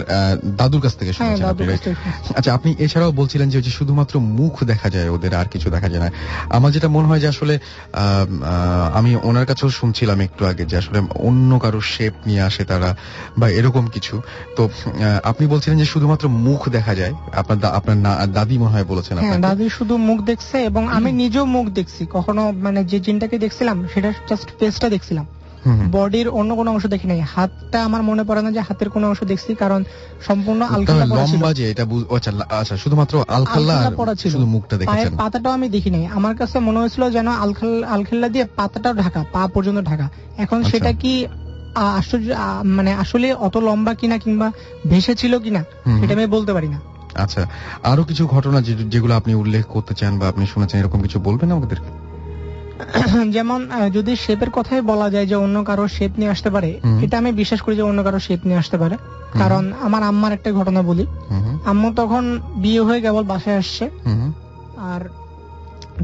দাদুর 0.55 0.81
কাছ 0.81 0.93
থেকে 0.95 1.11
হ্যাঁ 1.11 1.35
শুনেছেন। 1.37 1.95
আচ্ছা 2.35 2.53
আপনি 2.53 2.75
এছাড়াও 2.79 3.11
বলছিলেন 3.11 3.49
যে 3.49 3.71
শুধুমাত্র 3.71 4.19
মুখ 4.19 4.63
দেখা 4.63 4.89
যায় 4.89 5.09
ওদের 5.09 5.35
আর 5.35 5.47
কিছু 5.47 5.69
দেখা 5.69 5.89
যায় 5.89 5.99
না। 5.99 6.09
আমার 6.49 6.71
যেটা 6.71 6.87
মনে 6.87 7.07
হয় 7.07 7.19
যে 7.19 7.27
আসলে 7.27 7.59
আমি 8.93 9.15
ওনার 9.23 9.45
কাছেও 9.45 9.69
শুনছিলাম 9.69 10.21
একটু 10.21 10.45
আগে 10.45 10.65
যে 10.65 10.77
আসলে 10.77 10.99
অন্য 11.19 11.59
কারও 11.59 11.81
শেপ 11.81 12.13
নিয়ে 12.25 12.41
আসে 12.41 12.65
তারা 12.65 12.95
বা 13.37 13.49
এরকম 13.49 13.87
কিছু। 13.87 14.21
তো 14.55 14.63
আহ, 14.65 15.19
আপনি 15.23 15.47
বলছিলেন 15.47 15.77
যে 15.79 15.85
শুধুমাত্র 15.85 16.27
মুখ 16.27 16.69
দেখা 16.69 16.95
যায়। 16.95 17.13
আপনার 17.31 17.57
আপনার 17.73 17.97
দাদি 18.31 18.57
মনে 18.57 18.71
হয় 18.71 18.83
বলেছেন 18.83 19.17
হ্যাঁ 19.17 19.37
দাদি 19.37 19.69
শুধু 19.69 19.97
মুখ 19.97 20.21
দেখছে 20.21 20.57
এবং 20.63 20.87
আমি 20.87 21.11
নিজেও 21.11 21.45
মুখ 21.45 21.69
দেখছি। 21.69 22.05
কখনো 22.11 22.51
মানে 22.51 22.83
যে 22.83 22.99
জিনটাকে 22.99 23.37
দেখছিলাম 23.39 23.87
সেটা 23.93 24.13
জাস্ট 24.29 24.47
ফেসটা 24.59 24.89
দেখছিলাম। 24.89 25.25
বডির 25.95 26.27
অন্য 26.39 26.51
কোনো 26.59 26.69
অংশ 26.73 26.85
দেখি 26.93 27.07
নাই। 27.11 27.19
হাতটা 27.33 27.77
আমার 27.87 28.01
মনে 28.09 28.23
পড়ে 28.27 28.41
না 28.45 28.49
যে 28.55 28.61
হাতের 28.67 28.89
কোনো 28.95 29.05
অংশ 29.09 29.21
দেখছি 29.31 29.51
কারণ 29.55 29.81
সম্পূর্ণ 30.27 30.61
আলখাল্লা 30.75 31.05
পড়া 31.11 31.25
ছিল। 31.25 31.35
লম্বা 31.35 31.51
যে 31.59 31.63
এটা 31.71 31.83
আচ্ছা 32.15 32.31
আচ্ছা 32.61 32.75
শুধুমাত্র 32.83 33.13
আলখাল্লা 33.37 33.75
পড়া 33.99 34.13
ছিল। 34.21 34.31
শুধু 34.35 34.47
মুখটা 34.55 34.75
দেখেছেন। 34.77 35.13
পাতাটাও 35.21 35.53
আমি 35.57 35.67
দেখি 35.69 35.89
নাই 35.95 36.03
আমার 36.17 36.33
কাছে 36.35 36.57
মনে 36.67 36.79
হয়েছিল 36.81 37.03
যেন 37.15 37.27
আলখাল 37.43 37.71
আলখাল্লা 37.95 38.27
দিয়ে 38.29 38.45
পাতাটাও 38.59 38.93
ঢাকা 39.03 39.21
পা 39.33 39.41
পর্যন্ত 39.53 39.79
ঢাকা। 39.89 40.05
এখন 40.43 40.57
আচ্ছা। 40.59 40.71
সেটা 40.71 40.91
কি 41.01 41.13
আশ্চর্য 41.99 42.27
মানে 42.77 42.91
আসলে 42.93 43.27
অত 43.47 43.55
লম্বা 43.57 43.93
কিনা 43.93 44.17
কিংবা 44.17 44.47
ভেসে 44.87 45.13
ছিল 45.15 45.33
কিনা। 45.39 45.61
সেটা 45.99 46.13
আমি 46.13 46.25
বলতে 46.35 46.51
পারি 46.53 46.69
না। 46.75 46.79
আচ্ছা 47.23 47.41
আরও 47.91 48.03
কিছু 48.03 48.23
ঘটনা 48.27 48.59
যেগুলো 48.93 49.13
আপনি 49.15 49.31
উল্লেখ 49.33 49.65
করতে 49.65 49.93
চান 49.93 50.13
বা 50.19 50.25
আপনি 50.27 50.43
শুনেছেন 50.45 50.77
এরকম 50.79 50.99
কিছু 51.01 51.17
বলবেন 51.19 51.49
আমাদের 51.51 51.79
যেমন 53.35 53.59
যদি 53.93 54.15
শেপের 54.15 54.49
কথাই 54.49 54.81
বলা 54.81 55.09
যায় 55.09 55.25
যে 55.25 55.35
অন্য 55.35 55.63
কারও 55.63 55.87
শেপ 55.87 56.11
নিয়ে 56.17 56.31
আসতে 56.31 56.49
পারে 56.49 56.79
এটা 57.01 57.17
আমি 57.17 57.31
বিশ্বাস 57.31 57.61
করি 57.61 57.75
যে 57.75 57.81
অন্য 57.81 58.03
কারও 58.03 58.19
শেপ 58.19 58.39
নিয়ে 58.45 58.57
আসতে 58.57 58.77
পারে। 58.77 58.95
কারণ 59.39 59.73
আমার 59.81 60.03
আম্মার 60.03 60.31
একটা 60.31 60.51
ঘটনা 60.51 60.81
বলি। 60.81 61.05
আম্মু 61.65 61.93
তখন 61.93 62.39
বিয়ে 62.55 62.81
হয়ে 62.81 63.01
কেবল 63.01 63.23
বাসায় 63.23 63.57
আসছে। 63.57 63.89
আর 64.77 65.01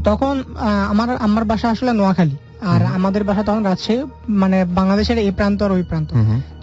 তখন 0.04 0.42
আমার 0.88 1.16
আমার 1.16 1.44
বাসা 1.44 1.70
আসলে 1.70 1.92
নোয়াখালী। 1.92 2.36
আর 2.62 2.86
আমাদের 2.86 3.24
বাসা 3.24 3.42
তখন 3.42 3.62
রাজশাহী 3.64 4.02
মানে 4.28 4.64
বাংলাদেশের 4.64 5.18
এই 5.18 5.30
প্রান্ত 5.30 5.62
আর 5.62 5.72
ওই 5.72 5.82
প্রান্ত। 5.82 6.10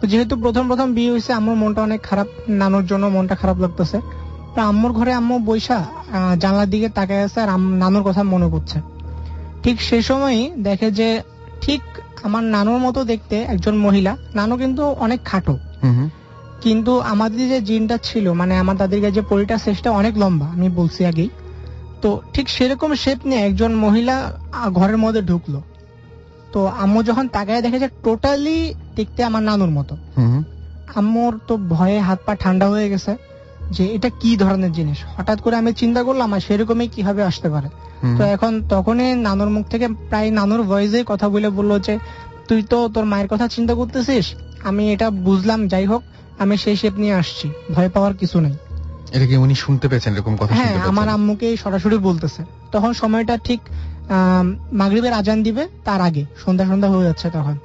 তো 0.01 0.07
যেহেতু 0.07 0.35
প্রথম 0.37 0.67
প্রথম 0.67 0.93
বিয়ে 0.93 1.11
হয়েছে 1.11 1.33
আম্মুর 1.33 1.55
মনটা 1.55 1.81
অনেক 1.81 2.01
খারাপ 2.03 2.27
নানুর 2.49 2.85
জন্য 2.85 3.05
মনটা 3.07 3.35
খারাপ 3.35 3.57
লাগতেছে। 3.59 3.97
তো 4.55 4.61
আম্মুর 4.61 4.91
ঘরে 4.93 5.13
আম্মু 5.13 5.39
বৈশা 5.39 5.85
জানলার 6.39 6.69
দিকে 6.69 6.89
তাকায় 6.89 7.23
আছে 7.23 7.41
আর 7.41 7.49
নানুর 7.59 8.03
কথা 8.03 8.23
মনে 8.23 8.49
করছে 8.49 8.94
ঠিক 9.65 9.81
সেই 9.81 10.01
সময়ই 10.01 10.51
দেখে 10.57 10.91
যে 10.91 11.21
ঠিক 11.61 11.81
আমার 12.23 12.43
নানুর 12.43 12.77
মতো 12.77 13.03
দেখতে 13.03 13.35
একজন 13.37 13.75
মহিলা। 13.77 14.17
নানু 14.35 14.57
কিন্তু 14.57 14.83
অনেক 14.87 15.19
খাটো। 15.25 15.57
কিন্তু 16.61 16.99
আমাদের 16.99 17.49
যে 17.49 17.61
জিনটা 17.61 17.97
ছিল 18.03 18.33
মানে 18.33 18.57
আমার 18.57 18.77
দাদির 18.77 19.13
যে 19.13 19.21
পরিটা 19.21 19.57
শেষটা 19.57 19.91
অনেক 19.91 20.17
লম্বা 20.17 20.45
আমি 20.45 20.69
বলছি 20.69 21.05
আগেই। 21.05 21.29
তো 22.01 22.21
ঠিক 22.33 22.49
সেরকম 22.49 22.95
শেপ 22.95 23.17
নিয়ে 23.25 23.41
একজন 23.41 23.75
মহিলা 23.75 24.31
ঘরের 24.73 24.97
মধ্যে 24.97 25.21
ঢুকলো। 25.21 25.61
তো 26.51 26.65
আম্মু 26.65 27.03
যখন 27.03 27.27
তাকায় 27.27 27.61
দেখে 27.61 27.79
যে 27.79 27.87
টোটালি 28.03 28.73
দেখতে 28.95 29.23
আমার 29.23 29.43
নানুর 29.43 29.69
মতো। 29.69 29.97
আম্মুর 30.95 31.39
তো 31.47 31.57
ভয়ে 31.57 31.99
হাত 31.99 32.19
পা 32.25 32.35
ঠান্ডা 32.35 32.69
হয়ে 32.69 32.89
গেছে 32.89 33.15
যে 33.71 33.85
এটা 33.85 34.09
কি 34.09 34.37
ধরনের 34.37 34.71
জিনিস? 34.71 34.97
হঠাৎ 35.17 35.41
করে 35.41 35.55
আমি 35.55 35.73
চিন্তা 35.73 36.03
করলাম 36.03 36.33
আর 36.33 36.39
সেরকমই 36.39 36.87
কীভাবে 36.87 37.23
আসতে 37.23 37.49
পারে? 37.49 37.69
তো 38.17 38.23
এখন 38.23 38.63
তখনই 38.69 39.15
নানুর 39.15 39.49
মুখ 39.49 39.67
থেকে 39.67 39.87
প্রায় 39.87 40.31
নানুর 40.31 40.63
ভয়েসে 40.63 41.03
কথা 41.05 41.29
বলে 41.29 41.49
বলল 41.49 41.79
যে 41.79 41.99
তুই 42.47 42.63
তো 42.63 42.89
তোর 42.89 43.05
মায়ের 43.05 43.27
কথা 43.27 43.47
চিন্তা 43.47 43.73
করতেছিস? 43.73 44.35
আমি 44.63 44.93
এটা 44.93 45.09
বুঝলাম 45.09 45.67
যাই 45.67 45.85
হোক 45.85 46.03
আমি 46.39 46.57
সেই 46.57 46.75
শেপ 46.75 46.93
নিয়ে 46.93 47.13
আসছি। 47.13 47.49
ভয় 47.73 47.89
পাওয়ার 47.89 48.13
কিছু 48.13 48.39
নেই। 48.39 48.53
এটা 49.11 49.25
কি 49.25 49.35
উনি 49.37 49.55
শুনতে 49.55 49.87
পেয়েছেন 49.87 50.13
এরকম 50.13 50.35
কথা 50.35 50.55
হ্যাঁ 50.55 50.81
আমার 50.81 51.09
আম্মুকে 51.09 51.57
সরাসরি 51.57 51.97
বলতেছে। 51.97 52.43
তখন 52.71 52.93
সময়টা 52.93 53.37
ঠিক 53.37 53.59
আহ 54.09 54.43
মাগরিবের 54.71 55.13
আজান 55.13 55.43
দিবে 55.43 55.67
তার 55.85 56.01
আগে 56.01 56.25
সন্ধ্যা 56.45 56.67
সন্ধ্যা 56.67 56.89
হয়ে 56.89 57.03
যাচ্ছে 57.03 57.29
তখন। 57.29 57.57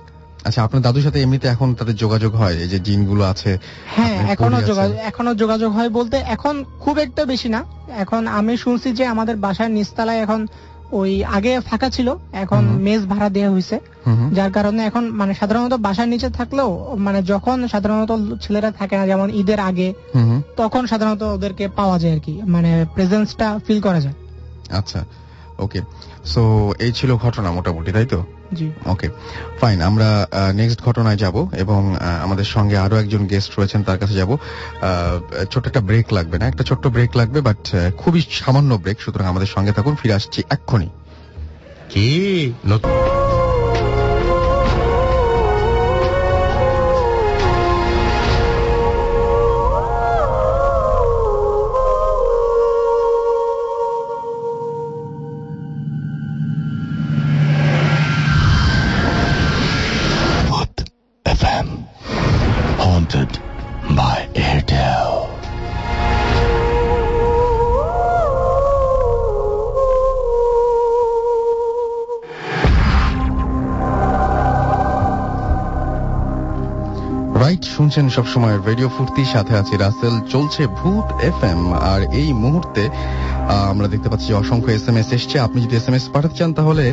আচ্ছা 0.47 0.61
আপনার 0.67 0.83
দাদুর 0.87 1.05
সাথে 1.07 1.19
এমনিতে 1.25 1.47
এখন 1.55 1.69
তাদের 1.79 1.97
যোগাযোগ 2.05 2.33
হয়? 2.41 2.57
এই 2.65 2.69
যে 2.73 2.79
জিনগুলো 2.87 3.23
আছে 3.33 3.51
হ্যাঁ 3.97 4.17
এখনও 4.35 4.61
যোগাযোগ 4.71 4.97
এখনও 5.11 5.33
যোগাযোগ 5.43 5.71
হয় 5.79 5.91
বলতে 5.99 6.17
এখন 6.35 6.55
খুব 6.85 6.95
একটা 7.07 7.23
বেশি 7.33 7.49
না। 7.55 7.61
এখন 8.03 8.23
আমি 8.39 8.53
শুনছি 8.65 8.89
যে 8.99 9.05
আমাদের 9.15 9.37
বাসার 9.45 9.71
নিচতলায় 9.77 10.21
এখন 10.25 10.41
ওই 11.01 11.13
আগে 11.37 11.53
ফাঁকা 11.69 11.89
ছিল 11.97 12.09
এখন 12.43 12.63
মেজ 12.87 13.03
ভাড়া 13.13 13.29
দেওয়া 13.37 13.51
হয়েছে। 13.55 13.77
যার 14.37 14.51
কারণে 14.57 14.81
এখন 14.89 15.05
মানে 15.21 15.33
সাধারণত 15.41 15.75
বাসার 15.87 16.09
নিচে 16.13 16.29
থাকলেও 16.39 16.71
মানে 17.07 17.21
যখন 17.33 17.57
সাধারণত 17.73 18.11
ছেলেরা 18.45 18.71
থাকে 18.81 18.95
না 19.01 19.05
যেমন 19.11 19.29
ঈদের 19.41 19.61
আগে 19.71 19.89
তখন 20.61 20.83
সাধারণত 20.93 21.23
ওদেরকে 21.37 21.65
পাওয়া 21.79 21.97
যায় 22.03 22.15
আর 22.17 22.21
কি 22.27 22.35
মানে 22.55 22.71
প্রেজেন্সটা 22.95 23.49
ফিল 23.67 23.81
করা 23.87 24.01
যায়। 24.05 24.17
আচ্ছা 24.79 25.01
ওকে 25.65 25.81
সো 26.25 26.73
এই 26.79 26.93
ছিল 26.93 27.17
ঘটনা 27.17 27.53
মোটামুটি 27.53 27.93
তাই 27.93 28.07
তো? 28.07 28.25
ওকে 28.87 29.09
ফাইন 29.61 29.83
আমরা 29.83 30.27
নেক্সট 30.55 30.83
ঘটনায় 30.83 31.17
যাব 31.17 31.47
এবং 31.53 31.97
আহ, 31.97 32.23
আমাদের 32.23 32.45
সঙ্গে 32.45 32.77
আরও 32.77 32.97
একজন 32.97 33.27
গেস্ট 33.27 33.59
রয়েছেন 33.59 33.83
তার 33.83 33.99
কাছে 33.99 34.15
যাব। 34.15 34.37
ছোট 35.51 35.67
একটা 35.67 35.81
ব্রেক 35.81 36.13
লাগবে 36.13 36.39
না 36.39 36.47
একটা 36.47 36.65
ছোট্ট 36.65 36.87
ব্রেক 36.87 37.17
লাগবে 37.17 37.41
বাট 37.41 37.77
খুবই 37.97 38.23
সামান্য 38.31 38.75
ব্রেক 38.75 39.01
সুতরাং 39.01 39.27
আমাদের 39.27 39.47
সঙ্গে 39.47 39.73
থাকুন 39.73 39.95
ফিরে 39.95 40.15
আসছি 40.15 40.43
এক্ষুনি। 40.51 40.89
কি? 41.89 42.53
নতুন 42.67 42.91
শুনছেন 78.01 78.19
সবসময় 78.19 78.57
রেডিও 78.61 78.89
ফুর্তি 78.89 79.23
সাথে 79.25 79.53
আছি 79.57 79.75
রাসেল 79.77 80.15
চলছে 80.33 80.63
ভূত 80.79 81.07
এফএম 81.23 81.63
আর 81.85 82.01
এই 82.13 82.29
মুহূর্তে 82.35 82.83
আমরা 83.73 83.87
দেখতে 83.95 84.09
পাচ্ছি 84.13 84.31
অসংখ্য 84.43 84.71
এস 84.77 84.85
এম 84.91 84.97
এস 85.01 85.09
এসছে। 85.17 85.37
আপনি 85.47 85.59
যদি 85.65 85.75
এস 85.81 85.87
এম 85.91 85.95
এস 85.99 86.05
পাঠাতে 86.15 86.37
চান 86.39 86.51
তাহলে 86.59 86.85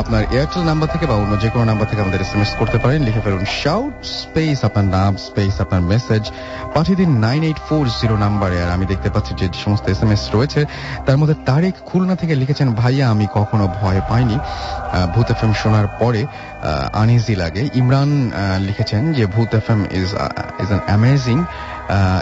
আপনার 0.00 0.22
এয়ারটেল 0.36 0.62
নাম্বার 0.70 0.88
থেকে 0.94 1.04
বা 1.10 1.16
অন্য 1.22 1.32
যে 1.42 1.48
কোনো 1.52 1.64
নাম্বার 1.70 1.86
থেকে 1.90 2.00
আমাদের 2.04 2.20
এস 2.24 2.32
এম 2.34 2.40
এস 2.44 2.52
করতে 2.60 2.78
পারেন। 2.82 3.00
লিখে 3.06 3.22
ফেলুন 3.24 3.44
শাউট 3.62 3.94
স্পেস 4.20 4.58
আপনার 4.68 4.86
নাম 4.96 5.12
স্পেস 5.28 5.54
আপনার 5.64 5.82
মেসেজ 5.92 6.22
পাঠিয়ে 6.74 6.98
দিন 7.00 7.10
নাইন 7.26 7.42
এইট 7.48 7.60
ফোর 7.68 7.84
জিরো 8.00 8.16
নাম্বারে 8.24 8.56
আর 8.64 8.70
আমি 8.76 8.84
দেখতে 8.92 9.08
পাচ্ছি 9.14 9.32
যে 9.40 9.46
সমস্ত 9.64 9.84
এস 9.94 10.00
এম 10.04 10.10
এস 10.14 10.22
রয়েছে, 10.36 10.60
তার 11.06 11.16
মধ্যে 11.20 11.36
তারিক 11.48 11.74
খুলনা 11.88 12.14
থেকে 12.20 12.34
লিখেছেন, 12.42 12.68
ভাইয়া, 12.80 13.06
আমি 13.14 13.26
কখনো 13.38 13.64
ভয় 13.80 14.00
পাইনি। 14.10 14.36
ভূত 15.14 15.28
এফ 15.34 15.40
এম 15.44 15.52
শোনার 15.62 15.86
পরে 16.00 16.22
আনইজি 17.02 17.34
লাগে। 17.42 17.62
ইমরান 17.80 18.10
লিখেছেন 18.68 19.02
যে, 19.16 19.24
Bhoot 19.34 19.50
F 19.60 19.66
M 19.74 19.80
is 19.98 20.08
is 20.62 20.68
an 20.70 20.82
amazing 20.88 21.38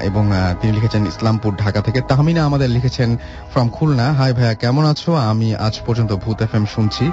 এবং 0.09 0.25
তিনি 0.61 0.73
লিখেছেন 0.73 1.03
ইসলামপুর, 1.07 1.53
ঢাকা 1.64 1.81
থেকে। 1.81 2.01
তাহমিনা 2.11 2.41
আমাদের 2.45 2.69
লিখেছেন 2.77 3.11
ফ্রম 3.53 3.69
খুলনা। 3.77 4.07
হাই 4.19 4.31
ভাইয়া, 4.33 4.55
কেমন 4.62 4.85
আছো? 4.93 5.11
আমি 5.31 5.49
আজ 5.67 5.75
পর্যন্ত 5.87 6.12
ভূত 6.25 6.39
এফ 6.43 6.53
এম 6.55 6.64
শুনছি। 6.75 7.05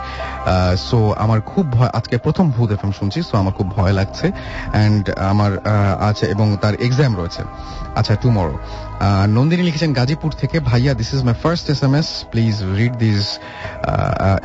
সো 0.78 1.00
আমার 1.24 1.40
খুব 1.52 1.66
ভয়, 1.72 1.92
আজকে 1.94 2.16
প্রথম 2.26 2.46
ভূত 2.56 2.70
এফ 2.72 2.84
এম 2.86 2.92
শুনছি 3.00 3.20
সো 3.30 3.34
আমার 3.42 3.54
খুব 3.54 3.68
ভয় 3.78 3.94
লাগছে। 4.00 4.28
অ্যান্ড 4.74 5.04
আমার 5.32 5.52
আছে 6.10 6.26
এবং 6.34 6.48
তার 6.62 6.76
এক্সাম 6.86 7.12
রয়েছে। 7.18 7.42
আচ্ছা 8.00 8.14
টুমরো 8.24 8.56
নন্দিনী 9.38 9.64
লিখেছেন, 9.70 9.92
গাজীপুর 10.00 10.32
থেকে, 10.42 10.58
ভাইয়া 10.70 10.92
this 11.00 11.10
is 11.16 11.22
my 11.28 11.36
first 11.44 11.66
S 11.74 11.82
M 11.88 11.94
S 12.00 12.08
please 12.32 12.56
read 12.80 12.94
this 13.04 13.24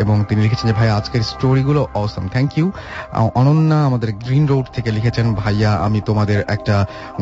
এবং 0.03 0.17
তিনি 0.29 0.41
লিখেছেন 0.47 0.67
যে, 0.71 0.75
ভাইয়া, 0.81 0.95
আজকের 1.01 1.23
স্টোরিগুলো 1.33 1.81
অসম 2.03 2.25
থ্যাংক 2.35 2.51
ইউ 2.59 2.67
অনন্যা 3.41 3.79
আমাদের 3.89 4.11
গ্রিন 4.25 4.45
রোড 4.53 4.67
থেকে 4.77 4.89
লিখেছেন, 4.97 5.27
ভাইয়া, 5.43 5.71
আমি 5.87 5.99
তোমাদের 6.09 6.39
একটা 6.55 6.77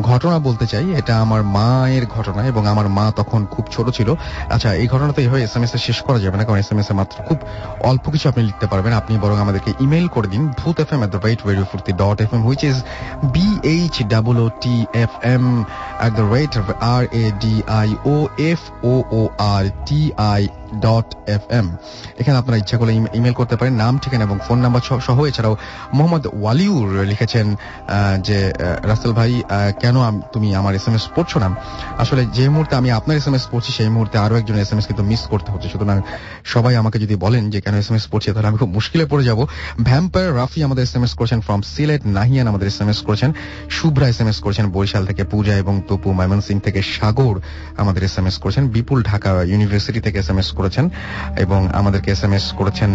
ঘটনা 0.09 0.37
বলতে 0.47 0.65
চাই। 0.71 0.85
এটা 0.99 1.13
আমার 1.25 1.41
মায়ের 1.57 2.05
ঘটনা 2.15 2.41
এবং 2.51 2.63
আমার 2.73 2.87
মা 2.97 3.05
তখন 3.19 3.41
খুব 3.53 3.65
ছোট 3.75 3.87
ছিল। 3.97 4.09
আচ্ছা 4.55 4.69
এই 4.81 4.87
ঘটনা 4.93 5.11
এইভাবে 5.23 5.41
এস 5.47 5.53
এম 5.57 5.63
এস 5.67 5.73
এ 5.77 5.79
শেষ 5.87 5.97
করা 6.07 6.19
যাবে 6.23 6.35
না, 6.39 6.43
কারণ 6.47 6.59
এস 6.63 6.69
এম 6.73 6.79
এস 6.81 6.89
এ 6.91 6.93
মাত্র 6.99 7.15
খুব 7.27 7.37
অল্প 7.89 8.05
কিছু 8.13 8.25
আপনি 8.31 8.41
লিখতে 8.49 8.65
পারবেন। 8.71 8.93
আপনি 9.01 9.13
বরং 9.23 9.37
আমাদেরকে 9.45 9.71
ইমেল 9.85 10.07
করে 10.15 10.27
দিন 10.33 10.43
Bhoot 10.59 10.77
F 10.83 10.89
M 10.95 11.01
at 11.05 11.09
the 11.15 11.21
rate 11.27 11.39
radio 11.49 11.65
Foorti 11.71 11.91
dot 12.03 12.17
F 12.25 12.31
M 12.35 12.41
which 12.47 12.61
is 12.71 12.77
B 13.35 13.47
H 13.75 13.95
double 14.13 14.35
O 14.45 14.47
T 14.63 14.75
F 15.05 15.13
M 15.35 15.45
the 16.17 16.25
rate 16.25 16.55
of 16.55 16.67
R 16.81 17.03
A 17.03 17.31
D 17.39 17.61
I 17.67 17.95
O 18.03 18.25
F 18.39 18.71
O 18.81 19.05
O 19.11 19.35
R 19.37 19.69
T 19.85 20.11
I 20.17 20.49
dot 20.75 21.29
F 21.29 21.41
M 21.49 21.75
এখানে 22.19 22.37
আপনারা 22.37 22.57
ইচ্ছা 22.57 22.77
করলে 22.77 22.93
email 22.93 23.33
করতে 23.33 23.55
পারেন। 23.55 23.73
নাম, 23.73 23.97
ঠিকানা 23.97 24.23
এবং 24.23 24.39
phone 24.47 24.59
number 24.59 24.99
সহ- 24.99 25.25
এছাড়াও 25.25 25.57
মোহাম্মদ 25.93 26.27
ওয়ালিউর 26.27 27.03
লিখেছেন 27.03 27.55
যে 28.23 28.53
রাসেল 28.83 29.11
ভাই 29.11 29.43
কেন 29.79 30.21
তুমি 30.21 30.55
আমার 30.55 30.75
এস 30.75 30.87
এম 30.87 30.95
এস 30.95 31.07
পড়ছো 31.15 31.39
না? 31.39 31.55
আসলে 31.97 32.25
যে 32.25 32.49
মুহূর্তে 32.49 32.75
আমি 32.75 32.91
আপনার 32.91 33.17
এস 33.17 33.27
এম 33.27 33.35
এস 33.35 33.47
পড়ছি, 33.51 33.71
সেই 33.71 33.89
মুহূর্তে 33.89 34.17
আরও 34.17 34.35
একজন 34.35 34.55
এস 34.55 34.71
এম 34.71 34.77
এস 34.77 34.87
কিন্তু 34.87 35.03
মিস 35.03 35.21
করতে 35.21 35.51
হচ্ছে। 35.51 35.69
সুতরাং 35.69 36.01
সবাই 36.43 36.75
আমাকে 36.75 36.99
যদি 36.99 37.15
বলেন 37.15 37.49
যে, 37.49 37.61
কেন 37.61 37.75
এস 37.75 37.89
এম 37.89 37.95
এস 37.95 38.07
পড়ছি, 38.07 38.31
তাহলে 38.31 38.47
আমি 38.47 38.57
খুব 38.57 38.69
মুশকিলে 38.69 39.05
পড়ে 39.05 39.23
যাব। 39.23 39.45
ভ্যাম্পায়ার 39.83 40.35
রাফি 40.35 40.63
আমাদের 40.63 40.83
এস 40.83 40.95
এম 40.95 41.03
এস 41.03 41.13
করেছেন 41.13 41.41
ফ্রম 41.41 41.61
সিলেট, 41.61 42.01
নাহিয়ান 42.05 42.47
আমাদের 42.47 42.67
এস 42.67 42.81
এম 42.81 42.89
এস 42.89 43.01
করেছেন, 43.01 43.33
শুভ্রা 43.69 44.07
এস 44.07 44.21
এম 44.21 44.27
এস 44.27 44.39
করেছেন 44.39 44.71
বরিশাল 44.71 45.05
থেকে 45.05 45.23
পূজা 45.23 45.55
এবং 45.55 45.81
তপু 45.87 46.13
ময়মনসিং 46.13 46.59
থেকে 46.59 46.81
সাগর 46.81 47.39
আমাদের 47.77 48.03
এস 48.03 48.17
এম 48.17 48.25
এস 48.25 48.37
করেছেন, 48.37 48.67
বিপুল 48.67 49.03
ঢাকা 49.03 49.43
ইউনিভার্সিটি 49.43 50.01
থেকে 50.01 50.19
এস 50.19 50.29
এম 50.29 50.37
এস 50.37 50.51
করেছেন 50.59 50.85
এবং 51.43 51.59
আমাদেরকে 51.79 52.09
এস 52.15 52.21
এম 52.27 52.33
এস 52.37 52.45
করেছেন 52.59 52.91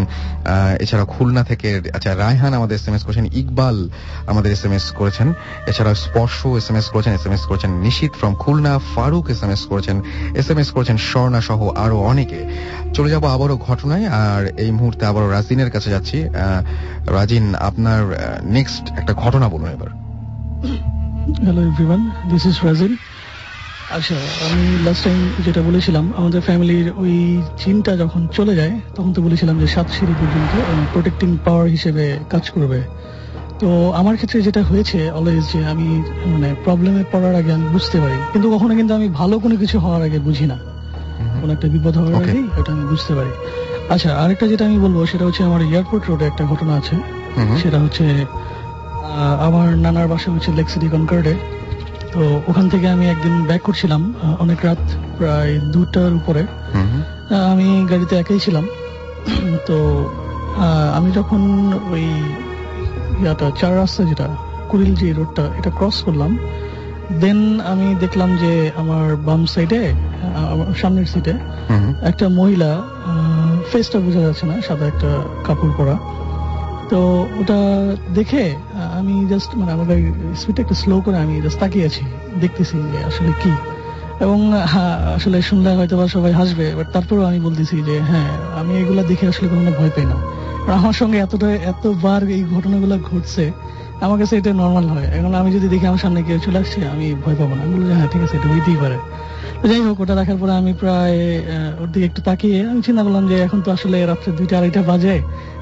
এছাড়া 0.85 1.05
খুলনা 1.15 1.43
থেকে 1.51 1.69
আচ্ছা 1.97 2.11
রায়হান 2.25 2.53
আমাদের 2.59 2.75
এস 2.81 2.87
এম 2.89 2.95
এস 2.97 3.03
করেছেন, 3.07 3.27
ইকবাল 3.41 3.77
আমাদের 4.31 4.51
এস 4.57 4.63
এম 4.67 4.75
এস 4.79 4.87
করেছেন 5.01 5.29
এছাড়া 5.71 5.93
স্পর্শ 6.07 6.39
এস 6.61 6.67
এম 6.71 6.77
এস 6.81 6.87
করেছেন 6.95 7.13
এস 7.19 7.25
এম 7.29 7.35
এস 7.37 7.45
করেছেন 7.51 7.71
Nishit 7.87 8.13
from 8.21 8.33
Khulna, 8.43 8.73
Faruk 8.95 9.27
S 9.35 9.41
M 9.47 9.51
S 9.57 9.63
করেছেন 9.71 9.97
এস 10.41 10.49
এম 10.53 10.59
এস 10.63 10.69
করেছেন 10.77 10.97
স্বর্ণা 11.09 11.41
সহ 11.49 11.61
আরও 11.85 11.97
অনেকে। 12.11 12.41
চলে 12.97 13.09
যাব 13.15 13.25
আবারও 13.35 13.57
ঘটনায়, 13.69 14.07
আর 14.25 14.43
এই 14.65 14.71
মুহূর্তে 14.79 15.03
আবারও 15.11 15.29
রাজিনের 15.37 15.71
কাছে 15.75 15.89
যাচ্ছি। 15.95 16.19
রাজিন, 17.17 17.45
আপনার 17.69 18.03
নেক্সট 18.57 18.85
একটা 19.01 19.13
ঘটনা 19.23 19.47
বলুন 19.55 19.69
এবার। 19.77 19.91
Hello 21.45 21.61
everyone 21.71 22.01
this 22.31 22.45
is 22.51 22.57
Rajil 22.69 22.93
আচ্ছা 23.93 24.17
আমি 24.47 24.63
লাস্ট 24.79 25.03
টাইম 25.05 25.19
যেটা 25.39 25.63
বলেছিলাম 25.63 26.05
আমাদের 26.17 26.41
ফ্যামিলির 26.41 26.93
ওই 26.97 27.15
চিনটা 27.57 27.97
যখন 27.97 28.27
চলে 28.33 28.55
যায় 28.55 28.75
তখন 28.97 29.13
তো 29.13 29.21
বলেছিলাম 29.23 29.59
যে 29.59 29.67
সাত 29.67 29.87
সিঁড়ি 29.91 30.15
পর্যন্ত 30.21 30.53
প্রোটেক্টিং 30.93 31.39
পাওয়ার 31.45 31.69
হিসেবে 31.69 32.05
কাজ 32.31 32.51
করবে। 32.51 32.81
তো 33.61 33.69
আমার 33.91 34.17
ক্ষেত্রে 34.17 34.43
যেটা 34.43 34.63
হয়েছে 34.63 35.11
অলওয়েজ 35.11 35.45
যে 35.53 35.67
আমি 35.67 35.87
মানে 36.27 36.55
প্রবলেমে 36.65 37.05
পড়ার 37.13 37.35
আগে 37.35 37.53
আমি 37.53 37.67
বুঝতে 37.73 38.01
পারি 38.01 38.19
কিন্তু 38.33 38.51
কখনো 38.51 38.75
কিন্তু 38.75 38.95
আমি 38.95 39.09
ভালো 39.11 39.39
কোনো 39.39 39.57
কিছু 39.57 39.77
হওয়ার 39.79 40.03
আগে 40.03 40.19
বুঝি 40.19 40.47
না। 40.47 40.57
কোনো 41.41 41.53
একটা 41.53 41.69
বিপদ 41.69 41.95
হওয়ার. 41.97 42.15
আগেই 42.23 42.45
ওটা 42.59 42.73
আমি 42.73 42.85
বুঝতে 42.85 43.15
পারি। 43.15 43.33
আচ্ছা 43.91 44.17
আরেকটা 44.17 44.47
যেটা 44.47 44.65
আমি 44.67 44.79
বলব 44.79 45.07
সেটা 45.07 45.25
হচ্ছে 45.25 45.45
আমার 45.45 45.63
এয়ারপোর্ট 45.63 46.11
রোডে 46.11 46.27
একটা 46.27 46.45
ঘটনা 46.45 46.75
আছে। 46.77 46.95
সেটা 47.63 47.79
হচ্ছে 47.79 48.05
আহ, 48.15 49.47
আমার 49.47 49.77
নানার 49.77 50.09
বাসা 50.09 50.33
হচ্ছে 50.33 50.53
লেক 50.53 50.69
সিটি 50.71 50.89
কনকার্ডে 50.89 51.35
তো 52.13 52.43
ওখান 52.49 52.69
থেকে 52.69 52.89
আমি 52.89 53.09
একদিন 53.09 53.45
ব্যাক 53.47 53.63
করছিলাম 53.63 54.15
অনেক 54.39 54.59
রাত 54.63 54.79
প্রায় 55.19 55.61
দুটার 55.61 56.13
উপরে। 56.15 56.43
আমি 57.51 57.87
গাড়িতে 57.91 58.17
একাই 58.17 58.39
ছিলাম। 58.39 58.65
তো 59.69 59.77
আমি 60.95 61.11
যখন 61.13 61.41
ওই 61.93 62.05
ইয়াটা 63.23 63.51
চার 63.61 63.77
রাস্তা 63.77 64.05
যেটা 64.05 64.27
কুড়িল 64.69 64.95
যে 64.95 65.13
রোডটা 65.13 65.43
এটা 65.59 65.71
ক্রস 65.71 66.03
করলাম 66.03 66.39
দেন 67.21 67.61
আমি 67.61 67.95
দেখলাম 68.01 68.37
যে 68.37 68.71
আমার 68.77 69.17
বাম 69.17 69.47
সাইডে 69.47 69.93
আমার 70.53 70.75
সামনের 70.75 71.05
সিটে। 71.05 71.35
একটা 72.03 72.29
মহিলা 72.29 72.71
ফেসটা 73.73 73.99
বোঝা 73.99 74.21
যাচ্ছে 74.21 74.47
না 74.47 74.55
সাদা 74.67 74.85
একটা 74.87 75.11
কাপড় 75.47 75.73
পরা। 75.79 75.97
তো 76.91 76.99
ওটা 77.41 77.59
দেখে 78.19 78.45
আমি 78.99 79.15
জাস্ট 79.33 79.51
মানে 79.61 79.71
আমার 79.77 79.89
স্পিডটা 80.41 80.61
একটু 80.65 80.77
স্লো 80.83 80.97
করে 81.05 81.17
আমি 81.25 81.35
জাস্ট 81.45 81.59
তাকিয়ে 81.63 81.85
আছি, 81.89 82.05
দেখতেছি 82.43 82.77
যে 82.93 82.99
আসলে 83.11 83.33
কি। 83.43 83.53
এবং 84.25 84.39
আসলে 85.17 85.37
শুনলে 85.49 85.71
হয়তো 85.79 85.95
বা 86.01 86.07
সবাই 86.17 86.33
হাসবে 86.41 86.67
বাট 86.79 86.89
তারপরেও 86.95 87.25
আমি 87.31 87.39
বলতেছি 87.47 87.77
যে 87.89 87.95
হ্যাঁ 88.11 88.31
আমি 88.61 88.73
এগুলা 88.83 89.03
দেখে 89.11 89.25
আসলে 89.33 89.47
কোনো 89.53 89.73
ভয় 89.79 89.93
পাই 89.97 90.07
না। 90.13 90.17
আমার 90.79 90.95
সঙ্গে 91.01 91.19
এতটা, 91.27 91.49
এতবার 91.73 92.21
এই 92.37 92.43
ঘটনাগুলো 92.55 92.95
ঘটছে, 93.11 93.45
আমার 94.05 94.17
কাছে 94.21 94.35
এটা 94.41 94.51
নর্মাল 94.63 94.87
হয়। 94.95 95.09
এখন 95.17 95.33
আমি 95.41 95.51
যদি 95.57 95.67
দেখি 95.73 95.85
আমার 95.91 96.03
সামনে 96.05 96.21
কেউ 96.29 96.39
চলে 96.47 96.59
আসছে, 96.63 96.79
আমি 96.95 97.07
ভয় 97.25 97.37
পাবো 97.41 97.53
না। 97.57 97.61
আমি 97.65 97.73
বলব 97.75 97.87
যে 97.91 97.95
হ্যাঁ 97.99 98.09
ঠিক 98.13 98.23
আছে, 98.27 98.35
এটা 98.39 98.49
হইতেই 98.53 98.79
পারে। 98.83 98.97
যাই 99.71 99.83
হোক 99.87 99.97
ওটা 100.01 100.15
দেখার 100.21 100.39
পরে 100.41 100.53
আমি 100.61 100.73
প্রায় 100.83 101.19
ওর 101.81 101.89
দিকে 101.93 102.07
একটু 102.07 102.21
তাকিয়ে 102.29 102.57
আমি 102.71 102.81
চিন্তা 102.87 103.03
করলাম 103.07 103.25
যে 103.31 103.37
এখন 103.47 103.59
তো 103.65 103.69
আসলে 103.77 103.97
রাত্রে 104.07 104.31
দুইটা 104.39 104.55
আড়াইটা 104.59 104.83
বাজে 104.91 105.15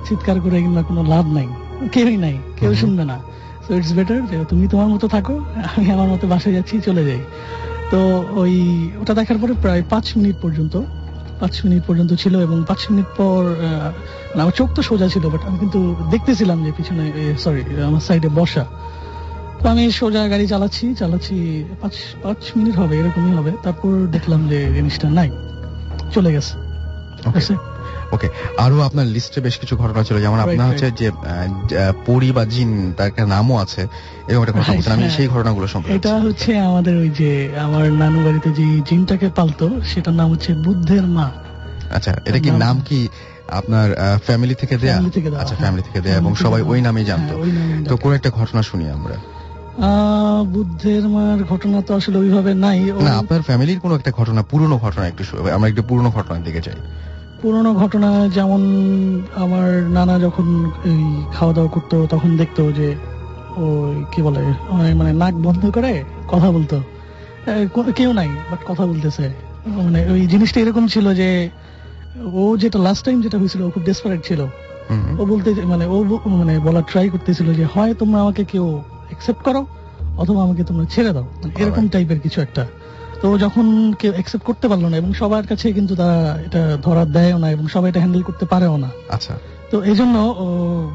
চিৎকার 0.06 0.36
করে 0.44 0.56
কিংবা 0.64 0.82
কোনো 0.82 1.02
লাভ 1.12 1.26
নাই 1.36 1.48
কেউই 1.94 2.16
নাই 2.16 2.36
কেউ 2.58 2.72
শুনবে 2.74 3.04
না। 3.04 3.16
সো 3.64 3.70
ইটস 3.78 3.92
বেটার 3.92 4.20
যে 4.30 4.36
তুমি 4.44 4.64
তোমার 4.68 4.88
মতো 4.94 5.06
থাকো 5.08 5.34
আমি 5.70 5.86
আমার 5.90 6.08
মতো 6.08 6.24
বাসায় 6.32 6.54
যাচ্ছি 6.56 6.74
চলে 6.88 7.02
যাই। 7.04 7.20
তো 7.90 7.98
ওই 8.42 8.52
ওটা 9.02 9.12
দেখার 9.14 9.38
পরে 9.42 9.52
প্রায় 9.62 9.82
পাঁচ 9.92 10.06
মিনিট 10.16 10.36
পর্যন্ত 10.44 10.74
পাঁচ 11.40 11.54
মিনিট 11.64 11.82
পর্যন্ত 11.88 12.10
ছিল 12.22 12.34
এবং 12.46 12.56
পাঁচ 12.68 12.80
মিনিট 12.90 13.08
পর 13.16 13.40
আহ, 13.56 14.40
আমার 14.42 14.54
চোখ 14.58 14.68
তো 14.76 14.80
সোজা 14.82 15.08
ছিল 15.08 15.24
বাট 15.28 15.42
আমি 15.48 15.56
কিন্তু 15.58 15.80
দেখতেছিলাম 16.10 16.58
যে 16.64 16.70
পিছনে 16.78 17.04
সরি 17.38 17.60
আমার 17.88 18.00
সাইডে 18.00 18.28
বসা। 18.40 18.64
তো 19.62 19.68
আমি 19.68 19.92
সোজা 19.92 20.28
গাড়ি 20.28 20.46
চালাচ্ছি 20.46 20.94
চালাচ্ছি 20.94 21.64
পাঁচ 21.80 21.92
পাঁচ 22.22 22.36
মিনিট 22.56 22.76
হবে 22.76 22.98
এরকমই 22.98 23.36
হবে। 23.36 23.52
তারপর 23.62 24.06
দেখলাম 24.06 24.48
যে 24.48 24.72
জিনিসটা 24.74 25.10
নাই 25.10 25.30
চলে 26.14 26.32
গেছে। 26.32 26.54
ওকে 28.12 28.28
আরও 28.58 28.80
আপনার 28.80 29.06
লিস্টে 29.06 29.40
বেশ 29.40 29.58
কিছু 29.58 29.76
ঘটনা 29.76 30.02
ছিল 30.04 30.20
যেমন 30.20 30.38
আপনার 30.40 30.68
হচ্ছে 30.68 30.90
যে 30.90 31.10
পরি 32.06 32.32
বা 32.32 32.44
জিন 32.44 32.92
তার 32.96 33.06
একটা 33.06 33.26
নামও 33.26 33.56
আছে 33.56 33.86
এরকম 34.28 34.42
একটা 34.42 34.52
ঘটনা 34.52 34.94
আমি 34.94 35.02
হ্যাঁ। 35.02 35.16
সেই 35.16 35.28
ঘটনাগুলো 35.28 35.66
সম্পর্কে 35.66 35.96
এটা 35.96 36.20
হচ্ছে 36.20 36.58
আমাদের 36.58 36.96
ওই 36.96 37.08
যে 37.08 37.50
আমার 37.58 37.92
নানু 37.92 38.24
বাড়িতে 38.24 38.50
যে 38.50 38.80
জিনটাকে 38.86 39.28
পালতো 39.28 39.80
সেটার 39.84 40.14
নাম 40.14 40.30
হচ্ছে 40.30 40.54
বুদ্ধের 40.54 41.06
মা। 41.06 41.30
আচ্ছা 41.94 42.20
এটা 42.24 42.38
কি 42.38 42.50
নাম- 42.50 42.80
কি 42.88 43.08
আপনার 43.48 43.90
ফ্যামিলি 44.24 44.54
থেকে 44.54 44.76
দেয়া? 44.76 44.96
আচ্ছা। 45.40 45.54
ফ্যামিলি 45.56 45.82
থেকে 45.82 46.00
দেয়া 46.00 46.16
এবং 46.16 46.34
সবাই 46.34 46.62
ওই 46.62 46.80
নামেই 46.80 47.04
জানতো। 47.04 47.36
হ্যাঁ, 47.36 47.84
তো। 47.84 47.96
কোন 47.96 48.12
একটা 48.12 48.30
ঘটনা 48.30 48.62
শুনি 48.62 48.90
আমরা। 48.90 49.14
বুদ্ধের 50.46 51.08
মার 51.08 51.44
ঘটনা 51.44 51.82
তো 51.82 51.94
আসলে 51.94 52.18
ওইভাবে 52.18 52.54
নাই 52.54 52.80
না 53.02 53.12
আপনার 53.16 53.42
ফ্যামিলির 53.42 53.80
কোনো 53.80 53.94
একটা 53.96 54.10
ঘটনা 54.10 54.42
পুরনো 54.42 54.78
ঘটনা 54.78 55.06
একটু 55.06 55.22
আমরা 55.50 55.68
একটু 55.68 55.82
পুরনো 55.82 56.10
ঘটনার 56.10 56.44
দিকে 56.44 56.60
চাই 56.62 56.74
পুরোনো 57.42 57.74
ঘটনা 57.74 58.28
যেমন 58.28 58.60
আমার 59.34 59.82
নানা 59.82 60.18
যখন 60.18 60.70
এই 60.84 61.24
খাওয়া 61.32 61.54
দাওয়া 61.54 61.70
করতো 61.70 62.06
তখন 62.06 62.36
দেখতো 62.36 62.72
যে 62.72 62.96
ওই 63.56 64.04
কি 64.12 64.22
বলে 64.22 64.40
মানে 64.94 65.12
নাক 65.12 65.34
বন্ধ 65.34 65.70
করে 65.70 66.04
কথা 66.28 66.50
বলতো। 66.50 66.82
কেউ 67.96 68.12
নাই 68.12 68.28
বাট 68.50 68.60
কথা 68.66 68.86
বলতেছে। 68.86 69.30
মানে 69.66 70.10
ওই 70.10 70.26
জিনিসটা 70.26 70.60
এরকম 70.60 70.86
ছিল 70.86 71.14
যে 71.14 71.50
ও 72.32 72.56
যেটা 72.56 72.78
লাস্ট 72.78 73.04
টাইম 73.04 73.22
যেটা 73.22 73.38
হয়েছিল 73.38 73.62
ও 73.62 73.70
খুব 73.70 73.82
ডেসপারেট 73.82 74.24
ছিল। 74.24 74.40
ও 75.20 75.26
বলতে 75.26 75.54
মানে 75.64 75.86
ও 75.86 75.96
মানে 76.26 76.58
বলার 76.58 76.82
ট্রাই 76.82 77.08
করতেছিল 77.08 77.54
যে 77.54 77.64
হয় 77.74 77.94
তোমরা 77.94 78.20
আমাকে 78.20 78.44
কেউ 78.44 78.82
অ্যাকসেপ্ট 79.20 79.42
করো 79.42 79.66
অথবা 80.16 80.42
আমাকে 80.42 80.64
তোমরা 80.64 80.84
ছেড়ে 80.84 81.12
দাও। 81.12 81.24
এরকম 81.58 81.88
টাইপের 81.88 82.20
কিছু 82.20 82.40
একটা। 82.40 82.66
তো 83.22 83.38
যখন 83.38 83.92
কেউ 83.98 84.12
অ্যাকসেপ্ট 84.12 84.46
করতে 84.46 84.68
পারল 84.68 84.86
না 84.86 84.96
এবং 84.96 85.12
সবার 85.12 85.46
কাছে 85.46 85.72
কিন্তু 85.72 85.96
তারা 85.96 86.38
এটা 86.46 86.78
ধরার 86.82 87.12
দেয়ও 87.12 87.38
না 87.38 87.50
এবং 87.50 87.66
সবাই 87.68 87.90
এটা 87.90 88.00
হ্যান্ডেল 88.00 88.22
করতে 88.22 88.46
পারেও 88.46 88.76
না। 88.76 88.90
আচ্ছা। 89.10 89.34
তো 89.70 89.82
এই 89.82 89.96
জন্য 89.96 90.34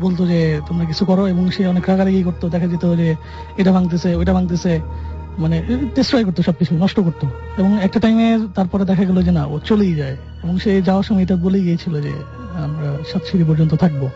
বলতো 0.01 0.27
যে 0.27 0.61
তোমরা 0.67 0.85
কিছু 0.85 1.05
করো। 1.05 1.27
এবং 1.27 1.51
সে 1.51 1.67
অনেক 1.67 1.83
রাগারাগি 1.87 2.23
করতো 2.23 2.49
দেখা 2.49 2.67
যেত 2.67 2.95
যে 2.95 3.15
এটা 3.57 3.71
ভাঙতেছে 3.71 4.15
ওইটা 4.15 4.33
ভাঙতেছে। 4.33 4.81
মানে 5.37 5.63
ডিস্ট্রয় 5.95 6.25
করতো 6.25 6.43
সবকিছু 6.43 6.75
নষ্ট 6.75 6.99
করতো। 6.99 7.27
এবং 7.57 7.77
একটা 7.81 7.99
টাইমে 7.99 8.47
তারপরে 8.55 8.85
দেখা 8.85 9.03
গেল 9.03 9.21
যে 9.21 9.31
না 9.31 9.45
ও 9.45 9.59
চলেই 9.59 9.95
যায়। 9.95 10.17
এবং 10.43 10.59
সে 10.59 10.81
যাওয়ার 10.81 11.03
সময় 11.03 11.23
এটা 11.23 11.35
বলেই 11.35 11.61
গিয়েছিল 11.61 12.01
যে 12.01 12.11
আমরা 12.63 12.97
সাত 13.13 13.21
সিঁড়ি 13.23 13.43
পর্যন্ত 13.47 13.73
থাকব। 13.73 14.09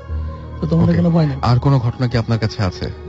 তো 0.61 0.67
তোমাদের 0.67 0.95
কোনো 0.95 1.09
ভয় 1.09 1.25
নেই। 1.25 1.35
আর 1.41 1.59
কোনো 1.59 1.79
ঘটনা 1.79 2.07
কি 2.07 2.17
আপনার 2.17 2.39
কাছে 2.39 2.63
আছে? 2.63 3.08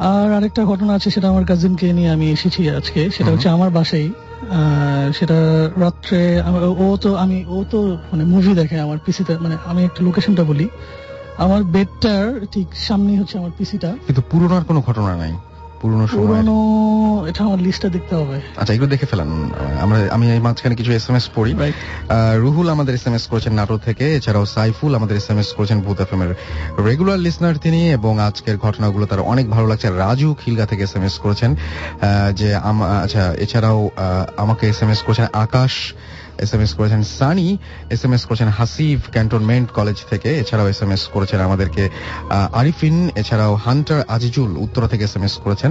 আর 0.00 0.32
আরেকটা 0.32 0.64
ঘটনা 0.64 0.94
আছে 0.94 1.10
সেটা 1.10 1.28
আমার 1.28 1.44
কাজিনকে 1.44 1.92
নিয়ে 1.92 2.10
আমি 2.10 2.30
এসেছি 2.30 2.70
আজকে। 2.70 3.10
সেটা 3.10 3.30
হচ্ছে 3.30 3.48
আমার 3.48 3.70
বাসায়। 3.70 4.08
আহ, 4.08 5.12
সেটা 5.12 5.34
রাত্রে 5.76 6.42
ও 6.78 6.96
তো 7.00 7.14
আমি 7.14 7.44
ও 7.48 7.64
তো 7.70 7.96
মানে 8.12 8.24
মুভি 8.24 8.54
দেখে 8.54 8.80
আমার 8.80 8.98
পিসিতে 9.06 9.38
মানে 9.38 9.56
আমি 9.64 9.84
একটু 9.84 10.04
লোকেশনটা 10.04 10.44
বলি। 10.44 10.68
আমার 11.38 11.64
বেডটার 11.64 12.46
ঠিক 12.52 12.66
সামনেই 12.74 13.16
হচ্ছে 13.16 13.38
আমার 13.38 13.50
পিসিটা 13.58 13.96
কিন্তু 14.06 14.22
পুরোনোর 14.30 14.64
কোনো 14.64 14.80
ঘটনা 14.80 15.16
নাই। 15.16 15.32
পুরনো 15.80 16.04
পুরনো 16.12 16.56
এটা 17.30 17.40
আমার 17.48 17.60
লিস্টটা 17.66 17.88
দেখতে 17.96 18.14
হবে। 18.20 18.36
আচ্ছা 18.60 18.72
এগুলো 18.74 18.88
দেখে 18.94 19.06
ফেলান। 19.10 19.30
আমরা 19.84 19.98
আমি 20.14 20.24
এই 20.36 20.40
মাঝখানে 20.46 20.74
কিছু 20.80 20.90
এস 20.98 21.06
এম 21.10 21.16
এস 21.20 21.26
পড়ি 21.36 21.52
রুহুল 22.44 22.68
আমাদের 22.74 22.94
এস 22.98 23.04
এম 23.08 23.14
এস 23.18 23.24
করেছেন 23.30 23.52
নাটোর 23.58 23.80
থেকে 23.86 24.04
এছাড়াও 24.18 24.44
সাইফুল 24.56 24.92
আমাদের 24.98 25.16
এস 25.20 25.28
এম 25.32 25.38
এস 25.42 25.48
করেছেন 25.56 25.78
ভূত 25.84 25.98
এফএমের 26.04 26.32
রেগুলার 26.88 27.20
লিসনার 27.26 27.56
তিনি 27.64 27.80
এবং 27.98 28.12
আজকের 28.28 28.56
ঘটনাগুলো 28.66 29.04
তার 29.10 29.20
অনেক 29.32 29.46
ভালো 29.54 29.66
লাগছে। 29.70 29.88
রাজু 30.04 30.28
খিলগা 30.40 30.66
থেকে 30.70 30.82
এস 30.88 30.94
এম 30.96 31.04
এস 31.08 31.14
করেছেন 31.24 31.50
যে 32.38 32.48
আচ্ছা 33.04 33.22
এছাড়াও 33.44 33.80
আমাকে 34.42 34.64
এস 34.72 34.80
এম 34.82 34.90
এস 34.94 35.00
করেছেন 35.06 35.26
আকাশ 35.46 35.72
এস 36.40 36.50
এম 36.54 36.62
এস 36.62 36.72
করেছেন 36.74 37.02
সানি 37.18 37.48
এস 37.90 38.02
এম 38.04 38.12
এস 38.12 38.22
করেছেন 38.24 38.48
হাসিফ 38.58 38.98
ক্যান্টনমেন্ট 39.10 39.68
কলেজ 39.70 39.98
থেকে 40.10 40.30
এছাড়াও 40.38 40.66
এস 40.68 40.80
এম 40.82 40.92
এস 40.92 41.02
করেছেন 41.06 41.38
আমাদেরকে 41.40 41.82
আরিফিন 42.52 42.96
এছাড়াও 43.14 43.52
হান্টার 43.66 44.00
আজিজুল 44.08 44.50
উত্তরা 44.56 44.86
থেকে 44.88 45.04
এস 45.04 45.14
এম 45.16 45.24
এস 45.24 45.34
করেছেন 45.44 45.70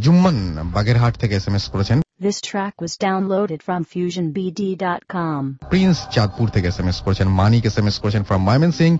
জুম্মান 0.00 0.36
বাগেরহাট 0.74 1.14
থেকে 1.18 1.34
এস 1.34 1.46
এম 1.48 1.56
এস 1.56 1.66
করেছেন 1.68 1.98
This 2.20 2.38
track 2.42 2.74
was 2.78 2.94
downloaded 2.98 3.60
from 3.62 3.80
FusionBD.com. 3.84 5.42
Prince 5.70 5.96
Chandpur 6.10 6.46
থেকে 6.48 6.66
এস 6.68 6.78
এম 6.80 6.88
এস 6.88 6.98
করেছেন 7.00 7.28
মানিক 7.40 7.62
এস 7.66 7.76
এম 7.78 7.86
এস 7.86 7.96
করেছেন 7.98 8.22
from 8.22 8.42
Singh 8.72 8.90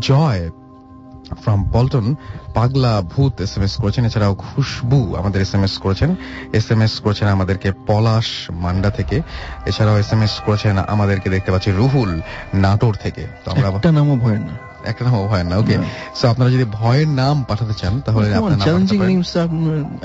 Joy 0.00 0.42
from 1.42 1.60
Paltan 1.72 2.06
পাগলা 2.56 2.92
ভূত 3.12 3.34
এস 3.44 3.52
এম 3.56 3.62
এস 3.66 3.74
করেছেন 3.82 4.02
এছাড়াও 4.08 4.34
খুশবু 4.44 4.98
আমাদের 5.20 5.40
এস 5.46 5.52
এম 5.56 5.62
এস 5.66 5.74
করেছেন। 5.84 6.10
এস 6.58 6.66
এম 6.74 6.80
এস 6.86 6.94
করেছেন 7.04 7.26
আমাদেরকে 7.36 7.68
পলাশ 7.88 8.28
মান্ডা 8.64 8.90
থেকে 8.98 9.16
এছাড়াও 9.70 9.96
এস 10.02 10.10
এম 10.14 10.22
এস 10.26 10.34
করেছেন 10.46 10.74
আমাদেরকে 10.94 11.28
দেখতে 11.34 11.50
পাচ্ছি 11.52 11.70
রুহুল 11.80 12.12
নাটোর 12.64 12.94
থেকে। 13.04 13.22
তো 13.44 13.46
আমরা 13.52 13.68
একটা 13.68 13.90
নামও 13.98 14.16
ভয়ের 14.24 14.42
না। 14.48 14.54
একটা 14.90 15.02
নাম 15.06 15.14
ভয়ের 15.30 15.46
না 15.50 15.56
ওকে 15.62 15.76
সো 16.18 16.24
আপনারা 16.32 16.50
যদি 16.54 16.66
ভয়ের 16.78 17.10
নাম 17.20 17.36
পাঠাতে 17.48 17.74
চান 17.80 17.94
তাহলে 18.06 18.26
চ্যালেঞ্জিং 18.64 18.98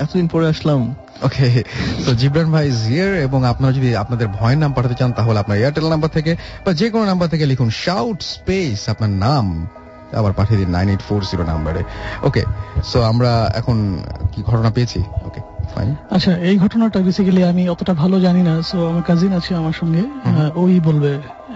এতদিন 0.02 0.26
পরে 0.32 0.46
আসলাম। 0.52 0.80
ওকে 1.26 1.46
তো 2.04 2.10
জিবরান 2.20 2.48
ভাই 2.54 2.66
জিয়ার 2.82 3.12
এবং 3.26 3.40
আপনারা 3.52 3.72
যদি 3.78 3.88
আপনাদের 4.02 4.26
ভয়ের 4.38 4.58
নাম 4.62 4.70
পাঠাতে 4.76 4.96
চান 5.00 5.10
তাহলে 5.18 5.38
আপনার 5.42 5.56
এয়ারটেল 5.58 5.86
নাম্বার 5.94 6.10
থেকে 6.16 6.32
বা 6.64 6.70
যে 6.80 6.86
কোনো 6.92 7.04
নাম্বার 7.10 7.28
থেকে 7.32 7.44
লিখুন 7.52 7.70
শাউট 7.84 8.18
স্পেস 8.34 8.78
আপনার 8.92 9.12
নাম। 9.26 9.46
আবার 10.20 10.32
পাঠিয়ে 10.38 10.58
দিন 10.60 10.70
নাইন 10.76 10.88
এইট 10.92 11.02
ফোর 11.08 11.20
জিরো 11.30 11.44
নাম্বারে 11.52 11.82
ওকে 12.28 12.42
সো 12.90 12.98
আমরা 13.10 13.30
এখন 13.60 13.76
কি 14.32 14.40
ঘটনা 14.50 14.70
পেয়েছি? 14.76 15.00
ওকে 15.28 15.40
আচ্ছা 16.14 16.32
এই 16.48 16.56
ঘটনাটা 16.64 16.98
বেসিক্যালি 17.06 17.42
আমি 17.52 17.62
অতটা 17.74 17.92
ভালো 18.02 18.16
জানি 18.26 18.42
না 18.48 18.54
সো 18.70 18.76
আমার 18.90 19.04
কাজিন 19.08 19.32
আছে 19.38 19.52
আমার 19.60 19.74
সঙ্গে 19.80 20.02
ওই 20.62 20.72
বলবে 20.88 21.10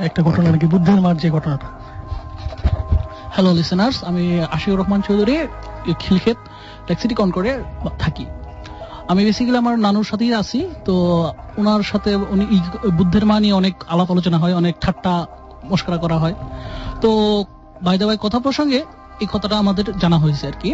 একটা 0.07 0.21
ঘটনা 0.29 0.49
নাকি 0.55 0.67
বুদ্ধের 0.75 1.01
মার 1.05 1.17
যে 1.23 1.29
ঘটনাটা। 1.37 1.69
হ্যালো 3.35 3.51
লিসেনার্স 3.59 3.97
আমি 4.11 4.25
আশিউর 4.57 4.79
রহমান 4.81 5.01
চৌধুরী 5.07 5.37
খিলক্ষেত 6.03 6.39
ট্যাক্সিটি 6.87 7.15
কন 7.21 7.29
করে 7.37 7.51
থাকি। 8.03 8.25
আমি 9.11 9.21
বেসিক্যালি 9.29 9.59
আমার 9.65 9.77
নানুর 9.87 10.07
সাথেই 10.11 10.33
আছি 10.43 10.61
তো 10.87 10.95
ওনার 11.61 11.83
সাথে 11.91 12.11
উনি 12.35 12.45
বুদ্ধের 12.99 13.25
মা 13.31 13.37
নিয়ে 13.45 13.55
অনেক 13.61 13.75
আলাপ 13.93 14.09
আলোচনা 14.15 14.39
হয় 14.43 14.55
অনেক 14.61 14.75
ঠাট্টা 14.85 15.15
মস্করা 15.71 15.99
করা 16.05 16.17
হয়। 16.23 16.35
তো 17.03 17.11
বাইদা 17.87 18.05
বাই 18.09 18.19
কথা 18.25 18.39
প্রসঙ্গে 18.47 18.81
এই 19.23 19.29
কথাটা 19.33 19.57
আমাদের 19.63 19.87
জানা 20.03 20.19
হয়েছে 20.23 20.45
আর 20.51 20.57
কি, 20.63 20.71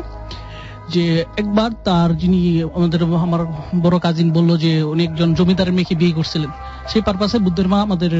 যে 0.95 1.05
একবার 1.41 1.71
তার 1.87 2.11
যিনি 2.23 2.41
আমাদের 2.79 3.01
আমার 3.27 3.43
বড় 3.85 3.97
কাজিন 4.05 4.29
বলল 4.37 4.51
যে 4.65 4.73
উনি 4.93 5.03
একজন 5.09 5.29
জমিদারের 5.39 5.75
মেয়েকে 5.77 5.95
বিয়ে 6.01 6.15
করছিলেন, 6.19 6.51
সেই 6.91 7.03
পারপাসে 7.07 7.39
বুদ্ধের 7.47 7.69
মা 7.73 7.79
আমাদের 7.87 8.13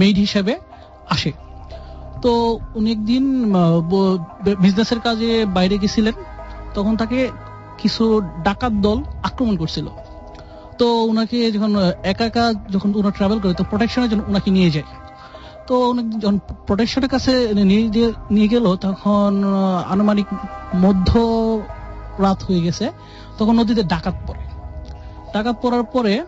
মেইড 0.00 0.16
হিসেবে 0.24 0.54
আসে। 1.14 1.30
তো 2.22 2.32
উনি 2.78 2.88
একদিন 2.96 3.24
বিজনেসের 4.64 5.00
কাজে 5.06 5.30
বাইরে 5.56 5.76
গেছিলেন, 5.82 6.14
তখন 6.76 6.92
তাকে 7.00 7.18
কিছু 7.80 8.04
ডাকাত 8.46 8.74
দল 8.86 8.98
আক্রমণ 9.28 9.54
করছিল। 9.62 9.86
তো 10.80 10.86
ওনাকে 11.10 11.38
যখন 11.54 11.72
একা 12.12 12.24
একা 12.30 12.44
যখন 12.74 12.88
ওনার 13.00 13.14
ট্রাভেল 13.18 13.38
করে, 13.42 13.54
তো 13.60 13.64
প্রোটেকশনের 13.70 14.08
জন্য 14.12 14.22
ওনাকে 14.30 14.50
নিয়ে 14.56 14.70
যায়। 14.74 14.88
তো 15.66 15.88
উনি 15.88 16.18
যখন 16.18 16.38
প্রোটেকশনের 16.38 17.08
কাছে 17.08 17.54
নিয়ে 17.54 18.12
নিয়ে 18.30 18.48
গেল, 18.48 18.76
তখন 18.76 19.44
আনুমানিক 19.90 20.26
মধ্য 20.74 21.20
রাত 22.18 22.42
হয়ে 22.42 22.60
গেছে। 22.60 22.90
তখন 23.38 23.60
নদীতে 23.60 23.82
ডাকাত 23.82 24.14
পড়ে। 24.26 24.40
ডাকাত 25.34 25.56
পড়ার 25.62 25.82
পরে 25.82 26.24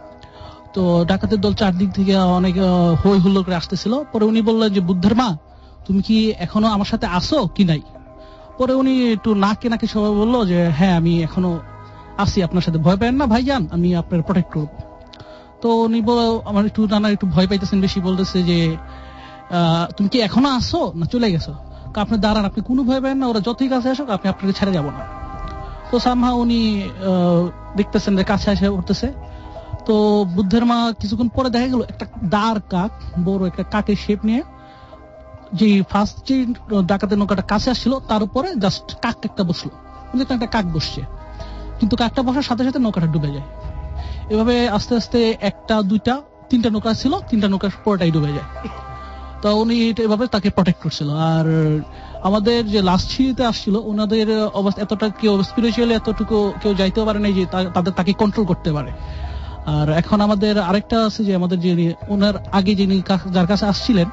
তো 0.73 1.05
ডাকাতের 1.09 1.40
দল 1.40 1.55
চারদিক 1.55 1.93
থেকে 1.93 2.16
অনেক 2.16 2.59
হই 3.06 3.19
হুল্লোড় 3.19 3.44
করে 3.44 3.55
আসতেছিল। 3.55 4.02
পরে 4.12 4.24
উনি 4.24 4.43
বললেন 4.43 4.73
যে, 4.73 4.81
বুদ্ধের 4.81 5.16
মা, 5.16 5.36
তুমি 5.85 6.02
কি 6.02 6.31
এখনও 6.31 6.69
আমার 6.69 6.85
সাথে 6.85 7.06
আসো 7.06 7.47
কি 7.47 7.65
নাই? 7.65 7.81
পরে 8.59 8.74
উনি 8.74 9.12
একটু 9.12 9.35
নাকে 9.35 9.69
নাকে 9.69 9.86
সবাই 9.86 10.11
বলল 10.11 10.47
যে 10.47 10.69
হ্যাঁ 10.69 10.97
আমি 10.97 11.23
এখনও 11.23 11.59
আসি 12.19 12.43
আপনার 12.43 12.62
সাথে 12.62 12.78
ভয় 12.78 12.93
পাবেন 12.93 13.15
না, 13.15 13.27
ভাইজান, 13.27 13.69
আমি 13.70 13.97
আপনার 13.97 14.23
প্রোটেক্ট 14.23 14.52
করব। 14.52 14.69
তো 15.61 15.74
উনি 15.74 16.01
বল- 16.01 16.40
আমার 16.44 16.66
একটু 16.66 16.86
নানা 16.86 17.11
একটু 17.11 17.27
ভয় 17.27 17.47
পাইতেছেন, 17.47 17.81
বেশি 17.81 18.01
বলতেছে 18.01 18.43
যে 18.43 18.77
তুমি 19.96 20.08
কি 20.08 20.18
এখনও 20.20 20.48
আসো 20.48 20.92
না 20.94 21.06
চলে 21.06 21.32
গেছো? 21.32 21.54
আপনি 21.96 22.18
দাঁড়ান, 22.18 22.44
আপনি 22.44 22.60
কোনো 22.62 22.82
ভয় 22.82 23.00
পাবেন 23.00 23.18
না, 23.18 23.26
ওরা 23.26 23.40
যতই 23.40 23.68
কাছে 23.68 23.90
আসুক 23.90 24.10
আপনি 24.10 24.28
আপনাকে 24.28 24.52
ছেড়ে 24.52 24.72
যাব 24.72 24.84
না। 24.84 25.02
তো 25.90 25.98
সামহা 25.98 26.32
উনি 26.32 26.60
দেখতেছেন 27.76 28.16
যে 28.16 28.24
কাছে 28.24 28.50
এসে 28.50 28.68
উঠতেছে। 28.68 29.12
তো 29.86 30.24
বুদ্ধের 30.34 30.64
মা 30.64 30.92
কিছুক্ষণ 31.00 31.28
পরে 31.28 31.50
দেখা 31.50 31.66
গেল, 31.66 31.82
একটা 31.88 32.06
দাঁড় 32.24 32.58
কাক, 32.70 32.90
বড় 33.24 33.46
একটা 33.46 33.62
কাকের 33.62 33.96
শেপ 33.96 34.24
নিয়ে, 34.24 34.42
যে 35.52 35.82
ফার্স্ট 35.90 36.16
যে 36.28 36.46
ডাকাতের 36.86 37.18
নৌকাটা 37.18 37.42
কাছে 37.42 37.70
আসছিল, 37.70 37.92
তার 38.08 38.22
উপরে 38.22 38.48
জাস্ট 38.54 38.94
কাক 39.02 39.18
একটা 39.22 39.42
বসল। 39.44 39.68
একটা 40.20 40.46
কাক 40.46 40.66
বসছে। 40.66 41.00
কিন্তু 41.78 41.96
কাকটা 41.96 42.22
বসার 42.22 42.42
সাথে 42.42 42.64
সাথে 42.64 42.78
নৌকাটা 42.78 43.06
ডুবে 43.06 43.28
যায়। 43.28 43.48
এভাবে 44.30 44.68
আস্তে 44.68 44.92
আস্তে 44.96 45.36
একটা, 45.40 45.82
দুইটা, 45.82 46.22
তিনটা 46.50 46.70
নৌকা 46.70 46.94
ছিল, 46.94 47.12
তিনটা 47.30 47.48
নৌকার 47.48 47.70
পুরোটাই 47.84 48.10
ডুবে 48.10 48.32
যায়। 48.32 48.48
তো 49.44 49.56
উনি 49.56 49.94
এভাবে 49.98 50.26
তাকে 50.26 50.50
প্রোটেক্ট 50.50 50.82
করছিল। 50.82 51.10
আর 51.10 51.80
আমাদের 52.22 52.66
যে 52.66 52.82
লাস্ট 52.82 53.10
সিঁড়িতে 53.10 53.44
আসছিল 53.44 53.76
ওনাদের 53.76 54.38
অবস্থা 54.38 54.82
এতটা 54.82 55.08
কেউ 55.08 55.42
স্পিরিচুয়ালি 55.42 55.94
এতটুকু 55.94 56.52
কেউ 56.62 56.74
যাইতেও 56.74 57.06
পারে 57.06 57.18
নাই 57.18 57.32
যে 57.32 57.46
তাদের 57.46 57.92
তাকে 57.92 58.12
কন্ট্রোল 58.12 58.46
করতে 58.46 58.72
পারে। 58.72 58.90
আর 59.66 59.90
এখন 59.90 60.20
আমাদের 60.20 60.58
আরেকটা 60.58 61.06
আছে 61.06 61.24
যে 61.24 61.34
আমাদের 61.34 61.60
যে 61.60 61.94
ওনার 62.08 62.34
আগে 62.52 62.74
যিনি 62.74 63.02
যার 63.32 63.46
কাছে 63.46 63.66
আসছিলেন 63.66 64.08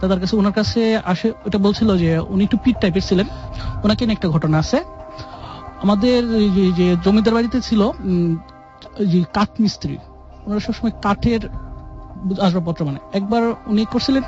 তাদের 0.00 0.20
কাছে 0.20 0.36
ওনার 0.36 0.52
কাছে 0.52 0.96
আসে, 0.96 1.32
ওটা 1.46 1.58
বলছিল 1.58 1.96
যে 1.96 2.18
উনি 2.18 2.44
একটু 2.44 2.56
পিট 2.64 2.80
টাইপের 2.80 3.02
ছিলেন। 3.02 3.26
ওনাকে 3.84 4.06
নিয়ে 4.06 4.12
একটা 4.12 4.28
ঘটনা 4.28 4.58
আছে। 4.58 4.84
আমাদের 5.82 6.28
যে- 6.74 6.96
জমিদার 7.04 7.34
বাড়িতে 7.34 7.60
ছিল 7.60 7.90
যে 9.06 9.24
কাঠ 9.32 9.48
মিস্ত্রি 9.60 9.98
ওনারা 10.46 10.60
সবসময় 10.60 10.90
কাঠের 11.02 11.40
আসবাবপত্র 12.40 12.84
মানে 12.84 12.98
একবার 13.12 13.42
উনি 13.66 13.84
করছিলেন 13.84 14.22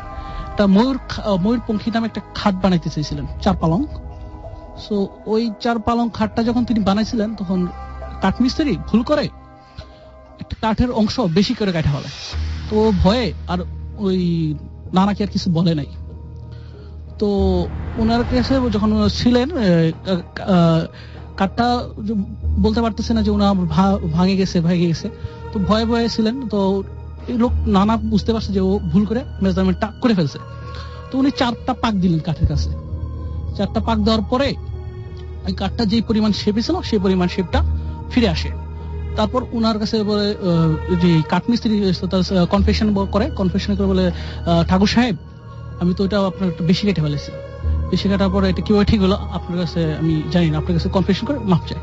একটা 0.53 0.65
ময়ূর 0.77 0.99
ময়ূর 1.45 1.63
পঙ্খী 1.69 1.89
নামে 1.95 2.07
একটা 2.11 2.23
খাট 2.39 2.55
বানাইতে 2.63 2.89
চেয়েছিলেন 2.95 3.27
চার 3.45 3.57
পালং। 3.63 3.81
সো 4.85 4.95
ওই 5.33 5.43
চার 5.65 5.77
পালং 5.87 6.07
খাটটা 6.19 6.41
যখন 6.49 6.63
তিনি 6.69 6.81
বানাইছিলেন, 6.89 7.31
তখন 7.41 7.59
কাঠমিস্ত্রি 8.23 8.75
ভুল 8.89 9.03
করে 9.11 9.25
একটা 10.43 10.55
কাঠের 10.65 10.91
অংশ 11.01 11.17
বেশি 11.39 11.53
করে 11.59 11.71
কাঠা 11.77 11.91
ফেলে 11.95 12.11
তো 12.69 12.77
ভয়ে 13.03 13.27
আর 13.53 13.59
ওই 14.07 14.19
নানাকে 14.97 15.21
আর 15.25 15.31
কিছু 15.35 15.49
বলে 15.59 15.73
নাই। 15.79 15.89
তো 17.21 17.29
ওনার 18.03 18.23
কাছে 18.31 18.55
যখন 18.75 18.91
ছিলেন 19.21 19.49
কাঠটা 21.39 21.67
বলতে 22.65 22.81
পারতেছে 22.85 23.13
না 23.17 23.21
যে 23.27 23.31
ওনার 23.37 23.55
ভাঙে 24.17 24.35
গেছে, 24.41 24.57
ভেঙে 24.67 24.87
গেছে। 24.93 25.07
তো 25.53 25.57
ভয়ে 25.69 25.85
ভয়ে 25.91 26.09
ছিলেন। 26.15 26.37
তো 26.53 26.61
লোক 27.29 27.53
নানা 27.67 27.97
বুঝতে 27.97 28.33
পারছে 28.33 28.53
যে 28.53 28.61
ও 28.61 28.79
ভুল 28.93 29.05
করে 29.07 29.21
মেজারমেন্টটা 29.43 29.89
করে 30.01 30.15
ফেলছে। 30.15 30.39
তো 31.11 31.19
উনি 31.19 31.31
চারটা 31.31 31.73
পাক 31.73 31.95
দিলেন 31.95 32.19
কাঠের 32.19 32.49
কাছে। 32.49 32.71
চারটা 33.57 33.81
পাক 33.81 33.99
দেওয়ার 33.99 34.23
পরে 34.31 34.55
ওই 35.47 35.53
কাঠটা 35.53 35.85
যে 35.85 36.03
পরিমাণ 36.09 36.33
শেপে 36.33 36.63
ছিল 36.63 36.81
সেই 36.81 36.99
পরিমাণ 36.99 37.29
শেপটা 37.29 37.63
ফিরে 38.11 38.29
আসে। 38.29 38.51
তারপর 39.17 39.43
উনার 39.53 39.79
কাছে 39.79 40.03
বলে 40.03 40.35
যে 41.03 41.23
কাঠমিস্ত্রি 41.29 41.93
তার 42.11 42.47
কনফেশন 42.47 42.95
করে। 43.11 43.31
কনফেশন 43.37 43.75
করে 43.77 43.87
বলে 43.87 44.11
ঠাকুর 44.69 44.87
সাহেব, 44.87 45.17
আমি 45.81 45.95
তো 45.95 46.05
ওটা 46.05 46.27
আপনার 46.27 46.49
একটু 46.51 46.65
বেশি 46.65 46.87
কেটে 46.87 47.03
ফেলেছি। 47.03 47.31
বেশি 47.91 48.09
কাটার 48.09 48.31
পরে 48.31 48.49
এটা 48.51 48.63
কীভাবে 48.63 48.85
ঠিক 48.85 49.01
হলো? 49.03 49.15
আপনার 49.15 49.57
কাছে 49.61 49.95
আমি 50.01 50.23
জানি 50.33 50.51
না। 50.51 50.59
আপনার 50.59 50.79
কাছে 50.79 50.89
কনফেশন 50.89 51.27
করে 51.27 51.39
মাপ 51.39 51.63
চাই। 51.69 51.81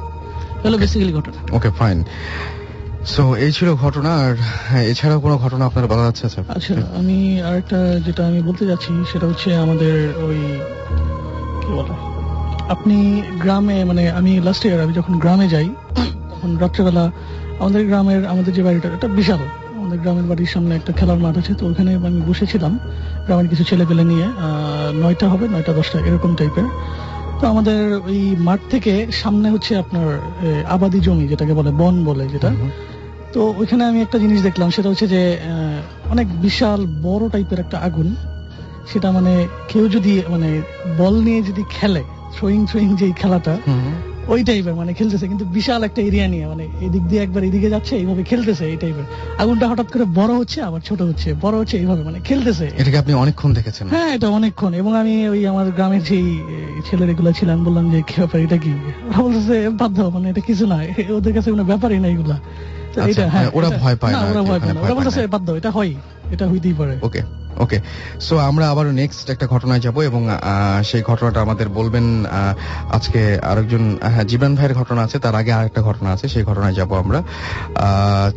হলো 0.66 0.78
বেসিক্যালি 0.78 1.14
ঘটনা। 1.14 1.56
ওকে 1.58 1.70
ফাইন 1.70 2.04
সো 3.14 3.24
এই 3.46 3.52
ছিল 3.58 3.70
ঘটনা, 3.84 4.12
আর 4.26 4.36
এছাড়াও 4.92 5.20
কোনো 5.26 5.36
ঘটনা 5.44 5.64
আপনার 5.70 5.86
বলা 5.92 6.04
যাচ্ছে, 6.08 6.26
স্যার? 6.34 6.46
আচ্ছা 6.58 6.74
আমি 7.00 7.18
আরেকটা 7.50 7.80
যেটা 8.06 8.22
আমি 8.30 8.40
বলতে 8.50 8.64
যাচ্ছি, 8.70 8.92
সেটা 9.12 9.26
হচ্ছে 9.30 9.50
আমাদের 9.66 9.96
ওই, 10.28 10.40
কি 11.62 11.70
বলে, 11.78 11.94
আপনি 12.74 12.98
গ্রামে 13.44 13.78
মানে 13.90 14.04
আমি 14.20 14.32
লাস্ট 14.48 14.62
ইয়ার 14.66 14.80
আমি 14.86 14.94
যখন 15.00 15.14
গ্রামে 15.24 15.48
যাই, 15.56 15.68
তখন 16.32 16.50
রাত্রেবেলা 16.64 17.06
আমাদের 17.62 17.82
গ্রামের, 17.90 18.22
আমাদের 18.34 18.52
যে 18.58 18.62
বাড়িটা, 18.68 18.88
এটা 18.98 19.08
বিশাল। 19.20 19.42
আমাদের 19.80 19.98
গ্রামের 20.04 20.28
বাড়ির 20.32 20.52
সামনে 20.54 20.74
একটা 20.80 20.92
খেলার 21.00 21.20
মাঠ 21.26 21.36
আছে, 21.42 21.52
তো 21.60 21.64
ওখানে 21.72 21.92
আমি 22.08 22.20
বসেছিলাম। 22.30 22.74
গ্রামের 23.26 23.48
কিছু 23.52 23.64
ছেলে 23.70 23.84
পেলে 23.90 24.04
নিয়ে 24.12 24.28
নয়টা 25.02 25.26
হবে, 25.34 25.46
নয়টা, 25.54 25.72
দশটা, 25.80 25.98
এরকম 26.08 26.32
টাইপের 26.40 26.68
তো 27.42 27.48
আমাদের 27.48 28.00
ওই 28.06 28.36
মাঠ 28.40 28.60
থেকে 28.70 29.08
সামনে 29.12 29.50
হচ্ছে 29.50 29.76
আপনার 29.78 30.08
আবাদি 30.68 31.00
জমি 31.00 31.28
যেটাকে 31.28 31.54
বলে 31.54 31.72
বন 31.72 32.06
বলে 32.06 32.28
যেটা। 32.28 32.50
তো 33.34 33.54
ওইখানে 33.58 33.84
আমি 33.86 34.02
একটা 34.02 34.18
জিনিস 34.20 34.42
দেখলাম 34.44 34.70
সেটা 34.70 34.90
হচ্ছে 34.90 35.08
যে 35.08 35.38
আহ, 35.40 36.12
অনেক 36.12 36.42
বিশাল 36.42 36.86
বড় 37.04 37.30
টাইপের 37.30 37.60
একটা 37.60 37.78
আগুন। 37.78 38.16
সেটা 38.94 39.12
মানে 39.12 39.34
কেউ 39.68 39.90
যদি 39.90 40.22
মানে 40.30 40.62
বল 40.98 41.16
নিয়ে 41.22 41.42
যদি 41.44 41.64
খেলে 41.70 42.04
থ্রোয়িং 42.38 42.66
থ্রোয়িং 42.66 42.96
যে 42.96 43.12
খেলাটা 43.12 43.58
ওই 44.30 44.42
টাইপের 44.44 44.76
মানে 44.76 44.92
খেলতেছে 44.94 45.26
কিন্তু 45.28 45.46
বিশাল 45.48 45.82
একটা 45.84 46.02
এরিয়া 46.02 46.28
নিয়ে 46.28 46.46
মানে 46.48 46.66
এদিক 46.82 47.04
দিয়ে 47.04 47.22
একবার 47.24 47.42
এদিকে 47.44 47.70
যাচ্ছে 47.70 47.94
এইভাবে 47.96 48.22
খেলতেছে 48.24 48.64
এই 48.66 48.78
টাইপের 48.78 49.06
আগুনটা 49.38 49.66
হঠাৎ 49.68 49.88
করে 49.92 50.06
বড় 50.20 50.32
হচ্ছে 50.34 50.60
আবার 50.62 50.82
ছোট 50.82 51.00
হচ্ছে 51.02 51.30
বড় 51.42 51.56
হচ্ছে 51.58 51.76
এইভাবে 51.78 52.02
মানে 52.04 52.20
খেলতেছে। 52.20 52.66
এটাকে 52.78 52.98
আপনি 52.98 53.14
অনেকক্ষণ 53.14 53.52
দেখেছেন। 53.54 53.86
হ্যাঁ 53.88 54.10
এটা 54.16 54.28
অনেকক্ষণ 54.30 54.72
এবং 54.74 54.92
আমি 54.96 55.14
ওই 55.28 55.42
আমার 55.48 55.68
গ্রামের 55.72 56.04
যেই 56.04 56.28
ছেলের 56.88 57.10
এগুলো 57.10 57.32
ছিলাম 57.32 57.58
বললাম 57.64 57.86
যে 57.92 58.00
কি 58.02 58.14
ব্যাপার 58.20 58.40
এটা 58.42 58.58
কি? 58.58 58.74
বলতেছে 59.18 59.56
বাধ্য 59.82 59.98
মানে 60.16 60.26
এটা 60.30 60.42
কিছু 60.42 60.64
না 60.68 60.78
ওদের 61.18 61.34
কাছে 61.34 61.50
কোনো 61.52 61.64
ব্যাপারই 61.64 62.00
না 62.00 62.08
এগুলা। 62.08 62.38
এটা 62.92 63.02
আচ্ছা, 63.06 63.26
হ্যাঁ 63.30 63.46
মানে 63.46 63.56
ওরা 63.58 63.70
ভয় 63.82 63.96
পায় 63.96 64.14
না 64.14 64.20
ওরা 64.32 64.42
ভয় 64.42 64.60
পায় 64.60 64.74
না। 64.74 64.80
ওরা 64.82 64.94
বলতেছে 64.98 65.20
দাও 65.40 65.56
এটা 65.56 65.72
হয়। 65.72 65.94
এটা 66.34 66.46
হইতেই 66.52 66.76
পারে। 66.78 66.96
ওকে 67.02 67.22
ওকে 67.64 67.78
সো 68.20 68.34
আমরা 68.50 68.66
আবার 68.72 68.86
নেক্সট 69.02 69.30
একটা 69.30 69.48
ঘটনায় 69.48 69.82
যাব 69.86 69.98
এবং 70.10 70.22
সেই 70.84 71.02
ঘটনাটা 71.02 71.40
আমাদের 71.42 71.68
বলবেন 71.70 72.06
আজকে 72.98 73.22
আরেকজন 73.50 73.84
হ্যাঁ 74.14 74.26
জীবন 74.32 74.52
ভাইয়ের 74.56 74.76
ঘটনা 74.76 75.02
আছে 75.04 75.18
তার 75.20 75.36
আগে 75.36 75.52
আরেকটা 75.54 75.82
ঘটনা 75.82 76.10
আছে 76.16 76.26
সেই 76.34 76.44
ঘটনায় 76.44 76.76
যাব 76.80 76.92
আমরা। 77.04 77.20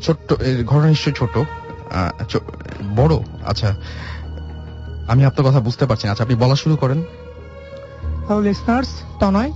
ছোট্ট 0.02 0.28
এর 0.48 0.58
ঘটনা 0.64 0.88
নিশ্চয়ই 0.94 1.16
ছোট 1.18 1.34
বড় 2.96 3.14
আচ্ছা। 3.46 3.70
আমি 5.12 5.22
আপনার 5.24 5.44
কথা 5.48 5.60
বুঝতে 5.60 5.84
পারছি 5.86 6.04
না। 6.06 6.10
আচ্ছা 6.12 6.24
আপনি 6.24 6.36
বলা 6.36 6.56
শুরু 6.62 6.74
করেন। 6.76 6.98
Hello 8.26 8.42
listeners 8.42 8.90
Tonoy. 9.20 9.50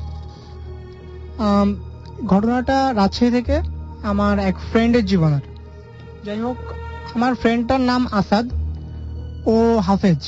ঘটনাটা 2.27 2.79
রাজশাহী 2.97 3.31
থেকে 3.31 3.57
আমার 4.03 4.35
এক 4.49 4.57
ফ্রেন্ডের 4.71 5.05
জীবনের। 5.07 5.45
যাই 6.27 6.41
হোক 6.41 6.59
আমার 7.15 7.35
ফ্রেন্ডটার 7.35 7.81
নাম 7.81 8.07
আসাদ। 8.13 8.47
ও 9.47 9.79
হাফেজ। 9.79 10.23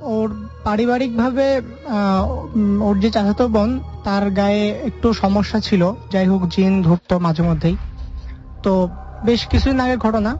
ওর 0.00 0.28
পারিবারিকভাবে 0.64 1.46
ওর 2.80 3.00
যে 3.00 3.10
চাচাতো 3.10 3.48
বোন, 3.48 3.70
তার 4.04 4.30
গায়ে 4.30 4.64
একটু 4.68 5.12
সমস্যা 5.12 5.60
ছিল। 5.60 5.82
যাই 6.12 6.26
হোক, 6.26 6.42
জিন 6.48 6.82
ধরতো 6.82 7.18
মাঝে 7.18 7.42
মধ্যেই। 7.42 7.76
তো 8.62 8.88
বেশ 9.24 9.46
কিছুদিন 9.46 9.80
আগের 9.80 9.98
ঘটনা, 9.98 10.36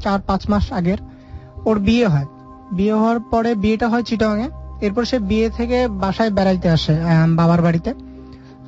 চার 0.00 0.20
পাঁচ 0.26 0.42
মাস 0.50 0.72
আগের। 0.72 0.98
ওর 1.64 1.78
বিয়ে 1.78 2.06
হয়। 2.06 2.26
বিয়ে 2.72 2.92
হওয়ার 2.92 3.20
পরে 3.20 3.54
বিয়েটা 3.54 3.88
হয় 3.88 4.02
চিটাঙে 4.02 4.48
এরপর 4.80 5.04
সে 5.04 5.18
বিয়ে 5.18 5.50
থেকে 5.50 5.88
বাসায় 6.02 6.30
বেড়াইতে 6.30 6.68
আসে 6.70 6.94
বাবার 7.34 7.62
বাড়িতে। 7.62 7.90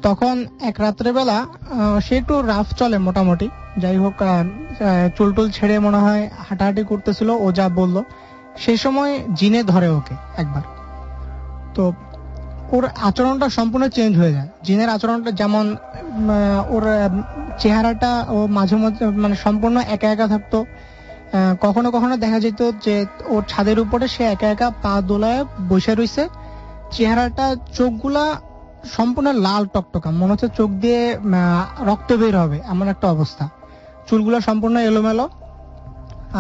তখন 0.07 0.35
এক 0.69 0.77
রাত্রেবেলা 0.85 1.39
সে 2.05 2.13
একটু 2.21 2.35
রাফ 2.53 2.69
চলে 2.81 2.99
মোটামুটি। 3.07 3.47
যাই 3.83 3.97
হোক 4.03 4.15
চুলটুল 5.17 5.47
ছেড়ে 5.57 5.77
মনে 5.87 6.01
হয় 6.07 6.23
হাঁটাহাঁটি 6.47 6.83
করতেছিল, 6.91 7.29
ও 7.45 7.47
যা 7.59 7.67
বলল। 7.81 7.97
সেই 8.63 8.79
সময় 8.85 9.13
জিনে 9.39 9.61
ধরে 9.73 9.89
ওকে 9.99 10.15
একবার। 10.43 10.65
তো 11.77 11.85
ওর 12.75 12.85
আচরণটা 13.09 13.47
সম্পূর্ণ 13.59 13.85
চেঞ্জ 13.97 14.13
হয়ে 14.21 14.33
যায়। 14.37 14.49
জিনের 14.67 14.91
আচরণটা 14.97 15.31
যেমন 15.41 15.65
ওর 16.75 16.85
চেহারাটা 17.63 18.13
ও 18.35 18.39
মাঝে 18.57 18.77
মধ্যে 18.83 19.05
মানে 19.23 19.37
সম্পূর্ণ 19.45 19.77
একা 19.95 20.09
একা 20.15 20.27
থাকতো। 20.35 20.59
কখনো 21.65 21.89
কখনো 21.97 22.15
দেখা 22.25 22.39
যেত 22.45 22.61
যে 22.85 22.95
ওর 23.35 23.43
ছাদের 23.51 23.79
উপরে 23.85 24.05
সে 24.15 24.23
একা 24.35 24.49
একা 24.55 24.69
পা 24.83 24.95
দোলায় 25.11 25.41
বসে 25.71 25.93
রইছে। 25.95 26.23
চেহারাটা, 26.95 27.47
চোখগুলা 27.77 28.25
সম্পূর্ণ 28.97 29.29
লাল 29.47 29.63
টকটকা। 29.75 30.09
মনে 30.21 30.31
হচ্ছে 30.33 30.49
চোখ 30.59 30.71
দিয়ে 30.83 31.01
রক্ত 31.91 32.11
বের 32.23 32.35
হবে 32.43 32.59
এমন 32.73 32.87
একটা 32.95 33.07
অবস্থা। 33.17 33.45
চুলগুলা 34.09 34.39
সম্পূর্ণ 34.49 34.77
এলোমেলো। 34.91 35.27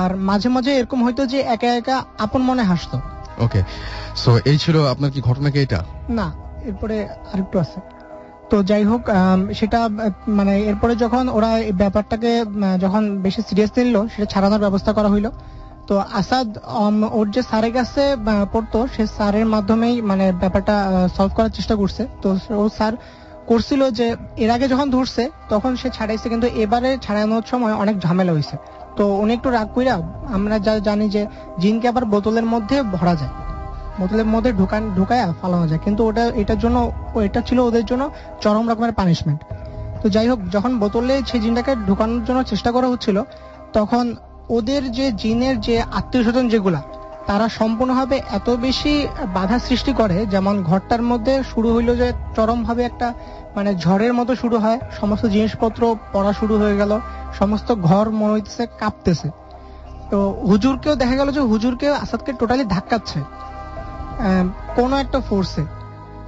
আর 0.02 0.10
মাঝে 0.28 0.48
মাঝে 0.56 0.70
এরকম 0.78 0.98
হয়তো 1.04 1.22
যে 1.32 1.38
একা 1.54 1.70
একা 1.80 1.96
আপন 2.24 2.40
মনে 2.48 2.62
হাসতো। 2.70 2.96
ওকে 3.44 3.60
সো 4.22 4.30
এই 4.50 4.58
ছিল 4.64 4.76
আপনার 4.92 5.10
কি 5.14 5.20
ঘটনা 5.28 5.48
কি 5.54 5.58
এটা? 5.66 5.80
না 6.18 6.26
এরপরে 6.68 6.96
আরেকটু 7.32 7.56
আছে। 7.64 7.78
তো 8.50 8.56
যাই 8.70 8.84
হোক 8.90 9.02
সেটা 9.58 9.80
মানে 10.38 10.54
এরপরে 10.70 10.94
যখন 11.04 11.24
ওরা 11.36 11.50
এই 11.68 11.74
ব্যাপারটাকে 11.82 12.30
যখন 12.84 13.02
বেশি 13.24 13.40
সিরিয়াস 13.48 13.70
নিল 13.78 13.96
সেটা 14.12 14.26
ছাড়ানোর 14.32 14.60
ব্যবস্থা 14.64 14.92
করা 14.92 15.08
হইল। 15.14 15.26
তো 15.88 15.94
আসাদ 16.20 16.48
ওর 17.18 17.26
যে 17.34 17.42
স্যারের 17.50 17.72
কাছে 17.78 18.02
পড়তো, 18.52 18.78
সে 18.94 19.02
স্যারের 19.16 19.46
মাধ্যমেই 19.54 19.94
মানে 20.10 20.26
ব্যাপারটা 20.42 20.74
সলভ 21.16 21.32
করার 21.36 21.52
চেষ্টা 21.58 21.74
করছে। 21.80 22.02
তো 22.22 22.28
ও 22.62 22.64
স্যার 22.78 22.92
করছিল 23.50 23.80
যে, 23.98 24.06
এর 24.44 24.50
আগে 24.56 24.66
যখন 24.72 24.86
ধরছে, 24.94 25.22
তখন 25.52 25.72
সে 25.80 25.88
ছাড়াইছে, 25.96 26.26
কিন্তু 26.32 26.46
এবারে 26.62 26.90
ছাড়ানোর 27.04 27.44
সময় 27.50 27.74
অনেক 27.82 27.96
ঝামেলা 28.04 28.32
হয়েছে। 28.36 28.56
তো 28.98 29.04
উনি 29.22 29.32
একটু 29.38 29.48
রাগ 29.56 29.68
কইরা, 29.74 29.94
আমরা 30.36 30.56
যা 30.66 30.72
জানি 30.88 31.06
যে, 31.14 31.22
জিনকে 31.62 31.86
আবার 31.92 32.04
বোতলের 32.12 32.46
মধ্যে 32.54 32.76
ভরা 32.94 33.14
যায়। 33.20 33.32
বোতলের 34.00 34.28
মধ্যে 34.34 34.50
ঢুকান, 34.60 34.82
ঢুকায় 34.98 35.22
ফালানো 35.40 35.66
যায়। 35.70 35.80
কিন্তু 35.86 36.00
ওটা, 36.08 36.24
এটার 36.42 36.58
জন্য, 36.64 36.78
এটা 37.28 37.40
ছিল 37.48 37.58
ওদের 37.68 37.84
জন্য 37.90 38.02
চরম 38.42 38.64
রকমের 38.70 38.92
পানিশমেন্ট 39.00 39.40
তো 40.00 40.06
যাই 40.14 40.26
হোক, 40.30 40.40
যখন 40.54 40.72
বোতলে 40.82 41.14
সেই 41.28 41.40
জিনটাকে 41.44 41.72
ঢুকানোর 41.88 42.22
জন্য 42.28 42.40
চেষ্টা 42.52 42.70
করা 42.76 42.88
হচ্ছিল, 42.92 43.16
তখন 43.76 44.04
ওদের 44.56 44.82
যে 44.92 45.06
জিনের 45.12 45.60
যে 45.60 45.82
আত্মীয় 45.98 46.22
স্বজন 46.24 46.48
যেগুলা, 46.48 46.80
তারা 47.26 47.48
সম্পূর্ণভাবে 47.48 48.16
এত 48.38 48.50
বেশি 48.50 48.92
বাধা 49.36 49.58
সৃষ্টি 49.58 49.92
করে, 49.92 50.26
যেমন 50.26 50.62
ঘরটার 50.62 51.02
মধ্যে 51.02 51.34
শুরু 51.52 51.68
হইল 51.74 51.96
যে 51.96 52.12
চরম 52.36 52.58
ভাবে 52.62 52.82
একটা 52.84 53.08
মানে 53.56 53.70
ঝড়ের 53.74 54.12
মতো 54.14 54.32
শুরু 54.34 54.56
হয়, 54.58 54.78
সমস্ত 55.00 55.24
জিনিসপত্র 55.26 55.80
পড়া 56.12 56.32
শুরু 56.32 56.54
হয়ে 56.58 56.76
গেল, 56.76 56.92
সমস্ত 57.38 57.68
ঘর 57.88 58.10
মনে 58.10 58.32
হইতেছে 58.32 58.66
কাঁপতেছে। 58.80 59.28
তো 60.10 60.18
হুজুরকেও 60.50 60.94
দেখা 60.94 61.16
গেল 61.16 61.28
যে 61.30 61.40
হুজুরকে 61.40 61.88
আসাদকে 62.04 62.32
টোটালি 62.32 62.64
ধাক্কাচ্ছে 62.64 63.20
কোনো 64.76 64.94
একটা 64.96 65.20
ফোর্সে 65.20 65.64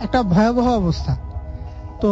একটা 0.05 0.23
ভয়াবহ 0.23 0.67
অবস্থা। 0.83 1.13
তো 2.02 2.09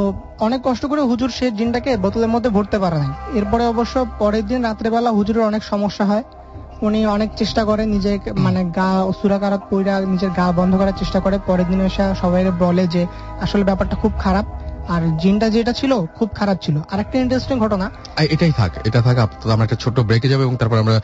অনেক 0.47 0.60
কষ্ট 0.65 0.85
করে 0.90 1.02
হুজুর 1.10 1.31
সে 1.39 1.47
জিনটাকে 1.59 1.90
বোতলের 2.05 2.31
মধ্যে 2.35 2.51
ভরতে 2.56 2.78
পারে 2.78 2.97
নাই। 3.02 3.10
এরপরে 3.39 3.65
অবশ্য 3.73 3.94
পরের 4.19 4.44
দিন 4.51 4.60
রাত্রেবেলা 4.69 5.10
হুজুরের 5.19 5.44
অনেক 5.51 5.62
সমস্যা 5.73 6.05
হয়। 6.10 6.24
উনি 6.86 7.01
অনেক 7.06 7.31
চেষ্টা 7.36 7.62
করে 7.65 7.82
নিজে 7.94 8.12
মানে 8.44 8.60
গা 8.78 8.89
সুরাকারাত 9.20 9.62
পইরা 9.70 9.94
নিজের 10.12 10.31
গা 10.31 10.47
বন্ধ 10.52 10.73
করার 10.81 10.97
চেষ্টা 10.98 11.19
করে। 11.20 11.36
পরের 11.47 11.66
দিন 11.66 11.81
এসে 11.89 12.05
সবাই 12.20 12.43
বলে 12.65 12.85
যে, 12.94 13.02
আসলে 13.44 13.65
ব্যাপারটা 13.65 13.97
খুব 14.02 14.12
খারাপ। 14.24 14.47
আর 14.94 15.02
জিনটা 15.23 15.47
যেটা 15.55 15.73
ছিল, 15.73 15.93
খুব 16.19 16.28
খারাপ 16.39 16.56
ছিল। 16.62 16.77
আর 16.93 16.98
একটা 17.01 17.16
ইন্টারেস্টিং 17.19 17.56
ঘটনা 17.65 17.86
এটাই 18.35 18.52
থাক, 18.56 18.73
এটা 18.89 19.01
থাক 19.06 19.16
আমরা 19.55 19.65
একটা 19.65 19.78
ছোট্ট 19.82 19.98
ব্রেকে 20.09 20.28
যাব 20.32 20.40
এবং 20.47 20.55
তারপর 20.60 20.78
আমরা 20.85 20.97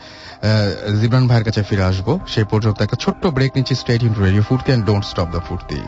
জিবরান 1.01 1.25
ভাইয়ের 1.27 1.45
কাছে 1.47 1.61
ফিরে 1.69 1.83
আসব। 1.91 2.07
সেই 2.33 2.45
পর্যন্ত 2.51 2.77
একটা 2.81 2.97
ছোট্ট 3.03 3.23
ব্রেক 3.35 3.51
নিচ্ছি। 3.55 3.75
Stay tuned 3.81 4.01
in 4.07 4.13
radio 4.25 4.43
Foorti 4.49 4.69
and 4.71 4.83
don't 4.89 5.05
stop 5.11 5.27
the 5.31 5.41
Foorti 5.47 5.79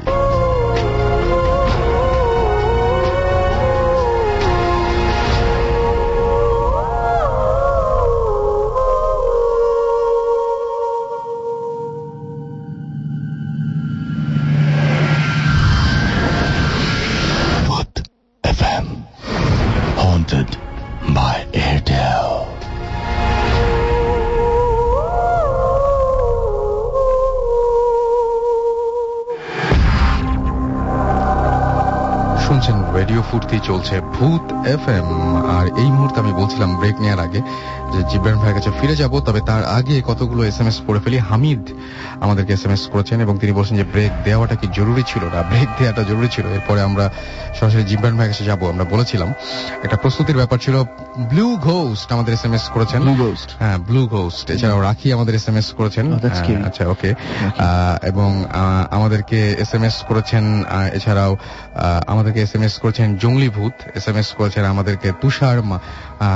Foorti 33.48 33.68
চলছে 33.72 33.96
ভূত 34.16 34.46
এফএম। 34.76 35.08
আর 35.58 35.66
এই 35.82 35.90
মুহূর্তে 35.96 36.18
আমি 36.24 36.34
বলছিলাম 36.42 36.70
ব্রেক 36.80 36.96
নেওয়ার 37.04 37.20
আগে 37.28 37.40
যে 37.94 38.00
জিব্রান 38.10 38.38
ভাইয়ের 38.42 38.56
কাছে 38.58 38.72
ফিরে 38.80 38.96
যাব 39.02 39.14
তবে 39.28 39.42
তার 39.50 39.64
আগে 39.78 39.96
কতগুলো 40.10 40.42
এসএমএস 40.44 40.78
পড়ে 40.88 41.00
ফেলি। 41.00 41.18
হামিদ 41.30 41.64
আমাদেরকে 42.22 42.52
এসএমএস 42.54 42.84
করেছেন 42.94 43.18
এবং 43.22 43.36
তিনি 43.38 43.52
বলছেন 43.52 43.76
যে 43.78 43.86
ব্রেক 43.94 44.12
দেওয়াটা 44.26 44.56
কি 44.56 44.68
জরুরি 44.78 45.04
ছিল 45.08 45.24
না? 45.34 45.40
ব্রেক 45.52 45.70
দেওয়াটা 45.80 46.04
জরুরি 46.04 46.30
ছিল। 46.36 46.46
এরপরে 46.48 46.82
আমরা 46.82 47.06
সরাসরি 47.58 47.84
জিব্রান 47.84 48.14
ভাইয়ের 48.18 48.32
কাছে 48.34 48.46
যাব। 48.46 48.62
আমরা 48.70 48.86
বলেছিলাম 48.94 49.30
একটা 49.84 49.98
প্রস্তুতির 49.98 50.36
ব্যাপার 50.36 50.60
ছিল 50.60 50.76
ব্লু 51.32 51.48
ঘোস্ট 51.68 52.08
আমাদের 52.12 52.34
এস 52.34 52.70
করেছেন। 52.70 53.02
Blue 53.02 53.20
Ghost. 53.26 53.50
হ্যাঁ 53.60 53.78
ব্লু 53.78 54.02
ঘোস্ট 54.08 54.46
এছাড়াও 54.52 54.82
রাখি 54.82 55.08
আমাদের 55.14 55.36
এসএমএস 55.36 55.74
করেছেন। 55.78 56.06
Oh, 56.14 56.20
that's 56.20 56.40
ah, 56.40 56.46
scary. 56.46 56.64
আচ্ছা 56.68 56.84
ওকে 56.88 57.10
এবং 58.12 58.30
আমাদেরকে 58.92 59.40
এসএমএস 59.64 59.98
করেছেন 60.10 60.44
আহ, 60.64 60.96
এছাড়াও 60.98 61.32
এস 62.46 62.56
এম 62.56 62.64
এস 62.64 62.76
করেছেন 62.80 63.08
জঙ্গলি 63.38 63.72
এম 64.08 64.18
এস 64.18 64.30
করেছেন 64.34 64.66
আমাদেরকে 64.66 65.12
তুষার 65.22 65.62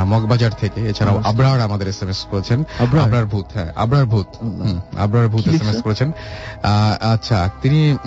মগবাজার 0.05 0.51
থেকে। 0.59 0.81
এছাড়াও 0.81 1.17
আচ্ছা। 1.17 1.29
আবরার 1.29 1.61
আমাদের 1.61 1.87
এস 1.87 2.27
করেছেন। 2.31 2.63
আবরার? 2.79 3.25
ভূত 3.25 3.45
হ্যাঁ 3.53 3.69
আবরার 3.75 4.05
ভূত। 4.05 4.27
আবরার 4.99 5.27
ভূত 5.27 5.43
কি 5.43 5.49
লিখছে? 5.49 5.65
এসএমএস 5.65 5.83
করেছেন। 5.83 6.11
আচ্ছা 7.13 7.49
তিনি 7.61 7.97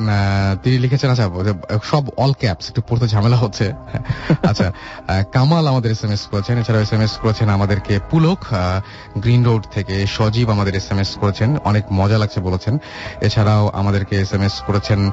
তিনি 0.62 0.78
লিখেছেন 0.78 1.10
আচ্ছা 1.10 1.26
সব 1.84 2.02
অল 2.16 2.32
ক্যাপস 2.32 2.68
একটু 2.68 2.82
পড়তে 2.88 3.08
ঝামেলা 3.08 3.36
হচ্ছে। 3.36 3.72
আচ্ছা 4.50 4.72
কামাল 5.32 5.66
আমাদের 5.66 5.90
এস 5.90 6.04
এম 6.04 6.10
এস 6.10 6.26
করেছেন। 6.26 6.58
এছাড়াও 6.58 6.82
এসএমএস 6.82 7.14
করেছেন 7.18 7.48
আমাদেরকে 7.48 8.00
পুলক 8.10 8.40
গ্রিন 9.18 9.44
রোড 9.44 9.64
থেকে 9.72 10.06
সজীব 10.06 10.50
আমাদের 10.50 10.74
এসএমএস 10.74 11.10
করেছেন। 11.14 11.56
অনেক 11.64 11.84
মজা 11.92 12.18
লাগছে 12.18 12.40
বলেছেন। 12.40 12.78
এছাড়াও 13.20 13.64
আমাদেরকে 13.74 14.14
এস 14.20 14.32
এম 14.32 14.42
এস 14.42 14.60
করেছেন 14.66 15.10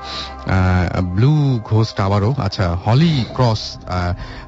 ব্লু 1.15 1.59
ঘোস্ট 1.63 1.99
আবারও 1.99 2.35
আচ্ছা 2.37 2.65
হলি 2.87 3.25
ক্রস 3.33 3.70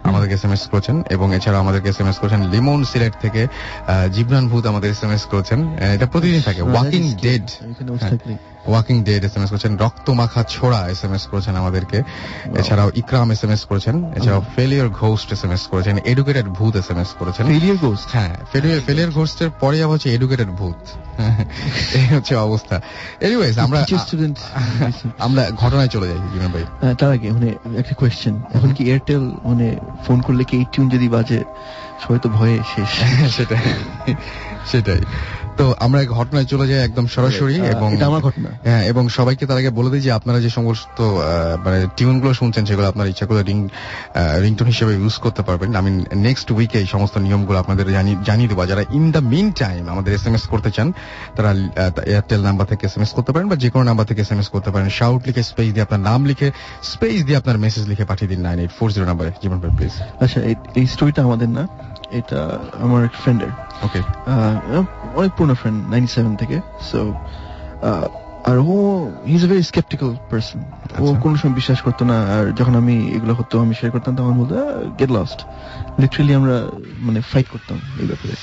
আমাদেরকে 0.04 0.34
এস 0.34 0.46
এম 0.46 0.52
এস 0.52 0.68
করছেন 0.68 1.04
এবং 1.10 1.36
এছাড়া 1.36 1.60
আমাদেরকে 1.60 1.90
এস 1.90 2.00
এম 2.00 2.08
এস 2.08 2.18
করছেন 2.20 2.42
লিমন 2.50 2.84
সিলেট 2.84 3.14
থেকে 3.22 3.48
আহ, 3.48 4.08
জিবরান 4.08 4.48
ভূত 4.48 4.66
আমাদের 4.66 4.90
এস 4.90 4.98
এসএমএস 4.98 5.26
করেছেন। 5.26 5.60
করছেন 5.68 5.94
এটা 5.94 6.06
প্রতিদিন 6.06 6.42
থাকে। 6.42 6.62
ওয়াকিং 6.62 7.14
ডেড 7.22 7.44
বসে 7.90 8.10
থাকলে 8.10 8.53
walking 8.68 9.04
dead 9.04 9.22
S 9.26 9.34
M 9.38 9.44
S 9.44 9.50
করেছেন 9.50 9.78
রক্ত 9.78 10.08
মাখা 10.10 10.44
ছোড়া 10.44 10.80
এস 10.90 11.02
এম 11.04 11.14
এস 11.14 11.24
করেছেন 11.28 11.56
আমাদেরকে। 11.56 11.98
এছাড়াও 12.54 12.90
ইকরাম 12.96 13.32
এস 13.32 13.44
এম 13.44 13.52
এস 13.52 13.64
করেছেন 13.66 13.96
এছাড়াও 14.16 14.42
failure 14.56 14.90
ghost 14.90 15.28
S 15.32 15.42
M 15.44 15.52
S 15.52 15.68
করেছেন 15.68 15.96
এডুকেটেড 16.06 16.48
ভূত 16.48 16.74
এস 16.76 16.88
এম 16.92 17.00
এস 17.00 17.12
করেছেন। 17.20 17.46
ফেলিয়ার 17.46 17.78
গোস্ট 17.78 18.08
হ্যাঁ 18.12 18.34
ফেলিয়ার 18.52 18.80
ফেলিয়ার 18.82 19.12
ঘোস্টের 19.12 19.50
পরে 19.60 19.78
আবার 19.84 19.94
হচ্ছে 19.94 20.10
এডুকেটেড 20.14 20.50
ভূত। 20.50 20.80
এই 22.00 22.08
হচ্ছে 22.08 22.34
অবস্থা। 22.38 22.76
এনিওয়েজ 23.22 23.54
আমরা 23.60 23.80
স্টুডেন্ট 23.98 24.38
আমরা 25.20 25.44
ঘটনায় 25.52 25.88
চলে 25.88 26.08
যাই 26.08 26.20
বিমান 26.34 26.52
ভাই। 26.52 26.66
তার 26.96 27.12
আগে 27.12 27.28
মানে 27.32 27.50
একটা 27.78 27.94
কোয়েশ্চেন 27.96 28.34
এখন 28.54 28.70
কি 28.74 28.84
এয়ারটেল 28.90 29.24
মানে 29.44 29.68
ফোন 30.06 30.22
করলে 30.22 30.44
কি 30.44 30.54
এই 30.58 30.66
টিউন 30.72 30.90
যদি 30.90 31.08
বাজে 31.10 31.40
সবাই 32.04 32.20
তো 32.20 32.30
ভয়ে 32.30 32.58
শেষ। 32.76 32.92
সেটাই। 33.38 33.64
সেটাই। 34.72 35.02
তো 35.58 35.76
আমরা 35.80 36.06
ঘটনায় 36.06 36.46
চলে 36.46 36.68
যাই 36.68 36.84
একদম 36.84 37.08
সরাসরি 37.08 37.56
এবং 37.72 37.94
এটা 37.94 38.06
আমার 38.08 38.22
ঘটনা। 38.22 38.50
হ্যাঁ 38.64 38.84
এবং 38.84 39.10
সবাইকে 39.10 39.46
তার 39.46 39.58
আগে 39.58 39.70
বলে 39.70 39.90
দিই 39.90 40.02
যে 40.02 40.12
আপনারা 40.12 40.40
যে 40.40 40.50
সমস্ত 40.50 41.02
মানে 41.66 41.88
টিউনগুলো 41.98 42.34
শুনছেন 42.34 42.66
সেগুলো 42.66 42.88
আপনার 42.88 43.08
ইচ্ছা 43.08 43.26
করে 43.26 43.44
রিং 43.44 43.68
রিংটোন 44.42 44.68
হিসেবে 44.68 44.94
ইউজ 44.94 45.18
করতে 45.18 45.42
পারবেন। 45.42 45.76
আমি 45.76 46.06
নেক্সট 46.16 46.52
উইকে 46.52 46.80
এই 46.80 46.86
সমস্ত 46.86 47.18
নিয়মগুলো 47.18 47.60
আপনাদের 47.60 47.86
জানিয়ে 48.24 48.48
দেবো। 48.48 48.66
যারা 48.66 48.84
ইন 48.94 49.12
দ্য 49.12 49.20
মিন 49.20 49.52
টাইম 49.52 49.90
আমাদের 49.90 50.14
এস 50.14 50.28
এম 50.28 50.36
এস 50.36 50.48
করতে 50.48 50.72
চান 50.72 50.94
তারা 51.36 51.54
এয়ারটেল 52.06 52.42
নাম্বার 52.42 52.68
থেকে 52.68 52.86
এস 52.86 52.98
এম 52.98 53.04
এস 53.04 53.12
করতে 53.14 53.32
পারেন 53.32 53.50
বা 53.50 53.56
যে 53.56 53.70
কোনো 53.70 53.84
নাম্বার 53.84 54.06
থেকে 54.06 54.22
এস 54.22 54.32
এম 54.32 54.40
এস 54.40 54.48
করতে 54.50 54.72
পারেন। 54.72 54.90
শাউট 54.90 55.28
লিখে 55.28 55.44
স্পেস 55.44 55.70
দিয়ে 55.74 55.82
আপনার 55.82 56.00
নাম 56.00 56.26
লিখে 56.26 56.52
স্পেস 56.84 57.24
দিয়ে 57.26 57.38
আপনার 57.38 57.58
মেসেজ 57.58 57.88
লিখে 57.88 58.06
পাঠিয়ে 58.06 58.30
দিন 58.30 58.42
নাইন 58.42 58.60
এইট 58.60 58.72
ফোর 58.80 58.92
জিরো 58.92 59.06
নাম্বারে 59.06 59.32
জীবন 59.44 59.60
প্লিজ 59.60 59.92
আচ্ছা 60.20 60.42
এই- 60.42 60.56
এই 60.76 60.88
স্টোরিটা 60.88 61.24
আমাদের 61.24 61.50
না? 61.50 61.68
এটা 62.14 62.40
আমার 62.80 63.02
এক 63.04 63.14
ফ্রেন্ডের 63.14 63.52
ওকে 63.84 64.00
অনেক 65.16 65.32
পুরনো 65.38 65.56
ফ্রেন্ড 65.56 65.78
নাইনটি 65.90 66.12
সেভেন 66.14 66.34
থেকে 66.36 66.58
সো 66.92 67.00
আর 68.50 68.58
ও 68.68 68.76
he 69.28 69.34
is 69.36 69.44
a 69.46 69.48
very 69.48 69.64
sceptical 69.64 70.10
person 70.30 70.60
ও 70.60 71.06
আচ্ছা। 71.06 71.22
কোনো 71.22 71.36
সময় 71.36 71.56
বিশ্বাস 71.56 71.80
করতো 71.82 72.04
না 72.06 72.18
আর 72.36 72.46
যখন 72.54 72.74
আমি 72.76 72.96
এগুলো 73.18 73.34
হতো 73.34 73.56
আমি 73.60 73.74
শেয়ার 73.74 73.92
করতাম 73.92 74.14
তখন 74.16 74.34
বলতো 74.40 74.56
গেট 75.00 75.12
লস্ট 75.12 75.40
লিটারেলি 76.00 76.34
আমরা 76.34 76.56
মানে 77.00 77.20
ফাইট 77.32 77.48
করতাম 77.50 77.78
এই 78.02 78.08
ব্যাপারে। 78.08 78.36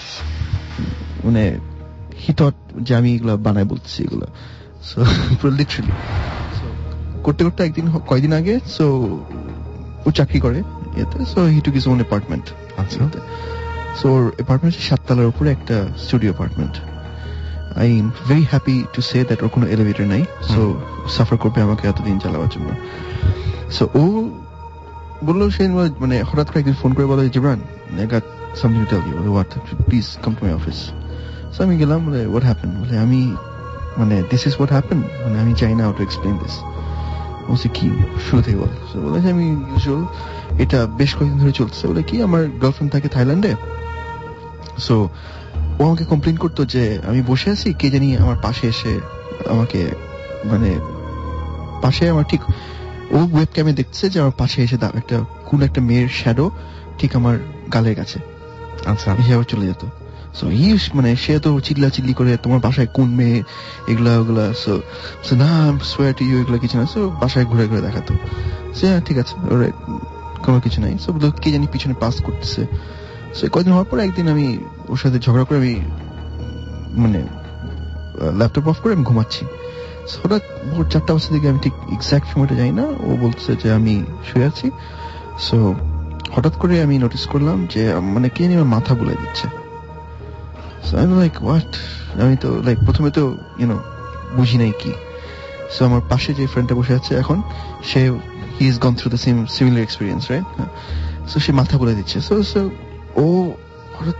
মানে 1.24 1.42
হি 2.22 2.32
থট 2.32 2.56
যে 2.82 2.92
আমি 2.96 3.08
এগুলো 3.14 3.32
বানাই 3.36 3.64
বলছি 3.64 3.96
এগুলো। 4.02 4.26
সো 4.82 4.98
পুরো 5.40 5.52
লিটারেলি 5.56 5.92
করতে 7.22 7.42
করতে 7.44 7.60
একদিন 7.64 7.86
কয়দিন 8.06 8.32
আগে 8.32 8.54
সো 8.76 8.86
ও 10.06 10.08
চাকরি 10.10 10.38
করে 10.40 10.58
এতে। 10.96 11.18
So 11.32 11.38
he 11.54 11.60
took 11.60 11.74
his 11.76 11.84
own 11.88 11.98
apartment 12.02 12.46
আচ্ছা। 12.78 13.02
সো 13.98 14.06
ওর 14.16 14.24
অ্যাপার্টমেন্ট 14.36 14.74
সাততলার 14.88 15.28
উপরে 15.32 15.48
একটা 15.56 15.76
studio 16.04 16.30
apartment 16.30 16.74
I 17.80 17.88
am 17.98 18.06
very 18.28 18.44
happy 18.52 18.76
to 18.94 19.00
say 19.08 19.18
that 19.28 19.40
ওর 19.42 19.50
কোনো 19.54 19.66
এলিভেটর 19.74 20.06
নাই 20.12 20.22
সো 20.52 20.60
সাফার 21.16 21.36
করবে 21.42 21.58
আমাকে 21.66 21.84
এতদিন 21.88 22.16
চালাবার 22.22 22.50
জন্য। 22.54 22.68
সো 23.76 23.84
ও 24.00 24.02
বলল 25.28 25.40
সে 25.56 25.62
মানে 26.02 26.16
হঠাৎ 26.28 26.46
করে 26.50 26.58
একদিন 26.60 26.76
ফোন 26.82 26.90
করে 26.96 27.06
বলো 27.12 27.22
Jibran 27.34 27.60
I 28.00 28.06
got 28.14 28.24
something 28.60 28.80
to 28.84 28.88
tell 28.92 29.02
you 29.10 29.32
what 29.34 29.50
please 29.88 30.06
come 30.24 30.32
to 30.38 30.42
my 30.46 30.54
office 30.60 30.78
so 31.54 31.58
আমি 31.66 31.74
গেলাম 31.82 31.98
বলে 32.06 32.20
হোয়াট 32.30 32.44
হ্যাপেন 32.48 32.70
বলে 32.80 32.94
আমি 33.04 33.20
মানে 34.00 34.16
দিস 34.30 34.42
ইজ 34.46 34.54
হোয়াট 34.58 34.72
হ্যাপেন 34.76 34.98
মানে 35.24 35.36
আমি 35.42 35.52
চাই 35.60 35.72
না 35.78 35.84
টু 35.96 36.02
এক্সপ্লেন 36.08 36.36
দিস 36.42 36.56
বলছে 37.48 37.68
কি? 37.76 37.88
শুরু 38.26 38.40
থেকে 38.42 38.58
বল। 38.62 38.72
So 38.90 38.96
বলে 39.04 39.18
আমি 39.34 39.46
ইউজুয়াল 39.72 40.02
এটা 40.64 40.78
বেশ 41.00 41.10
কয়েকদিন 41.16 41.38
ধরে 41.42 41.54
চলছে 41.60 41.82
বলে 41.90 42.02
কি? 42.08 42.16
আমার 42.26 42.42
গার্লফ্রেন্ড 42.62 42.90
থাকে 42.94 43.08
থাইল্যান্ডে 43.16 43.52
সো 44.80 45.08
ও 45.78 45.86
আমাকে 45.86 46.04
কমপ্লেন 46.04 46.36
করতো 46.36 46.64
যে 46.64 46.98
আমি 47.06 47.22
বসে 47.26 47.50
আছি 47.50 47.72
কে 47.72 47.90
জানি 47.90 48.16
আমার 48.16 48.36
পাশে 48.42 48.68
এসে 48.68 49.00
আমাকে 49.50 49.90
মানে 50.44 50.78
পাশে 51.82 52.10
আমার 52.10 52.24
ঠিক 52.28 52.40
ও 53.10 53.16
ওয়েব 53.32 53.48
ক্যামে 53.52 53.72
দেখছে 53.72 54.10
যে 54.10 54.20
আমার 54.20 54.32
পাশে 54.38 54.62
এসে 54.62 54.76
একটা 54.94 55.24
কোন 55.46 55.62
একটা 55.62 55.80
মেয়ের 55.80 56.08
শ্যাডো 56.08 56.50
ঠিক 56.98 57.16
আমার 57.16 57.38
গালের 57.72 57.96
কাছে। 57.96 58.18
আচ্ছা। 58.86 59.12
এসে 59.12 59.34
আবার 59.34 59.44
চলে 59.44 59.66
যেত। 59.66 59.84
সো 60.34 60.50
মানে 60.94 61.16
সে 61.16 61.38
তো 61.38 61.60
চিল্লা 61.60 61.88
চিল্লি 61.88 62.12
করে 62.12 62.36
তোমার 62.36 62.60
বাসায় 62.60 62.86
কোন 62.86 63.14
মেয়ে? 63.14 63.42
এগুলা 63.88 64.18
ওগুলা। 64.18 64.54
সো 64.54 64.80
সো 65.24 65.36
না 65.36 65.78
সোয়ার 65.84 66.14
টু 66.14 66.24
ইউ 66.24 66.40
এগুলো 66.40 66.58
কিছু 66.58 66.78
না। 66.78 66.86
সো 66.86 67.10
বাসায় 67.10 67.44
ঘুরে 67.44 67.66
ঘুরে 67.66 67.80
দেখাতো। 67.80 68.14
সে 68.74 69.00
ঠিক 69.04 69.18
আছে 69.18 69.34
ওর 69.54 69.72
কোনো 70.42 70.60
কিছু 70.60 70.80
নাই। 70.80 70.98
সো 70.98 71.30
কে 71.42 71.52
জানি 71.52 71.66
পিছনে 71.72 71.94
পাস 72.00 72.22
করতেছে। 72.22 72.66
সে 73.36 73.44
কয়দিন 73.52 73.72
হওয়ার 73.72 73.88
পর 73.90 73.98
একদিন 74.06 74.26
আমি 74.34 74.46
ওর 74.88 74.98
সাথে 75.02 75.18
ঝগড়া 75.18 75.44
করে 75.44 75.58
আমি 75.62 75.74
মানে 77.02 77.20
ল্যাপটপ 78.38 78.66
অফ 78.68 78.78
করে 78.82 78.92
আমি 78.94 79.04
ঘুমাচ্ছি। 79.04 79.44
হঠাৎ 80.22 80.42
ভোর 80.70 80.84
চারটা 80.92 81.12
বাজে 81.14 81.28
দিকে 81.34 81.46
আমি 81.48 81.60
ঠিক 81.66 81.74
এক্সাক্ট 81.96 82.26
সময়টা 82.32 82.54
জানি 82.54 82.72
না। 82.80 82.86
ও 83.08 83.10
বলছে 83.24 83.50
যে 83.62 83.68
আমি 83.78 83.94
শুয়ে 84.28 84.46
আছি। 84.50 84.66
সো 85.46 85.56
হঠাৎ 86.34 86.54
করে 86.56 86.74
আমি 86.82 86.94
নোটিস 86.98 87.24
করলাম 87.26 87.58
যে 87.72 87.82
মানে 88.14 88.28
কে 88.28 88.42
আমার 88.44 88.70
মাথা 88.76 88.92
বুলাই 88.94 89.18
দিচ্ছে। 89.22 89.46
আমি 91.02 91.14
লাইক 91.20 91.36
হোয়াট 91.44 91.70
আমি 92.24 92.36
তো 92.36 92.48
লাইক 92.66 92.78
প্রথমে 92.86 93.10
তো 93.10 93.22
ইউনো 93.58 93.76
বুঝি 94.36 94.56
নাই 94.62 94.72
কি। 94.82 94.92
সো 95.74 95.80
আমার 95.84 96.02
পাশে 96.08 96.30
যে 96.34 96.44
ফ্রেন্ডটা 96.46 96.74
বসে 96.74 96.94
আছে 96.94 97.12
এখন, 97.22 97.38
সে 97.90 98.00
he 98.56 98.64
is 98.70 98.76
gone 98.84 98.94
through 98.98 99.08
the 99.10 99.18
same 99.24 99.36
similar 99.54 99.82
experience 99.86 100.22
right 100.30 100.46
so 101.30 101.36
সে 101.44 101.50
মাথা 101.52 101.74
বলে 101.78 101.94
দিচ্ছে। 101.94 102.18
সো 102.28 102.34
সো 102.52 102.60
ও 103.16 103.52
হঠাৎ 103.98 104.14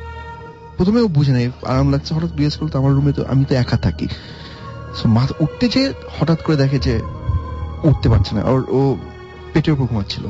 প্রথমে 0.77 1.01
ও 1.01 1.09
বুঝে 1.09 1.33
নাই 1.33 1.51
আরাম 1.67 1.91
লাগছে 1.91 2.15
হঠাৎ 2.15 2.31
জিজ্ঞেস 2.31 2.57
করল 2.57 2.79
আমার 2.79 2.93
রুমে 2.93 3.13
তো 3.13 3.25
আমি 3.29 3.45
তো 3.45 3.55
একা 3.55 3.77
থাকি। 3.77 4.09
মাথা 5.05 5.35
উঠতে 5.41 5.69
যে 5.69 5.93
হঠাৎ 6.19 6.43
করে 6.43 6.57
দেখে 6.57 6.79
যে 6.79 7.01
উঠতে 7.83 8.09
পারছে 8.09 8.35
না 8.35 8.41
আর 8.41 8.61
ও 8.69 8.97
পেটের 9.53 9.75
উপর 9.75 9.85
ঘুমাচ্ছিল। 9.85 10.25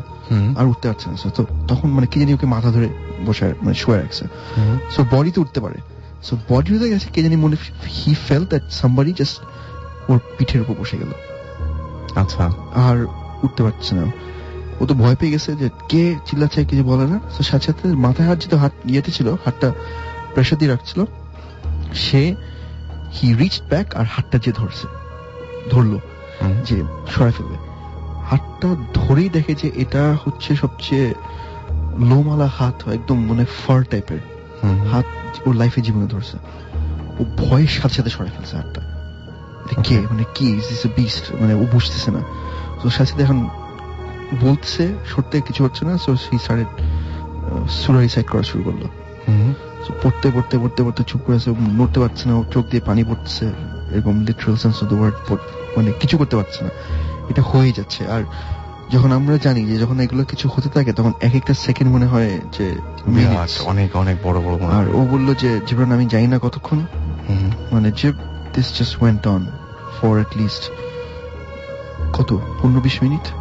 আর 0.56 0.66
উঠতে 0.66 0.88
পারছে 0.88 1.10
না 1.10 1.30
তো 1.30 1.46
তখন 1.68 1.88
মানে 1.88 2.06
কি 2.06 2.20
জানি 2.20 2.34
ওকে 2.34 2.46
মাথা 2.46 2.70
ধরে 2.70 2.88
বসে 3.26 3.54
মানে 3.62 3.74
শুয়ে 3.74 3.98
রাখছে। 3.98 4.24
সো 4.90 5.04
বডিতে 5.10 5.40
উঠতে 5.40 5.60
পারে। 5.60 5.74
সো 6.22 6.36
বডি 6.50 6.76
উঠে 6.76 6.88
গেছে 6.88 7.08
কে 7.12 7.22
জানি 7.22 7.36
মনে 7.36 7.56
he 7.86 8.14
fell 8.14 8.44
that 8.46 8.62
somebody 8.70 9.12
just 9.12 9.40
ওর 10.10 10.18
পিঠের 10.38 10.60
উপর 10.60 10.74
বসে 10.80 10.96
গেল। 10.98 11.12
আচ্ছা। 12.14 12.50
আর 12.74 13.06
উঠতে 13.42 13.62
পারছে 13.62 13.94
না। 13.94 14.29
ও 14.80 14.86
তো 14.86 14.94
ভয় 14.94 15.16
পেয়ে 15.16 15.32
গেছে 15.32 15.50
যে 15.54 15.70
কে 15.88 16.02
চিল্লাচ্ছে 16.26 16.64
কিছু 16.64 16.84
বলে 16.84 17.06
না। 17.06 17.20
তো 17.36 17.42
সাথে 17.42 17.64
সাথে 17.66 17.88
মাথায় 17.88 18.28
হাত 18.28 18.38
যেহেতু 18.38 18.56
হাত 18.56 18.72
ইয়েতে 18.84 19.10
ছিল 19.12 19.28
হাতটা 19.44 19.68
প্রেশার 20.34 20.58
দিয়ে 20.58 20.70
রাখছিল। 20.70 21.04
সে 21.94 22.34
হি 23.16 23.34
রিচ 23.34 23.62
ব্যাক 23.70 23.94
আর 23.94 24.06
হাতটা 24.10 24.38
যে 24.38 24.52
ধরছে 24.52 24.86
ধরলো 25.70 25.98
যে 26.66 26.76
সরাই 27.10 27.32
ফেলবে। 27.32 27.56
হাতটা 28.30 28.68
ধরেই 28.94 29.28
দেখে 29.28 29.54
যে 29.54 29.70
এটা 29.74 30.16
হচ্ছে 30.24 30.56
সবচেয়ে 30.56 31.14
লোমালা 32.10 32.48
হাত 32.58 32.88
একদম 32.88 33.18
মানে 33.26 33.44
ফার 33.44 33.82
টাইপের। 33.90 34.22
হাত 34.92 35.08
ওর 35.46 35.54
লাইফে 35.54 35.80
জীবনে 35.80 36.06
ধরছে। 36.06 36.36
ও 37.20 37.22
ভয়ের 37.38 37.68
সাথে 37.68 37.94
সাথে 37.94 38.10
সরাই 38.10 38.30
ফেলছে 38.36 38.56
হাতটা। 38.56 38.82
কে? 39.82 39.96
মানে 40.10 40.24
কি? 40.34 40.60
বিস্ট 40.96 41.24
মানে 41.40 41.54
ও 41.54 41.64
বুঝতেছে 41.72 42.10
না। 42.10 42.20
তো 42.82 42.90
সাথে 42.90 43.10
সাথে 43.10 43.22
এখন 43.22 43.48
বলছে 44.40 44.94
সত্যি 45.06 45.40
কিছু 45.40 45.64
হচ্ছে 45.64 45.84
না 45.86 45.98
সো 45.98 46.16
সি 46.16 46.38
স্টার্টেড 46.38 46.66
সুরা 47.70 48.00
রিসাইড 48.00 48.26
করা 48.26 48.42
শুরু 48.42 48.64
করল। 48.64 48.84
হুম। 49.28 49.54
পড়তে 50.02 50.30
পড়তে 50.34 50.58
পড়তে 50.58 50.82
পড়তে 50.82 51.04
চুপ 51.06 51.20
করে 51.26 51.36
আছে 51.36 51.50
নড়তে 51.50 52.00
পারছে 52.00 52.28
না 52.28 52.42
চোখ 52.52 52.66
দিয়ে 52.70 52.82
পানি 52.86 53.04
পড়ছে 53.04 53.46
এরকম 53.94 54.24
literal 54.24 54.56
sense 54.56 54.82
of 54.82 54.88
the 54.88 54.94
word 54.94 55.32
মানে 55.76 55.92
কিছু 56.00 56.18
করতে 56.18 56.36
পারছে 56.36 56.64
না। 56.64 56.70
এটা 57.30 57.42
হয়ে 57.42 57.72
যাচ্ছে। 57.76 58.06
আর 58.06 58.22
যখন 58.90 59.12
আমরা 59.12 59.36
জানি 59.36 59.66
যে 59.66 59.78
যখন 59.78 60.00
এগুলো 60.00 60.24
কিছু 60.24 60.48
হতে 60.56 60.68
থাকে 60.68 60.92
তখন 60.92 61.12
এক 61.20 61.34
একটা 61.34 61.54
সেকেন্ড 61.54 61.92
মনে 61.92 62.06
হয় 62.06 62.40
যে 62.58 62.76
অনেক 63.64 63.96
অনেক 63.96 64.16
বড় 64.22 64.40
বড় 64.40 64.66
আর 64.66 64.88
ও 64.88 65.06
বলল 65.10 65.34
যে 65.34 65.60
জীবন 65.66 65.92
আমি 65.92 66.06
জানি 66.06 66.26
না 66.26 66.38
কতক্ষণ। 66.38 66.78
মানে 67.72 67.92
যে 67.92 68.12
this 68.54 68.78
just 68.78 69.02
went 69.02 69.26
on 69.26 69.46
for 70.00 70.18
at 70.18 70.26
least 70.36 70.62
কত? 72.12 72.40
পনেরো 72.62 72.80
বিশ 72.80 73.02
মিনিট? 73.02 73.39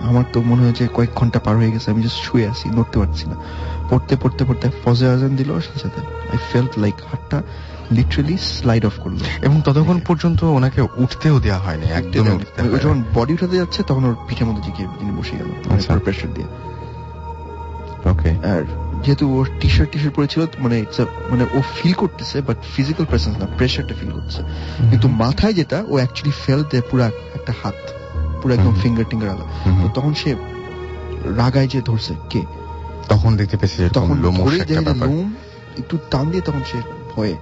আমার 0.00 0.24
তো 0.32 0.42
মনে 0.42 0.62
হয় 0.62 0.72
যে 0.72 0.88
কয়েক 0.94 1.10
ঘণ্টা 1.14 1.38
পার 1.38 1.56
হয়ে 1.56 1.70
গেছে 1.70 1.90
আমি 1.90 2.02
জাস্ট 2.02 2.22
শুয়ে 2.22 2.48
আছি 2.48 2.68
নড়তে 2.68 2.98
পারছি 2.98 3.28
না। 3.28 3.36
পড়তে 3.90 4.16
পড়তে 4.22 4.44
পড়তে 4.44 4.70
ফজে 4.84 5.08
আজান 5.10 5.36
দিল 5.36 5.60
সাথে 5.60 5.78
সাথে 5.78 6.00
আই 6.32 6.38
ফেল্ট 6.52 6.78
লাইক 6.78 6.94
হাতটা 7.10 7.42
লিটারালি 7.92 8.36
স্লাইড 8.38 8.86
অফ 8.86 9.00
করল। 9.00 9.18
এবং 9.42 9.62
ততক্ষণ 9.64 10.00
পর্যন্ত 10.06 10.44
ওনাকে 10.44 10.80
উঠতেও 10.80 11.40
দেওয়া 11.40 11.58
হয়নি 11.58 11.86
একদমই 11.86 12.28
হয়নি। 12.28 12.78
যখন 12.78 13.02
বডি 13.14 13.32
উঠাতে 13.32 13.56
যাচ্ছে 13.56 13.82
তখন 13.82 14.04
ওর 14.04 14.16
পিঠের 14.28 14.46
মধ্যে 14.46 14.62
জিকে 14.62 14.86
তিনি 14.98 15.10
বসে 15.10 15.36
গেল 15.36 15.74
আচ্ছা। 15.74 15.98
প্রেশার 15.98 16.34
দিয়ে। 16.34 16.46
ওকে 18.10 18.30
আর 18.30 18.64
যেহেতু 19.02 19.38
ওর 19.38 19.46
টি 19.60 19.68
শার্ট 19.68 19.90
টি 19.92 19.98
শার্ট 19.98 20.14
পরেছিল 20.16 20.46
মানে 20.58 20.84
মানে 21.30 21.46
ও 21.54 21.60
ফিল 21.74 21.92
করতেছে 21.92 22.40
বাট 22.40 22.56
ফিজিক্যাল 22.76 23.06
প্রেসেন্স 23.06 23.38
না 23.38 23.46
প্রেশারটা 23.56 23.94
ফিল 24.00 24.10
করছে। 24.10 24.42
কিন্তু 24.90 25.08
মাথায় 25.08 25.52
যেটা 25.52 25.84
ও 25.88 25.94
অ্যাকচুয়ালি 25.94 26.32
ফেল 26.46 26.64
দে 26.70 26.80
পুরা 26.90 27.06
একটা 27.34 27.52
হাত। 27.64 27.74
পুরো 28.46 28.58
একদম 28.58 28.74
ফিঙ্গার 28.82 29.06
টিঙ্গার 29.10 29.30
আলা। 29.30 29.46
তো 29.82 29.88
তখন 29.94 30.14
সে 30.14 30.30
রাগায় 31.36 31.68
যে 31.68 31.80
ধরছে 31.82 32.14
কে? 32.30 32.42
তখন 33.08 33.30
দেখতে 33.36 33.56
পেয়েছি 33.56 33.76
যে 33.82 33.88
তখন 33.88 34.14
ধরে 34.22 34.58
যে 34.64 34.74
লোম 34.74 35.34
একটু 35.78 35.94
টান 36.10 36.24
দিয়ে 36.30 36.42
তখন 36.42 36.62
সে 36.72 36.78
ভয়ে 37.16 37.36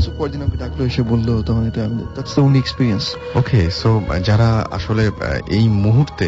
সো 0.00 0.10
পরদিন 0.18 0.40
আমাকে 0.42 0.58
ডাকলো 0.58 0.82
এসে 0.84 1.02
বলল 1.02 1.42
তখন 1.42 1.62
এটা 1.66 1.82
that's 2.14 2.34
the 2.34 2.40
only 2.40 2.58
experience 2.58 3.04
okay 3.34 3.70
so 3.70 3.90
যারা 4.24 4.48
আসলে 4.72 5.10
এই 5.46 5.68
মুহূর্তে 5.84 6.26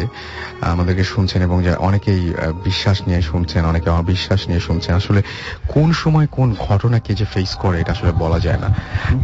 আমাদেরকে 0.61 1.03
শুনছেন 1.03 1.41
এবং 1.41 1.57
যারা 1.63 1.77
অনেকেই 1.77 2.33
বিশ্বাস 2.63 2.97
নিয়ে 3.07 3.21
শুনছেন 3.21 3.61
অনেকে 3.65 3.89
অবিশ্বাস 3.89 4.47
নিয়ে 4.47 4.59
শুনছেন 4.59 4.95
আসলে 4.95 5.21
কোন 5.67 5.91
সময় 5.93 6.27
কোন 6.31 6.55
ঘটনাকে 6.69 7.11
যে 7.13 7.25
ফেস 7.25 7.51
করে 7.55 7.77
এটা 7.81 7.91
আসলে 7.91 8.11
বলা 8.11 8.39
যায় 8.39 8.59
না। 8.59 8.69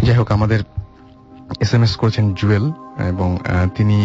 যাই 0.05 0.15
হোক 0.15 0.31
আমাদের 0.31 0.59
এস 1.59 1.73
এম 1.73 1.83
এস 1.83 1.95
করেছেন 1.95 2.25
জুয়েল, 2.33 2.65
এবং 3.11 3.29
তিনি 3.75 3.97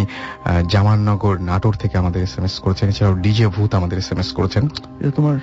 জামাননগর 0.68 1.34
নাটোর 1.40 1.74
থেকে 1.74 1.94
আমাদের 1.98 2.22
এস 2.22 2.34
এম 2.38 2.44
এস 2.44 2.54
করেছেন। 2.58 2.86
এছাড়াও 2.88 3.14
ডিজে 3.14 3.46
ভূত 3.46 3.70
আমাদের 3.74 3.98
এস 3.98 4.12
এম 4.12 4.18
এস 4.18 4.32
করেছেন। 4.32 4.64
তোমার 5.16 5.36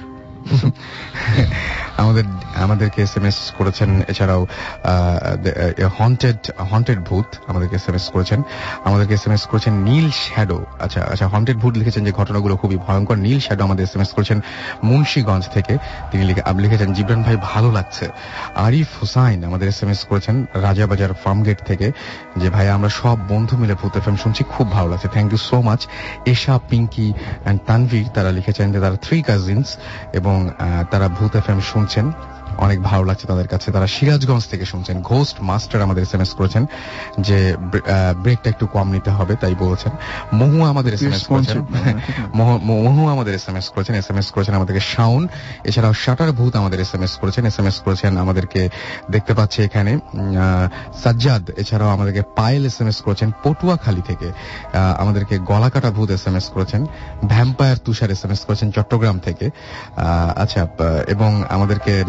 আমাদের, 1.98 2.24
আমাদেরকে 2.56 3.02
এস 3.02 3.18
এম 3.18 3.26
এস 3.26 3.52
করেছেন 3.58 4.02
এছাড়াও 4.08 4.48
হন্টেড 6.00 6.52
হন্টেড 6.60 7.00
ভূত 7.00 7.26
আমাদেরকে 7.48 7.76
এস 7.76 7.90
এম 7.90 7.96
এস 7.96 8.10
করেছেন। 8.10 8.44
আমাদেরকে 8.86 9.14
এস 9.14 9.28
এম 9.28 9.34
এস 9.34 9.48
করেছেন 9.48 9.74
নীল 9.74 10.12
শ্যাডো। 10.12 10.66
আচ্ছা 10.80 11.04
আচ্ছা 11.12 11.28
হন্টেড 11.28 11.58
ভূত 11.58 11.78
লিখেছেন 11.78 12.06
যে 12.06 12.12
ঘটনাগুলো 12.12 12.58
খুবই 12.58 12.78
ভয়ঙ্কর। 12.78 13.16
নীল 13.16 13.40
শ্যাডো 13.40 13.64
আমাদের 13.64 13.84
এস 13.84 13.96
এম 13.96 14.02
এস 14.02 14.10
করেছেন 14.10 14.42
মুন্সীগঞ্জ 14.84 15.50
থেকে। 15.50 15.78
তিনি 16.12 16.26
লিখে- 16.26 16.58
লিখেছেন, 16.58 16.94
জিবরান 16.94 17.24
ভাই, 17.24 17.38
ভালো 17.42 17.72
লাগছে। 17.72 18.10
আরিফ 18.56 18.88
হুসাইন 19.02 19.44
আমাদের 19.44 19.68
এস 19.68 19.84
এম 19.84 19.90
এস 19.90 20.06
করেছেন 20.06 20.46
রাজাবাজার 20.54 21.14
ফার্মগেট 21.14 21.64
থেকে, 21.66 21.92
যে 22.38 22.50
ভাই 22.50 22.70
আমরা 22.70 22.90
সব 22.90 23.18
বন্ধু 23.30 23.58
মিলে 23.58 23.74
ভূত 23.74 23.98
এফএম 23.98 24.16
শুনছি, 24.16 24.44
খুব 24.44 24.72
ভালো 24.72 24.90
লাগছে। 24.90 25.08
Thank 25.08 25.32
you 25.32 25.38
so 25.38 25.62
much 25.62 25.88
Esha, 26.26 26.60
Pinky 26.70 27.14
and 27.44 27.62
Tanvir, 27.68 28.08
তারা 28.14 28.32
লিখেছেন 28.32 28.72
যে 28.72 28.80
তারা 28.80 28.96
থ্রি 28.96 29.22
কাজিনস 29.22 29.78
এবং 30.14 30.35
আহ, 30.36 30.84
তারা 30.84 31.08
ভূত 31.08 31.36
এফ 31.36 31.48
এম 31.50 31.60
শুনছেন। 31.60 32.06
অনেক 32.58 32.82
ভালো 32.84 33.04
লাগছে 33.04 33.28
তাদের 33.28 33.48
কাছে। 33.48 33.72
তারা 33.72 33.88
সিরাজগঞ্জ 33.88 34.48
থেকে 34.48 34.66
শুনছেন। 34.66 35.02
ঘোস্ট 35.02 35.42
মাস্টার 35.42 35.82
আমাদের 35.82 36.04
এস 36.04 36.14
এম 36.14 36.22
এস 36.22 36.34
করেছেন 36.34 36.66
যে 37.20 37.58
ব্রেকটা 38.24 38.50
একটু 38.50 38.68
কম 38.68 38.92
নিতে 38.92 39.10
হবে 39.10 39.36
তাই 39.36 39.56
বলেছেন। 39.60 39.92
মহু 40.34 40.66
আমাদের 40.66 40.94
এস 40.94 41.02
এম 41.02 41.14
এস 41.14 41.28
করেছেন 41.28 41.62
মহ- 42.36 43.08
আমাদের 43.08 43.36
এস 43.36 43.50
এম 43.50 43.56
এস 43.56 43.70
করেছেন। 43.70 43.96
এস 43.96 44.06
এম 44.10 44.18
এস 44.18 44.32
করেছেন 44.32 44.56
আমাদেরকে 44.56 44.80
শাউন 44.80 45.28
এছাড়াও 45.64 45.94
শাটার 45.94 46.32
ভূত 46.32 46.56
আমাদের 46.56 46.80
এস 46.80 46.96
এম 46.96 47.02
এস 47.02 47.18
করেছেন। 47.18 47.46
এস 47.46 47.60
এম 47.60 47.68
এস 47.68 47.82
করেছেন 47.82 48.18
আমাদেরকে 48.18 48.70
দেখতে 49.12 49.34
পাচ্ছি 49.34 49.64
এখানে 49.64 50.00
সাজ্জাদ। 51.04 51.50
এছাড়াও 51.58 51.90
আমাদেরকে 51.90 52.22
পায়েল 52.36 52.66
এস 52.66 52.82
এম 52.82 52.88
এস 52.88 53.02
করেছেন 53.02 53.32
পটুয়াখালী 53.44 54.02
থেকে। 54.02 54.28
আহ, 54.28 55.02
আমাদেরকে 55.02 55.38
গলাকাটা 55.38 55.92
ভূত 55.92 56.10
এস 56.10 56.28
এম 56.28 56.36
এস 56.36 56.50
করেছেন। 56.50 56.86
Vampire 57.28 57.78
Tushar 57.78 58.12
S 58.12 58.26
M 58.26 58.32
S 58.32 58.40
করেছেন 58.40 58.72
চট্টগ্রাম 58.72 59.20
থেকে। 59.20 59.46
আহ, 59.46 60.40
আচ্ছা 60.40 60.68
এবং 61.08 61.44
আমাদেরকে 61.50 62.04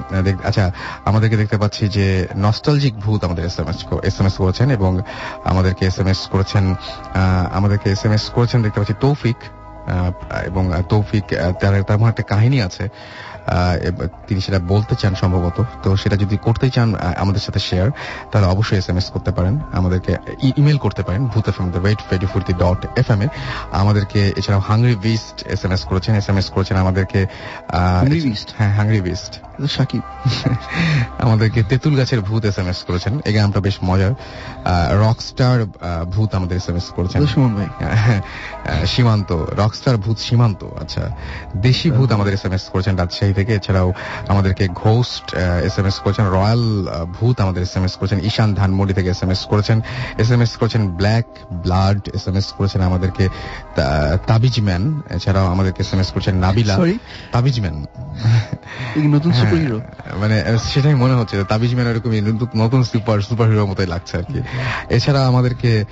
আচ্ছা 0.45 0.73
আমাদেরকে 1.05 1.37
দেখতে 1.37 1.57
পাচ্ছি 1.59 1.89
যে 1.89 2.27
নস্টালজিক 2.37 2.95
ভূত 2.95 3.25
আমাদের 3.25 3.45
S 3.45 3.59
M 3.61 3.69
S 3.69 3.79
S 4.03 4.17
M 4.21 4.27
S 4.27 4.37
করেছেন 4.37 4.71
এবং 4.71 5.03
আমাদেরকে 5.45 5.87
এস 5.87 5.99
এম 6.01 6.09
এস 6.09 6.27
করেছেন 6.27 6.75
আমাদেরকে 7.53 7.91
এস 7.91 8.05
এম 8.05 8.13
এস 8.13 8.31
করেছেন 8.31 8.63
দেখতে 8.63 8.79
পাচ্ছি 8.81 8.95
তৌফিক 9.01 9.37
এবং 10.47 10.83
তৌফিক 10.89 11.25
তার 11.61 11.99
মধ্যে 11.99 12.13
একটা 12.13 12.23
কাহিনী 12.23 12.61
আছে 12.61 12.89
তিনি 14.29 14.41
সেটা 14.41 14.59
বলতে 14.59 14.95
চান 14.97 15.15
সম্ভবত। 15.15 15.65
তো 15.83 15.97
সেটা 15.97 16.17
যদি 16.17 16.37
করতে 16.37 16.71
চান 16.71 16.95
আমাদের 17.17 17.41
সাথে 17.41 17.59
শেয়ার 17.59 17.89
তাহলে 18.31 18.47
অবশ্যই 18.47 18.79
এস 18.79 18.89
এম 18.89 18.97
এস 18.97 19.11
করতে 19.11 19.31
পারেন। 19.33 19.59
আমাদেরকে 19.73 20.17
ইমেল 20.61 20.79
করতে 20.79 21.03
পারেন 21.03 21.27
ভূত 21.27 21.49
এফ 21.49 21.61
এম 21.61 21.67
ওয়েট 21.85 22.01
ফেডি 22.11 22.27
ফুর্তি 22.27 22.53
ডট 22.53 22.99
এফ 22.99 23.11
এম 23.11 23.21
এ 23.23 23.29
আমাদেরকে 23.73 24.33
এছাড়াও 24.39 24.61
hungry 24.61 24.95
beast 24.95 25.47
S 25.47 25.65
M 25.65 25.73
S 25.73 25.85
করেছেন 25.85 26.15
এস 26.15 26.29
এম 26.29 26.39
এস 26.39 26.51
করেছেন 26.51 26.77
আমাদেরকে 26.77 27.27
হ্যাঁ 28.59 28.73
হাংরি 28.79 29.01
বিস্ট 29.01 29.33
সাকিব। 29.77 30.03
আমাদেরকে 31.25 31.61
তেঁতুল 31.63 31.95
গাছের 31.97 32.21
ভূত 32.21 32.43
এস 32.45 32.59
এম 32.59 32.69
এস 32.69 32.81
করেছেন। 32.89 33.13
এই 33.25 33.33
গানটা 33.35 33.61
বেশ 33.61 33.77
মজার। 33.85 34.13
রকস্টার 35.05 35.59
ভূত 36.15 36.31
আমাদের 36.35 36.57
এস 36.57 36.69
এম 36.69 36.77
এস 36.77 36.89
করেছেন। 36.97 37.21
সুমন 37.27 37.53
ভাই। 37.55 37.69
সীমান্ত 38.87 39.31
রকস্টার 39.33 39.97
ভূত 39.97 40.19
সীমান্ত। 40.19 40.61
আচ্ছা 40.83 41.03
দেশি 41.57 41.89
ভূত 41.91 42.09
আমাদের 42.13 42.33
এস 42.35 42.45
এম 42.45 42.53
এস 42.53 42.65
করেছেন 42.73 42.95
রাজশাহী 42.97 43.33
থেকে। 43.39 43.53
এছাড়াও 43.55 43.89
আমাদেরকে 44.29 44.65
ঘোস্ট 44.85 45.27
এস 45.69 45.79
এম 45.79 45.87
এস 45.87 45.97
করেছেন। 46.05 46.25
রয়্যাল 46.39 46.63
ভূত 47.17 47.37
আমাদের 47.41 47.63
এস 47.63 47.77
এম 47.77 47.85
এস 47.85 47.95
করেছেন। 47.97 48.19
ঈশান 48.21 48.49
ধানমন্ডি 48.55 48.95
থেকে 48.95 49.09
এস 49.15 49.23
এম 49.23 49.31
এস 49.31 49.43
করেছেন। 49.45 49.79
এস 50.19 50.31
এম 50.31 50.43
এস 50.43 50.53
করেছেন 50.57 50.83
Black 50.97 51.27
Blood 51.65 52.01
S 52.15 52.25
M 52.29 52.37
S 52.37 52.49
করেছেন 52.59 52.81
আমাদেরকে 52.81 53.25
তাবিজ 54.27 54.57
ম্যান। 54.61 54.83
এছাড়াও 55.11 55.47
আমাদেরকে 55.47 55.81
এস 55.83 55.91
এম 55.95 56.01
এস 56.01 56.09
করেছেন 56.13 56.35
নাবিলা। 56.37 56.75
তাবিজ 57.33 57.57
ম্যান। 57.61 57.77
নতুন 59.15 59.33
সুপার 59.49 59.61
হিরো 59.61 59.81
মানে 60.17 60.59
সেটাই 60.59 60.95
মনে 60.95 61.15
হচ্ছে 61.15 61.45
তাবিজ 61.45 61.75
ম্যান 61.75 61.87
এরকমই 61.87 62.21
নতুন- 62.21 62.85
সুপার 62.85 63.21
সুপার 63.21 63.49
হিরোর 63.51 63.67
মতোই 63.67 63.87
লাগছে 63.87 64.17
আর 64.17 64.23
কি। 64.23 64.41
এছাড়া 64.91 65.27
আমাদেরকে 65.27 65.85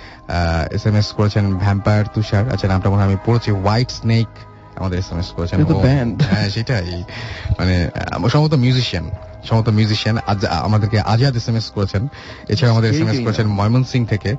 এস 0.70 0.86
এম 0.86 0.96
এস 0.96 1.12
করেছেন 1.12 1.58
ভ্যাম্পায়ার 1.58 2.04
তুষার 2.14 2.52
আচ্ছা 2.52 2.68
নামটা 2.68 2.90
মনে 2.90 2.98
হয় 2.98 3.08
আমি 3.08 3.16
পড়েছি 3.26 3.50
হোয়াইট 3.50 3.90
স্নেক 3.90 4.26
আমাদের 4.76 4.98
এস 4.98 5.12
এম 5.12 5.18
এস 5.18 5.30
করেছেন। 5.30 5.58
হ্যাঁ 6.30 6.50
সেটাই। 6.50 7.04
মানে 7.58 7.90
সম্ভবত 8.28 8.54
মিউজিশিয়ান 8.54 9.10
সম্ভবত 9.46 9.68
মিউজিশিয়ান 9.78 10.16
আমাদেরকে 10.68 10.98
আজাদ 11.12 11.34
এস 11.36 11.46
এম 11.48 11.56
এস 11.56 11.66
করেছেন। 11.74 12.02
এছাড়া 12.48 12.70
আমাদের 12.72 12.88
এস 12.90 13.00
এম 13.00 13.08
এস 13.08 13.18
করেছেন 13.24 13.46
ময়মনসিং 13.58 14.00
থেকে। 14.06 14.30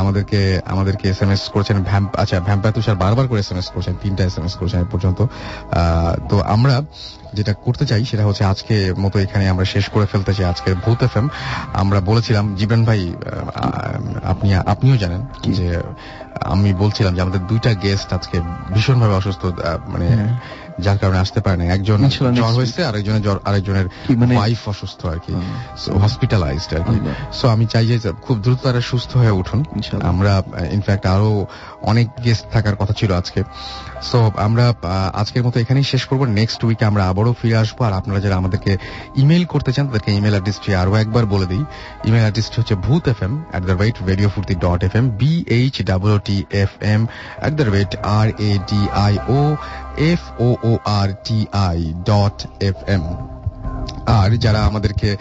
আমাদেরকে 0.00 0.40
আমাদেরকে 0.64 1.04
এস 1.08 1.20
এম 1.22 1.30
এস 1.30 1.42
করেছেন 1.54 1.76
আচ্ছা 2.22 2.36
ভ্যাম্পায়ার 2.40 2.74
তুষার 2.76 2.96
বারবার 2.96 3.26
করে 3.28 3.40
এস 3.40 3.50
এম 3.52 3.58
এস 3.58 3.68
করেছেন 3.74 3.94
তিনটা 4.02 4.22
এস 4.24 4.36
এম 4.38 4.44
এস 4.44 4.54
করেছেন 4.54 4.80
পর্যন্ত 4.84 5.18
তো 6.28 6.36
আমরা 6.46 6.74
যেটা 7.34 7.52
করতে 7.64 7.84
চাই 7.86 8.02
সেটা 8.04 8.24
হচ্ছে 8.24 8.44
আজকে 8.44 8.76
মতো 8.98 9.16
এখানে 9.18 9.44
আমরা 9.48 9.64
শেষ 9.64 9.84
করে 9.88 10.06
ফেলতে 10.06 10.32
চাই 10.34 10.46
আজকের 10.46 10.74
ভূত 10.74 11.00
এফ 11.02 11.14
এম 11.16 11.26
আমরা 11.72 11.98
বলেছিলাম 12.00 12.44
জীবন 12.56 12.80
ভাই 12.84 13.00
আপনি 14.24 14.48
আপনিও 14.54 14.96
জানেন 14.96 15.22
যে 15.52 15.66
আমি 16.44 16.70
বলছিলাম 16.74 17.12
যে 17.14 17.20
আমাদের 17.20 17.42
দুইটা 17.46 17.70
গেস্ট 17.74 18.08
আজকে 18.12 18.36
ভীষণভাবে 18.74 19.14
অসুস্থ 19.14 19.42
মানে 19.88 20.06
হ্যাঁ। 20.10 20.32
যার 20.78 20.98
কারণে 20.98 21.18
আসতে 21.18 21.40
পারে 21.40 21.56
না 21.56 21.64
একজন 21.64 22.08
জ্বর 22.34 22.46
হয়েছে 22.46 22.84
আরেকজনের 22.84 23.22
জ্বর 23.22 23.38
আরেকজনের 23.44 23.86
মানে- 24.16 24.38
ওয়াইফ 24.38 24.68
অসুস্থ 24.68 25.06
আর 25.06 25.16
কি। 25.26 25.34
হসপিটালাইজড 25.92 26.74
আর 26.74 26.84
কি। 26.84 27.00
সো 27.32 27.48
আমি 27.48 27.66
চাই 27.66 27.86
যে 27.86 28.12
খুব 28.22 28.38
দ্রুত 28.38 28.58
তারা 28.62 28.80
সুস্থ 28.80 29.16
হয়ে 29.16 29.30
উঠুন। 29.30 29.64
আমরা 30.02 30.42
ইনফ্যাক্ট 30.72 31.06
আরও 31.06 31.46
অনেক 31.82 32.08
গেস্ট 32.24 32.44
থাকার 32.52 32.76
কথা 32.76 32.94
ছিল 32.94 33.12
আজকে। 33.12 33.42
সো 34.10 34.18
আমরা 34.46 34.64
আজকের 35.20 35.42
মতো 35.46 35.56
এখানেই 35.64 35.86
শেষ 35.92 36.02
করব। 36.08 36.22
নেক্সট 36.40 36.60
উইকে 36.66 36.84
আমরা 36.90 37.02
আবারও 37.10 37.32
ফিরে 37.40 37.56
আসব। 37.62 37.78
আর 37.86 37.92
আপনারা 38.00 38.18
যারা 38.24 38.36
আমাদেরকে 38.40 38.72
ইমেল 39.22 39.44
করতে 39.52 39.70
চান, 39.74 39.84
তাদেরকে 39.88 40.10
ইমেল 40.18 40.34
অ্যাড্রেসটি 40.36 40.70
আরও 40.82 40.92
একবার 41.02 41.24
বলে 41.34 41.46
দিই। 41.52 41.64
ইমেল 42.08 42.24
অ্যাড্রেসটি 42.26 42.56
হচ্ছে 42.60 42.76
Bhoot 42.86 43.04
F 43.12 43.20
M 43.26 43.34
at 43.42 43.62
the 43.68 43.74
rate 43.82 43.96
radio 44.10 44.28
Foorti 44.34 44.54
dot 44.64 44.80
F 44.88 44.94
M 45.00 45.06
B 45.20 45.32
H 45.58 45.74
W 45.90 46.16
T 46.28 46.36
F 46.64 46.72
M 46.94 47.00
at 47.40 47.52
the 47.58 47.66
rate 47.76 47.92
R 48.18 48.28
A 48.48 48.50
D 48.70 48.80
I 49.06 49.14
O 49.38 49.40
F 50.10 50.22
O 50.46 50.48
O 50.70 50.72
R 51.00 51.08
T 51.26 51.38
I 51.68 51.78
dot 52.10 52.36
F 52.68 52.78
M 52.96 53.04
আর 54.06 54.30
যারা 54.36 54.60
আমাদেরকে 54.64 55.16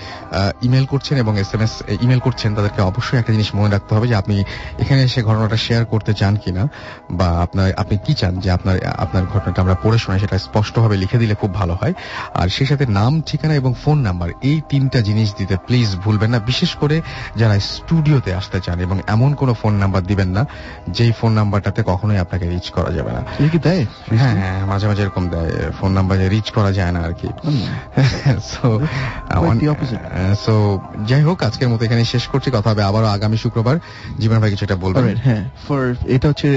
email 0.61 0.85
করছেন 0.85 1.17
এবং 1.17 1.39
S 1.39 1.53
M 1.53 1.61
S 1.61 1.73
email 2.01 2.19
করছেন 2.19 2.55
তাদেরকে 2.55 2.81
অবশ্যই 2.81 3.17
একটা 3.19 3.31
জিনিস 3.31 3.55
মনে 3.55 3.69
রাখতে 3.71 3.95
হবে 3.95 4.07
যে 4.07 4.15
আপনি 4.15 4.43
এখানে 4.79 5.03
এসে 5.03 5.21
ঘটনাটা 5.23 5.57
শেয়ার 5.57 5.85
করতে 5.85 6.13
চান 6.13 6.35
কিনা 6.35 6.67
বা 7.11 7.27
আপনার 7.41 7.73
আপনি 7.77 7.97
কি 8.05 8.13
চান 8.13 8.39
যে 8.39 8.51
আপনার 8.51 8.75
আপনার 8.97 9.23
ঘটনাটা 9.25 9.61
আমরা 9.61 9.75
পড়ে 9.83 9.97
শোনাই 9.97 10.19
সেটা 10.19 10.37
স্পষ্টভাবে 10.37 10.97
লিখে 10.97 11.17
দিলে 11.17 11.35
খুব 11.35 11.53
ভালো 11.53 11.73
হয়। 11.73 11.93
আর 12.33 12.47
সেই 12.47 12.67
সাথে 12.67 12.85
নাম 12.85 13.21
ঠিকানা 13.21 13.53
এবং 13.53 13.73
ফোন 13.83 13.97
নাম্বার 14.01 14.29
এই 14.41 14.61
তিনটা 14.69 15.01
জিনিস 15.01 15.29
দিতে 15.37 15.55
প্লিজ 15.67 15.89
ভুলবেন 15.95 16.29
না। 16.29 16.39
বিশেষ 16.39 16.75
করে 16.75 17.01
যারা 17.35 17.59
স্টুডিওতে 17.59 18.33
আসতে 18.33 18.59
চান 18.61 18.79
এবং 18.79 18.99
এমন 19.07 19.33
কোনো 19.35 19.53
ফোন 19.53 19.73
নাম্বার 19.73 20.03
দিবেন 20.03 20.27
না 20.27 20.45
যেই 20.89 21.11
ফোন 21.11 21.31
নাম্বারটাতে 21.31 21.83
কখনোই 21.87 22.17
আপনাকে 22.17 22.45
রিচ 22.49 22.69
করা 22.69 22.91
যাবে 22.91 23.11
না। 23.11 23.21
কি 23.51 23.59
দেয়? 23.59 23.85
হ্যাঁ 24.15 24.35
হ্যাঁ 24.35 24.65
মাঝে 24.65 24.87
মাঝে 24.87 25.01
এরকম 25.01 25.29
দেয় 25.29 25.51
ফোন 25.79 25.91
নাম্বারে 25.91 26.29
রিচ 26.29 26.51
করা 26.51 26.71
যায় 26.71 26.91
না 26.91 26.99
আর 26.99 27.13
কি। 27.13 27.29
So 28.53 28.67
opposite. 29.73 30.03
সো 30.45 30.53
যাই 31.05 31.21
হোক 31.21 31.37
আজকের 31.43 31.69
মতো 31.69 31.81
এখানে 31.85 32.03
শেষ 32.05 32.23
করছি। 32.27 32.49
কথা 32.51 32.69
হবে 32.69 32.83
আবারও 32.83 33.07
আগামী 33.07 33.37
শুক্রবার। 33.37 33.75
জীবন 34.19 34.37
ভাই 34.39 34.49
কিছু 34.49 34.63
একটা 34.65 34.75
বলবেন 34.75 35.03
হ্যাঁ 35.17 35.43
ফর 35.67 35.81
এটা 36.07 36.25
হচ্ছে 36.27 36.49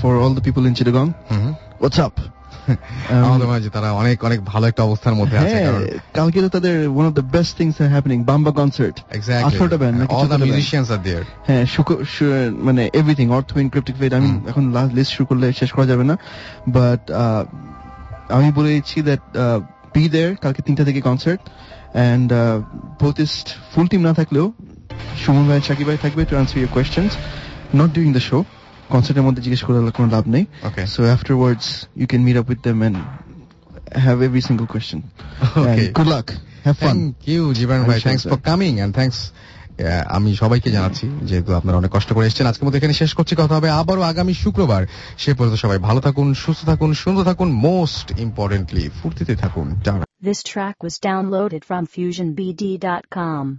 for 0.00 0.12
all 0.16 0.32
the 0.34 0.42
people 0.42 0.62
in 0.66 0.74
Chittagong 0.74 1.06
hmm. 1.30 1.50
What's 1.80 2.00
up 2.00 2.14
আমাদের 3.46 3.70
তারা 3.70 3.88
অনেক 3.92 4.16
অনেক 4.24 4.38
ভালো 4.44 4.64
একটা 4.66 4.82
অবস্থার 4.82 5.14
মধ্যে 5.14 5.36
আছে 5.38 5.56
হ্যাঁ 5.56 5.80
কালকে 6.14 6.38
তো 6.42 6.48
তাদের 6.48 6.74
one 6.88 7.06
of 7.06 7.12
the 7.14 7.24
best 7.32 7.52
things 7.58 7.76
are 7.80 7.88
happening 7.88 8.18
Bamba 8.24 8.52
concert 8.52 8.96
আঠারোটা 9.44 9.76
band 9.76 9.96
all 10.08 10.26
the 10.28 10.38
musicians 10.38 10.88
are 10.90 11.00
there 11.02 11.24
হ্যাঁ 11.48 11.64
মানে 12.62 12.82
এভরিথিং 12.94 13.26
অর্থ 13.30 13.50
ইনক্রিপ্টিক 13.56 13.96
ফেড 13.96 14.12
আমি। 14.14 14.30
এখন 14.48 14.64
লাস্ট 14.72 14.92
লিস্ট 14.94 15.10
শুরু 15.14 15.26
করলে 15.26 15.46
শেষ 15.52 15.70
করা 15.72 15.86
যাবে 15.86 16.04
না। 16.04 16.14
বাট 16.68 17.02
আমি 18.30 18.48
বলে 18.52 18.70
দিচ্ছি 18.74 18.98
দ্যাট 19.02 19.22
বি 19.94 20.02
দেয়ার 20.08 20.32
কালকে 20.42 20.60
তিনটা 20.62 20.82
থেকে 20.84 21.00
কনসার্ট 21.00 21.42
অ্যান্ড 21.92 22.28
বোথিস্ট 23.02 23.46
ফুল 23.72 23.86
টিম 23.92 24.02
না 24.08 24.12
থাকলেও 24.14 24.46
সুমন 25.22 25.44
ভাই 25.48 25.60
সাকিব 25.68 25.86
ভাই 25.88 25.98
থাকবে 26.04 26.22
to 26.30 26.34
answer 26.36 26.58
your 26.60 26.72
questions 26.76 27.10
not 27.74 27.88
during 27.94 28.12
the 28.18 28.24
show 28.30 28.38
কনসার্টের 28.90 29.24
মধ্যে 29.26 29.42
জিজ্ঞেস 29.42 29.62
করে 29.66 29.78
কোনো 29.98 30.08
লাভ 30.16 30.24
নেই 30.34 30.44
okay 30.68 30.82
So 30.94 31.00
afterwards, 31.16 31.66
you 32.00 32.06
can 32.12 32.20
meet 32.26 32.36
up 32.40 32.46
with 32.52 32.62
them 32.66 32.78
and 32.86 32.96
have 34.06 34.18
every 34.28 34.42
single 34.48 34.68
question. 34.74 34.98
Okay. 35.58 35.86
And 35.86 35.94
good 35.98 36.08
luck. 36.08 36.26
Have 36.66 36.78
fun. 36.78 36.86
Thank 36.88 37.14
you 37.32 37.42
Jibon 37.60 37.78
ভাই 37.80 37.86
I'm 37.88 37.92
sure 37.92 38.04
thanks 38.06 38.22
that- 38.22 38.32
for 38.32 38.40
coming 38.50 38.72
and 38.84 38.92
thanks 38.98 39.18
ah, 39.22 39.32
আমি 40.08 40.34
সবাইকে 40.34 40.70
জানাচ্ছি, 40.70 41.10
যেহেতু 41.22 41.54
আপনারা 41.54 41.76
অনেক 41.76 41.90
কষ্ট 41.90 42.12
করে 42.12 42.26
এসেছেন, 42.26 42.46
আজকের 42.46 42.64
মধ্যে 42.64 42.78
এখানে 42.78 42.92
শেষ 42.92 43.14
করছি। 43.14 43.36
কথা 43.36 43.56
হবে 43.56 43.70
আবারও 43.70 44.02
আগামী 44.02 44.34
শুক্রবার। 44.34 44.86
সে 45.18 45.34
পর্যন্ত 45.34 45.58
সবাই 45.58 45.78
ভালো 45.78 46.00
থাকুন, 46.00 46.34
সুস্থ 46.34 46.64
থাকুন, 46.64 46.92
সুন্দর 46.92 47.24
থাকুন 47.24 47.52
মোস্ট 47.52 48.18
ইম্পর্টেন্টলি 48.18 48.88
ফুর্তিতে 49.02 49.36
থাকুন। 49.36 49.80
This 50.24 50.42
track 50.42 50.74
was 50.84 50.94
downloaded 51.00 51.62
from 51.64 51.86
FusionBD.com. 51.96 53.56